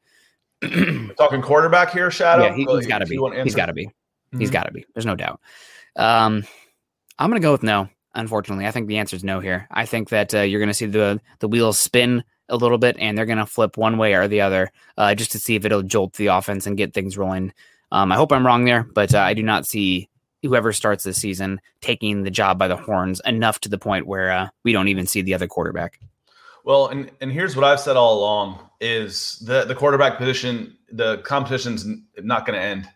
talking 1.16 1.42
quarterback 1.42 1.92
here, 1.92 2.10
Shadow. 2.10 2.44
Yeah, 2.44 2.54
he, 2.54 2.64
has 2.64 2.86
got 2.86 2.98
to 2.98 3.06
be. 3.06 3.18
He's 3.42 3.54
got 3.54 3.66
to 3.66 3.72
be. 3.72 3.90
He's 4.38 4.50
got 4.50 4.64
to 4.64 4.72
be. 4.72 4.84
There's 4.94 5.06
no 5.06 5.16
doubt. 5.16 5.40
Um, 5.96 6.44
I'm 7.18 7.30
going 7.30 7.40
to 7.40 7.44
go 7.46 7.52
with 7.52 7.62
no. 7.62 7.88
Unfortunately, 8.16 8.66
I 8.66 8.70
think 8.70 8.88
the 8.88 8.96
answer 8.96 9.14
is 9.14 9.22
no 9.22 9.40
here. 9.40 9.68
I 9.70 9.84
think 9.84 10.08
that 10.08 10.34
uh, 10.34 10.40
you're 10.40 10.58
going 10.60 10.70
to 10.70 10.74
see 10.74 10.86
the 10.86 11.20
the 11.38 11.48
wheels 11.48 11.78
spin 11.78 12.24
a 12.48 12.56
little 12.56 12.78
bit, 12.78 12.96
and 12.98 13.16
they're 13.16 13.26
going 13.26 13.38
to 13.38 13.46
flip 13.46 13.76
one 13.76 13.98
way 13.98 14.14
or 14.14 14.26
the 14.26 14.40
other 14.40 14.72
uh, 14.96 15.14
just 15.14 15.32
to 15.32 15.38
see 15.38 15.54
if 15.54 15.64
it'll 15.64 15.82
jolt 15.82 16.14
the 16.14 16.28
offense 16.28 16.66
and 16.66 16.78
get 16.78 16.94
things 16.94 17.18
rolling. 17.18 17.52
Um, 17.92 18.10
I 18.10 18.16
hope 18.16 18.32
I'm 18.32 18.46
wrong 18.46 18.64
there, 18.64 18.82
but 18.82 19.14
uh, 19.14 19.20
I 19.20 19.34
do 19.34 19.42
not 19.42 19.66
see 19.66 20.08
whoever 20.42 20.72
starts 20.72 21.04
this 21.04 21.20
season 21.20 21.60
taking 21.80 22.22
the 22.22 22.30
job 22.30 22.58
by 22.58 22.68
the 22.68 22.76
horns 22.76 23.20
enough 23.24 23.60
to 23.60 23.68
the 23.68 23.78
point 23.78 24.06
where 24.06 24.30
uh, 24.30 24.48
we 24.64 24.72
don't 24.72 24.88
even 24.88 25.06
see 25.06 25.22
the 25.22 25.34
other 25.34 25.46
quarterback. 25.46 26.00
Well, 26.64 26.88
and 26.88 27.10
and 27.20 27.30
here's 27.30 27.54
what 27.54 27.64
I've 27.64 27.80
said 27.80 27.96
all 27.96 28.18
along: 28.18 28.58
is 28.80 29.38
the 29.44 29.64
the 29.66 29.74
quarterback 29.74 30.16
position, 30.16 30.76
the 30.90 31.18
competition's 31.18 31.86
not 32.18 32.46
going 32.46 32.58
to 32.58 32.64
end. 32.64 32.88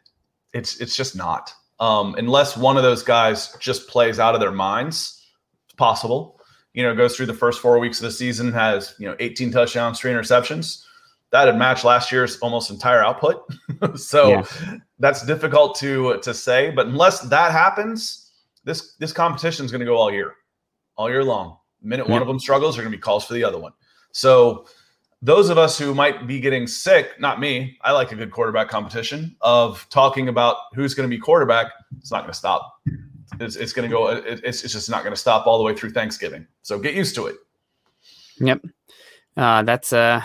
It's 0.55 0.81
it's 0.81 0.97
just 0.97 1.15
not. 1.15 1.53
Um, 1.81 2.15
unless 2.19 2.57
one 2.57 2.77
of 2.77 2.83
those 2.83 3.03
guys 3.03 3.57
just 3.59 3.89
plays 3.89 4.19
out 4.21 4.35
of 4.35 4.41
their 4.41 4.53
minds, 4.53 5.27
it's 5.65 5.75
possible 5.75 6.41
you 6.73 6.83
know, 6.83 6.95
goes 6.95 7.17
through 7.17 7.27
the 7.27 7.35
first 7.35 7.61
four 7.61 7.79
weeks 7.79 7.99
of 7.99 8.05
the 8.05 8.11
season, 8.11 8.53
has, 8.53 8.95
you 8.99 9.07
know, 9.07 9.17
18 9.19 9.51
touchdowns, 9.51 9.99
three 9.99 10.13
interceptions. 10.13 10.85
That 11.31 11.47
had 11.47 11.57
matched 11.57 11.85
last 11.85 12.11
year's 12.11 12.39
almost 12.39 12.71
entire 12.71 13.05
output. 13.05 13.45
so 13.97 14.31
yeah. 14.31 14.77
that's 14.99 15.25
difficult 15.25 15.77
to 15.79 16.19
to 16.23 16.35
say. 16.35 16.71
But 16.71 16.89
unless 16.89 17.21
that 17.21 17.53
happens, 17.53 18.33
this 18.65 18.95
this 18.97 19.13
competition 19.13 19.65
is 19.65 19.71
going 19.71 19.81
to 19.81 19.87
go 19.87 19.97
all 19.97 20.13
year, 20.13 20.35
all 20.97 21.09
year 21.09 21.23
long. 21.23 21.57
The 21.83 21.89
minute 21.89 22.07
yeah. 22.07 22.15
one 22.15 22.23
of 22.23 22.27
them 22.27 22.41
struggles, 22.41 22.75
there 22.75 22.83
are 22.83 22.85
going 22.85 22.93
to 22.93 22.99
be 22.99 23.03
calls 23.03 23.25
for 23.25 23.35
the 23.35 23.45
other 23.45 23.59
one. 23.59 23.73
So 24.11 24.67
those 25.23 25.51
of 25.51 25.59
us 25.59 25.79
who 25.79 25.95
might 25.95 26.27
be 26.27 26.41
getting 26.41 26.67
sick, 26.67 27.21
not 27.21 27.41
me, 27.41 27.79
I 27.83 27.93
like 27.93 28.13
a 28.13 28.17
good 28.17 28.31
quarterback 28.31 28.69
competition 28.69 29.37
of 29.41 29.87
talking 29.91 30.29
about 30.29 30.57
who's 30.75 30.95
going 30.95 31.09
to 31.09 31.15
be 31.15 31.21
quarterback. 31.21 31.73
It's 31.99 32.11
not 32.11 32.21
going 32.21 32.33
to 32.33 32.39
stop. 32.39 32.81
It's, 33.39 33.57
it's 33.57 33.73
going 33.73 33.89
to 33.89 33.95
go. 33.95 34.09
It's, 34.09 34.65
it's 34.65 34.73
just 34.73 34.89
not 34.91 35.03
going 35.03 35.13
to 35.13 35.21
stop 35.21 35.47
all 35.47 35.59
the 35.59 35.65
way 35.65 35.75
through 35.75 35.91
Thanksgiving. 35.91 36.47
So 36.63 36.79
get 36.79 36.95
used 36.95 37.15
to 37.17 37.27
it. 37.27 37.37
Yep. 38.39 38.65
Uh, 39.37 39.63
that's 39.63 39.93
uh, 39.93 40.23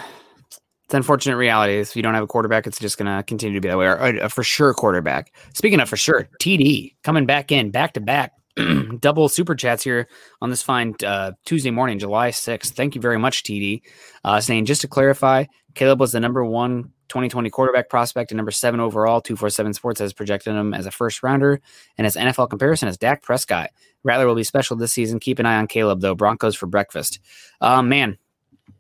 it's 0.86 0.94
unfortunate 0.94 1.38
reality. 1.38 1.78
If 1.78 1.96
you 1.96 2.02
don't 2.02 2.14
have 2.14 2.24
a 2.24 2.28
quarterback, 2.28 2.66
it's 2.66 2.80
just 2.80 2.98
going 2.98 3.14
to 3.14 3.24
continue 3.24 3.56
to 3.56 3.62
be 3.62 3.68
that 3.68 3.78
way. 3.78 3.88
Or 3.88 3.96
a 3.96 4.30
for 4.30 4.44
sure 4.44 4.74
quarterback. 4.74 5.34
Speaking 5.54 5.80
of 5.80 5.90
for 5.90 5.98
sure, 5.98 6.30
TD 6.42 6.96
coming 7.04 7.26
back 7.26 7.52
in 7.52 7.72
back 7.72 7.94
to 7.94 8.02
back. 8.02 8.34
double 9.00 9.28
super 9.30 9.56
chats 9.56 9.84
here 9.84 10.08
on 10.42 10.50
this 10.50 10.62
fine 10.62 10.96
uh, 11.06 11.32
Tuesday 11.46 11.72
morning, 11.72 12.00
July 12.00 12.30
6th. 12.30 12.72
Thank 12.72 12.96
you 12.96 13.02
very 13.02 13.20
much, 13.20 13.44
TD. 13.44 13.82
Uh, 14.24 14.40
saying 14.40 14.66
just 14.66 14.82
to 14.82 14.88
clarify, 14.88 15.46
Caleb 15.74 16.00
was 16.00 16.14
the 16.14 16.20
number 16.20 16.44
one 16.44 16.92
2020 17.10 17.50
quarterback 17.50 17.90
prospect 17.90 18.32
and 18.32 18.38
number 18.38 18.52
seven 18.52 18.80
overall. 18.80 19.22
247 19.22 19.74
Sports 19.74 20.00
has 20.00 20.14
projected 20.14 20.56
him 20.56 20.74
as 20.74 20.86
a 20.86 20.92
first 20.92 21.22
rounder, 21.22 21.62
and 21.98 22.06
his 22.06 22.16
NFL 22.16 22.50
comparison 22.50 22.88
is 22.88 22.98
Dak 22.98 23.22
Prescott. 23.22 23.72
Rattler 24.04 24.28
will 24.28 24.36
be 24.36 24.44
special 24.44 24.78
this 24.78 24.94
season. 24.94 25.20
Keep 25.20 25.40
an 25.40 25.46
eye 25.46 25.58
on 25.58 25.68
Caleb, 25.68 26.02
though. 26.02 26.16
Broncos 26.16 26.56
for 26.56 26.68
breakfast. 26.68 27.20
Um, 27.62 27.90
man, 27.90 28.18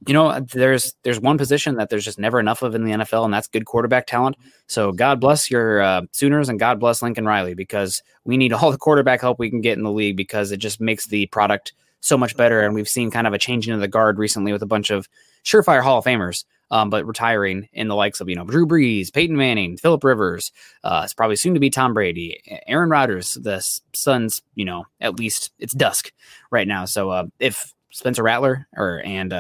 you 0.07 0.13
know, 0.13 0.39
there's 0.39 0.93
there's 1.03 1.19
one 1.19 1.37
position 1.37 1.75
that 1.75 1.89
there's 1.89 2.05
just 2.05 2.19
never 2.19 2.39
enough 2.39 2.61
of 2.61 2.75
in 2.75 2.83
the 2.83 2.91
NFL, 2.91 3.25
and 3.25 3.33
that's 3.33 3.47
good 3.47 3.65
quarterback 3.65 4.07
talent. 4.07 4.35
So 4.67 4.91
God 4.91 5.19
bless 5.19 5.49
your 5.49 5.81
uh, 5.81 6.01
Sooners 6.11 6.49
and 6.49 6.59
God 6.59 6.79
bless 6.79 7.01
Lincoln 7.01 7.25
Riley 7.25 7.53
because 7.53 8.03
we 8.23 8.37
need 8.37 8.53
all 8.53 8.71
the 8.71 8.77
quarterback 8.77 9.21
help 9.21 9.39
we 9.39 9.49
can 9.49 9.61
get 9.61 9.77
in 9.77 9.83
the 9.83 9.91
league 9.91 10.17
because 10.17 10.51
it 10.51 10.57
just 10.57 10.79
makes 10.79 11.07
the 11.07 11.25
product 11.27 11.73
so 12.01 12.17
much 12.17 12.37
better. 12.37 12.61
And 12.61 12.75
we've 12.75 12.89
seen 12.89 13.09
kind 13.09 13.27
of 13.27 13.33
a 13.33 13.39
changing 13.39 13.73
of 13.73 13.79
the 13.79 13.87
guard 13.87 14.19
recently 14.19 14.51
with 14.51 14.61
a 14.61 14.67
bunch 14.67 14.91
of 14.91 15.07
surefire 15.43 15.81
Hall 15.81 15.99
of 15.99 16.05
Famers 16.05 16.43
um, 16.71 16.89
but 16.89 17.05
retiring 17.05 17.69
in 17.73 17.87
the 17.87 17.95
likes 17.95 18.21
of 18.21 18.29
you 18.29 18.35
know 18.35 18.43
Drew 18.43 18.65
Brees, 18.65 19.13
Peyton 19.13 19.35
Manning, 19.35 19.77
Philip 19.77 20.03
Rivers. 20.03 20.51
Uh, 20.83 21.01
it's 21.03 21.13
probably 21.13 21.35
soon 21.35 21.53
to 21.53 21.59
be 21.59 21.69
Tom 21.69 21.93
Brady, 21.93 22.41
Aaron 22.67 22.89
Rodgers. 22.89 23.35
The 23.35 23.59
Suns, 23.93 24.41
you 24.55 24.65
know, 24.65 24.85
at 24.99 25.17
least 25.19 25.51
it's 25.59 25.73
dusk 25.73 26.11
right 26.51 26.67
now. 26.67 26.85
So 26.85 27.09
uh, 27.09 27.25
if 27.39 27.73
Spencer 27.91 28.23
Rattler 28.23 28.67
or 28.75 29.01
and 29.05 29.33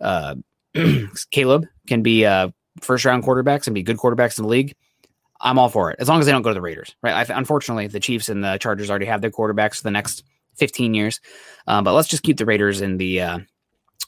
uh, 0.00 0.34
Caleb 1.30 1.66
can 1.86 2.02
be 2.02 2.24
uh, 2.24 2.50
first 2.80 3.04
round 3.04 3.24
quarterbacks 3.24 3.66
and 3.66 3.74
be 3.74 3.82
good 3.82 3.96
quarterbacks 3.96 4.38
in 4.38 4.44
the 4.44 4.48
league. 4.50 4.74
I'm 5.40 5.58
all 5.58 5.70
for 5.70 5.90
it 5.90 5.96
as 5.98 6.08
long 6.08 6.20
as 6.20 6.26
they 6.26 6.32
don't 6.32 6.42
go 6.42 6.50
to 6.50 6.54
the 6.54 6.60
Raiders, 6.60 6.94
right? 7.02 7.30
I, 7.30 7.38
unfortunately, 7.38 7.86
the 7.86 8.00
Chiefs 8.00 8.28
and 8.28 8.44
the 8.44 8.58
Chargers 8.58 8.90
already 8.90 9.06
have 9.06 9.22
their 9.22 9.30
quarterbacks 9.30 9.76
for 9.76 9.84
the 9.84 9.90
next 9.90 10.22
15 10.56 10.92
years, 10.92 11.20
um, 11.66 11.84
but 11.84 11.94
let's 11.94 12.08
just 12.08 12.22
keep 12.22 12.36
the 12.36 12.46
Raiders 12.46 12.80
in 12.80 12.98
the. 12.98 13.20
Uh, 13.20 13.38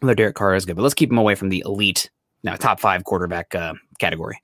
Although 0.02 0.14
Derek 0.14 0.34
Carr 0.34 0.56
is 0.56 0.64
good, 0.64 0.74
but 0.74 0.82
let's 0.82 0.94
keep 0.94 1.12
him 1.12 1.18
away 1.18 1.36
from 1.36 1.48
the 1.48 1.62
elite 1.64 2.10
now 2.42 2.56
top 2.56 2.80
five 2.80 3.04
quarterback 3.04 3.54
uh, 3.54 3.74
category. 3.98 4.42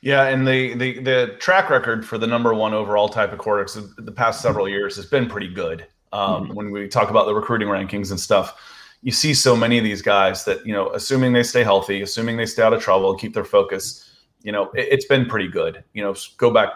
Yeah, 0.00 0.24
and 0.24 0.46
the, 0.46 0.74
the 0.74 1.00
the 1.00 1.36
track 1.38 1.68
record 1.68 2.06
for 2.06 2.18
the 2.18 2.26
number 2.26 2.54
one 2.54 2.72
overall 2.72 3.08
type 3.08 3.32
of 3.32 3.38
quarterbacks 3.38 3.78
the 3.96 4.12
past 4.12 4.40
several 4.40 4.68
years 4.68 4.96
has 4.96 5.06
been 5.06 5.28
pretty 5.28 5.52
good. 5.52 5.86
Um, 6.12 6.44
mm-hmm. 6.44 6.54
When 6.54 6.70
we 6.70 6.88
talk 6.88 7.10
about 7.10 7.26
the 7.26 7.34
recruiting 7.34 7.68
rankings 7.68 8.10
and 8.10 8.18
stuff, 8.18 8.58
you 9.06 9.12
see 9.12 9.32
so 9.34 9.54
many 9.54 9.78
of 9.78 9.84
these 9.84 10.02
guys 10.02 10.44
that 10.46 10.66
you 10.66 10.72
know, 10.72 10.90
assuming 10.90 11.32
they 11.32 11.44
stay 11.44 11.62
healthy, 11.62 12.02
assuming 12.02 12.36
they 12.36 12.44
stay 12.44 12.64
out 12.64 12.72
of 12.72 12.82
trouble, 12.82 13.14
keep 13.14 13.34
their 13.34 13.44
focus. 13.44 14.04
You 14.42 14.50
know, 14.50 14.64
it, 14.72 14.88
it's 14.90 15.04
been 15.04 15.26
pretty 15.26 15.46
good. 15.46 15.84
You 15.92 16.02
know, 16.02 16.16
go 16.38 16.50
back 16.50 16.70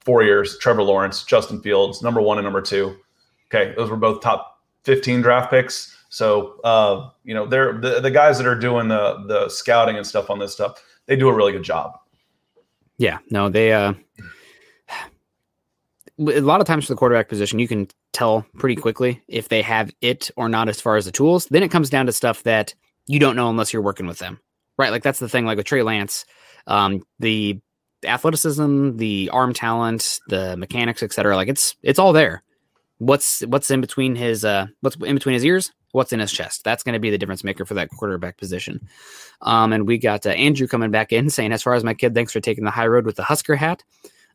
four 0.00 0.24
years: 0.24 0.58
Trevor 0.58 0.82
Lawrence, 0.82 1.22
Justin 1.22 1.62
Fields, 1.62 2.02
number 2.02 2.20
one 2.20 2.36
and 2.36 2.44
number 2.44 2.60
two. 2.60 2.96
Okay, 3.46 3.74
those 3.76 3.90
were 3.90 3.96
both 3.96 4.20
top 4.20 4.60
fifteen 4.82 5.22
draft 5.22 5.50
picks. 5.50 5.96
So 6.08 6.58
uh, 6.64 7.10
you 7.22 7.32
know, 7.32 7.46
they're 7.46 7.78
the, 7.78 8.00
the 8.00 8.10
guys 8.10 8.38
that 8.38 8.46
are 8.48 8.58
doing 8.58 8.88
the 8.88 9.24
the 9.28 9.48
scouting 9.48 9.96
and 9.96 10.04
stuff 10.04 10.30
on 10.30 10.40
this 10.40 10.52
stuff. 10.52 10.82
They 11.06 11.14
do 11.14 11.28
a 11.28 11.32
really 11.32 11.52
good 11.52 11.62
job. 11.62 11.92
Yeah, 12.96 13.18
no, 13.30 13.48
they. 13.48 13.72
Uh, 13.72 13.94
a 16.18 16.40
lot 16.40 16.60
of 16.60 16.66
times 16.66 16.86
for 16.86 16.92
the 16.92 16.96
quarterback 16.96 17.28
position, 17.28 17.58
you 17.58 17.68
can 17.68 17.88
tell 18.12 18.44
pretty 18.58 18.76
quickly 18.76 19.22
if 19.28 19.48
they 19.48 19.62
have 19.62 19.92
it 20.00 20.30
or 20.36 20.48
not 20.48 20.68
as 20.68 20.80
far 20.80 20.96
as 20.96 21.04
the 21.04 21.12
tools. 21.12 21.46
Then 21.46 21.62
it 21.62 21.70
comes 21.70 21.90
down 21.90 22.06
to 22.06 22.12
stuff 22.12 22.42
that 22.42 22.74
you 23.06 23.18
don't 23.18 23.36
know 23.36 23.50
unless 23.50 23.72
you're 23.72 23.82
working 23.82 24.06
with 24.06 24.18
them, 24.18 24.40
right? 24.76 24.90
Like 24.90 25.02
that's 25.02 25.18
the 25.18 25.28
thing. 25.28 25.46
Like 25.46 25.56
with 25.56 25.66
Trey 25.66 25.82
Lance, 25.82 26.24
um, 26.66 27.02
the 27.18 27.60
athleticism, 28.04 28.96
the 28.96 29.30
arm 29.32 29.52
talent, 29.52 30.20
the 30.28 30.56
mechanics, 30.56 31.02
etc. 31.02 31.36
Like 31.36 31.48
it's 31.48 31.76
it's 31.82 31.98
all 31.98 32.12
there. 32.12 32.42
What's 32.98 33.40
what's 33.42 33.70
in 33.70 33.80
between 33.80 34.16
his 34.16 34.44
uh 34.44 34.66
what's 34.80 34.96
in 34.96 35.14
between 35.14 35.34
his 35.34 35.44
ears? 35.44 35.72
what's 35.92 36.12
in 36.12 36.20
his 36.20 36.32
chest. 36.32 36.64
That's 36.64 36.82
going 36.82 36.94
to 36.94 36.98
be 36.98 37.10
the 37.10 37.18
difference 37.18 37.44
maker 37.44 37.64
for 37.64 37.74
that 37.74 37.90
quarterback 37.90 38.36
position. 38.36 38.86
Um, 39.40 39.72
and 39.72 39.86
we 39.86 39.98
got 39.98 40.26
uh, 40.26 40.30
Andrew 40.30 40.66
coming 40.66 40.90
back 40.90 41.12
in 41.12 41.30
saying, 41.30 41.52
as 41.52 41.62
far 41.62 41.74
as 41.74 41.84
my 41.84 41.94
kid, 41.94 42.14
thanks 42.14 42.32
for 42.32 42.40
taking 42.40 42.64
the 42.64 42.70
high 42.70 42.86
road 42.86 43.06
with 43.06 43.16
the 43.16 43.24
Husker 43.24 43.56
hat. 43.56 43.82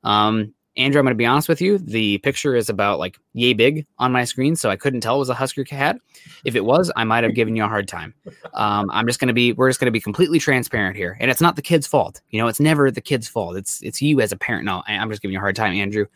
Um, 0.04 0.54
Andrew, 0.76 1.00
I'm 1.00 1.06
going 1.06 1.12
to 1.12 1.16
be 1.16 1.26
honest 1.26 1.48
with 1.48 1.62
you. 1.62 1.78
The 1.78 2.18
picture 2.20 2.56
is 2.56 2.68
about 2.68 2.98
like 2.98 3.18
yay 3.34 3.54
big 3.54 3.86
on 4.00 4.12
my 4.12 4.24
screen, 4.24 4.56
so 4.56 4.70
I 4.70 4.76
couldn't 4.76 5.02
tell 5.02 5.16
it 5.16 5.20
was 5.20 5.30
a 5.30 5.36
Husker 5.36 5.64
hat. 5.70 5.98
If 6.46 6.56
it 6.56 6.66
was, 6.66 6.92
I 6.96 7.04
might 7.04 7.24
have 7.24 7.36
given 7.36 7.56
you 7.56 7.64
a 7.64 7.68
hard 7.68 7.88
time. 7.88 8.14
Um, 8.56 8.90
I'm 8.92 9.06
just 9.06 9.20
going 9.20 9.28
to 9.28 9.34
be, 9.34 9.54
we're 9.54 9.70
just 9.70 9.80
going 9.80 9.88
to 9.88 9.92
be 9.92 10.02
completely 10.02 10.40
transparent 10.40 10.96
here, 10.96 11.16
and 11.20 11.30
it's 11.30 11.42
not 11.42 11.56
the 11.56 11.62
kid's 11.62 11.86
fault. 11.86 12.22
You 12.32 12.42
know, 12.42 12.48
it's 12.48 12.60
never 12.60 12.90
the 12.90 13.02
kid's 13.02 13.28
fault. 13.28 13.56
It's 13.56 13.82
it's 13.84 14.02
you 14.02 14.20
as 14.20 14.32
a 14.32 14.38
parent. 14.38 14.66
No, 14.66 14.82
I'm 14.88 15.10
just 15.10 15.22
giving 15.22 15.34
you 15.34 15.40
a 15.40 15.42
hard 15.42 15.56
time, 15.56 15.76
Andrew. 15.76 16.08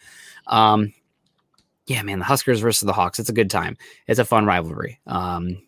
Um, 0.48 0.94
yeah, 1.86 2.02
man, 2.02 2.20
the 2.20 2.26
Huskers 2.26 2.60
versus 2.60 2.86
the 2.86 2.94
Hawks. 2.94 3.20
It's 3.20 3.30
a 3.30 3.34
good 3.34 3.50
time. 3.50 3.78
It's 4.08 4.20
a 4.20 4.26
fun 4.26 4.46
rivalry. 4.46 5.00
Um, 5.06 5.62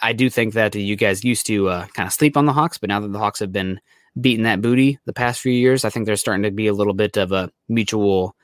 I 0.00 0.12
do 0.12 0.30
think 0.30 0.54
that 0.54 0.74
you 0.74 0.96
guys 0.96 1.24
used 1.24 1.46
to 1.46 1.68
uh, 1.68 1.86
kind 1.88 2.06
of 2.06 2.12
sleep 2.12 2.36
on 2.36 2.46
the 2.46 2.52
Hawks, 2.52 2.78
but 2.78 2.88
now 2.88 3.00
that 3.00 3.12
the 3.12 3.18
Hawks 3.18 3.40
have 3.40 3.52
been 3.52 3.80
beating 4.20 4.44
that 4.44 4.60
booty 4.60 4.98
the 5.04 5.12
past 5.12 5.40
few 5.40 5.52
years, 5.52 5.84
I 5.84 5.90
think 5.90 6.06
there's 6.06 6.20
starting 6.20 6.42
to 6.42 6.50
be 6.50 6.66
a 6.66 6.72
little 6.72 6.94
bit 6.94 7.16
of 7.16 7.32
a 7.32 7.50
mutual 7.68 8.34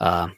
uh, 0.00 0.28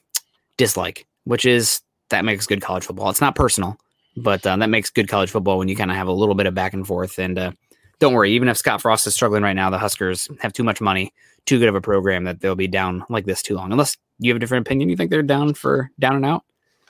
dislike, 0.56 1.06
which 1.24 1.44
is 1.44 1.80
that 2.10 2.24
makes 2.24 2.46
good 2.46 2.62
college 2.62 2.84
football. 2.84 3.10
It's 3.10 3.20
not 3.20 3.34
personal, 3.34 3.76
but 4.16 4.46
uh, 4.46 4.56
that 4.56 4.70
makes 4.70 4.90
good 4.90 5.08
college 5.08 5.30
football 5.30 5.58
when 5.58 5.68
you 5.68 5.76
kind 5.76 5.90
of 5.90 5.96
have 5.96 6.08
a 6.08 6.12
little 6.12 6.34
bit 6.34 6.46
of 6.46 6.54
back 6.54 6.72
and 6.72 6.86
forth 6.86 7.18
and 7.18 7.38
uh, 7.38 7.52
don't 7.98 8.14
worry. 8.14 8.32
Even 8.32 8.48
if 8.48 8.56
Scott 8.56 8.80
Frost 8.80 9.06
is 9.06 9.14
struggling 9.14 9.42
right 9.42 9.56
now, 9.56 9.70
the 9.70 9.78
Huskers 9.78 10.28
have 10.40 10.52
too 10.52 10.62
much 10.64 10.80
money, 10.80 11.12
too 11.46 11.58
good 11.58 11.68
of 11.68 11.74
a 11.74 11.80
program 11.80 12.24
that 12.24 12.40
they'll 12.40 12.54
be 12.54 12.68
down 12.68 13.04
like 13.08 13.26
this 13.26 13.42
too 13.42 13.56
long. 13.56 13.72
Unless 13.72 13.96
you 14.18 14.30
have 14.30 14.36
a 14.36 14.40
different 14.40 14.66
opinion, 14.66 14.88
you 14.88 14.96
think 14.96 15.10
they're 15.10 15.22
down 15.22 15.54
for 15.54 15.90
down 15.98 16.16
and 16.16 16.24
out? 16.24 16.44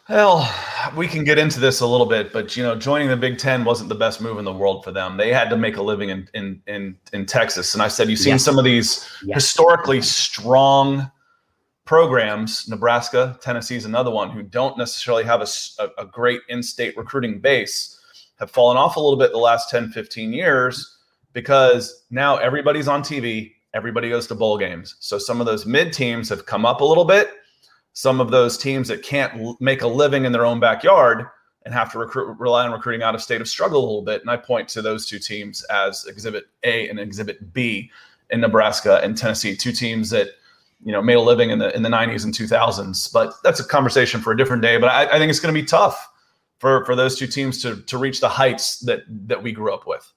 Well, 0.08 0.52
we 0.96 1.06
can 1.08 1.24
get 1.24 1.38
into 1.38 1.60
this 1.60 1.80
a 1.80 1.86
little 1.86 2.06
bit, 2.06 2.32
but 2.32 2.56
you 2.56 2.62
know, 2.62 2.74
joining 2.76 3.08
the 3.08 3.16
Big 3.16 3.38
Ten 3.38 3.64
wasn't 3.64 3.88
the 3.88 3.94
best 3.94 4.20
move 4.20 4.38
in 4.38 4.44
the 4.44 4.52
world 4.52 4.84
for 4.84 4.92
them. 4.92 5.16
They 5.16 5.32
had 5.32 5.48
to 5.50 5.56
make 5.56 5.76
a 5.76 5.82
living 5.82 6.08
in 6.10 6.28
in 6.34 6.62
in, 6.66 6.96
in 7.12 7.26
Texas, 7.26 7.74
and 7.74 7.82
I 7.82 7.88
said, 7.88 8.08
you've 8.08 8.18
seen 8.18 8.34
Yes. 8.34 8.44
some 8.44 8.58
of 8.58 8.64
these 8.64 9.08
Yes. 9.24 9.34
historically 9.36 10.02
strong 10.02 11.10
programs. 11.84 12.68
Nebraska, 12.68 13.38
Tennessee 13.40 13.76
is 13.76 13.84
another 13.84 14.10
one 14.10 14.30
who 14.30 14.42
don't 14.42 14.76
necessarily 14.76 15.24
have 15.24 15.40
a 15.40 15.46
a 15.98 16.04
great 16.06 16.40
in-state 16.48 16.96
recruiting 16.96 17.40
base, 17.40 17.98
have 18.38 18.50
fallen 18.50 18.76
off 18.76 18.96
a 18.96 19.00
little 19.00 19.18
bit 19.18 19.32
the 19.32 19.38
last 19.38 19.70
10, 19.70 19.90
15 19.90 20.32
years 20.32 20.96
because 21.32 22.04
now 22.10 22.36
everybody's 22.36 22.88
on 22.88 23.02
TV. 23.02 23.52
Everybody 23.74 24.08
goes 24.08 24.26
to 24.28 24.34
bowl 24.34 24.58
games. 24.58 24.96
So 25.00 25.18
some 25.18 25.40
of 25.40 25.46
those 25.46 25.66
mid 25.66 25.92
teams 25.92 26.28
have 26.30 26.46
come 26.46 26.64
up 26.66 26.80
a 26.80 26.84
little 26.84 27.04
bit 27.04 27.30
some 27.98 28.20
of 28.20 28.30
those 28.30 28.56
teams 28.56 28.86
that 28.86 29.02
can't 29.02 29.60
make 29.60 29.82
a 29.82 29.86
living 29.88 30.24
in 30.24 30.30
their 30.30 30.46
own 30.46 30.60
backyard 30.60 31.26
and 31.64 31.74
have 31.74 31.90
to 31.90 31.98
recruit 31.98 32.32
rely 32.38 32.64
on 32.64 32.70
recruiting 32.70 33.02
out 33.02 33.12
of 33.12 33.20
state 33.20 33.40
have 33.40 33.48
struggled 33.48 33.82
a 33.82 33.86
little 33.86 34.02
bit. 34.02 34.20
And 34.20 34.30
i 34.30 34.36
point 34.36 34.68
to 34.68 34.82
those 34.82 35.04
two 35.04 35.18
teams 35.18 35.64
as 35.64 36.06
exhibit 36.06 36.44
a 36.62 36.88
and 36.88 37.00
exhibit 37.00 37.52
b 37.52 37.90
in 38.30 38.40
nebraska 38.40 39.00
and 39.02 39.16
tennessee 39.16 39.56
two 39.56 39.72
teams 39.72 40.10
that 40.10 40.28
you 40.84 40.92
know 40.92 41.02
made 41.02 41.16
a 41.16 41.20
living 41.20 41.50
in 41.50 41.58
the 41.58 41.74
in 41.74 41.82
the 41.82 41.88
90s 41.88 42.24
and 42.24 42.32
2000s 42.32 43.12
but 43.12 43.34
that's 43.42 43.58
a 43.58 43.64
conversation 43.64 44.20
for 44.20 44.32
a 44.32 44.36
different 44.36 44.62
day. 44.62 44.76
But 44.76 44.90
i, 44.90 45.16
I 45.16 45.18
think 45.18 45.28
it's 45.28 45.40
going 45.40 45.52
to 45.52 45.60
be 45.60 45.66
tough 45.66 46.08
for 46.60 46.84
for 46.84 46.94
those 46.94 47.18
two 47.18 47.26
teams 47.26 47.60
to 47.62 47.82
to 47.82 47.98
reach 47.98 48.20
the 48.20 48.28
heights 48.28 48.78
that 48.80 49.00
that 49.26 49.42
we 49.42 49.50
grew 49.50 49.74
up 49.74 49.88
with 49.88 50.12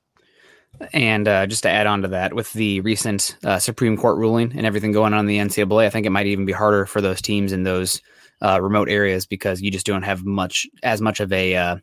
And 0.93 1.27
uh, 1.27 1.45
just 1.47 1.63
to 1.63 1.69
add 1.69 1.87
on 1.87 2.01
to 2.01 2.07
that, 2.09 2.33
with 2.33 2.51
the 2.53 2.81
recent 2.81 3.35
uh, 3.43 3.59
Supreme 3.59 3.97
Court 3.97 4.17
ruling 4.17 4.53
and 4.55 4.65
everything 4.65 4.91
going 4.91 5.13
on 5.13 5.19
in 5.21 5.25
the 5.27 5.37
NCAA, 5.37 5.85
I 5.85 5.89
think 5.89 6.05
it 6.05 6.11
might 6.11 6.25
even 6.27 6.45
be 6.45 6.53
harder 6.53 6.85
for 6.85 7.01
those 7.01 7.21
teams 7.21 7.51
in 7.51 7.63
those 7.63 8.01
uh, 8.41 8.59
remote 8.61 8.89
areas 8.89 9.25
because 9.25 9.61
you 9.61 9.69
just 9.69 9.85
don't 9.85 10.01
have 10.03 10.25
much 10.25 10.65
as 10.83 11.01
much 11.01 11.19
of 11.19 11.31
a 11.31 11.55
uh, 11.55 11.75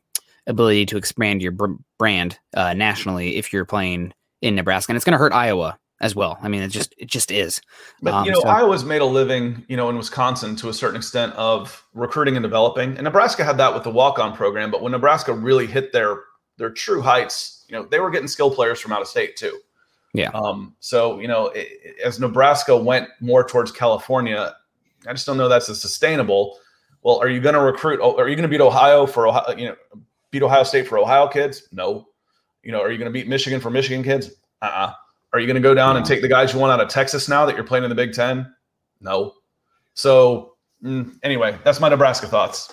ability 0.46 0.86
to 0.86 0.96
expand 0.96 1.42
your 1.42 1.52
br- 1.52 1.74
brand 1.98 2.38
uh, 2.54 2.74
nationally 2.74 3.36
if 3.36 3.52
you're 3.52 3.64
playing 3.64 4.12
in 4.42 4.54
Nebraska, 4.54 4.90
and 4.90 4.96
it's 4.96 5.04
going 5.04 5.12
to 5.12 5.18
hurt 5.18 5.32
Iowa 5.32 5.78
as 6.00 6.14
well. 6.14 6.38
I 6.42 6.48
mean, 6.48 6.62
it 6.62 6.68
just 6.68 6.94
it 6.98 7.06
just 7.08 7.30
is. 7.30 7.60
But 8.02 8.14
Um, 8.14 8.24
you 8.24 8.32
know, 8.32 8.40
so- 8.40 8.48
Iowa's 8.48 8.84
made 8.84 9.00
a 9.00 9.04
living, 9.06 9.64
you 9.68 9.76
know, 9.76 9.88
in 9.88 9.96
Wisconsin 9.96 10.56
to 10.56 10.68
a 10.68 10.74
certain 10.74 10.96
extent 10.96 11.34
of 11.34 11.84
recruiting 11.94 12.36
and 12.36 12.42
developing. 12.42 12.90
And 12.96 13.02
Nebraska 13.02 13.44
had 13.44 13.58
that 13.58 13.74
with 13.74 13.82
the 13.82 13.90
walk-on 13.90 14.34
program, 14.34 14.70
but 14.70 14.80
when 14.82 14.92
Nebraska 14.92 15.32
really 15.32 15.66
hit 15.66 15.92
their 15.92 16.20
their 16.58 16.70
true 16.70 17.00
heights, 17.00 17.64
you 17.68 17.76
know, 17.76 17.84
they 17.86 17.98
were 18.00 18.10
getting 18.10 18.28
skill 18.28 18.50
players 18.50 18.78
from 18.80 18.92
out 18.92 19.00
of 19.00 19.08
state 19.08 19.36
too. 19.36 19.58
Yeah. 20.14 20.30
Um, 20.34 20.74
so 20.80 21.18
you 21.20 21.28
know, 21.28 21.50
i- 21.54 21.58
i- 21.60 21.94
as 22.04 22.18
Nebraska 22.20 22.76
went 22.76 23.08
more 23.20 23.42
towards 23.46 23.72
California, 23.72 24.54
I 25.06 25.12
just 25.12 25.26
don't 25.26 25.36
know 25.38 25.48
that's 25.48 25.68
as 25.68 25.80
sustainable. 25.80 26.58
Well, 27.02 27.18
are 27.20 27.28
you 27.28 27.40
going 27.40 27.54
to 27.54 27.60
recruit? 27.60 28.00
oh, 28.02 28.18
Are 28.18 28.28
you 28.28 28.34
going 28.36 28.42
to 28.42 28.48
beat 28.48 28.60
Ohio 28.60 29.06
for 29.06 29.28
Ohio? 29.28 29.56
You 29.56 29.68
know, 29.68 29.76
beat 30.30 30.42
Ohio 30.42 30.64
State 30.64 30.86
for 30.88 30.98
Ohio 30.98 31.28
kids? 31.28 31.68
No. 31.72 32.08
You 32.64 32.72
know, 32.72 32.82
are 32.82 32.90
you 32.90 32.98
going 32.98 33.06
to 33.10 33.12
beat 33.12 33.28
Michigan 33.28 33.60
for 33.60 33.70
Michigan 33.70 34.02
kids? 34.02 34.30
Uh-uh. 34.60 34.92
Are 35.32 35.38
you 35.40 35.46
going 35.46 35.54
to 35.54 35.60
go 35.62 35.74
down 35.74 35.96
and 35.96 36.04
take 36.04 36.22
the 36.22 36.28
guys 36.28 36.52
you 36.52 36.58
want 36.58 36.72
out 36.72 36.80
of 36.80 36.88
Texas 36.88 37.28
now 37.28 37.46
that 37.46 37.54
you're 37.54 37.64
playing 37.64 37.84
in 37.84 37.88
the 37.90 37.94
Big 37.94 38.12
Ten? 38.12 38.52
No. 39.00 39.34
So 39.94 40.54
mm, 40.82 41.14
anyway, 41.22 41.56
that's 41.64 41.80
my 41.80 41.88
Nebraska 41.88 42.26
thoughts. 42.26 42.72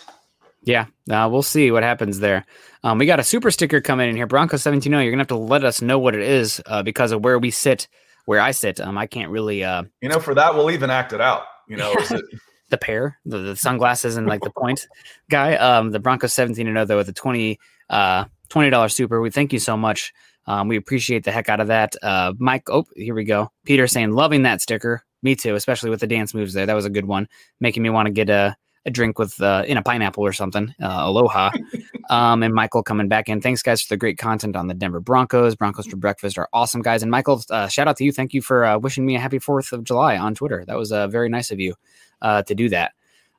Yeah, 0.66 0.86
uh, 1.10 1.30
we'll 1.32 1.44
see 1.44 1.70
what 1.72 1.84
happens 1.84 2.20
there. 2.20 2.46
Um, 2.84 2.98
we 2.98 3.06
got 3.06 3.20
a 3.20 3.24
super 3.24 3.52
sticker 3.52 3.82
coming 3.82 4.10
in 4.10 4.16
here, 4.16 4.28
Bronco 4.28 4.58
seventeen. 4.58 4.94
oh. 4.94 5.00
You're 5.00 5.12
gonna 5.12 5.22
have 5.22 5.28
to 5.28 5.38
let 5.38 5.64
us 5.64 5.82
know 5.82 6.00
what 6.00 6.16
it 6.16 6.22
is 6.22 6.62
uh, 6.66 6.84
because 6.84 7.12
of 7.12 7.24
where 7.24 7.38
we 7.40 7.52
sit, 7.52 7.88
where 8.26 8.42
I 8.42 8.52
sit. 8.52 8.82
Um, 8.82 8.98
I 8.98 9.06
can't 9.06 9.32
really 9.32 9.64
uh, 9.64 9.84
You 10.02 10.10
know, 10.10 10.20
for 10.20 10.34
that 10.36 10.56
we'll 10.56 10.72
even 10.72 10.90
act 10.90 11.14
it 11.14 11.22
out. 11.22 11.44
You 11.68 11.78
know, 11.78 11.94
it, 11.94 12.24
the 12.70 12.78
pair, 12.78 13.20
the, 13.26 13.38
the 13.38 13.56
sunglasses 13.56 14.18
and 14.18 14.28
like 14.28 14.42
the 14.42 14.50
point 14.50 14.88
guy. 15.30 15.56
Um, 15.56 15.92
the 15.92 16.00
Bronco 16.00 16.28
17 16.28 16.68
and 16.68 16.76
0 16.76 16.86
though 16.86 16.98
with 16.98 17.08
the 17.08 17.14
20 17.14 17.60
uh 17.90 18.26
twenty 18.50 18.70
dollar 18.70 18.90
super. 18.90 19.22
We 19.22 19.30
thank 19.30 19.54
you 19.54 19.60
so 19.60 19.78
much. 19.78 20.14
Um, 20.48 20.68
we 20.68 20.78
appreciate 20.78 21.24
the 21.24 21.32
heck 21.32 21.50
out 21.50 21.60
of 21.60 21.68
that. 21.68 21.96
Uh, 22.02 22.34
Mike, 22.38 22.70
oh, 22.70 22.86
here 22.96 23.16
we 23.16 23.24
go. 23.24 23.52
Peter 23.66 23.88
saying 23.88 24.12
loving 24.12 24.44
that 24.44 24.62
sticker. 24.62 25.04
Me 25.24 25.36
too, 25.36 25.56
especially 25.56 25.90
with 25.90 26.02
the 26.02 26.08
dance 26.08 26.34
moves 26.36 26.54
there. 26.54 26.68
That 26.68 26.76
was 26.76 26.86
a 26.86 26.90
good 26.90 27.06
one, 27.06 27.28
making 27.60 27.82
me 27.82 27.90
want 27.90 28.06
to 28.06 28.12
get 28.12 28.30
a 28.30 28.56
a 28.86 28.92
drink 28.92 29.18
with 29.18 29.42
uh, 29.42 29.64
in 29.68 29.78
a 29.78 29.82
pineapple 29.82 30.26
or 30.26 30.34
something. 30.34 30.74
Uh, 30.82 31.02
aloha. 31.06 31.52
um, 32.10 32.44
and 32.44 32.54
Michael 32.54 32.84
coming 32.84 33.08
back 33.08 33.28
in. 33.30 33.42
Thanks 33.42 33.62
guys 33.62 33.82
for 33.82 33.90
the 33.90 33.98
great 33.98 34.18
content 34.18 34.56
on 34.56 34.68
the 34.68 34.74
Denver 34.74 35.00
Broncos. 35.00 35.56
Broncos 35.56 35.88
for 35.88 35.98
breakfast 35.98 36.38
are 36.38 36.48
awesome 36.54 36.82
guys. 36.82 37.02
And 37.02 37.12
Michael, 37.12 37.42
uh, 37.50 37.68
shout 37.68 37.88
out 37.88 37.98
to 37.98 38.04
you. 38.04 38.12
Thank 38.12 38.34
you 38.34 38.42
for 38.42 38.66
uh, 38.66 38.78
wishing 38.78 39.06
me 39.06 39.16
a 39.16 39.20
happy 39.20 39.40
Fourth 39.40 39.72
of 39.72 39.84
July 39.84 40.18
on 40.18 40.36
Twitter. 40.36 40.64
That 40.66 40.78
was 40.78 40.92
uh, 40.92 41.08
very 41.08 41.30
nice 41.30 41.52
of 41.52 41.60
you 41.60 41.76
uh, 42.22 42.44
to 42.44 42.56
do 42.56 42.70
that. 42.70 42.94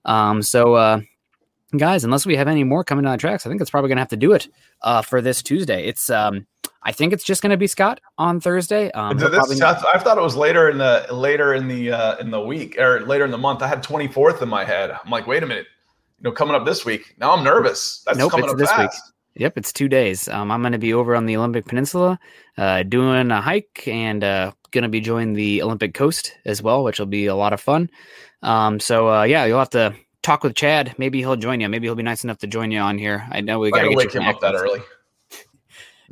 Um, 0.04 0.42
so, 0.42 0.74
uh, 0.74 1.00
guys, 1.76 2.04
unless 2.04 2.26
we 2.26 2.36
have 2.36 2.48
any 2.48 2.64
more 2.64 2.84
coming 2.84 3.04
down 3.04 3.12
the 3.12 3.18
tracks, 3.18 3.46
I 3.46 3.48
think 3.48 3.60
that's 3.60 3.70
probably 3.70 3.88
going 3.88 3.96
to 3.96 4.02
have 4.02 4.08
to 4.08 4.16
do 4.16 4.32
it 4.32 4.48
uh, 4.82 5.02
for 5.02 5.20
this 5.20 5.42
Tuesday. 5.42 5.86
It's, 5.86 6.10
um, 6.10 6.46
I 6.82 6.92
think 6.92 7.12
it's 7.12 7.24
just 7.24 7.42
going 7.42 7.50
to 7.50 7.56
be 7.56 7.66
Scott 7.66 8.00
on 8.18 8.40
Thursday. 8.40 8.90
Um, 8.92 9.16
this- 9.18 9.60
I, 9.60 9.98
thought 9.98 10.18
it 10.18 10.22
was 10.22 10.36
later 10.36 10.70
in 10.70 10.78
the 10.78 11.06
later 11.10 11.54
in 11.54 11.68
the 11.68 11.92
uh, 11.92 12.16
in 12.18 12.30
the 12.30 12.40
week 12.40 12.78
or 12.78 13.00
later 13.00 13.24
in 13.24 13.30
the 13.30 13.38
month. 13.38 13.62
I 13.62 13.68
had 13.68 13.82
24th 13.82 14.42
in 14.42 14.48
my 14.48 14.64
head. 14.64 14.90
I'm 14.90 15.10
like, 15.10 15.26
wait 15.26 15.42
a 15.42 15.46
minute, 15.46 15.66
you 16.18 16.24
know, 16.24 16.32
coming 16.32 16.54
up 16.54 16.64
this 16.64 16.84
week. 16.84 17.14
Now 17.18 17.32
I'm 17.32 17.42
nervous. 17.42 18.02
That's 18.06 18.18
Nope, 18.18 18.30
coming 18.30 18.50
up 18.50 18.56
this 18.56 18.70
week. 18.78 18.90
Yep, 19.38 19.58
it's 19.58 19.72
two 19.72 19.88
days. 19.88 20.28
Um, 20.28 20.50
I'm 20.50 20.62
going 20.62 20.72
to 20.72 20.78
be 20.78 20.94
over 20.94 21.14
on 21.14 21.26
the 21.26 21.36
Olympic 21.36 21.66
Peninsula, 21.66 22.18
uh, 22.56 22.84
doing 22.84 23.30
a 23.30 23.40
hike, 23.40 23.86
and 23.86 24.24
uh, 24.24 24.52
going 24.70 24.82
to 24.82 24.88
be 24.88 25.00
joining 25.00 25.34
the 25.34 25.62
Olympic 25.62 25.92
Coast 25.92 26.38
as 26.46 26.62
well, 26.62 26.84
which 26.84 26.98
will 26.98 27.06
be 27.06 27.26
a 27.26 27.34
lot 27.34 27.52
of 27.52 27.60
fun. 27.60 27.90
Um, 28.42 28.80
so 28.80 29.08
uh, 29.10 29.22
yeah, 29.24 29.44
you'll 29.44 29.58
have 29.58 29.70
to 29.70 29.94
talk 30.22 30.42
with 30.42 30.54
Chad. 30.54 30.94
Maybe 30.98 31.18
he'll 31.18 31.36
join 31.36 31.60
you. 31.60 31.68
Maybe 31.68 31.86
he'll 31.86 31.94
be 31.94 32.02
nice 32.02 32.24
enough 32.24 32.38
to 32.38 32.46
join 32.46 32.70
you 32.70 32.80
on 32.80 32.98
here. 32.98 33.26
I 33.30 33.40
know 33.40 33.58
we 33.58 33.70
got 33.70 33.82
to 33.82 33.88
get 33.90 33.96
wake 33.96 34.14
you 34.14 34.20
him 34.20 34.28
up 34.28 34.40
that 34.40 34.54
early. 34.54 34.80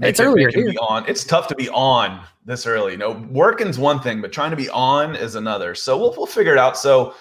It's 0.03 0.18
earlier 0.20 0.49
him 0.49 0.55
here. 0.62 0.70
be 0.72 0.78
on. 0.78 1.09
It's 1.09 1.24
tough 1.24 1.47
to 1.49 1.55
be 1.55 1.68
on 1.70 2.20
this 2.45 2.66
early. 2.66 2.92
You 2.92 2.99
know, 2.99 3.12
working's 3.30 3.78
one 3.78 4.01
thing, 4.01 4.20
but 4.20 4.32
trying 4.32 4.51
to 4.51 4.57
be 4.57 4.68
on 4.70 5.14
is 5.16 5.34
another. 5.36 5.74
So 5.74 5.97
we'll 5.97 6.14
we'll 6.16 6.26
figure 6.26 6.53
it 6.53 6.59
out. 6.59 6.76
So 6.76 7.14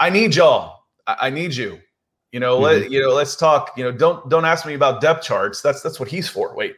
I 0.00 0.10
need 0.10 0.34
y'all. 0.34 0.84
I, 1.06 1.16
I 1.22 1.30
need 1.30 1.54
you. 1.54 1.78
You 2.32 2.40
know, 2.40 2.56
Mm-hmm. 2.56 2.82
let 2.82 2.90
you 2.90 3.00
know. 3.02 3.10
Let's 3.14 3.36
talk. 3.36 3.72
You 3.76 3.84
know, 3.84 3.92
don't 3.92 4.28
don't 4.28 4.44
ask 4.44 4.66
me 4.66 4.74
about 4.74 5.00
depth 5.00 5.24
charts. 5.24 5.62
That's 5.62 5.82
that's 5.82 6.00
what 6.00 6.08
he's 6.08 6.28
for. 6.28 6.54
Wait, 6.56 6.74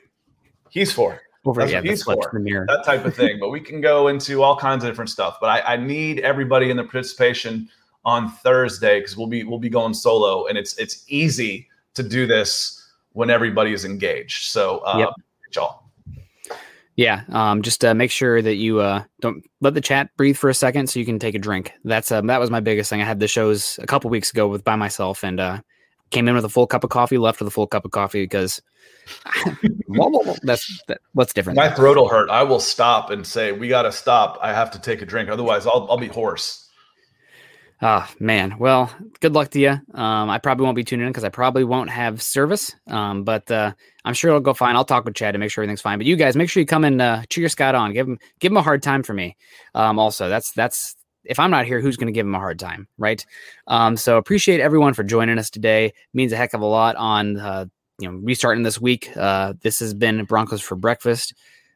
he's 0.70 0.92
for 0.92 1.18
Over 1.46 1.60
That's 1.62 1.72
yeah, 1.72 1.78
what 1.78 1.86
he's 1.86 2.02
for. 2.02 2.14
that 2.32 2.82
type 2.84 3.04
of 3.06 3.14
thing. 3.14 3.38
but 3.40 3.48
we 3.48 3.60
can 3.60 3.80
go 3.80 4.08
into 4.08 4.42
all 4.42 4.56
kinds 4.56 4.84
of 4.84 4.90
different 4.90 5.10
stuff. 5.10 5.38
But 5.40 5.48
I, 5.64 5.74
I 5.74 5.76
need 5.76 6.20
everybody 6.20 6.70
in 6.70 6.76
the 6.76 6.84
participation 6.84 7.68
on 8.04 8.30
Thursday 8.30 9.00
because 9.00 9.16
we'll 9.16 9.26
be 9.26 9.44
we'll 9.44 9.58
be 9.58 9.70
going 9.70 9.94
solo, 9.94 10.46
and 10.46 10.58
it's 10.58 10.76
it's 10.76 11.04
easy 11.08 11.66
to 11.94 12.02
do 12.02 12.26
this 12.26 12.74
when 13.12 13.30
everybody 13.30 13.72
is 13.72 13.84
engaged. 13.86 14.44
So 14.50 14.78
uh, 14.80 14.98
Yep. 14.98 15.08
Y'all. 15.56 15.84
Yeah, 16.96 17.22
um, 17.28 17.62
just 17.62 17.84
uh, 17.84 17.94
make 17.94 18.10
sure 18.10 18.42
that 18.42 18.56
you 18.56 18.80
uh, 18.80 19.04
don't 19.20 19.44
let 19.60 19.74
the 19.74 19.80
chat 19.80 20.10
breathe 20.16 20.36
for 20.36 20.50
a 20.50 20.54
second, 20.54 20.88
so 20.90 20.98
you 20.98 21.06
can 21.06 21.20
take 21.20 21.36
a 21.36 21.38
drink. 21.38 21.72
That's 21.84 22.10
um, 22.10 22.26
that 22.26 22.40
was 22.40 22.50
my 22.50 22.58
biggest 22.58 22.90
thing. 22.90 23.00
I 23.00 23.04
had 23.04 23.20
the 23.20 23.28
shows 23.28 23.78
a 23.80 23.86
couple 23.86 24.10
weeks 24.10 24.32
ago 24.32 24.48
with 24.48 24.64
by 24.64 24.74
myself, 24.74 25.22
and 25.22 25.38
uh, 25.38 25.60
came 26.10 26.26
in 26.26 26.34
with 26.34 26.44
a 26.44 26.48
full 26.48 26.66
cup 26.66 26.82
of 26.82 26.90
coffee, 26.90 27.16
left 27.16 27.38
with 27.38 27.46
a 27.46 27.52
full 27.52 27.68
cup 27.68 27.84
of 27.84 27.92
coffee 27.92 28.24
because 28.24 28.60
that's 30.42 30.82
that, 30.88 30.98
what's 31.12 31.32
different. 31.32 31.56
My 31.56 31.70
throat 31.70 31.96
will 31.96 32.08
hurt. 32.08 32.30
I 32.30 32.42
will 32.42 32.58
stop 32.58 33.10
and 33.10 33.24
say, 33.24 33.52
"We 33.52 33.68
got 33.68 33.82
to 33.82 33.92
stop. 33.92 34.36
I 34.42 34.52
have 34.52 34.72
to 34.72 34.80
take 34.80 35.00
a 35.00 35.06
drink. 35.06 35.28
Otherwise, 35.28 35.68
I'll 35.68 35.86
I'll 35.88 35.98
be 35.98 36.08
hoarse." 36.08 36.67
Ah, 37.80 38.10
man. 38.18 38.58
Well, 38.58 38.92
good 39.20 39.34
luck 39.34 39.50
to 39.50 39.60
you. 39.60 39.70
Um, 39.94 40.30
I 40.30 40.38
probably 40.38 40.64
won't 40.64 40.74
be 40.74 40.82
tuning 40.82 41.06
in 41.06 41.12
because 41.12 41.22
I 41.22 41.28
probably 41.28 41.62
won't 41.62 41.90
have 41.90 42.20
service. 42.20 42.74
Um, 42.88 43.22
but 43.22 43.48
uh, 43.52 43.72
I'm 44.04 44.14
sure 44.14 44.30
it'll 44.30 44.40
go 44.40 44.52
fine. 44.52 44.74
I'll 44.74 44.84
talk 44.84 45.04
with 45.04 45.14
Chad 45.14 45.34
to 45.34 45.38
make 45.38 45.52
sure 45.52 45.62
everything's 45.62 45.80
fine. 45.80 45.98
But 45.98 46.06
you 46.06 46.16
guys, 46.16 46.34
make 46.34 46.50
sure 46.50 46.60
you 46.60 46.66
come 46.66 46.84
and 46.84 47.00
uh, 47.00 47.22
cheer 47.30 47.48
Scott 47.48 47.76
on. 47.76 47.92
Give 47.92 48.08
him 48.08 48.18
give 48.40 48.50
him 48.50 48.56
a 48.56 48.62
hard 48.62 48.82
time 48.82 49.04
for 49.04 49.14
me. 49.14 49.36
Um, 49.76 50.00
also, 50.00 50.28
that's 50.28 50.50
that's 50.52 50.96
if 51.22 51.38
I'm 51.38 51.52
not 51.52 51.66
here, 51.66 51.80
who's 51.80 51.96
going 51.96 52.08
to 52.08 52.12
give 52.12 52.26
him 52.26 52.34
a 52.34 52.40
hard 52.40 52.58
time, 52.58 52.88
right? 52.98 53.24
Um, 53.68 53.96
so 53.96 54.16
appreciate 54.16 54.60
everyone 54.60 54.94
for 54.94 55.04
joining 55.04 55.38
us 55.38 55.48
today. 55.48 55.92
Means 56.12 56.32
a 56.32 56.36
heck 56.36 56.54
of 56.54 56.62
a 56.62 56.66
lot 56.66 56.96
on 56.96 57.36
uh, 57.38 57.66
you 58.00 58.10
know 58.10 58.18
restarting 58.18 58.64
this 58.64 58.80
week. 58.80 59.16
Uh, 59.16 59.54
this 59.62 59.78
has 59.78 59.94
been 59.94 60.24
Broncos 60.24 60.62
for 60.62 60.74
breakfast. 60.74 61.32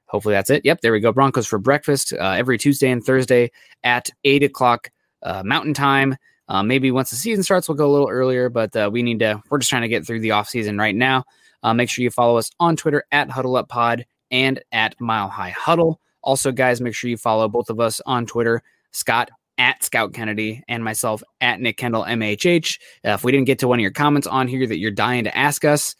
Hopefully 0.06 0.34
that's 0.34 0.50
it. 0.50 0.64
Yep, 0.64 0.80
there 0.80 0.92
we 0.92 1.00
go. 1.00 1.12
Broncos 1.12 1.46
for 1.46 1.60
breakfast 1.60 2.12
uh, 2.12 2.34
every 2.36 2.58
Tuesday 2.58 2.90
and 2.90 3.04
Thursday 3.04 3.52
at 3.84 4.10
eight 4.24 4.42
o'clock 4.42 4.90
uh, 5.22 5.42
Mountain 5.44 5.74
Time. 5.74 6.16
Uh, 6.48 6.62
maybe 6.62 6.90
once 6.90 7.10
the 7.10 7.16
season 7.16 7.42
starts, 7.42 7.68
we'll 7.68 7.76
go 7.76 7.86
a 7.86 7.92
little 7.92 8.08
earlier, 8.08 8.48
but 8.48 8.74
uh, 8.76 8.90
we 8.92 9.02
need 9.02 9.20
to. 9.20 9.40
We're 9.48 9.58
just 9.58 9.70
trying 9.70 9.82
to 9.82 9.88
get 9.88 10.06
through 10.06 10.20
the 10.20 10.32
off 10.32 10.48
season 10.48 10.78
right 10.78 10.94
now. 10.94 11.24
Uh, 11.62 11.72
make 11.72 11.88
sure 11.88 12.02
you 12.02 12.10
follow 12.10 12.36
us 12.36 12.50
on 12.58 12.76
Twitter 12.76 13.04
at 13.12 13.30
Huddle 13.30 13.56
Up 13.56 13.68
Pod 13.68 14.04
and 14.30 14.62
at 14.72 15.00
Mile 15.00 15.28
High 15.28 15.50
Huddle. 15.50 16.00
Also, 16.22 16.52
guys, 16.52 16.80
make 16.80 16.94
sure 16.94 17.10
you 17.10 17.16
follow 17.16 17.48
both 17.48 17.70
of 17.70 17.80
us 17.80 18.00
on 18.06 18.26
Twitter. 18.26 18.62
Scott 18.92 19.30
at 19.58 19.82
Scout 19.82 20.12
Kennedy 20.12 20.62
and 20.68 20.82
myself 20.82 21.22
at 21.40 21.60
Nick 21.60 21.78
Kendell 21.78 22.06
MHH. 22.06 22.78
Uh, 23.04 23.10
if 23.10 23.24
we 23.24 23.32
didn't 23.32 23.46
get 23.46 23.58
to 23.60 23.68
one 23.68 23.78
of 23.78 23.82
your 23.82 23.90
comments 23.90 24.26
on 24.26 24.48
here 24.48 24.66
that 24.66 24.78
you're 24.78 24.90
dying 24.90 25.24
to 25.24 25.36
ask 25.36 25.64
us, 25.64 25.94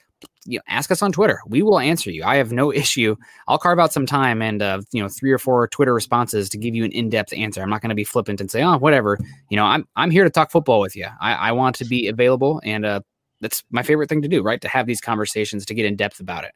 you 0.44 0.58
know, 0.58 0.62
ask 0.68 0.90
us 0.90 1.02
on 1.02 1.12
Twitter. 1.12 1.40
We 1.46 1.62
will 1.62 1.78
answer 1.78 2.10
you. 2.10 2.24
I 2.24 2.36
have 2.36 2.52
no 2.52 2.72
issue. 2.82 3.16
I'll 3.48 3.58
carve 3.58 3.78
out 3.78 3.92
some 3.92 4.06
time 4.06 4.42
and 4.42 4.62
uh, 4.62 4.82
you 4.92 5.02
know 5.02 5.08
three 5.08 5.32
or 5.32 5.38
four 5.38 5.68
Twitter 5.68 5.94
responses 5.94 6.48
to 6.50 6.58
give 6.58 6.74
you 6.74 6.84
an 6.84 6.92
in 6.92 7.08
depth 7.08 7.32
answer. 7.32 7.62
I'm 7.62 7.70
not 7.70 7.80
going 7.80 7.90
to 7.90 7.94
be 7.94 8.04
flippant 8.04 8.40
and 8.40 8.50
say, 8.50 8.62
oh, 8.62 8.78
whatever. 8.78 9.18
You 9.50 9.56
know, 9.56 9.64
I'm 9.64 9.86
I'm 9.96 10.10
here 10.10 10.24
to 10.24 10.30
talk 10.30 10.50
football 10.50 10.80
with 10.80 10.96
you. 10.96 11.06
I, 11.20 11.34
I 11.34 11.52
want 11.52 11.76
to 11.76 11.84
be 11.84 12.08
available, 12.08 12.60
and 12.64 12.84
uh, 12.84 13.00
that's 13.40 13.62
my 13.70 13.82
favorite 13.82 14.08
thing 14.08 14.22
to 14.22 14.28
do. 14.28 14.42
Right, 14.42 14.60
to 14.60 14.68
have 14.68 14.86
these 14.86 15.00
conversations 15.00 15.64
to 15.66 15.74
get 15.74 15.86
in 15.86 15.96
depth 15.96 16.20
about 16.20 16.44
it. 16.44 16.52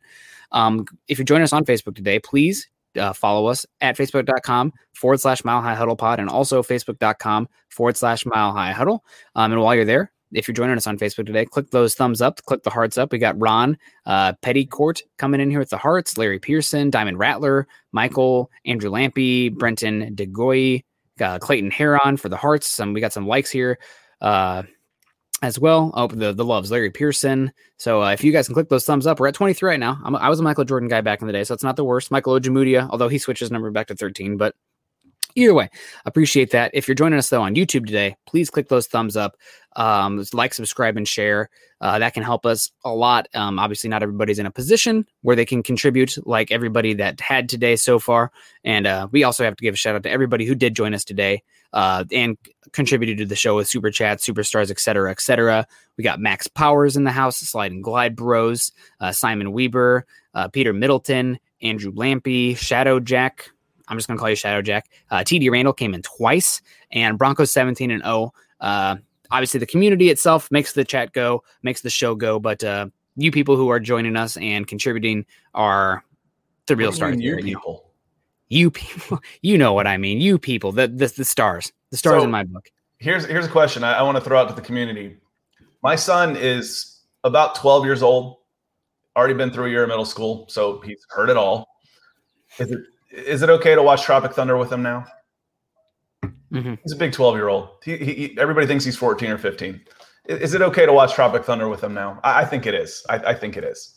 Um, 0.52 0.86
if 1.08 1.18
you're 1.18 1.24
joining 1.24 1.44
us 1.44 1.52
on 1.52 1.64
Facebook 1.64 1.96
today, 1.96 2.18
please 2.18 2.68
uh, 2.96 3.12
follow 3.12 3.46
us 3.46 3.66
at 3.80 3.96
facebook.com 3.96 4.72
forward 4.94 5.20
slash 5.20 5.44
mile 5.44 5.60
high 5.60 5.74
huddle 5.74 5.96
pod 5.96 6.20
and 6.20 6.28
also 6.28 6.62
facebook.com 6.62 7.48
forward 7.68 7.96
slash 7.96 8.24
mile 8.24 8.52
high 8.52 8.72
huddle. 8.72 9.04
Um, 9.34 9.52
and 9.52 9.60
while 9.60 9.74
you're 9.74 9.84
there, 9.84 10.12
if 10.32 10.48
you're 10.48 10.54
joining 10.54 10.76
us 10.76 10.86
on 10.86 10.98
Facebook 10.98 11.26
today, 11.26 11.44
click 11.44 11.70
those 11.70 11.94
thumbs 11.94 12.20
up, 12.20 12.42
click 12.44 12.62
the 12.62 12.70
hearts 12.70 12.98
up. 12.98 13.12
We 13.12 13.18
got 13.18 13.40
Ron 13.40 13.78
uh, 14.06 14.32
Pettycourt 14.42 15.02
coming 15.18 15.40
in 15.40 15.50
here 15.50 15.58
with 15.58 15.70
the 15.70 15.78
hearts, 15.78 16.18
Larry 16.18 16.38
Pearson, 16.38 16.90
Diamond 16.90 17.18
Rattler, 17.18 17.66
Michael, 17.92 18.50
Andrew 18.64 18.90
Lampy, 18.90 19.54
Brenton 19.54 20.14
DeGoy, 20.16 20.82
uh, 21.20 21.38
Clayton 21.38 21.70
Heron 21.70 22.16
for 22.16 22.28
the 22.28 22.36
hearts. 22.36 22.66
Some 22.66 22.92
we 22.92 23.00
got 23.00 23.12
some 23.12 23.26
likes 23.26 23.50
here 23.50 23.78
uh, 24.20 24.64
as 25.42 25.58
well. 25.58 25.92
Oh, 25.94 26.08
the 26.08 26.32
the 26.32 26.44
loves, 26.44 26.70
Larry 26.70 26.90
Pearson. 26.90 27.52
So 27.78 28.02
uh, 28.02 28.12
if 28.12 28.24
you 28.24 28.32
guys 28.32 28.46
can 28.46 28.54
click 28.54 28.68
those 28.68 28.84
thumbs 28.84 29.06
up, 29.06 29.20
we're 29.20 29.28
at 29.28 29.34
23 29.34 29.68
right 29.68 29.80
now. 29.80 29.98
I'm, 30.04 30.16
i 30.16 30.28
was 30.28 30.40
a 30.40 30.42
Michael 30.42 30.64
Jordan 30.64 30.88
guy 30.88 31.00
back 31.00 31.20
in 31.20 31.26
the 31.26 31.32
day, 31.32 31.44
so 31.44 31.54
it's 31.54 31.62
not 31.62 31.76
the 31.76 31.84
worst. 31.84 32.10
Michael 32.10 32.38
Ojemudia, 32.38 32.88
although 32.90 33.08
he 33.08 33.18
switches 33.18 33.50
number 33.50 33.70
back 33.70 33.86
to 33.88 33.94
13, 33.94 34.36
but 34.36 34.54
Either 35.36 35.52
way, 35.52 35.68
appreciate 36.06 36.50
that. 36.52 36.70
If 36.72 36.88
you're 36.88 36.94
joining 36.94 37.18
us 37.18 37.28
though 37.28 37.42
on 37.42 37.54
YouTube 37.54 37.86
today, 37.86 38.16
please 38.26 38.48
click 38.48 38.68
those 38.68 38.86
thumbs 38.86 39.16
up, 39.16 39.36
um, 39.76 40.24
like, 40.32 40.54
subscribe, 40.54 40.96
and 40.96 41.06
share. 41.06 41.50
Uh, 41.82 41.98
that 41.98 42.14
can 42.14 42.22
help 42.22 42.46
us 42.46 42.70
a 42.84 42.90
lot. 42.90 43.28
Um, 43.34 43.58
obviously, 43.58 43.90
not 43.90 44.02
everybody's 44.02 44.38
in 44.38 44.46
a 44.46 44.50
position 44.50 45.04
where 45.20 45.36
they 45.36 45.44
can 45.44 45.62
contribute 45.62 46.16
like 46.26 46.50
everybody 46.50 46.94
that 46.94 47.20
had 47.20 47.50
today 47.50 47.76
so 47.76 47.98
far. 47.98 48.32
And 48.64 48.86
uh, 48.86 49.08
we 49.12 49.24
also 49.24 49.44
have 49.44 49.56
to 49.56 49.62
give 49.62 49.74
a 49.74 49.76
shout 49.76 49.94
out 49.94 50.02
to 50.04 50.10
everybody 50.10 50.46
who 50.46 50.54
did 50.54 50.74
join 50.74 50.94
us 50.94 51.04
today 51.04 51.42
uh, 51.74 52.04
and 52.10 52.38
contributed 52.72 53.18
to 53.18 53.26
the 53.26 53.36
show 53.36 53.56
with 53.56 53.68
super 53.68 53.90
chats, 53.90 54.26
superstars, 54.26 54.70
etc., 54.70 55.10
etc. 55.10 55.66
We 55.98 56.04
got 56.04 56.18
Max 56.18 56.46
Powers 56.46 56.96
in 56.96 57.04
the 57.04 57.12
house, 57.12 57.36
Slide 57.36 57.72
and 57.72 57.84
Glide 57.84 58.16
Bros, 58.16 58.72
uh, 59.00 59.12
Simon 59.12 59.52
Weber, 59.52 60.06
uh, 60.32 60.48
Peter 60.48 60.72
Middleton, 60.72 61.38
Andrew 61.60 61.92
Lampy, 61.92 62.56
Shadow 62.56 63.00
Jack. 63.00 63.50
I'm 63.88 63.96
just 63.96 64.08
going 64.08 64.16
to 64.16 64.20
call 64.20 64.30
you 64.30 64.36
Shadow 64.36 64.62
Jack. 64.62 64.90
Uh, 65.10 65.18
TD 65.18 65.50
Randall 65.50 65.72
came 65.72 65.94
in 65.94 66.02
twice, 66.02 66.60
and 66.90 67.18
Broncos 67.18 67.50
17 67.50 67.90
and 67.90 68.02
0. 68.02 68.32
Uh, 68.60 68.96
obviously, 69.30 69.60
the 69.60 69.66
community 69.66 70.10
itself 70.10 70.50
makes 70.50 70.72
the 70.72 70.84
chat 70.84 71.12
go, 71.12 71.42
makes 71.62 71.80
the 71.80 71.90
show 71.90 72.14
go, 72.14 72.38
but 72.38 72.62
uh, 72.64 72.88
you 73.16 73.30
people 73.30 73.56
who 73.56 73.68
are 73.68 73.80
joining 73.80 74.16
us 74.16 74.36
and 74.36 74.66
contributing 74.66 75.24
are 75.54 76.04
the 76.66 76.76
real 76.76 76.92
stars. 76.92 77.16
You 77.18 77.36
people. 77.36 77.84
You 78.48 78.70
people, 78.70 79.20
you 79.42 79.58
know 79.58 79.72
what 79.72 79.86
I 79.86 79.96
mean. 79.96 80.20
You 80.20 80.38
people, 80.38 80.72
the 80.72 80.88
the, 80.88 81.06
the 81.08 81.24
stars, 81.24 81.72
the 81.90 81.96
stars 81.96 82.20
so, 82.20 82.24
in 82.24 82.30
my 82.30 82.44
book. 82.44 82.68
Here's 82.98 83.24
here's 83.26 83.46
a 83.46 83.50
question 83.50 83.84
I, 83.84 83.94
I 83.94 84.02
want 84.02 84.16
to 84.16 84.22
throw 84.22 84.40
out 84.40 84.48
to 84.48 84.54
the 84.54 84.62
community. 84.62 85.16
My 85.82 85.96
son 85.96 86.36
is 86.36 87.00
about 87.24 87.54
12 87.56 87.84
years 87.84 88.02
old, 88.02 88.38
already 89.16 89.34
been 89.34 89.50
through 89.50 89.66
a 89.66 89.68
year 89.68 89.82
of 89.82 89.88
middle 89.88 90.04
school, 90.04 90.46
so 90.48 90.80
he's 90.80 91.04
heard 91.10 91.28
it 91.28 91.36
all. 91.36 91.68
Is 92.58 92.70
it 92.70 92.80
is 93.16 93.42
it 93.42 93.50
okay 93.50 93.74
to 93.74 93.82
watch 93.82 94.02
Tropic 94.02 94.32
Thunder 94.32 94.56
with 94.56 94.72
him 94.72 94.82
now? 94.82 95.06
Mm-hmm. 96.52 96.74
He's 96.82 96.92
a 96.92 96.96
big 96.96 97.12
12 97.12 97.36
year 97.36 97.48
old. 97.48 97.68
He, 97.84 97.96
he, 97.96 98.38
everybody 98.38 98.66
thinks 98.66 98.84
he's 98.84 98.96
14 98.96 99.30
or 99.30 99.38
15. 99.38 99.80
Is 100.26 100.54
it 100.54 100.62
okay 100.62 100.86
to 100.86 100.92
watch 100.92 101.14
Tropic 101.14 101.44
Thunder 101.44 101.68
with 101.68 101.82
him 101.82 101.94
now? 101.94 102.20
I, 102.24 102.42
I 102.42 102.44
think 102.44 102.66
it 102.66 102.74
is. 102.74 103.04
I, 103.08 103.16
I, 103.16 103.34
think 103.34 103.56
it 103.56 103.64
is. 103.64 103.94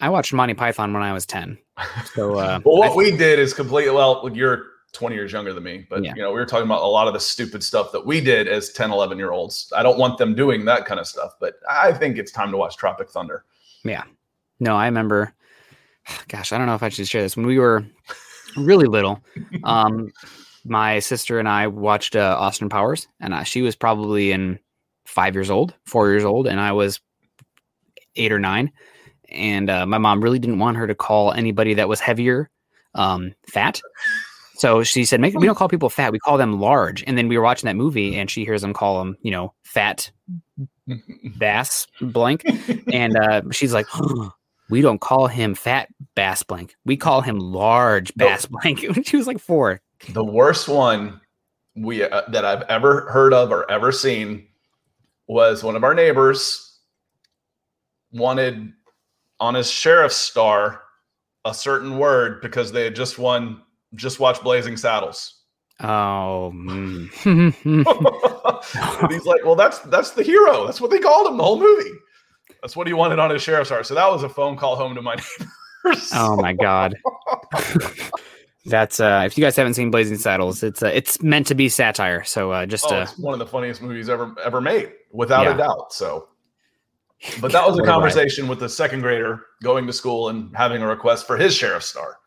I 0.00 0.08
watched 0.08 0.32
Monty 0.32 0.54
Python 0.54 0.92
when 0.92 1.02
I 1.02 1.12
was 1.12 1.26
10. 1.26 1.58
So, 2.14 2.34
uh, 2.38 2.60
well, 2.64 2.78
what 2.78 2.96
we 2.96 3.16
did 3.16 3.38
is 3.38 3.54
completely, 3.54 3.92
well, 3.92 4.28
you're 4.32 4.66
20 4.92 5.14
years 5.14 5.32
younger 5.32 5.52
than 5.52 5.62
me, 5.62 5.86
but 5.88 6.02
yeah. 6.02 6.14
you 6.16 6.22
know, 6.22 6.30
we 6.30 6.36
were 6.40 6.46
talking 6.46 6.66
about 6.66 6.82
a 6.82 6.86
lot 6.86 7.06
of 7.06 7.14
the 7.14 7.20
stupid 7.20 7.62
stuff 7.62 7.92
that 7.92 8.04
we 8.04 8.20
did 8.20 8.48
as 8.48 8.70
10, 8.70 8.90
11 8.90 9.18
year 9.18 9.32
olds. 9.32 9.72
I 9.76 9.82
don't 9.82 9.98
want 9.98 10.18
them 10.18 10.34
doing 10.34 10.64
that 10.64 10.86
kind 10.86 10.98
of 10.98 11.06
stuff, 11.06 11.32
but 11.40 11.54
I 11.68 11.92
think 11.92 12.18
it's 12.18 12.32
time 12.32 12.50
to 12.50 12.56
watch 12.56 12.76
Tropic 12.76 13.10
Thunder. 13.10 13.44
Yeah. 13.84 14.04
No, 14.60 14.76
I 14.76 14.86
remember, 14.86 15.34
gosh, 16.28 16.52
I 16.52 16.58
don't 16.58 16.66
know 16.66 16.74
if 16.74 16.82
I 16.82 16.88
should 16.88 17.08
share 17.08 17.22
this. 17.22 17.36
When 17.36 17.46
we 17.46 17.58
were, 17.58 17.84
really 18.64 18.86
little. 18.86 19.20
Um, 19.64 20.10
my 20.64 20.98
sister 20.98 21.38
and 21.38 21.48
I 21.48 21.66
watched 21.66 22.16
uh, 22.16 22.36
Austin 22.38 22.68
Powers, 22.68 23.08
and 23.20 23.34
uh, 23.34 23.42
she 23.42 23.62
was 23.62 23.76
probably 23.76 24.32
in 24.32 24.58
five 25.06 25.34
years 25.34 25.50
old, 25.50 25.74
four 25.86 26.10
years 26.10 26.24
old, 26.24 26.46
and 26.46 26.60
I 26.60 26.72
was 26.72 27.00
eight 28.16 28.32
or 28.32 28.38
nine. 28.38 28.70
And 29.30 29.68
uh, 29.68 29.86
my 29.86 29.98
mom 29.98 30.22
really 30.22 30.38
didn't 30.38 30.58
want 30.58 30.76
her 30.76 30.86
to 30.86 30.94
call 30.94 31.32
anybody 31.32 31.74
that 31.74 31.88
was 31.88 32.00
heavier 32.00 32.50
um, 32.94 33.34
fat. 33.46 33.80
So 34.54 34.82
she 34.82 35.04
said, 35.04 35.20
"Make 35.20 35.38
we 35.38 35.46
don't 35.46 35.54
call 35.54 35.68
people 35.68 35.90
fat; 35.90 36.12
we 36.12 36.18
call 36.18 36.36
them 36.36 36.60
large." 36.60 37.04
And 37.06 37.16
then 37.16 37.28
we 37.28 37.36
were 37.36 37.44
watching 37.44 37.68
that 37.68 37.76
movie, 37.76 38.16
and 38.16 38.30
she 38.30 38.44
hears 38.44 38.62
them 38.62 38.72
call 38.72 38.98
them, 38.98 39.16
you 39.22 39.30
know, 39.30 39.54
fat 39.62 40.10
bass 41.38 41.86
blank, 42.00 42.44
and 42.92 43.16
uh, 43.16 43.42
she's 43.52 43.72
like, 43.72 43.86
we 44.70 44.80
don't 44.80 45.00
call 45.00 45.26
him 45.26 45.54
fat 45.54 45.88
bass 46.14 46.42
blank. 46.42 46.76
We 46.84 46.96
call 46.96 47.20
him 47.20 47.38
large 47.38 48.14
bass 48.14 48.46
blank. 48.46 48.84
she 49.04 49.16
was 49.16 49.26
like 49.26 49.38
four. 49.38 49.80
The 50.10 50.24
worst 50.24 50.68
one 50.68 51.20
we 51.76 52.02
uh, 52.02 52.22
that 52.28 52.44
I've 52.44 52.62
ever 52.62 53.10
heard 53.10 53.32
of 53.32 53.50
or 53.50 53.70
ever 53.70 53.92
seen 53.92 54.46
was 55.26 55.62
one 55.62 55.76
of 55.76 55.84
our 55.84 55.94
neighbors 55.94 56.78
wanted 58.12 58.72
on 59.40 59.54
his 59.54 59.70
sheriff's 59.70 60.16
star 60.16 60.82
a 61.44 61.54
certain 61.54 61.98
word 61.98 62.40
because 62.40 62.72
they 62.72 62.84
had 62.84 62.96
just 62.96 63.18
won 63.18 63.62
just 63.94 64.20
watched 64.20 64.42
Blazing 64.42 64.76
Saddles. 64.76 65.34
Oh, 65.80 66.52
mm. 66.54 67.08
he's 69.10 69.24
like, 69.26 69.44
well, 69.44 69.54
that's 69.54 69.78
that's 69.80 70.10
the 70.10 70.22
hero. 70.22 70.66
That's 70.66 70.80
what 70.80 70.90
they 70.90 70.98
called 70.98 71.28
him 71.28 71.36
the 71.36 71.44
whole 71.44 71.58
movie. 71.58 71.90
That's 72.62 72.76
what 72.76 72.86
he 72.86 72.92
wanted 72.92 73.18
on 73.18 73.30
his 73.30 73.42
sheriff's 73.42 73.70
heart. 73.70 73.86
So 73.86 73.94
that 73.94 74.10
was 74.10 74.22
a 74.22 74.28
phone 74.28 74.56
call 74.56 74.76
home 74.76 74.94
to 74.94 75.02
my 75.02 75.14
neighbors. 75.84 76.10
Oh 76.14 76.36
my 76.36 76.52
god. 76.52 76.96
That's 78.66 79.00
uh 79.00 79.22
if 79.24 79.38
you 79.38 79.44
guys 79.44 79.56
haven't 79.56 79.74
seen 79.74 79.90
Blazing 79.90 80.18
Saddles, 80.18 80.62
it's 80.62 80.82
uh, 80.82 80.88
it's 80.88 81.22
meant 81.22 81.46
to 81.46 81.54
be 81.54 81.68
satire. 81.68 82.24
So 82.24 82.50
uh 82.50 82.66
just 82.66 82.84
oh, 82.88 82.96
uh, 82.96 83.06
one 83.16 83.32
of 83.32 83.38
the 83.38 83.46
funniest 83.46 83.80
movies 83.80 84.08
ever 84.08 84.34
ever 84.44 84.60
made, 84.60 84.92
without 85.12 85.44
yeah. 85.44 85.54
a 85.54 85.56
doubt. 85.56 85.92
So 85.92 86.28
but 87.40 87.50
that 87.52 87.66
was 87.66 87.78
a 87.78 87.82
conversation 87.82 88.46
with 88.46 88.60
the 88.60 88.68
second 88.68 89.00
grader 89.00 89.46
going 89.62 89.86
to 89.86 89.92
school 89.92 90.28
and 90.28 90.54
having 90.56 90.82
a 90.82 90.86
request 90.86 91.26
for 91.26 91.36
his 91.36 91.54
sheriff's 91.54 91.86
star. 91.86 92.18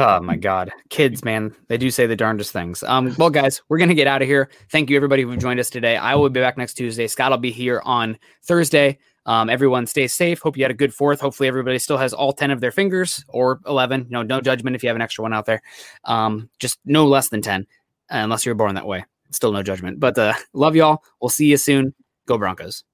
Oh 0.00 0.20
my 0.22 0.36
God, 0.36 0.70
kids, 0.90 1.24
man, 1.24 1.52
they 1.66 1.76
do 1.76 1.90
say 1.90 2.06
the 2.06 2.14
darndest 2.14 2.52
things. 2.52 2.84
Um, 2.84 3.16
well, 3.18 3.30
guys, 3.30 3.60
we're 3.68 3.78
gonna 3.78 3.94
get 3.94 4.06
out 4.06 4.22
of 4.22 4.28
here. 4.28 4.48
Thank 4.70 4.90
you, 4.90 4.96
everybody 4.96 5.22
who 5.22 5.36
joined 5.36 5.58
us 5.58 5.70
today. 5.70 5.96
I 5.96 6.14
will 6.14 6.30
be 6.30 6.38
back 6.38 6.56
next 6.56 6.74
Tuesday. 6.74 7.08
Scott 7.08 7.32
will 7.32 7.38
be 7.38 7.50
here 7.50 7.82
on 7.84 8.16
Thursday. 8.44 9.00
Um, 9.26 9.50
everyone 9.50 9.88
stay 9.88 10.06
safe. 10.06 10.38
Hope 10.38 10.56
you 10.56 10.62
had 10.62 10.70
a 10.70 10.74
good 10.74 10.94
fourth. 10.94 11.20
Hopefully, 11.20 11.48
everybody 11.48 11.80
still 11.80 11.96
has 11.96 12.14
all 12.14 12.32
10 12.32 12.52
of 12.52 12.60
their 12.60 12.70
fingers 12.70 13.24
or 13.26 13.60
11. 13.66 14.04
You 14.04 14.10
know, 14.10 14.22
no 14.22 14.40
judgment 14.40 14.76
if 14.76 14.84
you 14.84 14.88
have 14.88 14.94
an 14.94 15.02
extra 15.02 15.22
one 15.22 15.34
out 15.34 15.46
there. 15.46 15.62
Um, 16.04 16.48
just 16.60 16.78
no 16.84 17.04
less 17.08 17.28
than 17.28 17.42
10, 17.42 17.66
unless 18.08 18.46
you're 18.46 18.54
born 18.54 18.76
that 18.76 18.86
way. 18.86 19.04
Still 19.32 19.50
no 19.50 19.64
judgment. 19.64 19.98
But 19.98 20.16
uh, 20.16 20.34
love 20.52 20.76
y'all. 20.76 21.02
We'll 21.20 21.28
see 21.28 21.46
you 21.46 21.56
soon. 21.56 21.92
Go 22.26 22.38
Broncos. 22.38 22.84